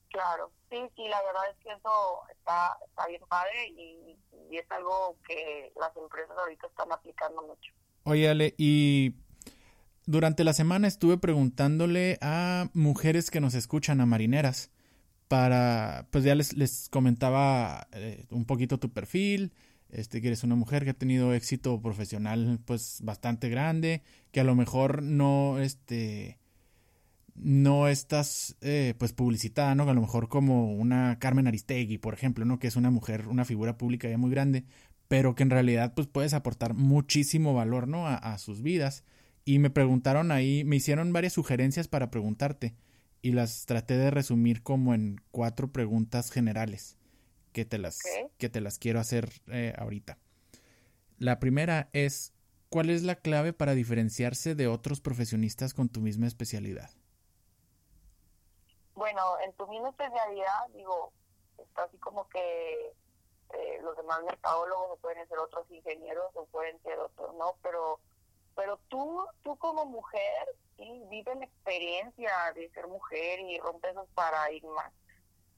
Claro, 0.10 0.52
sí, 0.70 0.78
sí, 0.96 1.08
la 1.10 1.22
verdad 1.24 1.44
es 1.52 1.58
que 1.64 1.70
eso 1.70 2.20
está, 2.32 2.78
está 2.88 3.08
bien 3.08 3.22
padre 3.28 3.68
y, 3.70 4.16
y 4.52 4.58
es 4.58 4.70
algo 4.70 5.18
que 5.28 5.72
las 5.80 5.96
empresas 5.98 6.38
ahorita 6.38 6.68
están 6.68 6.92
aplicando 6.92 7.42
mucho. 7.42 7.74
Oye, 8.04 8.30
Ale, 8.30 8.54
y 8.58 9.16
durante 10.06 10.44
la 10.44 10.54
semana 10.54 10.88
estuve 10.88 11.18
preguntándole 11.18 12.20
a 12.22 12.70
mujeres 12.74 13.32
que 13.32 13.40
nos 13.40 13.56
escuchan, 13.56 14.02
a 14.02 14.06
marineras, 14.06 14.70
para, 15.28 16.08
pues 16.12 16.24
ya 16.24 16.36
les, 16.36 16.54
les 16.56 16.90
comentaba 16.90 17.88
eh, 17.94 18.26
un 18.30 18.46
poquito 18.46 18.78
tu 18.78 18.92
perfil, 18.92 19.54
este, 19.94 20.22
que 20.22 20.28
eres 20.28 20.44
una 20.44 20.56
mujer 20.56 20.84
que 20.84 20.92
ha 20.92 20.96
tenido 20.96 21.34
éxito 21.34 21.82
profesional, 21.82 22.60
pues 22.66 23.00
bastante 23.04 23.50
grande, 23.50 24.02
que 24.32 24.40
a 24.40 24.44
lo 24.44 24.56
mejor 24.56 25.04
no, 25.04 25.60
este, 25.60 26.40
no 27.36 27.88
estás, 27.88 28.58
eh, 28.62 28.96
pues 28.98 29.14
publicitada, 29.14 29.76
¿no? 29.76 29.90
A 29.90 29.94
lo 29.94 30.02
mejor 30.02 30.30
como 30.30 30.74
una 30.74 31.20
Carmen 31.20 31.48
Aristegui, 31.48 31.98
por 32.00 32.14
ejemplo, 32.14 32.44
¿no? 32.46 32.60
Que 32.60 32.68
es 32.68 32.76
una 32.76 32.92
mujer, 32.92 33.28
una 33.28 33.46
figura 33.46 33.78
pública 33.78 34.10
ya 34.10 34.18
muy 34.18 34.32
grande, 34.32 34.66
pero 35.08 35.36
que 35.36 35.44
en 35.44 35.52
realidad, 35.52 35.94
pues 35.94 36.08
puedes 36.08 36.34
aportar 36.34 36.74
muchísimo 36.74 37.54
valor, 37.54 37.88
¿no? 37.88 38.08
a 38.08 38.38
sus 38.40 38.62
vidas 38.62 39.04
y 39.46 39.60
me 39.60 39.70
preguntaron 39.70 40.32
ahí, 40.32 40.64
me 40.64 40.78
hicieron 40.78 41.14
varias 41.14 41.34
sugerencias 41.34 41.88
para 41.88 42.10
preguntarte 42.10 42.76
y 43.22 43.32
las 43.32 43.66
traté 43.66 43.98
de 43.98 44.12
resumir 44.12 44.64
como 44.64 44.94
en 44.94 45.22
cuatro 45.32 45.72
preguntas 45.72 46.32
generales 46.32 46.98
que 47.54 47.66
te 47.66 47.78
las, 47.78 48.00
que 48.38 48.50
te 48.50 48.62
las 48.62 48.80
quiero 48.80 49.00
hacer 49.00 49.30
eh, 49.48 49.74
ahorita. 49.78 50.18
La 51.18 51.40
primera 51.40 51.90
es, 51.94 52.34
¿cuál 52.70 52.90
es 52.90 53.04
la 53.04 53.16
clave 53.16 53.54
para 53.54 53.74
diferenciarse 53.74 54.56
de 54.56 54.68
otros 54.68 55.00
profesionistas 55.00 55.74
con 55.74 55.90
tu 55.90 56.02
misma 56.02 56.28
especialidad? 56.28 56.90
Bueno, 58.96 59.22
en 59.46 59.54
tu 59.54 59.68
misma 59.68 59.90
especialidad, 59.90 60.68
digo, 60.74 61.14
está 61.58 61.84
así 61.84 61.98
como 61.98 62.28
que 62.30 62.94
eh, 63.54 63.80
los 63.82 63.96
demás 63.96 64.22
mercadólogos 64.24 64.92
o 64.92 64.98
pueden 64.98 65.28
ser 65.28 65.40
otros 65.40 65.66
ingenieros 65.72 66.32
o 66.34 66.46
pueden 66.46 66.82
ser 66.84 67.00
otros, 67.00 67.34
¿no? 67.36 67.56
Pero 67.62 68.00
pero 68.56 68.80
tú, 68.88 69.26
tú 69.44 69.56
como 69.58 69.86
mujer, 69.86 70.48
sí, 70.78 71.04
vive 71.10 71.36
la 71.36 71.46
experiencia 71.46 72.32
de 72.56 72.70
ser 72.70 72.88
mujer 72.88 73.40
y 73.40 73.60
rompe 73.60 73.90
esos 73.90 74.08
paradigmas. 74.10 74.92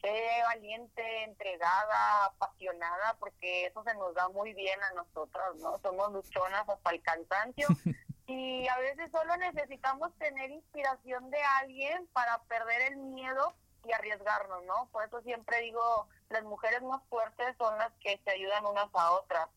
Sé 0.05 0.43
valiente, 0.43 1.23
entregada, 1.23 2.25
apasionada, 2.25 3.15
porque 3.19 3.65
eso 3.65 3.83
se 3.83 3.95
nos 3.95 4.13
da 4.13 4.29
muy 4.29 4.53
bien 4.53 4.79
a 4.83 4.93
nosotras, 4.93 5.55
¿no? 5.55 5.79
Somos 5.79 6.11
luchonas 6.11 6.69
hasta 6.69 6.91
el 6.91 7.01
cansancio. 7.01 7.67
y 8.27 8.67
a 8.67 8.77
veces 8.77 9.09
solo 9.11 9.35
necesitamos 9.37 10.15
tener 10.19 10.51
inspiración 10.51 11.31
de 11.31 11.41
alguien 11.59 12.05
para 12.13 12.37
perder 12.43 12.93
el 12.93 12.97
miedo 12.97 13.55
y 13.83 13.93
arriesgarnos, 13.93 14.63
¿no? 14.65 14.87
Por 14.91 15.05
eso 15.05 15.21
siempre 15.23 15.61
digo, 15.61 16.07
las 16.29 16.43
mujeres 16.43 16.83
más 16.83 17.01
fuertes 17.09 17.57
son 17.57 17.75
las 17.79 17.91
que 17.93 18.21
se 18.23 18.29
ayudan 18.29 18.63
unas 18.67 18.93
a 18.93 19.11
otras. 19.11 19.49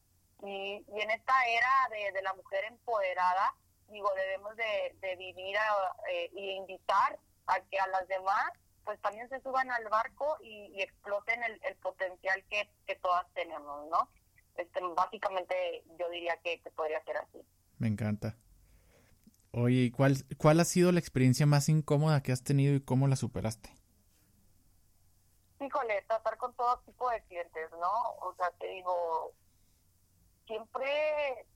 Y, 0.43 0.83
y 0.89 1.01
en 1.03 1.11
esta 1.11 1.35
era 1.47 1.89
de, 1.91 2.13
de, 2.13 2.23
la 2.23 2.33
mujer 2.33 2.65
empoderada, 2.65 3.55
digo, 3.89 4.11
debemos 4.15 4.57
de, 4.57 4.97
de 5.01 5.17
vivir 5.17 5.57
eh, 6.11 6.31
y 6.33 6.53
invitar 6.53 7.19
a 7.49 7.61
que 7.61 7.79
a 7.79 7.87
las 7.89 8.09
demás 8.09 8.51
pues 8.89 9.03
también 9.03 9.29
se 9.29 9.39
suban 9.43 9.71
al 9.71 9.85
barco 9.91 10.39
y, 10.41 10.73
y 10.75 10.81
exploten 10.81 11.43
el, 11.45 11.61
el 11.69 11.77
potencial 11.77 12.43
que, 12.49 12.71
que, 12.87 12.97
todas 12.97 13.27
tenemos, 13.35 13.87
¿no? 13.91 14.09
Este, 14.57 14.81
básicamente 14.97 15.85
yo 15.99 16.09
diría 16.09 16.39
que, 16.43 16.59
que 16.63 16.71
podría 16.71 17.05
ser 17.05 17.19
así. 17.19 17.39
Me 17.77 17.89
encanta. 17.89 18.35
Oye, 19.53 19.93
¿cuál, 19.95 20.15
¿cuál 20.39 20.61
ha 20.61 20.65
sido 20.65 20.91
la 20.91 21.01
experiencia 21.01 21.45
más 21.45 21.69
incómoda 21.69 22.23
que 22.23 22.33
has 22.33 22.43
tenido 22.43 22.75
y 22.75 22.81
cómo 22.81 23.09
la 23.09 23.17
superaste? 23.17 23.69
Híjole, 25.61 26.03
tratar 26.09 26.39
con 26.39 26.55
todo 26.55 26.81
tipo 26.87 27.11
de 27.11 27.21
clientes, 27.25 27.71
¿no? 27.73 27.93
O 28.23 28.35
sea, 28.39 28.51
te 28.53 28.69
digo, 28.69 29.35
siempre, 30.47 31.47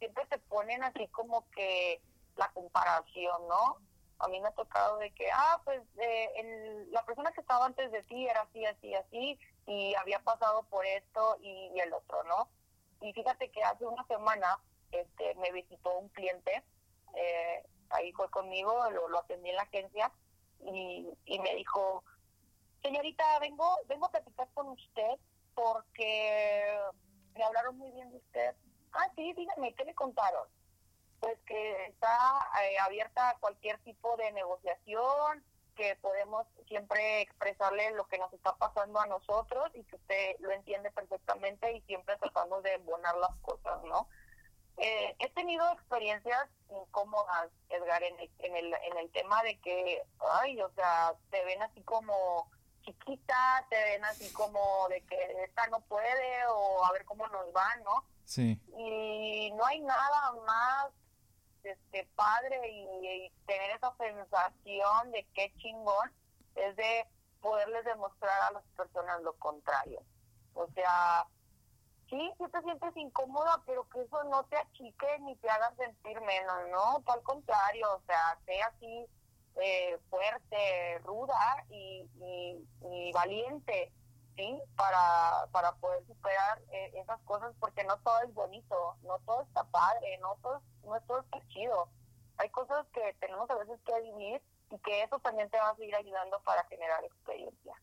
siempre 0.00 0.26
te 0.26 0.38
ponen 0.38 0.82
así 0.82 1.06
como 1.12 1.48
que 1.50 2.02
la 2.34 2.50
comparación, 2.50 3.46
¿no? 3.46 3.76
A 4.18 4.28
mí 4.28 4.40
me 4.40 4.48
ha 4.48 4.52
tocado 4.52 4.98
de 4.98 5.10
que, 5.12 5.30
ah, 5.30 5.60
pues 5.64 5.82
eh, 5.98 6.86
la 6.90 7.04
persona 7.04 7.32
que 7.32 7.40
estaba 7.40 7.66
antes 7.66 7.90
de 7.92 8.02
ti 8.04 8.26
era 8.26 8.42
así, 8.42 8.64
así, 8.64 8.94
así, 8.94 9.38
y 9.66 9.94
había 9.94 10.20
pasado 10.20 10.62
por 10.64 10.86
esto 10.86 11.36
y, 11.40 11.78
el 11.78 11.92
otro, 11.92 12.22
¿no? 12.24 12.48
Y 13.00 13.12
fíjate 13.12 13.50
que 13.50 13.62
hace 13.62 13.84
una 13.84 14.06
semana 14.06 14.58
este, 14.90 15.34
me 15.34 15.52
visitó 15.52 15.98
un 15.98 16.08
cliente, 16.10 16.64
eh, 17.14 17.66
ahí 17.90 18.12
fue 18.12 18.30
conmigo, 18.30 18.90
lo, 18.90 19.08
lo 19.08 19.18
atendí 19.18 19.50
en 19.50 19.56
la 19.56 19.62
agencia, 19.62 20.10
y, 20.60 21.06
y 21.26 21.38
me 21.40 21.54
dijo, 21.54 22.02
señorita, 22.82 23.38
vengo, 23.40 23.78
vengo 23.86 24.06
a 24.06 24.10
platicar 24.10 24.48
con 24.54 24.68
usted 24.68 25.18
porque 25.54 26.78
me 27.34 27.44
hablaron 27.44 27.76
muy 27.76 27.90
bien 27.92 28.10
de 28.10 28.16
usted. 28.16 28.54
Ah, 28.92 29.10
sí, 29.14 29.32
dígame, 29.34 29.74
¿qué 29.74 29.84
le 29.84 29.94
contaron? 29.94 30.48
Pues 31.20 31.38
que 31.46 31.86
está 31.86 32.48
eh, 32.62 32.78
abierta 32.78 33.30
a 33.30 33.38
cualquier 33.38 33.78
tipo 33.78 34.16
de 34.16 34.32
negociación, 34.32 35.44
que 35.76 35.96
podemos 35.96 36.46
siempre 36.66 37.20
expresarle 37.20 37.90
lo 37.92 38.06
que 38.08 38.18
nos 38.18 38.32
está 38.32 38.56
pasando 38.56 38.98
a 38.98 39.06
nosotros 39.06 39.70
y 39.74 39.84
que 39.84 39.96
usted 39.96 40.36
lo 40.40 40.50
entiende 40.50 40.90
perfectamente 40.90 41.72
y 41.72 41.82
siempre 41.82 42.16
tratamos 42.16 42.62
de 42.62 42.74
embonar 42.74 43.16
las 43.16 43.36
cosas, 43.42 43.82
¿no? 43.84 44.08
Eh, 44.78 45.14
he 45.18 45.28
tenido 45.30 45.70
experiencias 45.72 46.48
incómodas, 46.70 47.50
Edgar, 47.70 48.02
en 48.02 48.18
el, 48.20 48.30
en, 48.40 48.56
el, 48.56 48.74
en 48.74 48.98
el 48.98 49.10
tema 49.10 49.42
de 49.42 49.58
que, 49.60 50.02
ay, 50.32 50.60
o 50.60 50.70
sea, 50.70 51.14
te 51.30 51.44
ven 51.44 51.62
así 51.62 51.82
como 51.82 52.50
chiquita, 52.82 53.66
te 53.70 53.76
ven 53.76 54.04
así 54.04 54.32
como 54.32 54.86
de 54.88 55.00
que 55.02 55.44
esta 55.44 55.66
no 55.68 55.80
puede 55.80 56.46
o 56.48 56.84
a 56.84 56.92
ver 56.92 57.04
cómo 57.04 57.26
nos 57.28 57.46
va, 57.54 57.74
¿no? 57.84 58.04
Sí. 58.24 58.60
Y 58.76 59.50
no 59.52 59.64
hay 59.64 59.80
nada 59.80 60.32
más 60.46 60.90
este 61.66 62.08
padre 62.14 62.60
y, 62.70 63.30
tener 63.46 63.70
esa 63.70 63.94
sensación 63.96 65.12
de 65.12 65.24
qué 65.34 65.52
chingón 65.58 66.12
es 66.54 66.74
de 66.76 67.06
poderles 67.40 67.84
demostrar 67.84 68.42
a 68.42 68.50
las 68.52 68.64
personas 68.76 69.22
lo 69.22 69.34
contrario. 69.34 70.00
O 70.54 70.66
sea, 70.74 71.26
sí, 72.08 72.32
sí 72.38 72.44
te 72.50 72.62
sientes 72.62 72.96
incómoda, 72.96 73.62
pero 73.66 73.88
que 73.88 74.02
eso 74.02 74.24
no 74.24 74.44
te 74.44 74.56
achique 74.56 75.18
ni 75.20 75.36
te 75.36 75.48
haga 75.48 75.72
sentir 75.76 76.20
menos, 76.22 76.68
¿no? 76.70 77.02
Al 77.06 77.22
contrario, 77.22 77.94
o 77.94 78.00
sea, 78.06 78.38
sea 78.46 78.66
así 78.66 79.06
eh, 79.56 79.98
fuerte, 80.10 80.98
ruda 81.04 81.64
y, 81.70 82.04
y, 82.82 83.12
valiente, 83.12 83.92
¿sí? 84.36 84.60
Para, 84.76 85.46
para 85.52 85.72
poder 85.76 86.04
superar 86.06 86.60
eh, 86.70 86.92
esas 86.96 87.20
cosas, 87.22 87.54
porque 87.58 87.84
no 87.84 87.96
todo 87.98 88.20
es 88.20 88.34
bonito, 88.34 88.96
no 89.02 89.18
todo 89.20 89.42
está 89.42 89.64
padre, 89.64 90.18
no 90.18 90.36
todo, 90.42 90.60
no 90.86 91.00
todo 91.02 91.20
está 91.20 91.40
chido. 91.48 91.88
Hay 92.38 92.48
cosas 92.50 92.86
que 92.92 93.00
tenemos 93.20 93.48
a 93.50 93.56
veces 93.56 93.78
que 93.84 93.92
vivir 94.02 94.40
y 94.70 94.78
que 94.78 95.02
eso 95.02 95.18
también 95.20 95.48
te 95.50 95.58
va 95.58 95.70
a 95.70 95.76
seguir 95.76 95.94
ayudando 95.94 96.40
para 96.44 96.64
generar 96.64 97.04
experiencia. 97.04 97.74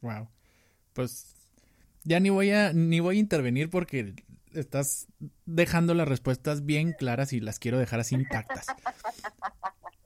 Wow. 0.00 0.28
Pues 0.92 1.34
ya 2.04 2.20
ni 2.20 2.30
voy 2.30 2.50
a 2.50 2.72
ni 2.72 3.00
voy 3.00 3.16
a 3.16 3.20
intervenir 3.20 3.70
porque 3.70 4.14
estás 4.52 5.06
dejando 5.46 5.94
las 5.94 6.08
respuestas 6.08 6.64
bien 6.64 6.92
claras 6.92 7.32
y 7.32 7.40
las 7.40 7.58
quiero 7.58 7.78
dejar 7.78 8.00
así 8.00 8.14
intactas. 8.14 8.66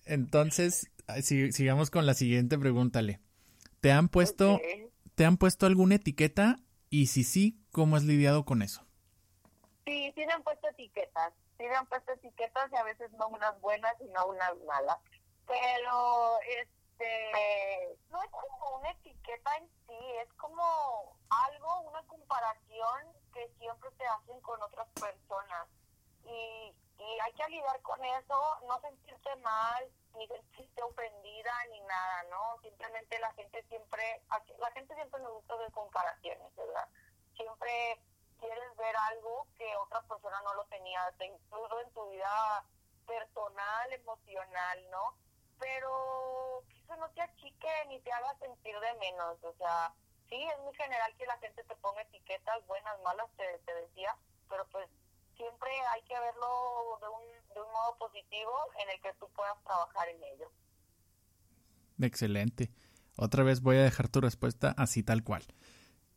Entonces, 0.07 0.91
sigamos 1.23 1.91
con 1.91 2.07
la 2.07 2.15
siguiente 2.15 2.59
pregunta, 2.59 3.01
¿Te 3.81 3.93
han 3.93 4.09
puesto, 4.09 4.61
¿te 5.15 5.25
han 5.25 5.37
puesto 5.37 5.67
alguna 5.67 5.97
etiqueta? 5.97 6.57
Y 6.91 7.07
si 7.07 7.25
sí, 7.25 7.59
¿cómo 7.71 7.97
has 7.97 8.05
lidiado 8.05 8.45
con 8.45 8.63
eso? 8.63 8.87
Sí, 9.85 10.13
sí 10.15 10.27
me 10.27 10.33
han 10.33 10.43
puesto 10.43 10.69
etiquetas. 10.69 11.33
Sí 11.57 11.65
me 11.65 12.13
etiquetas 12.13 12.73
y 12.73 12.77
a 12.77 12.83
veces 12.83 13.11
no 13.13 13.29
unas 13.29 13.61
buenas 13.61 13.95
y 14.01 14.05
no 14.07 14.27
unas 14.27 14.57
malas. 14.67 14.99
Pero, 15.47 16.39
este, 16.41 17.99
no 18.11 18.23
es 18.23 18.31
como 18.31 18.79
una 18.79 18.91
etiqueta 18.91 19.57
en 19.57 19.69
sí, 19.87 19.99
es 20.23 20.33
como 20.35 21.17
algo, 21.31 21.81
una 21.83 22.03
comparación 22.07 23.13
que 23.33 23.49
siempre 23.59 23.91
te 23.93 24.07
hacen 24.07 24.41
con 24.41 24.63
otras 24.63 24.89
personas. 25.01 25.69
Y, 26.25 26.75
y 26.99 27.21
hay 27.21 27.33
que 27.35 27.49
lidiar 27.49 27.81
con 27.83 28.03
eso, 28.05 28.41
no 28.67 28.81
sentirte 28.81 29.37
mal, 29.37 29.91
ni 30.17 30.27
sentirte 30.27 30.83
ofendida, 30.83 31.53
ni 31.71 31.81
nada, 31.83 32.23
¿no? 32.31 32.59
Simplemente 32.63 33.19
la 33.19 33.33
gente 33.35 33.63
siempre, 33.69 34.23
la 34.59 34.71
gente 34.73 34.95
siempre 34.95 35.21
nos 35.21 35.33
gusta 35.35 35.57
ver 35.57 35.71
comparaciones, 35.73 36.57
¿verdad? 36.57 36.89
Siempre 37.37 38.01
quieres 38.45 38.77
ver 38.77 38.97
algo 39.11 39.47
que 39.57 39.65
otra 39.77 40.03
persona 40.03 40.37
no 40.45 40.55
lo 40.55 40.65
tenía, 40.67 41.01
incluso 41.19 41.81
en 41.81 41.91
tu 41.93 42.11
vida 42.11 42.65
personal, 43.07 43.93
emocional, 43.93 44.79
¿no? 44.91 45.17
Pero 45.59 46.63
que 46.69 46.79
eso 46.81 46.97
no 46.97 47.09
te 47.11 47.23
achique 47.23 47.73
ni 47.89 48.01
te 48.01 48.13
haga 48.13 48.37
sentir 48.39 48.79
de 48.79 48.95
menos, 49.01 49.43
o 49.43 49.55
sea, 49.55 49.95
sí, 50.29 50.37
es 50.37 50.59
muy 50.61 50.75
general 50.75 51.15
que 51.17 51.27
la 51.27 51.39
gente 51.39 51.65
te 51.65 51.77
ponga 51.77 52.03
etiquetas 52.03 52.67
buenas, 52.67 53.01
malas, 53.03 53.29
te, 53.37 53.75
decía, 53.75 54.15
pero 54.49 54.67
pues 54.69 54.89
siempre 55.37 55.71
hay 55.93 56.03
que 56.03 56.19
verlo 56.19 56.99
de 57.01 57.09
un, 57.09 57.55
de 57.55 57.61
un 57.63 57.73
modo 57.73 57.97
positivo 57.97 58.53
en 58.79 58.91
el 58.91 59.01
que 59.01 59.15
tú 59.15 59.29
puedas 59.35 59.57
trabajar 59.65 60.09
en 60.09 60.23
ello. 60.23 60.51
Excelente. 62.01 62.71
Otra 63.17 63.45
vez 63.45 63.63
voy 63.63 63.77
a 63.77 63.85
dejar 63.85 64.09
tu 64.09 64.21
respuesta 64.21 64.75
así 64.77 65.03
tal 65.03 65.23
cual. 65.23 65.45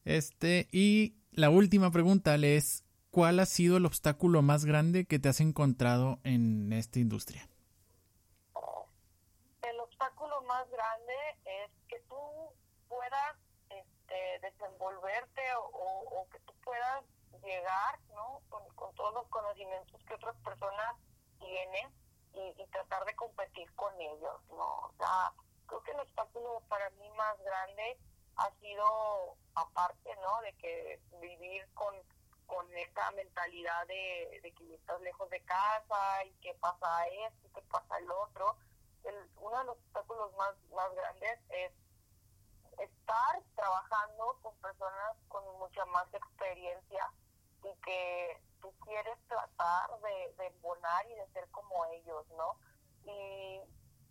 Este, 0.08 0.70
y 0.72 1.18
la 1.32 1.50
última 1.50 1.92
pregunta 1.92 2.36
es, 2.36 2.86
¿cuál 3.12 3.42
ha 3.42 3.46
sido 3.46 3.76
el 3.76 3.86
obstáculo 3.86 4.42
más 4.42 4.64
grande 4.64 5.06
que 5.06 5.20
te 5.20 5.28
has 5.28 5.42
encontrado 5.42 6.20
en 6.24 6.72
esta 6.72 7.00
industria? 7.00 7.50
El 9.64 9.78
obstáculo 9.82 10.42
más 10.44 10.66
grande 10.72 11.14
es 11.44 11.72
que 11.90 12.00
tú 12.08 12.16
puedas 12.88 13.36
este, 13.70 14.40
desenvolverte 14.48 15.42
o, 15.74 16.26
que 16.32 16.40
tú 16.40 16.54
puedas 16.64 17.04
llegar 17.44 18.00
¿no? 18.16 18.42
Con, 18.48 18.64
todos 18.96 19.14
los 19.14 19.28
conocimientos 19.28 20.02
que 20.06 20.14
otras 20.14 20.38
personas 20.38 20.96
tienen 21.38 21.92
y, 22.34 22.66
tratar 22.72 23.04
de 23.04 23.14
competir 23.14 23.70
con 23.76 23.94
ellos. 24.00 24.40
¿no? 24.52 24.64
O 24.64 24.94
sea, 24.98 25.34
creo 25.66 25.84
que 25.84 25.92
el 25.92 26.00
obstáculo 26.00 26.64
para 26.70 26.90
mí 26.92 27.10
más 27.18 27.38
grande 27.44 27.98
ha 28.38 28.52
sido, 28.62 29.36
aparte 29.56 30.16
¿no? 30.22 30.42
de 30.42 30.54
que 30.54 31.00
vivir 31.20 31.68
con, 31.74 31.96
con 32.46 32.66
esta 32.78 33.12
mentalidad 33.12 33.88
de, 33.88 34.40
de 34.44 34.52
que 34.54 34.76
estás 34.76 35.02
lejos 35.02 35.30
de 35.30 35.42
casa 35.42 36.24
y 36.26 36.32
que 36.42 36.54
pasa 36.56 37.08
esto 37.08 37.48
y 37.48 37.50
que 37.50 37.62
pasa 37.64 37.98
el 37.98 38.10
otro, 38.12 38.56
el, 39.04 39.16
uno 39.38 39.58
de 39.58 39.64
los 39.66 39.78
obstáculos 39.78 40.36
más, 40.36 40.56
más 40.74 40.94
grandes 40.94 41.40
es 41.50 41.72
estar 42.78 43.42
trabajando 43.56 44.38
con 44.42 44.56
personas 44.58 45.18
con 45.28 45.44
mucha 45.58 45.86
más 45.86 46.08
experiencia 46.14 47.12
y 47.64 47.76
que 47.82 48.42
tú 48.62 48.72
quieres 48.84 49.18
tratar 49.28 50.00
de, 50.02 50.34
de 50.38 50.48
embonar 50.48 51.06
y 51.10 51.16
de 51.16 51.28
ser 51.30 51.50
como 51.50 51.86
ellos, 51.86 52.26
¿no? 52.38 52.56
Y, 53.04 53.62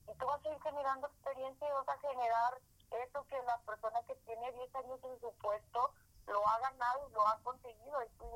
y 0.08 0.14
tú 0.18 0.26
vas 0.26 0.44
a 0.44 0.48
ir 0.48 0.60
generando 0.62 1.06
experiencia 1.06 1.68
y 1.68 1.72
vas 1.72 1.88
a 1.88 1.98
generar 1.98 2.60
eso 2.90 3.26
que 3.28 3.42
la 3.42 3.58
persona 3.58 4.00
que 4.06 4.14
tiene 4.26 4.52
10 4.52 4.74
años 4.76 5.00
en 5.04 5.20
su 5.20 5.32
puesto 5.42 5.92
lo 6.26 6.46
ha 6.48 6.58
ganado 6.58 7.08
y 7.08 7.12
lo 7.12 7.26
ha 7.26 7.38
conseguido. 7.42 8.02
Y 8.02 8.08
tú 8.18 8.26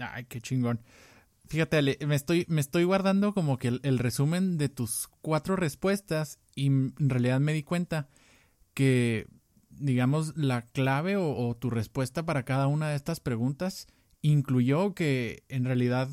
Ay, 0.00 0.24
qué 0.24 0.40
chingón. 0.40 0.80
Fíjate, 1.50 1.78
Ale, 1.78 1.98
me 2.06 2.14
estoy, 2.14 2.46
me 2.48 2.60
estoy 2.60 2.84
guardando 2.84 3.34
como 3.34 3.58
que 3.58 3.68
el, 3.82 3.98
resumen 3.98 4.56
de 4.56 4.68
tus 4.68 5.08
cuatro 5.20 5.56
respuestas 5.56 6.38
y 6.54 6.66
en 6.66 6.94
realidad 6.96 7.40
me 7.40 7.52
di 7.52 7.64
cuenta 7.64 8.08
que, 8.72 9.26
digamos, 9.68 10.36
la 10.36 10.62
clave 10.62 11.16
o, 11.16 11.56
tu 11.56 11.68
respuesta 11.70 12.24
para 12.24 12.44
cada 12.44 12.68
una 12.68 12.90
de 12.90 12.96
estas 12.96 13.18
preguntas 13.18 13.88
incluyó 14.22 14.94
que 14.94 15.42
en 15.48 15.64
realidad 15.64 16.08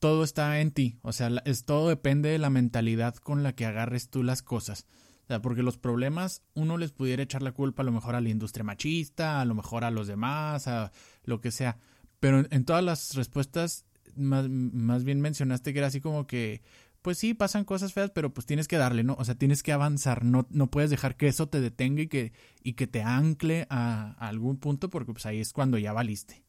todo 0.00 0.24
está 0.24 0.60
en 0.60 0.72
ti. 0.72 0.98
O 1.02 1.12
sea, 1.12 1.30
es, 1.44 1.64
todo 1.64 1.88
depende 1.88 2.30
de 2.30 2.38
la 2.38 2.50
mentalidad 2.50 3.14
con 3.14 3.44
la 3.44 3.54
que 3.54 3.66
agarres 3.66 4.10
tú 4.10 4.24
las 4.24 4.42
cosas. 4.42 4.86
O 5.24 5.26
sea, 5.28 5.40
porque 5.40 5.62
los 5.62 5.78
problemas 5.78 6.42
uno 6.54 6.78
les 6.78 6.90
pudiera 6.90 7.22
echar 7.22 7.42
la 7.42 7.52
culpa 7.52 7.82
a 7.82 7.86
lo 7.86 7.92
mejor 7.92 8.16
a 8.16 8.20
la 8.20 8.28
industria 8.28 8.64
machista, 8.64 9.40
a 9.40 9.44
lo 9.44 9.54
mejor 9.54 9.84
a 9.84 9.92
los 9.92 10.08
demás, 10.08 10.66
a 10.66 10.90
lo 11.22 11.40
que 11.40 11.52
sea. 11.52 11.78
Pero 12.20 12.44
en, 12.50 12.64
todas 12.64 12.84
las 12.84 13.14
respuestas 13.14 13.84
más, 14.14 14.48
más 14.48 15.04
bien 15.04 15.20
mencionaste 15.20 15.72
que 15.72 15.78
era 15.78 15.88
así 15.88 16.00
como 16.00 16.26
que 16.26 16.62
pues 17.02 17.18
sí, 17.18 17.34
pasan 17.34 17.64
cosas 17.64 17.92
feas, 17.92 18.10
pero 18.10 18.32
pues 18.32 18.46
tienes 18.46 18.68
que 18.68 18.76
darle, 18.76 19.04
¿no? 19.04 19.14
O 19.18 19.24
sea, 19.24 19.34
tienes 19.34 19.62
que 19.62 19.72
avanzar, 19.72 20.24
no, 20.24 20.46
no 20.50 20.70
puedes 20.70 20.90
dejar 20.90 21.16
que 21.16 21.28
eso 21.28 21.48
te 21.48 21.60
detenga 21.60 22.02
y 22.02 22.08
que, 22.08 22.32
y 22.62 22.74
que 22.74 22.86
te 22.86 23.02
ancle 23.02 23.66
a, 23.70 24.12
algún 24.18 24.58
punto, 24.58 24.90
porque 24.90 25.12
pues 25.12 25.24
ahí 25.26 25.40
es 25.40 25.52
cuando 25.52 25.78
ya 25.78 25.92
valiste. 25.92 26.42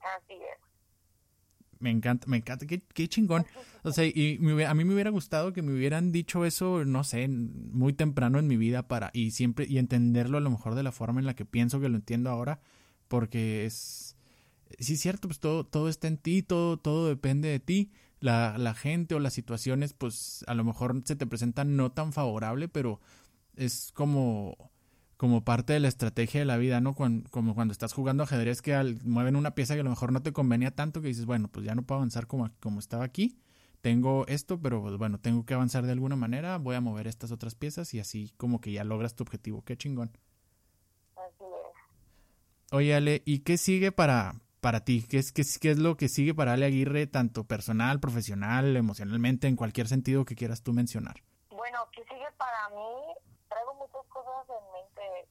Así 0.00 0.34
es. 0.34 0.66
Me 1.78 1.90
encanta, 1.90 2.26
me 2.26 2.38
encanta, 2.38 2.66
qué, 2.66 2.80
qué 2.94 3.08
chingón. 3.08 3.44
O 3.82 3.92
sea, 3.92 4.06
y 4.06 4.38
a 4.66 4.74
mí 4.74 4.84
me 4.84 4.94
hubiera 4.94 5.10
gustado 5.10 5.52
que 5.52 5.60
me 5.60 5.74
hubieran 5.74 6.12
dicho 6.12 6.46
eso, 6.46 6.86
no 6.86 7.04
sé, 7.04 7.28
muy 7.28 7.92
temprano 7.92 8.38
en 8.38 8.46
mi 8.46 8.56
vida 8.56 8.88
para, 8.88 9.10
y 9.12 9.32
siempre, 9.32 9.66
y 9.68 9.76
entenderlo 9.76 10.38
a 10.38 10.40
lo 10.40 10.50
mejor 10.50 10.74
de 10.74 10.82
la 10.82 10.92
forma 10.92 11.20
en 11.20 11.26
la 11.26 11.34
que 11.34 11.44
pienso 11.44 11.78
que 11.78 11.90
lo 11.90 11.96
entiendo 11.96 12.30
ahora, 12.30 12.60
porque 13.08 13.66
es, 13.66 14.05
sí 14.78 14.94
es 14.94 15.00
cierto, 15.00 15.28
pues 15.28 15.40
todo, 15.40 15.64
todo 15.64 15.88
está 15.88 16.08
en 16.08 16.18
ti, 16.18 16.42
todo, 16.42 16.78
todo 16.78 17.08
depende 17.08 17.48
de 17.48 17.60
ti 17.60 17.92
la, 18.20 18.56
la 18.58 18.74
gente 18.74 19.14
o 19.14 19.20
las 19.20 19.34
situaciones, 19.34 19.92
pues 19.92 20.44
a 20.46 20.54
lo 20.54 20.64
mejor 20.64 21.02
se 21.04 21.16
te 21.16 21.26
presentan 21.26 21.76
no 21.76 21.92
tan 21.92 22.12
favorable, 22.12 22.68
pero 22.68 23.00
es 23.56 23.92
como, 23.92 24.70
como 25.16 25.44
parte 25.44 25.72
de 25.72 25.80
la 25.80 25.88
estrategia 25.88 26.40
de 26.40 26.46
la 26.46 26.56
vida, 26.56 26.80
¿no? 26.80 26.94
como 26.94 27.54
cuando 27.54 27.72
estás 27.72 27.92
jugando 27.92 28.22
ajedrez 28.22 28.62
que 28.62 28.74
al, 28.74 28.98
mueven 29.04 29.36
una 29.36 29.54
pieza 29.54 29.74
que 29.74 29.80
a 29.80 29.84
lo 29.84 29.90
mejor 29.90 30.12
no 30.12 30.22
te 30.22 30.32
convenía 30.32 30.74
tanto 30.74 31.00
que 31.00 31.08
dices, 31.08 31.26
bueno, 31.26 31.48
pues 31.48 31.64
ya 31.66 31.74
no 31.74 31.82
puedo 31.82 31.98
avanzar 31.98 32.26
como, 32.26 32.50
como 32.60 32.80
estaba 32.80 33.04
aquí. 33.04 33.38
Tengo 33.82 34.26
esto, 34.26 34.60
pero 34.60 34.82
pues, 34.82 34.96
bueno, 34.96 35.20
tengo 35.20 35.44
que 35.44 35.54
avanzar 35.54 35.86
de 35.86 35.92
alguna 35.92 36.16
manera, 36.16 36.58
voy 36.58 36.74
a 36.74 36.80
mover 36.80 37.06
estas 37.06 37.30
otras 37.30 37.54
piezas 37.54 37.94
y 37.94 38.00
así 38.00 38.32
como 38.36 38.60
que 38.60 38.72
ya 38.72 38.82
logras 38.82 39.14
tu 39.14 39.22
objetivo. 39.22 39.62
Qué 39.62 39.76
chingón. 39.76 40.10
Así 41.14 41.44
es. 41.44 42.72
Oye, 42.72 42.94
Ale, 42.94 43.22
¿y 43.24 43.40
qué 43.40 43.58
sigue 43.58 43.92
para, 43.92 44.40
para 44.66 44.80
ti? 44.80 45.06
¿Qué 45.06 45.18
es, 45.18 45.30
qué, 45.30 45.44
qué 45.62 45.70
es 45.70 45.78
lo 45.78 45.96
que 45.96 46.08
sigue 46.08 46.34
para 46.34 46.54
Ale 46.54 46.66
Aguirre, 46.66 47.06
tanto 47.06 47.44
personal, 47.44 48.00
profesional, 48.00 48.76
emocionalmente, 48.76 49.46
en 49.46 49.54
cualquier 49.54 49.86
sentido 49.86 50.24
que 50.24 50.34
quieras 50.34 50.64
tú 50.64 50.72
mencionar? 50.72 51.22
Bueno, 51.50 51.86
¿qué 51.92 52.02
sigue 52.02 52.26
para 52.36 52.68
mí? 52.70 53.14
Traigo 53.48 53.74
muchas 53.74 54.04
cosas 54.08 54.42
en 54.50 54.64
mente. 54.74 55.28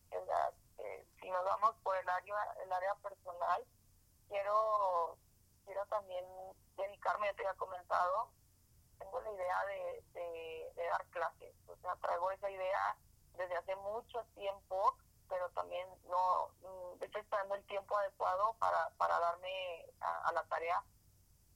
Eh, 0.79 1.05
si 1.19 1.29
nos 1.29 1.43
vamos 1.43 1.75
por 1.83 1.97
el 1.97 2.07
área, 2.07 2.35
el 2.63 2.71
área 2.71 2.95
personal, 3.03 3.61
quiero, 4.29 5.17
quiero 5.65 5.85
también 5.87 6.23
dedicarme, 6.77 7.33
te 7.33 7.45
había 7.45 7.57
comentado, 7.59 8.31
tengo 8.99 9.19
la 9.19 9.31
idea 9.33 9.65
de, 9.65 10.03
de, 10.13 10.71
de 10.77 10.87
dar 10.87 11.05
clases. 11.07 11.53
O 11.67 11.75
sea, 11.81 11.93
traigo 11.97 12.31
esa 12.31 12.49
idea 12.49 12.95
desde 13.37 13.57
hace 13.57 13.75
mucho 13.83 14.23
tiempo 14.33 14.95
pero 15.35 15.49
también 15.49 15.85
no 16.07 16.47
mm, 16.61 17.03
estoy 17.03 17.21
esperando 17.21 17.55
el 17.55 17.65
tiempo 17.65 17.97
adecuado 17.97 18.53
para, 18.57 18.89
para 18.91 19.19
darme 19.19 19.85
a, 19.99 20.31
la 20.31 20.43
tarea. 20.45 20.81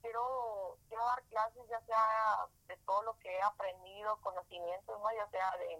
Quiero, 0.02 0.76
quiero 0.86 1.04
dar 1.06 1.22
clases 1.24 1.66
ya 1.68 1.80
sea 1.86 2.46
de 2.68 2.76
todo 2.84 3.02
lo 3.04 3.18
que 3.20 3.34
he 3.34 3.42
aprendido, 3.42 4.20
conocimientos, 4.20 5.00
¿no? 5.00 5.10
ya 5.12 5.26
sea 5.30 5.56
de, 5.56 5.78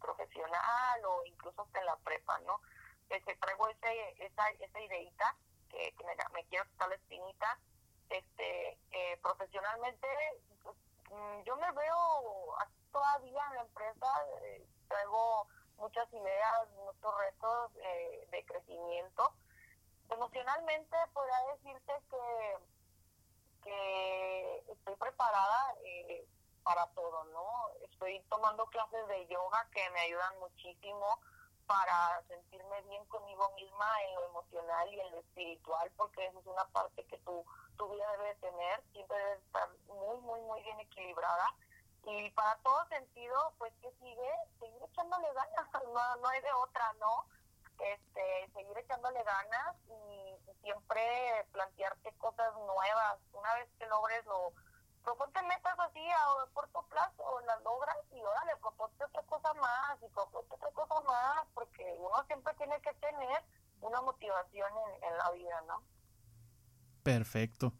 profesional 0.00 1.04
o 1.06 1.24
incluso 1.24 1.62
hasta 1.62 1.80
en 1.80 1.86
la 1.86 1.96
prepa, 1.96 2.38
¿no? 2.40 2.60
Que 3.08 3.20
traigo 3.36 3.68
ese, 3.68 4.24
esa, 4.24 4.48
esa 4.50 4.80
ideita 4.80 5.36
que, 5.70 5.94
me, 6.32 6.44
quiero 6.46 6.64
quitar 6.66 6.88
la 6.88 6.94
espinita. 6.96 7.58
Este, 8.08 8.78
eh, 8.92 9.18
profesionalmente, 9.22 10.06
pues, 10.62 10.76
mm, 11.10 11.42
yo 11.42 11.56
me 11.56 11.72
veo 11.72 12.56
todavía 12.92 13.42
en 13.50 13.54
la 13.56 13.62
empresa, 13.62 14.06
eh, 14.42 14.66
traigo 14.88 15.48
muchas 15.78 16.12
ideas, 16.12 16.68
muchos 16.76 17.18
retos 17.18 17.70
eh, 17.76 18.28
de 18.30 18.44
crecimiento. 18.44 19.32
Emocionalmente 20.10 20.96
podría 21.12 21.38
decirte 21.54 21.92
que, 22.10 22.58
que 23.64 24.64
estoy 24.72 24.96
preparada 24.96 25.74
eh, 25.84 26.26
para 26.62 26.86
todo, 26.88 27.24
¿no? 27.24 27.68
Estoy 27.82 28.20
tomando 28.28 28.66
clases 28.66 29.06
de 29.08 29.26
yoga 29.26 29.68
que 29.72 29.88
me 29.90 30.00
ayudan 30.00 30.38
muchísimo 30.40 31.20
para 31.66 32.22
sentirme 32.28 32.80
bien 32.82 33.04
conmigo 33.06 33.50
misma 33.56 34.02
en 34.04 34.14
lo 34.14 34.24
emocional 34.26 34.92
y 34.92 35.00
en 35.00 35.10
lo 35.10 35.18
espiritual, 35.18 35.90
porque 35.96 36.26
eso 36.26 36.38
es 36.38 36.46
una 36.46 36.64
parte 36.66 37.04
que 37.06 37.18
tu, 37.18 37.44
tu 37.76 37.88
vida 37.90 38.10
debe 38.12 38.34
tener, 38.36 38.82
siempre 38.92 39.16
debe 39.16 39.34
estar 39.34 39.68
muy, 39.88 40.18
muy, 40.18 40.40
muy 40.42 40.62
bien 40.62 40.78
equilibrada 40.78 41.54
y 42.06 42.30
para 42.30 42.56
todo 42.58 42.86
sentido, 42.88 43.52
pues 43.58 43.72
que 43.82 43.90
sigue, 44.00 44.30
seguir 44.60 44.80
echándole 44.82 45.26
ganas, 45.34 45.68
no, 45.92 46.16
no 46.16 46.28
hay 46.28 46.40
de 46.40 46.52
otra, 46.52 46.92
¿no? 47.00 47.26
Este, 47.80 48.50
seguir 48.54 48.78
echándole 48.78 49.22
ganas 49.22 49.76
y, 49.88 50.36
siempre 50.62 51.46
plantearte 51.52 52.12
cosas 52.18 52.52
nuevas. 52.56 53.18
Una 53.32 53.54
vez 53.54 53.68
que 53.78 53.86
logres 53.86 54.24
lo, 54.26 54.52
proponte 55.04 55.40
metas 55.42 55.78
así 55.78 56.04
a 56.10 56.52
corto 56.54 56.82
plazo, 56.88 57.40
las 57.46 57.62
logras 57.62 57.96
y 58.10 58.20
órale, 58.20 58.56
proponte 58.56 59.04
otra 59.04 59.22
cosa 59.22 59.54
más 59.54 59.96
y 60.02 60.08
proponte 60.08 60.54
otra 60.56 60.70
cosa 60.72 61.00
más, 61.02 61.46
porque 61.54 61.96
uno 62.00 62.24
siempre 62.26 62.52
tiene 62.54 62.80
que 62.80 62.92
tener 62.94 63.44
una 63.80 64.00
motivación 64.00 64.72
en, 64.76 65.04
en 65.04 65.18
la 65.18 65.30
vida, 65.30 65.60
¿no? 65.68 65.82
Perfecto 67.04 67.72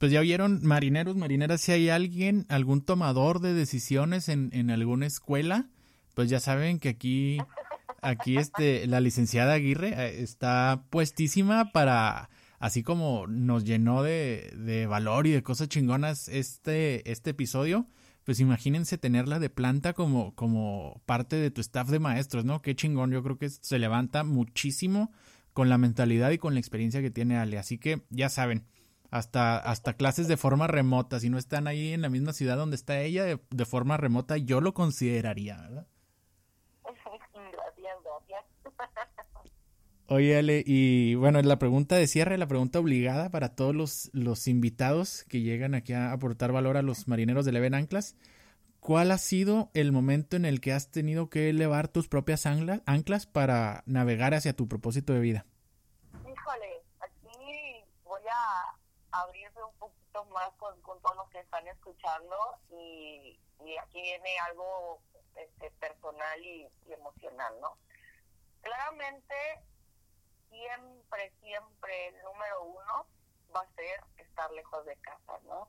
pues 0.00 0.10
ya 0.10 0.22
vieron, 0.22 0.60
marineros, 0.64 1.14
marineras, 1.14 1.60
si 1.60 1.72
hay 1.72 1.90
alguien, 1.90 2.46
algún 2.48 2.80
tomador 2.80 3.40
de 3.40 3.52
decisiones 3.52 4.30
en, 4.30 4.48
en 4.54 4.70
alguna 4.70 5.04
escuela, 5.04 5.68
pues 6.14 6.30
ya 6.30 6.40
saben 6.40 6.78
que 6.78 6.88
aquí, 6.88 7.36
aquí 8.00 8.38
este, 8.38 8.86
la 8.86 9.00
licenciada 9.00 9.52
Aguirre 9.52 9.88
eh, 9.90 10.22
está 10.22 10.84
puestísima 10.88 11.70
para, 11.72 12.30
así 12.58 12.82
como 12.82 13.26
nos 13.26 13.64
llenó 13.64 14.02
de, 14.02 14.54
de 14.56 14.86
valor 14.86 15.26
y 15.26 15.32
de 15.32 15.42
cosas 15.42 15.68
chingonas 15.68 16.28
este, 16.28 17.10
este 17.12 17.30
episodio, 17.32 17.84
pues 18.24 18.40
imagínense 18.40 18.96
tenerla 18.96 19.38
de 19.38 19.50
planta 19.50 19.92
como, 19.92 20.34
como 20.34 21.02
parte 21.04 21.36
de 21.36 21.50
tu 21.50 21.60
staff 21.60 21.90
de 21.90 21.98
maestros, 21.98 22.46
¿no? 22.46 22.62
Qué 22.62 22.74
chingón, 22.74 23.10
yo 23.10 23.22
creo 23.22 23.36
que 23.36 23.50
se 23.50 23.78
levanta 23.78 24.24
muchísimo 24.24 25.12
con 25.52 25.68
la 25.68 25.76
mentalidad 25.76 26.30
y 26.30 26.38
con 26.38 26.54
la 26.54 26.60
experiencia 26.60 27.02
que 27.02 27.10
tiene 27.10 27.36
Ale, 27.36 27.58
así 27.58 27.76
que 27.76 28.00
ya 28.08 28.30
saben, 28.30 28.64
hasta, 29.10 29.58
hasta 29.58 29.94
clases 29.94 30.28
de 30.28 30.36
forma 30.36 30.66
remota. 30.66 31.20
Si 31.20 31.30
no 31.30 31.38
están 31.38 31.66
ahí 31.66 31.92
en 31.92 32.02
la 32.02 32.08
misma 32.08 32.32
ciudad 32.32 32.56
donde 32.56 32.76
está 32.76 33.00
ella, 33.00 33.24
de, 33.24 33.64
forma 33.64 33.96
remota, 33.96 34.36
yo 34.36 34.60
lo 34.60 34.74
consideraría, 34.74 35.56
¿verdad? 35.56 35.86
Gracias, 36.82 37.30
gracias. 38.28 39.26
Oye, 40.12 40.36
Ale, 40.36 40.64
y 40.66 41.14
bueno, 41.14 41.40
la 41.40 41.60
pregunta 41.60 41.94
de 41.94 42.08
cierre, 42.08 42.36
la 42.36 42.48
pregunta 42.48 42.80
obligada 42.80 43.30
para 43.30 43.54
todos 43.54 43.76
los, 43.76 44.10
los 44.12 44.48
invitados 44.48 45.24
que 45.28 45.40
llegan 45.40 45.76
aquí 45.76 45.92
a 45.92 46.10
aportar 46.10 46.50
valor 46.50 46.76
a 46.76 46.82
los 46.82 47.06
marineros 47.06 47.44
de 47.44 47.52
Leven 47.52 47.74
Anclas. 47.74 48.16
¿Cuál 48.80 49.12
ha 49.12 49.18
sido 49.18 49.70
el 49.72 49.92
momento 49.92 50.36
en 50.36 50.46
el 50.46 50.60
que 50.60 50.72
has 50.72 50.90
tenido 50.90 51.30
que 51.30 51.50
elevar 51.50 51.86
tus 51.86 52.08
propias 52.08 52.44
anclas 52.46 53.26
para 53.26 53.84
navegar 53.86 54.34
hacia 54.34 54.56
tu 54.56 54.66
propósito 54.66 55.12
de 55.12 55.20
vida? 55.20 55.46
Híjole, 56.14 56.82
aquí 56.98 57.84
voy 58.02 58.22
a, 58.32 58.79
más 60.30 60.50
con, 60.58 60.80
con 60.82 61.00
todos 61.00 61.16
los 61.16 61.30
que 61.30 61.40
están 61.40 61.66
escuchando 61.68 62.36
y, 62.70 63.38
y 63.64 63.76
aquí 63.78 64.02
viene 64.02 64.38
algo 64.40 65.00
este, 65.36 65.70
personal 65.72 66.44
y, 66.44 66.68
emocional, 66.88 67.54
¿no? 67.60 67.78
Claramente, 68.62 69.34
siempre, 70.48 71.32
siempre 71.40 72.08
el 72.08 72.22
número 72.22 72.62
uno 72.64 73.06
va 73.54 73.60
a 73.60 73.74
ser 73.74 74.00
estar 74.18 74.50
lejos 74.52 74.84
de 74.84 74.96
casa, 74.96 75.38
¿no? 75.44 75.68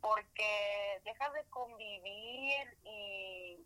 Porque 0.00 1.00
dejas 1.04 1.32
de 1.34 1.44
convivir 1.44 2.78
y, 2.84 3.64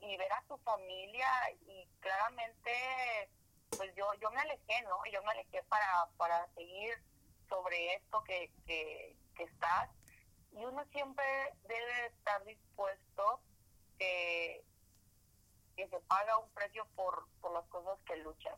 y 0.00 0.16
ver 0.16 0.32
a 0.32 0.44
tu 0.46 0.56
familia 0.58 1.28
y 1.66 1.88
claramente, 2.00 3.30
pues 3.76 3.92
yo, 3.96 4.12
yo 4.20 4.30
me 4.30 4.40
alejé, 4.40 4.82
¿no? 4.82 5.04
Yo 5.10 5.22
me 5.22 5.32
alejé 5.32 5.62
para, 5.64 6.06
para 6.16 6.46
seguir 6.54 7.02
sobre 7.54 7.94
esto 7.94 8.22
que, 8.24 8.50
que, 8.66 9.16
estás 9.38 9.90
y 10.52 10.64
uno 10.64 10.84
siempre 10.92 11.24
debe 11.66 12.06
estar 12.06 12.44
dispuesto 12.44 13.40
que, 13.98 14.64
que 15.76 15.88
se 15.88 16.00
paga 16.00 16.38
un 16.38 16.48
precio 16.50 16.86
por, 16.94 17.26
por 17.40 17.52
las 17.52 17.64
cosas 17.66 17.98
que 18.06 18.16
luchas. 18.18 18.56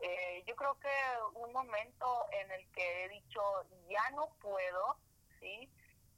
Eh, 0.00 0.42
yo 0.46 0.56
creo 0.56 0.76
que 0.80 0.88
un 1.34 1.52
momento 1.52 2.26
en 2.32 2.50
el 2.50 2.68
que 2.72 3.04
he 3.04 3.08
dicho 3.10 3.40
ya 3.88 4.10
no 4.10 4.28
puedo, 4.40 4.96
¿sí? 5.38 5.70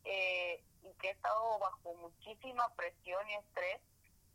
Eh, 0.05 0.65
y 0.83 0.95
que 0.95 1.09
he 1.09 1.13
estado 1.13 1.59
bajo 1.59 1.95
muchísima 1.95 2.69
presión 2.75 3.29
y 3.29 3.35
estrés, 3.35 3.81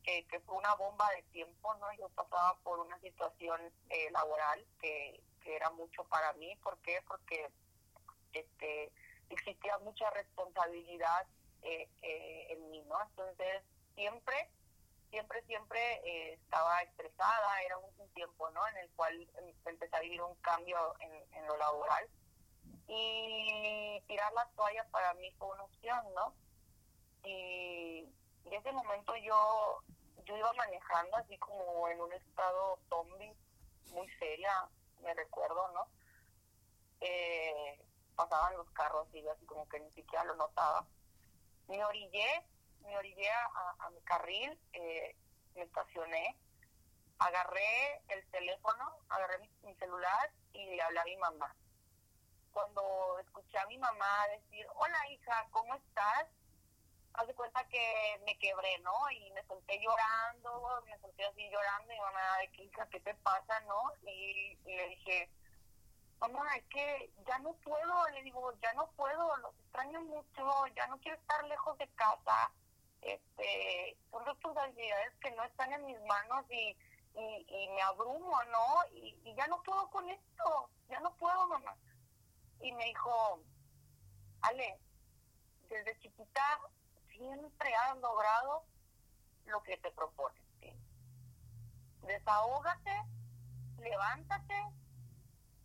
que, 0.03 0.25
que 0.27 0.39
fue 0.41 0.55
una 0.55 0.75
bomba 0.75 1.09
de 1.15 1.23
tiempo, 1.23 1.73
¿no? 1.75 1.91
Yo 1.93 2.09
pasaba 2.09 2.55
por 2.63 2.79
una 2.79 2.99
situación 2.99 3.59
eh, 3.89 4.11
laboral 4.11 4.63
que, 4.79 5.23
era 5.55 5.69
mucho 5.71 6.03
para 6.05 6.33
mí. 6.33 6.55
¿Por 6.57 6.77
qué? 6.79 7.01
Porque 7.07 7.49
este, 8.33 8.91
existía 9.29 9.77
mucha 9.79 10.09
responsabilidad 10.11 11.27
eh, 11.63 11.89
eh, 12.01 12.47
en 12.49 12.69
mí, 12.69 12.81
¿no? 12.87 13.01
Entonces, 13.01 13.63
siempre, 13.95 14.49
siempre, 15.09 15.41
siempre 15.43 15.79
eh, 16.05 16.33
estaba 16.33 16.81
estresada, 16.83 17.61
era 17.63 17.77
un, 17.77 17.87
tiempo, 18.13 18.49
¿no? 18.49 18.67
En 18.69 18.77
el 18.77 18.89
cual 18.95 19.13
em, 19.37 19.53
empecé 19.65 19.95
a 19.95 19.99
vivir 19.99 20.19
un 20.23 20.33
cambio 20.41 20.95
en, 20.99 21.45
lo 21.45 21.55
laboral. 21.57 22.09
Y 22.87 24.01
tirar 24.07 24.33
la 24.33 24.49
toalla 24.55 24.83
para 24.89 25.13
mí 25.15 25.31
fue 25.37 25.49
una 25.49 25.63
opción, 25.63 26.13
¿no? 26.15 26.33
y 27.23 28.07
en 28.45 28.53
ese 28.53 28.71
momento 28.71 29.13
yo, 29.17 29.83
yo 30.25 30.37
iba 30.37 30.51
manejando 30.53 31.17
así 31.17 31.37
como 31.37 31.87
en 31.89 31.99
un 31.99 32.13
estado 32.13 32.79
zombie, 32.89 33.33
muy 33.91 34.07
seria, 34.19 34.69
me 35.01 35.13
recuerdo, 35.13 35.67
¿no? 35.73 35.87
Eh, 37.01 37.79
pasaban 38.15 38.57
los 38.57 38.69
carros 38.71 39.07
y 39.13 39.21
yo 39.21 39.31
así 39.31 39.45
como 39.45 39.67
que 39.69 39.79
ni 39.79 39.91
siquiera 39.91 40.23
lo 40.25 40.35
notaba. 40.35 40.85
Me 41.67 41.83
orillé, 41.83 42.43
me 42.81 42.97
orillé 42.97 43.29
a, 43.29 43.89
mi 43.91 44.01
carril, 44.01 44.59
eh, 44.73 45.15
me 45.55 45.63
estacioné, 45.63 46.37
agarré 47.19 48.01
el 48.07 48.25
teléfono, 48.31 48.97
agarré 49.09 49.39
mi, 49.63 49.75
celular 49.75 50.31
y 50.53 50.65
le 50.65 50.81
hablé 50.81 50.99
a 50.99 51.05
mi 51.05 51.17
mamá. 51.17 51.55
Cuando 52.51 53.19
escuché 53.19 53.57
a 53.59 53.67
mi 53.67 53.77
mamá 53.77 54.27
decir, 54.29 54.65
hola 54.75 55.09
hija, 55.09 55.47
¿cómo 55.51 55.75
estás? 55.75 56.27
Haz 57.17 57.27
de 57.27 57.33
cuenta 57.33 57.67
que 57.67 58.21
me 58.25 58.37
quebré, 58.37 58.79
¿no? 58.79 58.93
Y 59.11 59.31
me 59.31 59.43
solté 59.45 59.79
llorando, 59.79 60.81
me 60.85 60.97
solté 60.99 61.25
así 61.25 61.49
llorando, 61.49 61.93
y 61.93 61.99
mamá, 61.99 62.37
de 62.39 62.51
que 62.51 62.69
¿qué 62.91 62.99
te 62.99 63.13
pasa, 63.15 63.59
no? 63.61 63.91
y 64.03 64.55
le 64.65 64.89
dije, 64.89 65.29
mamá, 66.19 66.55
es 66.55 66.63
que 66.65 67.11
ya 67.27 67.39
no 67.39 67.53
puedo, 67.63 68.07
le 68.09 68.23
digo, 68.23 68.53
ya 68.61 68.73
no 68.73 68.89
puedo, 68.95 69.35
los 69.37 69.53
extraño 69.59 70.01
mucho, 70.01 70.67
ya 70.75 70.87
no 70.87 70.97
quiero 70.99 71.17
estar 71.17 71.43
lejos 71.45 71.77
de 71.77 71.87
casa, 71.89 72.51
este, 73.01 73.97
son 74.11 74.25
responsabilidades 74.25 75.13
que 75.21 75.31
no 75.31 75.43
están 75.43 75.73
en 75.73 75.85
mis 75.85 75.99
manos 76.01 76.45
y, 76.49 76.75
y, 77.15 77.69
me 77.69 77.81
abrumo, 77.81 78.43
¿no? 78.45 78.65
Y, 78.93 79.19
y, 79.23 79.35
ya 79.35 79.47
no 79.47 79.61
puedo 79.63 79.89
con 79.89 80.09
esto, 80.09 80.69
ya 80.89 80.99
no 80.99 81.15
puedo, 81.15 81.47
mamá. 81.47 81.75
Y 82.61 82.71
me 82.71 82.85
dijo, 82.85 83.39
Ale, 84.41 84.79
desde 85.69 85.99
chiquita 85.99 86.59
siempre 87.17 87.73
has 87.75 87.97
logrado 87.97 88.63
lo 89.45 89.61
que 89.63 89.77
te 89.77 89.91
propones, 89.91 90.41
¿sí? 90.59 90.73
Desahógate, 92.03 93.03
levántate 93.79 94.55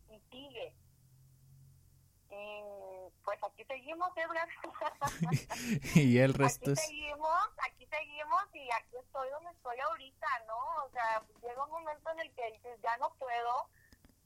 y 0.09 0.19
sigue. 0.31 0.75
Y 2.29 2.63
pues 3.23 3.39
aquí 3.43 3.63
seguimos, 3.65 4.09
Edgar. 4.17 4.49
y 5.95 6.17
el 6.17 6.33
resto 6.33 6.71
aquí 6.71 6.81
seguimos, 6.81 7.49
aquí 7.61 7.85
seguimos 7.85 8.43
y 8.53 8.71
aquí 8.71 8.97
estoy 8.97 9.29
donde 9.29 9.51
estoy 9.51 9.79
ahorita, 9.79 10.27
¿no? 10.47 10.57
O 10.85 10.89
sea, 10.91 11.23
llega 11.41 11.63
un 11.63 11.71
momento 11.71 12.09
en 12.11 12.19
el 12.21 12.33
que 12.33 12.51
dices, 12.53 12.79
ya 12.81 12.97
no 12.97 13.13
puedo 13.19 13.69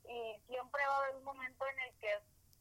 y 0.08 0.40
siempre 0.48 0.82
va 0.88 0.94
a 0.94 0.98
haber 1.00 1.16
un 1.18 1.24
momento 1.26 1.66
en 1.68 1.80
el 1.80 1.94
que 2.00 2.10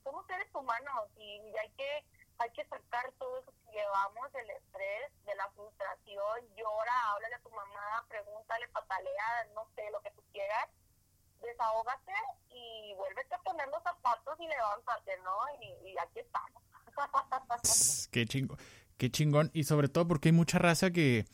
somos 0.03 0.27
seres 0.27 0.49
humanos 0.55 1.09
y, 1.17 1.41
hay 1.61 1.71
que 1.71 2.05
hay 2.39 2.51
que 2.51 2.65
sacar 2.67 3.11
todo 3.19 3.39
eso 3.39 3.53
llevamos, 3.77 4.33
el 4.35 4.51
estrés, 4.51 5.13
de 5.27 5.35
la 5.37 5.49
frustración, 5.53 6.41
llora, 6.57 6.97
háblale 7.13 7.35
a 7.35 7.45
tu 7.45 7.51
mamá, 7.51 8.05
pregúntale, 8.09 8.69
patalea, 8.69 9.29
no 9.55 9.69
sé, 9.77 9.83
lo 9.93 10.01
que 10.01 10.11
tú 10.13 10.23
quieras, 10.33 10.69
desahógate 11.43 12.13
y 12.51 12.95
vuélvete 12.95 13.35
a 13.35 13.43
poner 13.43 13.69
los 13.69 13.83
zapatos 13.83 14.41
y 14.41 14.49
levántate, 14.49 15.13
¿no? 15.23 15.37
Y, 15.61 15.97
aquí 15.99 16.21
estamos. 16.21 18.09
qué 18.13 18.25
chingón, 18.25 18.59
qué 18.97 19.11
chingón. 19.11 19.51
Y 19.53 19.65
sobre 19.65 19.89
todo 19.89 20.09
porque 20.09 20.29
hay 20.31 20.33
mucha 20.33 20.59
raza 20.59 20.91
que 20.91 21.27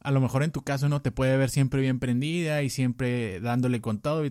a 0.00 0.10
lo 0.10 0.20
mejor 0.20 0.42
en 0.42 0.52
tu 0.52 0.62
caso 0.62 0.88
no 0.88 1.02
te 1.02 1.10
puede 1.10 1.36
ver 1.36 1.50
siempre 1.50 1.80
bien 1.80 1.98
prendida 1.98 2.62
y 2.62 2.70
siempre 2.70 3.40
dándole 3.40 3.80
con 3.80 4.00
todo 4.00 4.24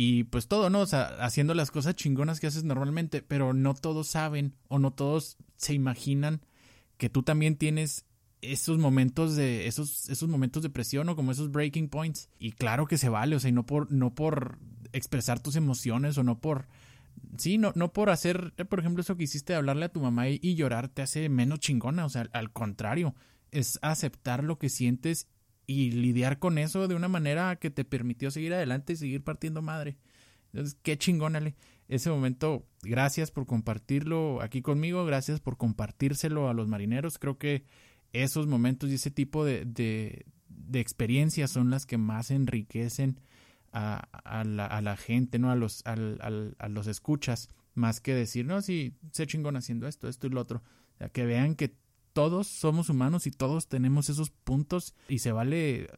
y, 0.00 0.24
pues 0.24 0.46
todo, 0.46 0.70
¿no? 0.70 0.80
O 0.80 0.86
sea, 0.86 1.16
haciendo 1.20 1.54
las 1.54 1.72
cosas 1.72 1.96
chingonas 1.96 2.38
que 2.38 2.46
haces 2.46 2.62
normalmente, 2.62 3.20
pero 3.20 3.52
no 3.52 3.74
todos 3.74 4.06
saben 4.06 4.54
o 4.68 4.78
no 4.78 4.92
todos 4.92 5.36
se 5.56 5.74
imaginan 5.74 6.40
que 6.98 7.08
tú 7.08 7.22
también 7.22 7.56
tienes 7.56 8.04
esos 8.40 8.78
momentos 8.78 9.34
de 9.34 9.66
esos 9.66 10.08
esos 10.10 10.28
momentos 10.28 10.62
de 10.62 10.70
presión 10.70 11.08
o 11.08 11.16
como 11.16 11.32
esos 11.32 11.50
breaking 11.50 11.88
points. 11.88 12.28
Y 12.38 12.52
claro 12.52 12.86
que 12.86 12.98
se 12.98 13.08
vale 13.08 13.36
o 13.36 13.40
sea 13.40 13.50
y 13.50 13.52
no 13.52 13.64
por 13.66 13.90
no 13.90 14.14
por 14.14 14.58
expresar 14.92 15.40
tus 15.40 15.56
emociones 15.56 16.18
o 16.18 16.22
no 16.22 16.40
por 16.40 16.68
sí 17.36 17.58
no 17.58 17.72
no 17.74 17.92
por 17.92 18.10
hacer 18.10 18.52
por 18.68 18.78
ejemplo 18.80 19.00
eso 19.00 19.16
que 19.16 19.24
hiciste 19.24 19.52
de 19.52 19.58
hablarle 19.58 19.86
a 19.86 19.92
tu 19.92 20.00
mamá 20.00 20.28
y, 20.28 20.54
llorar 20.54 20.88
te 20.88 21.02
hace 21.02 21.28
menos 21.28 21.60
chingona 21.60 22.04
o 22.04 22.08
sea 22.08 22.28
al 22.32 22.52
contrario 22.52 23.14
es 23.50 23.78
aceptar 23.82 24.44
lo 24.44 24.58
que 24.58 24.68
sientes 24.68 25.28
y 25.66 25.90
lidiar 25.90 26.38
con 26.38 26.58
eso 26.58 26.88
de 26.88 26.94
una 26.94 27.08
manera 27.08 27.56
que 27.56 27.70
te 27.70 27.84
permitió 27.84 28.30
seguir 28.30 28.54
adelante 28.54 28.94
y 28.94 28.96
seguir 28.96 29.22
partiendo 29.22 29.62
madre. 29.62 29.98
Entonces 30.52 30.78
qué 30.82 30.96
chingónale 30.96 31.56
ese 31.88 32.10
momento 32.10 32.66
gracias 32.82 33.30
por 33.30 33.46
compartirlo 33.46 34.40
aquí 34.42 34.62
conmigo 34.62 35.04
gracias 35.04 35.40
por 35.40 35.56
compartírselo 35.56 36.48
a 36.48 36.54
los 36.54 36.68
marineros 36.68 37.18
creo 37.18 37.38
que 37.38 37.64
esos 38.12 38.46
momentos 38.46 38.90
y 38.90 38.94
ese 38.94 39.10
tipo 39.10 39.44
de, 39.44 39.64
de, 39.64 40.24
experiencias 40.80 41.50
son 41.50 41.70
las 41.70 41.86
que 41.86 41.98
más 41.98 42.30
enriquecen 42.30 43.20
a, 43.72 44.08
la, 44.44 44.66
a 44.66 44.80
la, 44.80 44.96
gente, 44.96 45.38
¿no? 45.38 45.50
A 45.50 45.56
los, 45.56 45.82
a 45.84 46.68
los 46.68 46.86
escuchas, 46.86 47.50
más 47.74 48.00
que 48.00 48.14
decir, 48.14 48.46
no, 48.46 48.60
sí, 48.62 48.94
sé 49.12 49.26
chingón 49.26 49.56
haciendo 49.56 49.86
esto, 49.86 50.08
esto 50.08 50.26
y 50.26 50.30
lo 50.30 50.40
otro. 50.40 50.62
O 50.94 50.98
sea, 50.98 51.08
que 51.10 51.26
vean 51.26 51.54
que 51.54 51.74
todos 52.12 52.48
somos 52.48 52.88
humanos 52.88 53.26
y 53.26 53.30
todos 53.30 53.68
tenemos 53.68 54.08
esos 54.08 54.30
puntos 54.30 54.94
y 55.08 55.20
se 55.20 55.32
vale, 55.32 55.88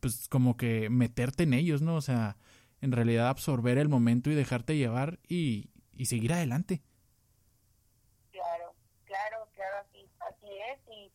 pues, 0.00 0.28
como 0.28 0.56
que 0.56 0.90
meterte 0.90 1.44
en 1.44 1.54
ellos, 1.54 1.80
¿no? 1.80 1.94
O 1.94 2.02
sea, 2.02 2.36
en 2.82 2.92
realidad 2.92 3.28
absorber 3.28 3.78
el 3.78 3.88
momento 3.88 4.30
y 4.30 4.34
dejarte 4.34 4.76
llevar 4.76 5.18
y, 5.28 5.70
y 5.94 6.06
seguir 6.06 6.32
adelante. 6.32 6.82
Claro, 8.30 8.74
claro, 9.06 9.48
claro, 9.54 9.76
así, 9.78 10.06
así 10.20 10.48
es. 10.70 10.80
Y 10.88 11.12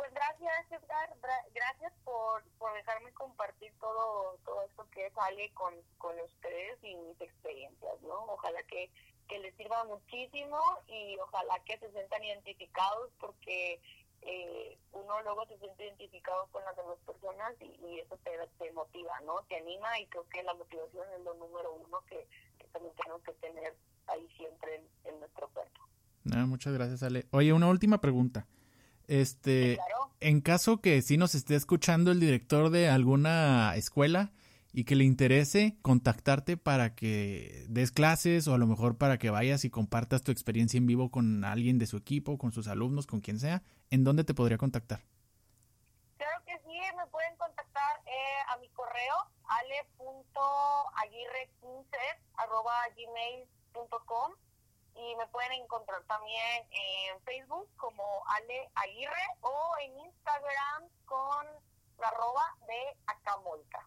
pues 0.00 0.14
gracias, 0.14 0.66
Edgar, 0.70 1.10
gracias 1.54 1.92
por, 2.04 2.42
por 2.58 2.72
dejarme 2.74 3.12
compartir 3.12 3.72
todo 3.80 4.38
todo 4.46 4.62
esto 4.62 4.88
que 4.90 5.10
sale 5.10 5.52
con, 5.52 5.74
con 5.98 6.18
ustedes 6.20 6.78
y 6.82 6.96
mis 6.96 7.20
experiencias, 7.20 8.00
¿no? 8.02 8.24
Ojalá 8.32 8.62
que, 8.62 8.90
que 9.28 9.38
les 9.40 9.54
sirva 9.56 9.84
muchísimo 9.84 10.58
y 10.86 11.18
ojalá 11.18 11.58
que 11.66 11.78
se 11.78 11.90
sientan 11.92 12.24
identificados 12.24 13.10
porque 13.18 13.80
eh, 14.22 14.76
uno 14.92 15.22
luego 15.22 15.46
se 15.46 15.58
siente 15.58 15.84
identificado 15.84 16.46
con 16.52 16.64
las 16.64 16.76
demás 16.76 16.96
personas 17.06 17.54
y, 17.60 17.98
eso 17.98 18.16
te, 18.24 18.30
te, 18.58 18.72
motiva, 18.72 19.12
¿no? 19.24 19.42
Te 19.48 19.56
anima 19.56 19.98
y 20.00 20.06
creo 20.06 20.26
que 20.28 20.42
la 20.42 20.54
motivación 20.54 21.04
es 21.16 21.24
lo 21.24 21.34
número 21.34 21.72
uno 21.74 22.02
que, 22.08 22.26
también 22.72 22.94
tenemos 22.96 23.22
que 23.22 23.32
tener 23.32 23.74
ahí 24.06 24.28
siempre 24.36 24.82
en, 25.04 25.18
nuestro 25.18 25.48
cuerpo. 25.48 25.80
Ah, 26.32 26.46
muchas 26.46 26.72
gracias, 26.72 27.02
Ale. 27.02 27.26
Oye, 27.32 27.52
una 27.52 27.68
última 27.68 28.00
pregunta. 28.00 28.46
Este, 29.08 29.78
en 30.20 30.40
caso 30.40 30.80
que 30.80 31.02
sí 31.02 31.16
nos 31.16 31.34
esté 31.34 31.56
escuchando 31.56 32.12
el 32.12 32.20
director 32.20 32.70
de 32.70 32.88
alguna 32.88 33.74
escuela 33.74 34.30
y 34.72 34.84
que 34.84 34.94
le 34.94 35.04
interese 35.04 35.76
contactarte 35.82 36.56
para 36.56 36.94
que 36.94 37.66
des 37.68 37.92
clases 37.92 38.48
o 38.48 38.54
a 38.54 38.58
lo 38.58 38.66
mejor 38.66 38.96
para 38.98 39.18
que 39.18 39.30
vayas 39.30 39.64
y 39.64 39.70
compartas 39.70 40.22
tu 40.22 40.32
experiencia 40.32 40.78
en 40.78 40.86
vivo 40.86 41.10
con 41.10 41.44
alguien 41.44 41.78
de 41.78 41.86
su 41.86 41.96
equipo, 41.96 42.38
con 42.38 42.52
sus 42.52 42.68
alumnos, 42.68 43.06
con 43.06 43.20
quien 43.20 43.38
sea, 43.38 43.62
¿en 43.90 44.04
dónde 44.04 44.24
te 44.24 44.34
podría 44.34 44.58
contactar? 44.58 45.00
Claro 46.16 46.42
que 46.46 46.58
sí, 46.58 46.78
me 46.96 47.06
pueden 47.06 47.36
contactar 47.36 48.00
eh, 48.06 48.42
a 48.48 48.56
mi 48.58 48.68
correo 48.68 49.14
ale.aguirre15 49.46 52.00
y 55.00 55.16
me 55.16 55.26
pueden 55.28 55.52
encontrar 55.52 56.02
también 56.04 56.66
en 56.70 57.20
Facebook 57.22 57.68
como 57.76 58.22
Ale 58.26 58.70
Aguirre 58.74 59.26
o 59.40 59.74
en 59.82 59.98
Instagram 59.98 60.88
con 61.06 61.46
la 61.98 62.08
arroba 62.08 62.56
de 62.66 62.96
Acamolca. 63.06 63.86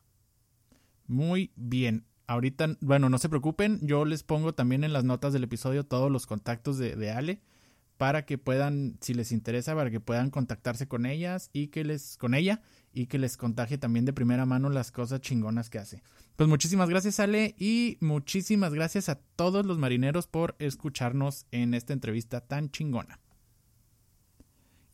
Muy 1.14 1.52
bien. 1.56 2.07
Ahorita, 2.26 2.76
bueno, 2.81 3.07
no 3.07 3.19
se 3.19 3.30
preocupen, 3.30 3.80
yo 3.84 4.03
les 4.03 4.23
pongo 4.23 4.56
también 4.56 4.84
en 4.84 4.94
las 4.94 5.03
notas 5.03 5.31
del 5.31 5.44
episodio 5.44 5.85
todos 5.85 6.10
los 6.10 6.26
contactos 6.26 6.80
de, 6.80 7.11
Ale 7.11 7.40
para 7.98 8.26
que 8.26 8.40
puedan, 8.40 8.98
si 8.99 9.14
les 9.14 9.31
interesa, 9.31 9.76
para 9.76 9.91
que 9.91 9.99
puedan 9.99 10.31
contactarse 10.31 10.88
con 10.88 11.06
ellas 11.06 11.52
y 11.53 11.68
que 11.68 11.84
les, 11.84 12.18
con 12.18 12.34
ella 12.34 12.64
y 12.91 13.06
que 13.06 13.19
les 13.19 13.38
contagie 13.38 13.77
también 13.77 14.06
de 14.06 14.14
primera 14.14 14.48
mano 14.48 14.69
las 14.69 14.91
cosas 14.91 15.22
chingonas 15.22 15.69
que 15.69 15.77
hace. 15.77 16.02
Pues 16.35 16.49
muchísimas 16.49 16.90
gracias 16.90 17.19
Ale 17.19 17.53
y 17.60 17.99
muchísimas 18.02 18.73
gracias 18.73 19.07
a 19.07 19.19
todos 19.35 19.68
los 19.68 19.77
marineros 19.77 20.26
por 20.26 20.56
escucharnos 20.57 21.45
en 21.52 21.76
esta 21.76 21.94
entrevista 21.94 22.41
tan 22.41 22.72
chingona. 22.72 23.19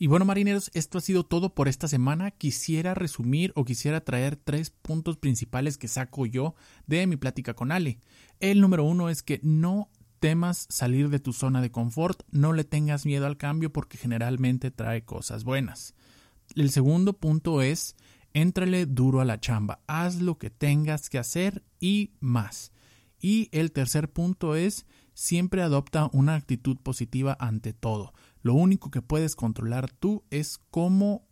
Y 0.01 0.07
bueno, 0.07 0.23
marineros, 0.23 0.71
esto 0.73 0.97
ha 0.97 1.01
sido 1.01 1.25
todo 1.25 1.53
por 1.53 1.67
esta 1.67 1.89
semana. 1.89 2.31
Quisiera 2.31 2.93
resumir 2.93 3.51
o 3.55 3.65
quisiera 3.65 3.99
traer 3.99 4.37
tres 4.37 4.69
puntos 4.69 5.17
principales 5.17 5.77
que 5.77 5.89
saco 5.89 6.25
yo 6.25 6.55
de 6.87 7.05
mi 7.05 7.17
plática 7.17 7.53
con 7.53 7.69
Ale. 7.73 7.99
El 8.39 8.61
número 8.61 8.85
uno 8.85 9.09
es 9.09 9.23
que 9.23 9.41
no 9.43 9.89
temas 10.21 10.67
salir 10.69 11.09
de 11.09 11.19
tu 11.19 11.33
zona 11.33 11.61
de 11.61 11.71
confort, 11.71 12.23
no 12.31 12.53
le 12.53 12.63
tengas 12.63 13.05
miedo 13.05 13.25
al 13.25 13.35
cambio 13.35 13.73
porque 13.73 13.97
generalmente 13.97 14.71
trae 14.71 15.03
cosas 15.03 15.43
buenas. 15.43 15.95
El 16.55 16.69
segundo 16.71 17.11
punto 17.11 17.61
es, 17.61 17.97
éntrale 18.33 18.85
duro 18.85 19.19
a 19.19 19.25
la 19.25 19.41
chamba, 19.41 19.81
haz 19.85 20.21
lo 20.21 20.37
que 20.37 20.49
tengas 20.49 21.09
que 21.09 21.17
hacer 21.17 21.61
y 21.81 22.11
más. 22.21 22.71
Y 23.19 23.49
el 23.51 23.73
tercer 23.73 24.09
punto 24.09 24.55
es, 24.55 24.85
siempre 25.13 25.61
adopta 25.61 26.09
una 26.13 26.35
actitud 26.35 26.77
positiva 26.77 27.35
ante 27.37 27.73
todo. 27.73 28.13
Lo 28.41 28.53
único 28.53 28.89
que 28.91 29.01
puedes 29.01 29.35
controlar 29.35 29.91
tú 29.91 30.23
es 30.29 30.59
cómo 30.69 31.27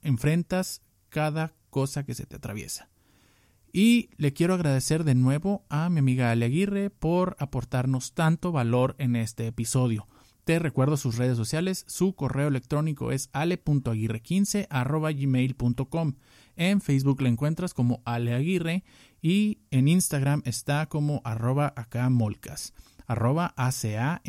enfrentas 0.00 0.82
cada 1.08 1.54
cosa 1.70 2.04
que 2.04 2.14
se 2.14 2.26
te 2.26 2.36
atraviesa. 2.36 2.88
Y 3.72 4.10
le 4.18 4.32
quiero 4.34 4.54
agradecer 4.54 5.04
de 5.04 5.14
nuevo 5.14 5.64
a 5.70 5.88
mi 5.88 6.00
amiga 6.00 6.30
Ale 6.30 6.44
Aguirre 6.44 6.90
por 6.90 7.36
aportarnos 7.38 8.12
tanto 8.12 8.52
valor 8.52 8.94
en 8.98 9.16
este 9.16 9.46
episodio. 9.46 10.06
Te 10.44 10.58
recuerdo 10.58 10.96
sus 10.96 11.16
redes 11.16 11.36
sociales, 11.36 11.84
su 11.86 12.14
correo 12.14 12.48
electrónico 12.48 13.12
es 13.12 13.30
ale.aguirre15 13.32 14.66
En 16.56 16.80
Facebook 16.80 17.22
la 17.22 17.28
encuentras 17.28 17.74
como 17.74 18.02
Ale 18.04 18.34
Aguirre 18.34 18.82
y 19.22 19.60
en 19.70 19.86
Instagram 19.86 20.42
está 20.44 20.86
como 20.86 21.22
arroba 21.24 21.72
acá 21.76 22.10
molcas, 22.10 22.74
arroba 23.06 23.54
A-C-A-M-O-L-C-A-S. 23.56 24.22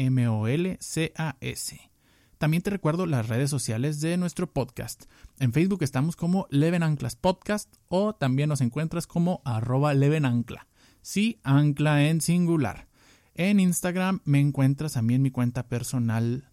También 2.44 2.62
te 2.62 2.72
recuerdo 2.72 3.06
las 3.06 3.30
redes 3.30 3.50
sociales 3.50 4.02
de 4.02 4.18
nuestro 4.18 4.52
podcast. 4.52 5.06
En 5.40 5.54
Facebook 5.54 5.82
estamos 5.82 6.18
como 6.18 6.46
Leven 6.50 6.84
Anclas 6.84 7.16
Podcast 7.16 7.74
o 7.88 8.16
también 8.16 8.50
nos 8.50 8.60
encuentras 8.60 9.08
como 9.08 9.42
arroba 9.46 9.94
Leven 9.94 10.26
Ancla. 10.26 10.68
Sí, 11.02 11.40
ancla 11.44 12.06
en 12.06 12.20
singular. 12.20 12.90
En 13.34 13.62
Instagram 13.62 14.20
me 14.26 14.42
encuentras 14.42 14.98
a 14.98 15.02
mí 15.02 15.14
en 15.14 15.22
mi 15.22 15.32
cuenta 15.32 15.70
personal 15.70 16.50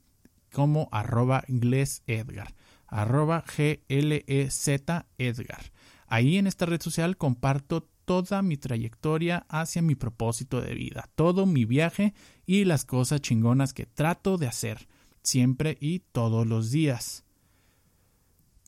como 0.53 0.89
arroba 0.93 1.43
glesedgar, 1.49 2.55
arroba 2.87 3.45
G-L-E-Z 3.45 5.07
Edgar. 5.19 5.73
Ahí 6.07 6.39
en 6.39 6.47
esta 6.47 6.67
red 6.67 6.81
social 6.81 7.17
comparto 7.17 7.89
toda 8.05 8.43
mi 8.43 8.57
trayectoria 8.57 9.45
hacia 9.49 9.83
mi 9.83 9.97
propósito 9.97 10.61
de 10.61 10.73
vida, 10.73 11.11
todo 11.17 11.47
mi 11.47 11.65
viaje 11.65 12.15
y 12.47 12.65
las 12.65 12.85
cosas 12.85 13.23
chingonas 13.23 13.73
que 13.75 13.87
trato 13.87 14.39
de 14.39 14.47
hacer 14.47 14.87
siempre 15.23 15.77
y 15.81 16.01
todos 16.13 16.47
los 16.47 16.71
días. 16.71 17.25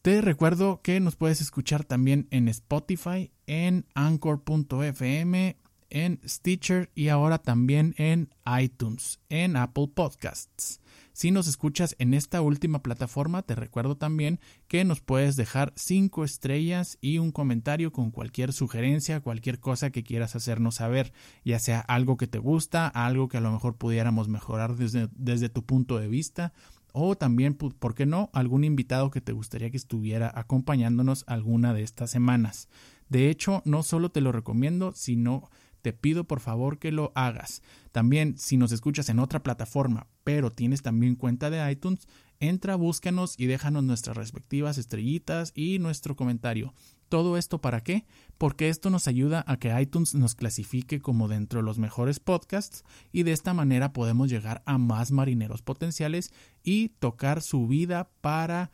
Te 0.03 0.21
recuerdo 0.21 0.81
que 0.83 0.99
nos 0.99 1.15
puedes 1.15 1.41
escuchar 1.41 1.85
también 1.85 2.27
en 2.31 2.49
Spotify, 2.49 3.31
en 3.47 3.87
anchor.fm, 3.95 5.57
en 5.93 6.21
Stitcher 6.27 6.91
y 6.95 7.09
ahora 7.09 7.39
también 7.39 7.95
en 7.99 8.31
iTunes, 8.61 9.21
en 9.29 9.57
Apple 9.57 9.89
Podcasts. 9.95 10.81
Si 11.13 11.31
nos 11.31 11.47
escuchas 11.47 11.95
en 11.99 12.15
esta 12.15 12.41
última 12.41 12.83
plataforma, 12.83 13.43
te 13.43 13.55
recuerdo 13.55 13.97
también 13.99 14.41
que 14.67 14.85
nos 14.85 15.03
puedes 15.03 15.37
dejar 15.37 15.75
cinco 15.77 16.25
estrellas 16.25 16.97
y 17.03 17.19
un 17.19 17.33
comentario 17.33 17.93
con 17.93 18.11
cualquier 18.11 18.55
sugerencia, 18.55 19.21
cualquier 19.21 19.61
cosa 19.61 19.91
que 19.91 20.05
quieras 20.05 20.35
hacernos 20.35 20.77
saber, 20.77 21.13
ya 21.45 21.59
sea 21.59 21.81
algo 21.81 22.17
que 22.17 22.27
te 22.27 22.39
gusta, 22.39 22.89
algo 22.89 23.29
que 23.29 23.37
a 23.37 23.43
lo 23.43 23.53
mejor 23.53 23.77
pudiéramos 23.77 24.29
mejorar 24.29 24.77
desde, 24.77 25.11
desde 25.15 25.51
tu 25.51 25.65
punto 25.67 25.99
de 25.99 26.09
vista, 26.09 26.55
o 26.93 27.17
también, 27.17 27.55
¿por 27.55 27.95
qué 27.95 28.07
no?, 28.07 28.31
algún 28.33 28.65
invitado 28.65 29.11
que 29.11 29.21
te 29.21 29.33
gustaría 29.33 29.71
que 29.71 29.77
estuviera 29.77 30.33
acompañándonos 30.35 31.25
alguna 31.27 31.75
de 31.75 31.83
estas 31.83 32.11
semanas. 32.11 32.69
De 33.09 33.29
hecho, 33.29 33.63
no 33.67 33.83
solo 33.83 34.11
te 34.11 34.23
lo 34.23 34.33
recomiendo, 34.33 34.93
sino 34.95 35.51
te 35.83 35.93
pido 35.93 36.25
por 36.25 36.41
favor 36.41 36.79
que 36.79 36.93
lo 36.93 37.13
hagas. 37.15 37.63
También, 37.91 38.39
si 38.39 38.57
nos 38.57 38.73
escuchas 38.73 39.09
en 39.09 39.19
otra 39.19 39.43
plataforma, 39.43 40.07
pero 40.25 40.51
tienes 40.51 40.83
también 40.83 41.17
cuenta 41.17 41.51
de 41.51 41.71
iTunes, 41.71 42.09
entra, 42.41 42.77
búscanos 42.77 43.35
y 43.39 43.47
déjanos 43.47 43.85
nuestras 43.85 44.17
respectivas 44.17 44.79
estrellitas 44.79 45.53
y 45.55 45.79
nuestro 45.79 46.17
comentario. 46.17 46.73
¿Todo 47.09 47.37
esto 47.37 47.61
para 47.61 47.83
qué? 47.83 48.07
Porque 48.39 48.71
esto 48.71 48.89
nos 48.89 49.07
ayuda 49.07 49.45
a 49.47 49.59
que 49.59 49.79
iTunes 49.79 50.15
nos 50.15 50.35
clasifique 50.35 51.01
como 51.01 51.29
dentro 51.29 51.61
de 51.61 51.65
los 51.65 51.79
mejores 51.79 52.21
podcasts 52.21 52.85
y 53.13 53.25
de 53.25 53.33
esta 53.33 53.53
manera 53.53 53.93
podemos 53.93 54.31
llegar 54.31 54.63
a 54.65 54.79
más 54.79 55.13
marineros 55.13 55.61
potenciales 55.61 56.33
y 56.63 56.89
tocar 56.89 57.43
su 57.43 57.67
vida 57.67 58.09
para 58.23 58.71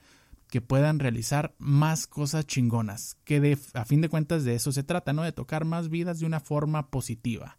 que 0.49 0.61
puedan 0.61 0.99
realizar 0.99 1.55
más 1.59 2.07
cosas 2.07 2.47
chingonas, 2.47 3.17
que 3.25 3.59
a 3.75 3.85
fin 3.85 4.01
de 4.01 4.09
cuentas 4.09 4.45
de 4.45 4.55
eso 4.55 4.73
se 4.73 4.83
trata, 4.83 5.13
¿no? 5.13 5.23
De 5.23 5.33
tocar 5.33 5.65
más 5.65 5.89
vidas 5.89 6.19
de 6.19 6.27
una 6.27 6.41
forma 6.41 6.91
positiva. 6.91 7.59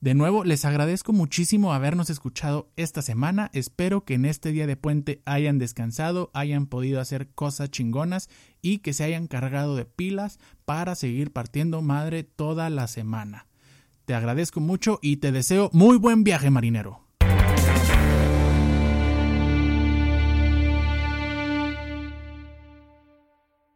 De 0.00 0.14
nuevo, 0.14 0.44
les 0.44 0.64
agradezco 0.64 1.12
muchísimo 1.12 1.74
habernos 1.74 2.08
escuchado 2.08 2.70
esta 2.76 3.02
semana. 3.02 3.50
Espero 3.52 4.06
que 4.06 4.14
en 4.14 4.24
este 4.24 4.50
día 4.50 4.66
de 4.66 4.76
puente 4.76 5.20
hayan 5.26 5.58
descansado, 5.58 6.30
hayan 6.32 6.66
podido 6.66 7.00
hacer 7.00 7.28
cosas 7.34 7.70
chingonas 7.70 8.30
y 8.62 8.78
que 8.78 8.94
se 8.94 9.04
hayan 9.04 9.26
cargado 9.26 9.76
de 9.76 9.84
pilas 9.84 10.38
para 10.64 10.94
seguir 10.94 11.32
partiendo 11.34 11.82
madre 11.82 12.22
toda 12.22 12.70
la 12.70 12.86
semana. 12.86 13.46
Te 14.06 14.14
agradezco 14.14 14.60
mucho 14.60 15.00
y 15.02 15.18
te 15.18 15.32
deseo 15.32 15.68
muy 15.74 15.98
buen 15.98 16.24
viaje 16.24 16.48
marinero. 16.48 17.09